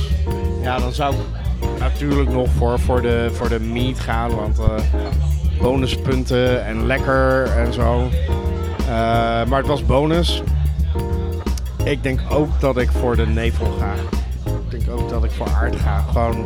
Ja, 0.62 0.80
dan 0.80 0.94
zou 0.94 1.14
ik 1.14 1.80
natuurlijk 1.80 2.30
nog 2.30 2.50
voor, 2.58 2.80
voor, 2.80 3.02
de, 3.02 3.30
voor 3.32 3.50
de 3.50 3.60
meat 3.60 4.00
gaan, 4.00 4.36
want 4.36 4.60
eh, 4.60 4.66
bonuspunten 5.62 6.66
en 6.66 6.86
lekker 6.86 7.44
en 7.44 7.74
zo. 7.74 8.10
Eh, 8.80 8.88
maar 9.46 9.58
het 9.58 9.68
was 9.68 9.86
bonus. 9.86 10.42
Ik 11.84 12.04
denk 12.04 12.20
ook 12.30 12.60
dat 12.60 12.78
ik 12.78 12.92
voor 12.92 13.16
de 13.16 13.28
nevel 13.28 13.72
ga. 13.80 13.94
Ik 14.70 14.80
denk 14.80 15.00
ook 15.00 15.10
dat 15.10 15.24
ik 15.24 15.32
voor 15.32 15.48
aard 15.48 15.76
ga. 15.76 16.06
Gewoon 16.12 16.46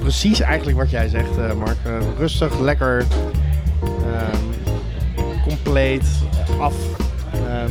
precies 0.00 0.40
eigenlijk 0.40 0.78
wat 0.78 0.90
jij 0.90 1.08
zegt, 1.08 1.38
eh, 1.38 1.52
Mark. 1.52 1.78
Rustig, 2.18 2.58
lekker, 2.58 3.04
ehm, 3.82 4.42
compleet, 5.42 6.06
af, 6.60 6.74
ehm, 7.32 7.70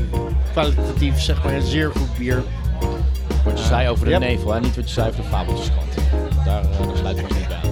kwalitatief, 0.51 1.21
zeg 1.21 1.43
maar, 1.43 1.53
een 1.53 1.61
zeer 1.61 1.91
goed 1.91 2.17
bier. 2.17 2.43
Wat 3.43 3.59
je 3.59 3.65
zei 3.65 3.89
over 3.89 4.05
de 4.05 4.11
Yep. 4.11 4.19
nevel, 4.19 4.53
hè? 4.53 4.59
niet 4.59 4.75
wat 4.75 4.87
je 4.87 4.93
zei 4.93 5.09
over 5.09 5.21
de 5.21 5.27
fabeltjeskant. 5.27 5.95
Daar, 6.45 6.61
eh, 6.61 6.87
daar 6.87 6.97
sluiten 6.97 7.23
we 7.23 7.29
ons 7.29 7.39
niet 7.39 7.47
bij. 7.47 7.57
aan. 7.57 7.71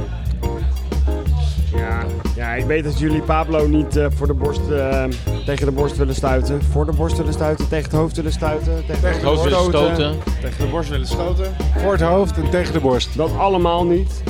Ja, 1.76 2.04
ja, 2.36 2.54
ik 2.54 2.66
weet 2.66 2.84
dat 2.84 3.00
jullie 3.00 3.22
Pablo 3.22 3.68
niet 3.68 3.96
eh, 3.96 4.06
voor 4.16 4.28
de 4.28 4.34
borst, 4.34 4.70
eh, 4.70 5.04
tegen 5.46 5.66
de 5.66 5.72
borst 5.72 5.98
willen 5.98 6.16
stuiten. 6.16 6.62
Voor 6.64 6.86
de 6.86 6.92
borst 6.92 7.18
willen 7.18 7.34
stuiten, 7.34 7.68
tegen 7.68 7.84
het 7.90 7.94
hoofd 8.00 8.16
willen 8.16 8.32
stuiten. 8.32 8.86
Tegen, 8.88 9.10
Het 9.10 9.22
hoofd 9.22 9.44
willen 9.44 9.60
stoten. 9.64 10.16
Tegen 10.42 10.66
de 10.66 10.72
borst 10.72 10.90
willen 10.90 11.08
stoten. 11.08 11.46
Voor 11.78 11.92
het 11.92 12.02
hoofd 12.02 12.38
en 12.38 12.50
tegen 12.50 12.74
de 12.74 12.80
borst. 12.80 13.18
Dat 13.18 13.38
allemaal 13.38 13.86
niet. 13.86 14.24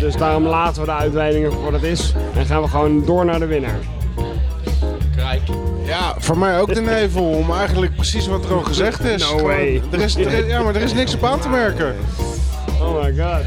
Dus 0.00 0.16
daarom 0.16 0.46
laten 0.46 0.80
we 0.80 0.86
de 0.86 0.94
uitweidingen 0.94 1.52
voor 1.52 1.62
wat 1.62 1.72
het 1.72 1.82
is. 1.82 2.14
En 2.36 2.46
gaan 2.46 2.62
we 2.62 2.68
gewoon 2.68 3.04
door 3.04 3.24
naar 3.24 3.38
de 3.38 3.46
winnaar. 3.46 3.78
Kijk. 5.16 5.42
Ja, 5.86 6.14
voor 6.18 6.38
mij 6.38 6.60
ook 6.60 6.74
de 6.74 6.80
nevel. 6.80 7.22
Om 7.24 7.50
eigenlijk 7.52 7.94
precies 7.94 8.26
wat 8.26 8.44
er 8.44 8.54
al 8.54 8.62
gezegd 8.62 9.04
is. 9.04 9.30
No 9.30 9.42
way. 9.42 9.82
Er 9.90 10.00
is, 10.00 10.16
er 10.16 10.32
is- 10.32 10.46
ja, 10.50 10.62
maar 10.62 10.74
er 10.74 10.82
is 10.82 10.92
niks 10.94 11.14
op 11.14 11.24
aan 11.24 11.40
te 11.40 11.48
merken. 11.48 11.94
Oh 12.80 13.02
my 13.02 13.14
god. 13.22 13.42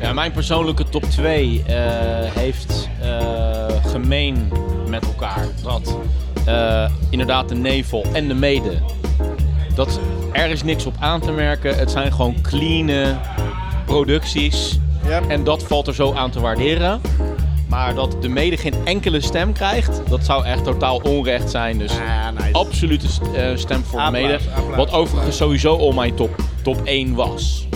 Ja, 0.00 0.12
mijn 0.12 0.32
persoonlijke 0.32 0.84
top 0.88 1.02
2 1.04 1.62
heeft 2.34 2.88
eh, 3.02 3.66
gemeen 3.86 4.52
met 4.88 5.04
elkaar 5.06 5.46
dat 5.62 5.98
eh, 6.46 6.90
inderdaad 7.10 7.48
de 7.48 7.54
nevel 7.54 8.04
en 8.12 8.28
de 8.28 8.34
mede, 8.34 8.78
dat 9.74 10.00
er 10.32 10.50
is 10.50 10.62
niks 10.62 10.86
op 10.86 10.94
aan 11.00 11.20
te 11.20 11.32
merken. 11.32 11.76
Het 11.78 11.90
zijn 11.90 12.12
gewoon 12.12 12.36
clean 12.42 13.18
producties 13.86 14.78
Ja. 15.06 15.20
en 15.28 15.44
dat 15.44 15.62
valt 15.62 15.86
er 15.86 15.94
zo 15.94 16.12
aan 16.14 16.30
te 16.30 16.40
waarderen. 16.40 17.00
Maar 17.74 17.94
dat 17.94 18.16
de 18.22 18.28
mede 18.28 18.56
geen 18.56 18.74
enkele 18.84 19.20
stem 19.20 19.52
krijgt, 19.52 20.00
dat 20.08 20.24
zou 20.24 20.44
echt 20.44 20.64
totaal 20.64 20.96
onrecht 21.02 21.50
zijn. 21.50 21.78
Dus 21.78 21.90
Ah, 21.92 22.38
nice. 22.38 22.52
absolute 22.52 23.06
eh, 23.34 23.56
stem 23.56 23.84
voor 23.84 24.00
de 24.04 24.10
mede. 24.10 24.38
applaus. 24.56 24.76
Wat 24.76 24.92
overigens 24.92 25.36
sowieso 25.36 25.76
al 25.78 25.92
mijn 25.92 26.14
top, 26.14 26.36
top 26.62 26.80
1 26.84 27.14
was. 27.14 27.66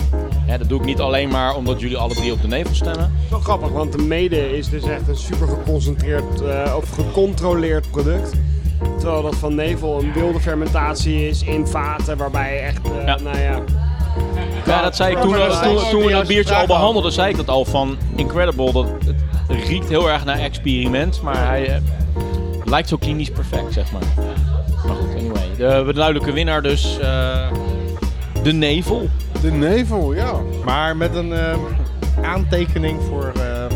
Dat 0.59 0.69
doe 0.69 0.79
ik 0.79 0.85
niet 0.85 0.99
alleen 0.99 1.29
maar 1.29 1.55
omdat 1.55 1.79
jullie 1.79 1.97
alle 1.97 2.13
drie 2.13 2.31
op 2.31 2.41
de 2.41 2.47
nevel 2.47 2.75
stemmen. 2.75 3.11
Zo 3.29 3.39
grappig, 3.39 3.69
want 3.69 3.91
de 3.91 3.97
mede 3.97 4.57
is 4.57 4.69
dus 4.69 4.83
echt 4.83 5.07
een 5.07 5.17
super 5.17 5.47
geconcentreerd 5.47 6.41
eh, 6.41 6.73
of 6.77 6.89
gecontroleerd 6.89 7.91
product. 7.91 8.31
Terwijl 8.99 9.21
dat 9.21 9.35
van 9.35 9.55
nevel 9.55 9.99
een 10.01 10.13
wilde 10.13 10.39
fermentatie 10.39 11.27
is 11.29 11.43
in 11.43 11.67
vaten 11.67 12.17
waarbij 12.17 12.53
je 12.53 12.59
echt, 12.59 12.81
eh, 12.99 13.05
Ja. 13.05 13.17
nou 13.23 13.37
ja... 13.39 13.59
Ja, 14.65 14.81
dat 14.81 14.95
zei 14.95 15.11
ik 15.15 15.21
toen, 15.21 15.31
toen, 15.63 15.89
toen 15.89 16.03
we 16.05 16.11
dat 16.11 16.27
biertje 16.27 16.55
al 16.55 16.65
behandelden, 16.67 17.11
zei 17.11 17.29
ik 17.29 17.35
dat 17.35 17.47
al 17.49 17.65
van 17.65 17.97
Incredible. 18.15 18.71
Dat 18.71 18.85
het 19.05 19.15
riekt 19.49 19.89
heel 19.89 20.09
erg 20.09 20.25
naar 20.25 20.39
experiment, 20.39 21.21
maar 21.21 21.47
hij 21.47 21.67
eh, 21.67 21.81
lijkt 22.63 22.89
zo 22.89 22.97
klinisch 22.97 23.31
perfect, 23.31 23.73
zeg 23.73 23.91
maar. 23.91 24.03
Maar 24.85 24.95
goed, 24.95 25.15
anyway. 25.15 25.47
De, 25.57 25.83
de 25.85 25.93
duidelijke 25.93 26.31
winnaar 26.31 26.61
dus, 26.61 26.99
eh, 26.99 27.51
de 28.43 28.53
nevel. 28.53 29.09
De 29.41 29.51
nevel, 29.51 30.13
ja. 30.13 30.33
Maar 30.65 30.97
met 30.97 31.15
een 31.15 31.33
ehm, 31.33 31.59
aantekening 32.21 33.01
voor 33.09 33.31
ehm, 33.35 33.73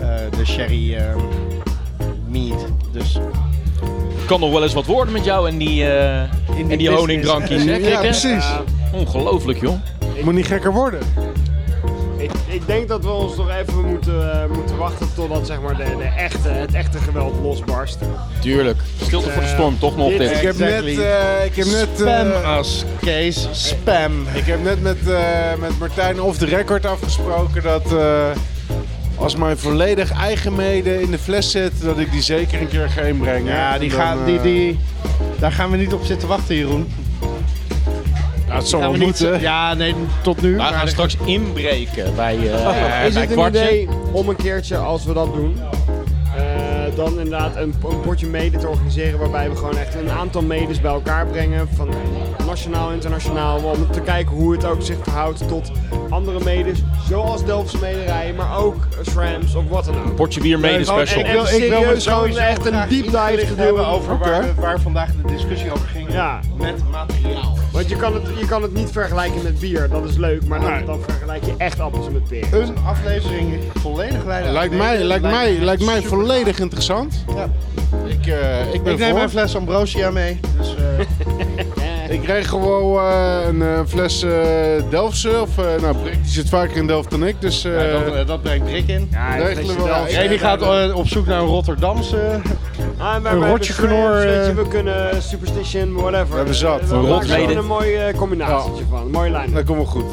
eh, 0.00 0.38
de 0.38 0.44
sherry 0.46 0.94
ehm, 0.94 1.18
mead. 2.28 2.66
Dus 2.92 3.18
Kan 4.26 4.40
nog 4.40 4.50
wel 4.50 4.62
eens 4.62 4.72
wat 4.74 4.86
worden 4.86 5.12
met 5.12 5.24
jou 5.24 5.48
en 5.48 5.58
die, 5.58 5.84
eh, 5.84 6.20
en 6.20 6.28
die 6.56 6.66
business. 6.66 6.98
honingdrankjes, 6.98 7.64
hè, 7.64 7.74
Ja, 7.74 8.00
precies. 8.00 8.44
Ongelooflijk, 8.92 9.60
joh. 9.60 9.74
Moet 10.24 10.34
niet 10.34 10.46
gekker 10.46 10.72
worden. 10.72 11.00
Ik, 12.22 12.30
ik 12.46 12.66
denk 12.66 12.88
dat 12.88 13.04
we 13.04 13.10
ons 13.10 13.36
nog 13.36 13.50
even 13.50 13.84
moeten, 13.88 14.32
eh, 14.42 14.48
moeten 14.56 14.76
wachten 14.76 15.08
totdat 15.14 15.46
zeg 15.46 15.60
maar, 15.60 15.76
de, 15.76 15.84
de 15.98 16.04
echte, 16.16 16.48
het 16.48 16.74
echte 16.74 16.98
geweld 16.98 17.34
losbarst. 17.42 17.98
Tuurlijk. 18.40 18.78
Stilte 19.02 19.30
voor 19.30 19.42
de 19.42 19.48
storm, 19.48 19.78
toch 19.78 19.96
nog 19.96 20.08
dit- 20.08 20.18
dit. 20.18 20.30
Ik 20.30 20.36
heb 20.42 20.60
Exactly. 20.60 20.94
net, 20.96 21.04
eh, 21.04 21.44
ik 21.44 21.54
heb 21.56 21.66
net, 21.66 21.88
spam 21.94 22.30
eh, 22.30 22.56
as, 22.56 22.84
Kees. 23.00 23.48
Spam. 23.52 24.12
ik 24.34 24.44
heb 24.44 24.62
net 24.62 24.82
met, 24.82 25.08
eh, 25.08 25.20
met 25.60 25.78
Martijn 25.78 26.20
off 26.22 26.38
the 26.38 26.46
record 26.46 26.86
afgesproken 26.86 27.62
dat 27.62 27.92
eh, 27.92 28.30
als 29.16 29.36
mijn 29.36 29.58
volledig 29.58 30.12
eigen 30.12 30.54
mede 30.54 31.00
in 31.02 31.10
de 31.10 31.18
fles 31.18 31.50
zit, 31.50 31.72
dat 31.82 31.98
ik 31.98 32.10
die 32.12 32.22
zeker 32.22 32.60
een 32.60 32.68
keer 32.68 32.88
ga 32.90 33.00
inbrengen. 33.00 33.52
Ja, 33.54 33.78
die 33.78 33.90
dan, 33.90 33.98
gaan, 34.00 34.24
die, 34.24 34.36
eh, 34.36 34.42
die, 34.42 34.78
daar 35.38 35.52
gaan 35.52 35.70
we 35.70 35.76
niet 35.76 35.92
op 35.92 36.04
zitten 36.04 36.28
wachten, 36.28 36.54
Jeroen. 36.56 36.92
Ja, 38.52 38.58
het 38.58 38.68
zal 38.68 38.80
Gaan 38.80 38.90
wel 38.90 38.98
we 38.98 39.04
niet, 39.04 39.20
moeten. 39.20 39.40
ja, 39.40 39.74
nee, 39.74 39.94
tot 40.22 40.42
nu. 40.42 40.50
We 40.50 40.56
maar 40.56 40.72
gaan 40.72 40.84
de- 40.84 40.90
straks 40.90 41.16
inbreken 41.24 42.14
bij, 42.16 42.34
eh 42.36 42.44
is 43.06 43.12
bij 43.12 43.20
het 43.22 43.30
een 43.30 43.36
Kwartje. 43.36 43.60
idee 43.60 43.88
om 44.12 44.28
een 44.28 44.36
keertje, 44.36 44.76
als 44.76 45.04
we 45.04 45.12
dat 45.12 45.34
doen, 45.34 45.56
eh, 46.36 46.96
dan 46.96 47.08
inderdaad 47.08 47.56
een, 47.56 47.74
een 47.90 48.00
potje 48.00 48.26
mede 48.26 48.58
te 48.58 48.68
organiseren 48.68 49.18
waarbij 49.18 49.50
we 49.50 49.56
gewoon 49.56 49.76
echt 49.76 49.94
een 49.94 50.10
aantal 50.10 50.42
medes 50.42 50.80
bij 50.80 50.90
elkaar 50.92 51.26
brengen, 51.26 51.68
van 51.74 51.88
nationaal, 52.52 52.90
internationaal, 52.90 53.58
om 53.62 53.90
te 53.90 54.00
kijken 54.00 54.34
hoe 54.36 54.52
het 54.52 54.64
ook 54.64 54.82
zich 54.82 54.96
verhoudt 55.02 55.48
tot 55.48 55.70
andere 56.10 56.44
medes, 56.44 56.78
zoals 57.08 57.44
Delftse 57.44 57.78
mederij, 57.80 58.32
maar 58.36 58.58
ook 58.58 58.76
SRAMs 59.02 59.54
of 59.54 59.64
wat 59.68 59.84
dan 59.84 59.94
ook. 59.94 60.14
Potje 60.16 60.40
bier 60.40 60.58
mede 60.58 60.84
special. 60.84 61.20
Ik 61.20 61.26
wil, 61.26 61.42
ik 61.46 62.02
gewoon 62.02 62.36
echt 62.36 62.66
een 62.66 62.72
deep 62.72 62.88
dive 62.88 63.06
ingelicht 63.06 63.48
te 63.48 63.54
doen. 63.54 63.64
hebben 63.64 63.86
over 63.86 64.18
waar, 64.18 64.42
we- 64.42 64.60
waar 64.60 64.80
vandaag 64.80 65.08
de 65.22 65.32
discussie 65.32 65.72
over 65.72 65.88
ging. 65.88 66.12
Ja. 66.12 66.40
Met 66.58 66.82
materiaal. 66.90 67.56
Want 67.72 67.88
je 67.88 67.96
kan, 67.96 68.14
het, 68.14 68.22
je 68.38 68.46
kan 68.46 68.62
het 68.62 68.74
niet 68.74 68.90
vergelijken 68.90 69.42
met 69.42 69.60
bier, 69.60 69.88
dat 69.88 70.04
is 70.04 70.16
leuk, 70.16 70.44
maar 70.46 70.84
dan, 70.86 71.00
vergelijk 71.02 71.44
je 71.44 71.54
echt 71.58 71.80
appels 71.80 72.10
met 72.10 72.28
peren. 72.28 72.62
Een 72.62 72.74
aflevering 72.86 73.54
volledig 73.74 74.22
wijden. 74.24 74.52
Lijkt 74.52 74.74
mij, 74.74 75.02
lijkt 75.02 75.24
mij, 75.24 75.58
lijkt 75.58 75.84
mij 75.84 76.02
volledig 76.02 76.58
interessant. 76.58 77.24
Ja. 77.36 77.48
Ik, 78.06 78.26
eh, 78.26 78.74
ik 78.74 78.82
ben 78.82 78.92
Ik 78.92 78.98
neem 78.98 79.08
voor. 79.08 79.18
mijn 79.18 79.30
fles 79.30 79.56
Ambrosia 79.56 80.10
mee. 80.10 80.40
Dus, 80.58 80.74
eh, 80.76 80.84
Ik 82.12 82.22
kreeg 82.22 82.48
gewoon 82.48 82.98
eh, 82.98 83.46
een 83.48 83.62
eh, 83.62 83.80
fles 83.86 84.22
eh 84.22 84.30
Delftse. 84.90 85.40
Of, 85.40 85.58
eh, 85.58 85.82
nou, 85.82 85.96
Brik 85.96 86.22
die 86.22 86.30
zit 86.32 86.48
vaker 86.48 86.76
in 86.76 86.86
Delft 86.86 87.10
dan 87.10 87.26
ik. 87.26 87.40
Dus 87.40 87.64
eh, 87.64 87.92
ja, 87.92 88.10
dat, 88.10 88.26
dat 88.26 88.42
brengt 88.42 88.64
Brik 88.64 88.88
in. 88.88 89.08
Ja, 89.10 89.34
regelen 89.36 89.76
we 89.76 89.82
wel. 89.82 90.28
Die 90.28 90.38
gaat 90.38 90.92
op 90.92 91.08
zoek 91.08 91.26
naar 91.26 91.40
een 91.40 91.46
Rotterdamse. 91.46 92.40
Ah, 92.98 93.14
Een 93.14 93.24
hebben 93.24 93.48
rotje 93.48 93.72
knor, 93.72 94.12
weet 94.14 94.46
je, 94.46 94.54
we 94.54 94.68
kunnen 94.68 95.22
Superstition, 95.22 95.92
whatever. 95.92 96.28
We 96.30 96.36
hebben 96.36 96.54
zat. 96.54 96.88
We 96.88 96.96
maken 96.96 97.28
er 97.28 97.56
een 97.56 97.66
mooi 97.66 97.94
eh, 97.94 98.16
combinatietje 98.16 98.84
van. 98.90 99.10
Mooi 99.10 99.30
lijn. 99.30 99.52
dat 99.52 99.64
komt 99.64 99.76
wel 99.78 99.86
goed. 99.86 100.10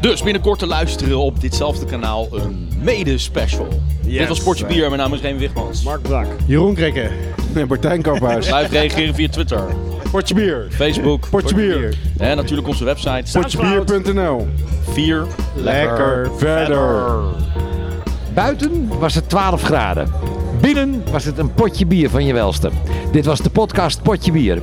Dus 0.00 0.22
binnenkort 0.22 0.58
te 0.58 0.66
luisteren 0.66 1.18
op 1.18 1.40
ditzelfde 1.40 1.84
kanaal 1.84 2.28
een 2.32 2.68
mede-special. 2.80 3.68
Dit 4.00 4.28
was 4.28 4.38
Sportje 4.38 4.66
Bier, 4.66 4.86
mijn 4.88 5.00
naam 5.00 5.14
is 5.14 5.20
Reen 5.20 5.38
Wigmans. 5.38 5.82
Mark 5.82 6.02
Brak. 6.02 6.26
Jeroen 6.46 6.74
Krikke. 6.74 7.10
Nee, 7.54 7.66
Martijn 7.66 8.02
Kamphuis. 8.02 8.46
Blijf 8.46 8.70
reageren 8.70 9.14
via 9.14 9.28
Twitter, 9.28 9.64
Potje 10.10 10.34
bier. 10.34 10.66
Facebook, 10.70 11.28
Potje 11.30 11.54
bier. 11.54 11.94
en 12.18 12.36
natuurlijk 12.36 12.68
onze 12.68 12.84
website. 12.84 13.38
Potjebier.nl 13.40 14.48
4 14.90 15.26
Lekker 15.54 16.30
Verder. 16.36 17.18
Buiten 18.34 18.88
was 18.98 19.14
het 19.14 19.28
12 19.28 19.62
graden. 19.62 20.08
Binnen 20.60 21.02
was 21.10 21.24
het 21.24 21.38
een 21.38 21.54
potje 21.54 21.86
bier 21.86 22.10
van 22.10 22.24
je 22.24 22.32
welste. 22.32 22.70
Dit 23.12 23.24
was 23.24 23.40
de 23.40 23.50
podcast 23.50 24.02
Potje 24.02 24.32
Bier. 24.32 24.62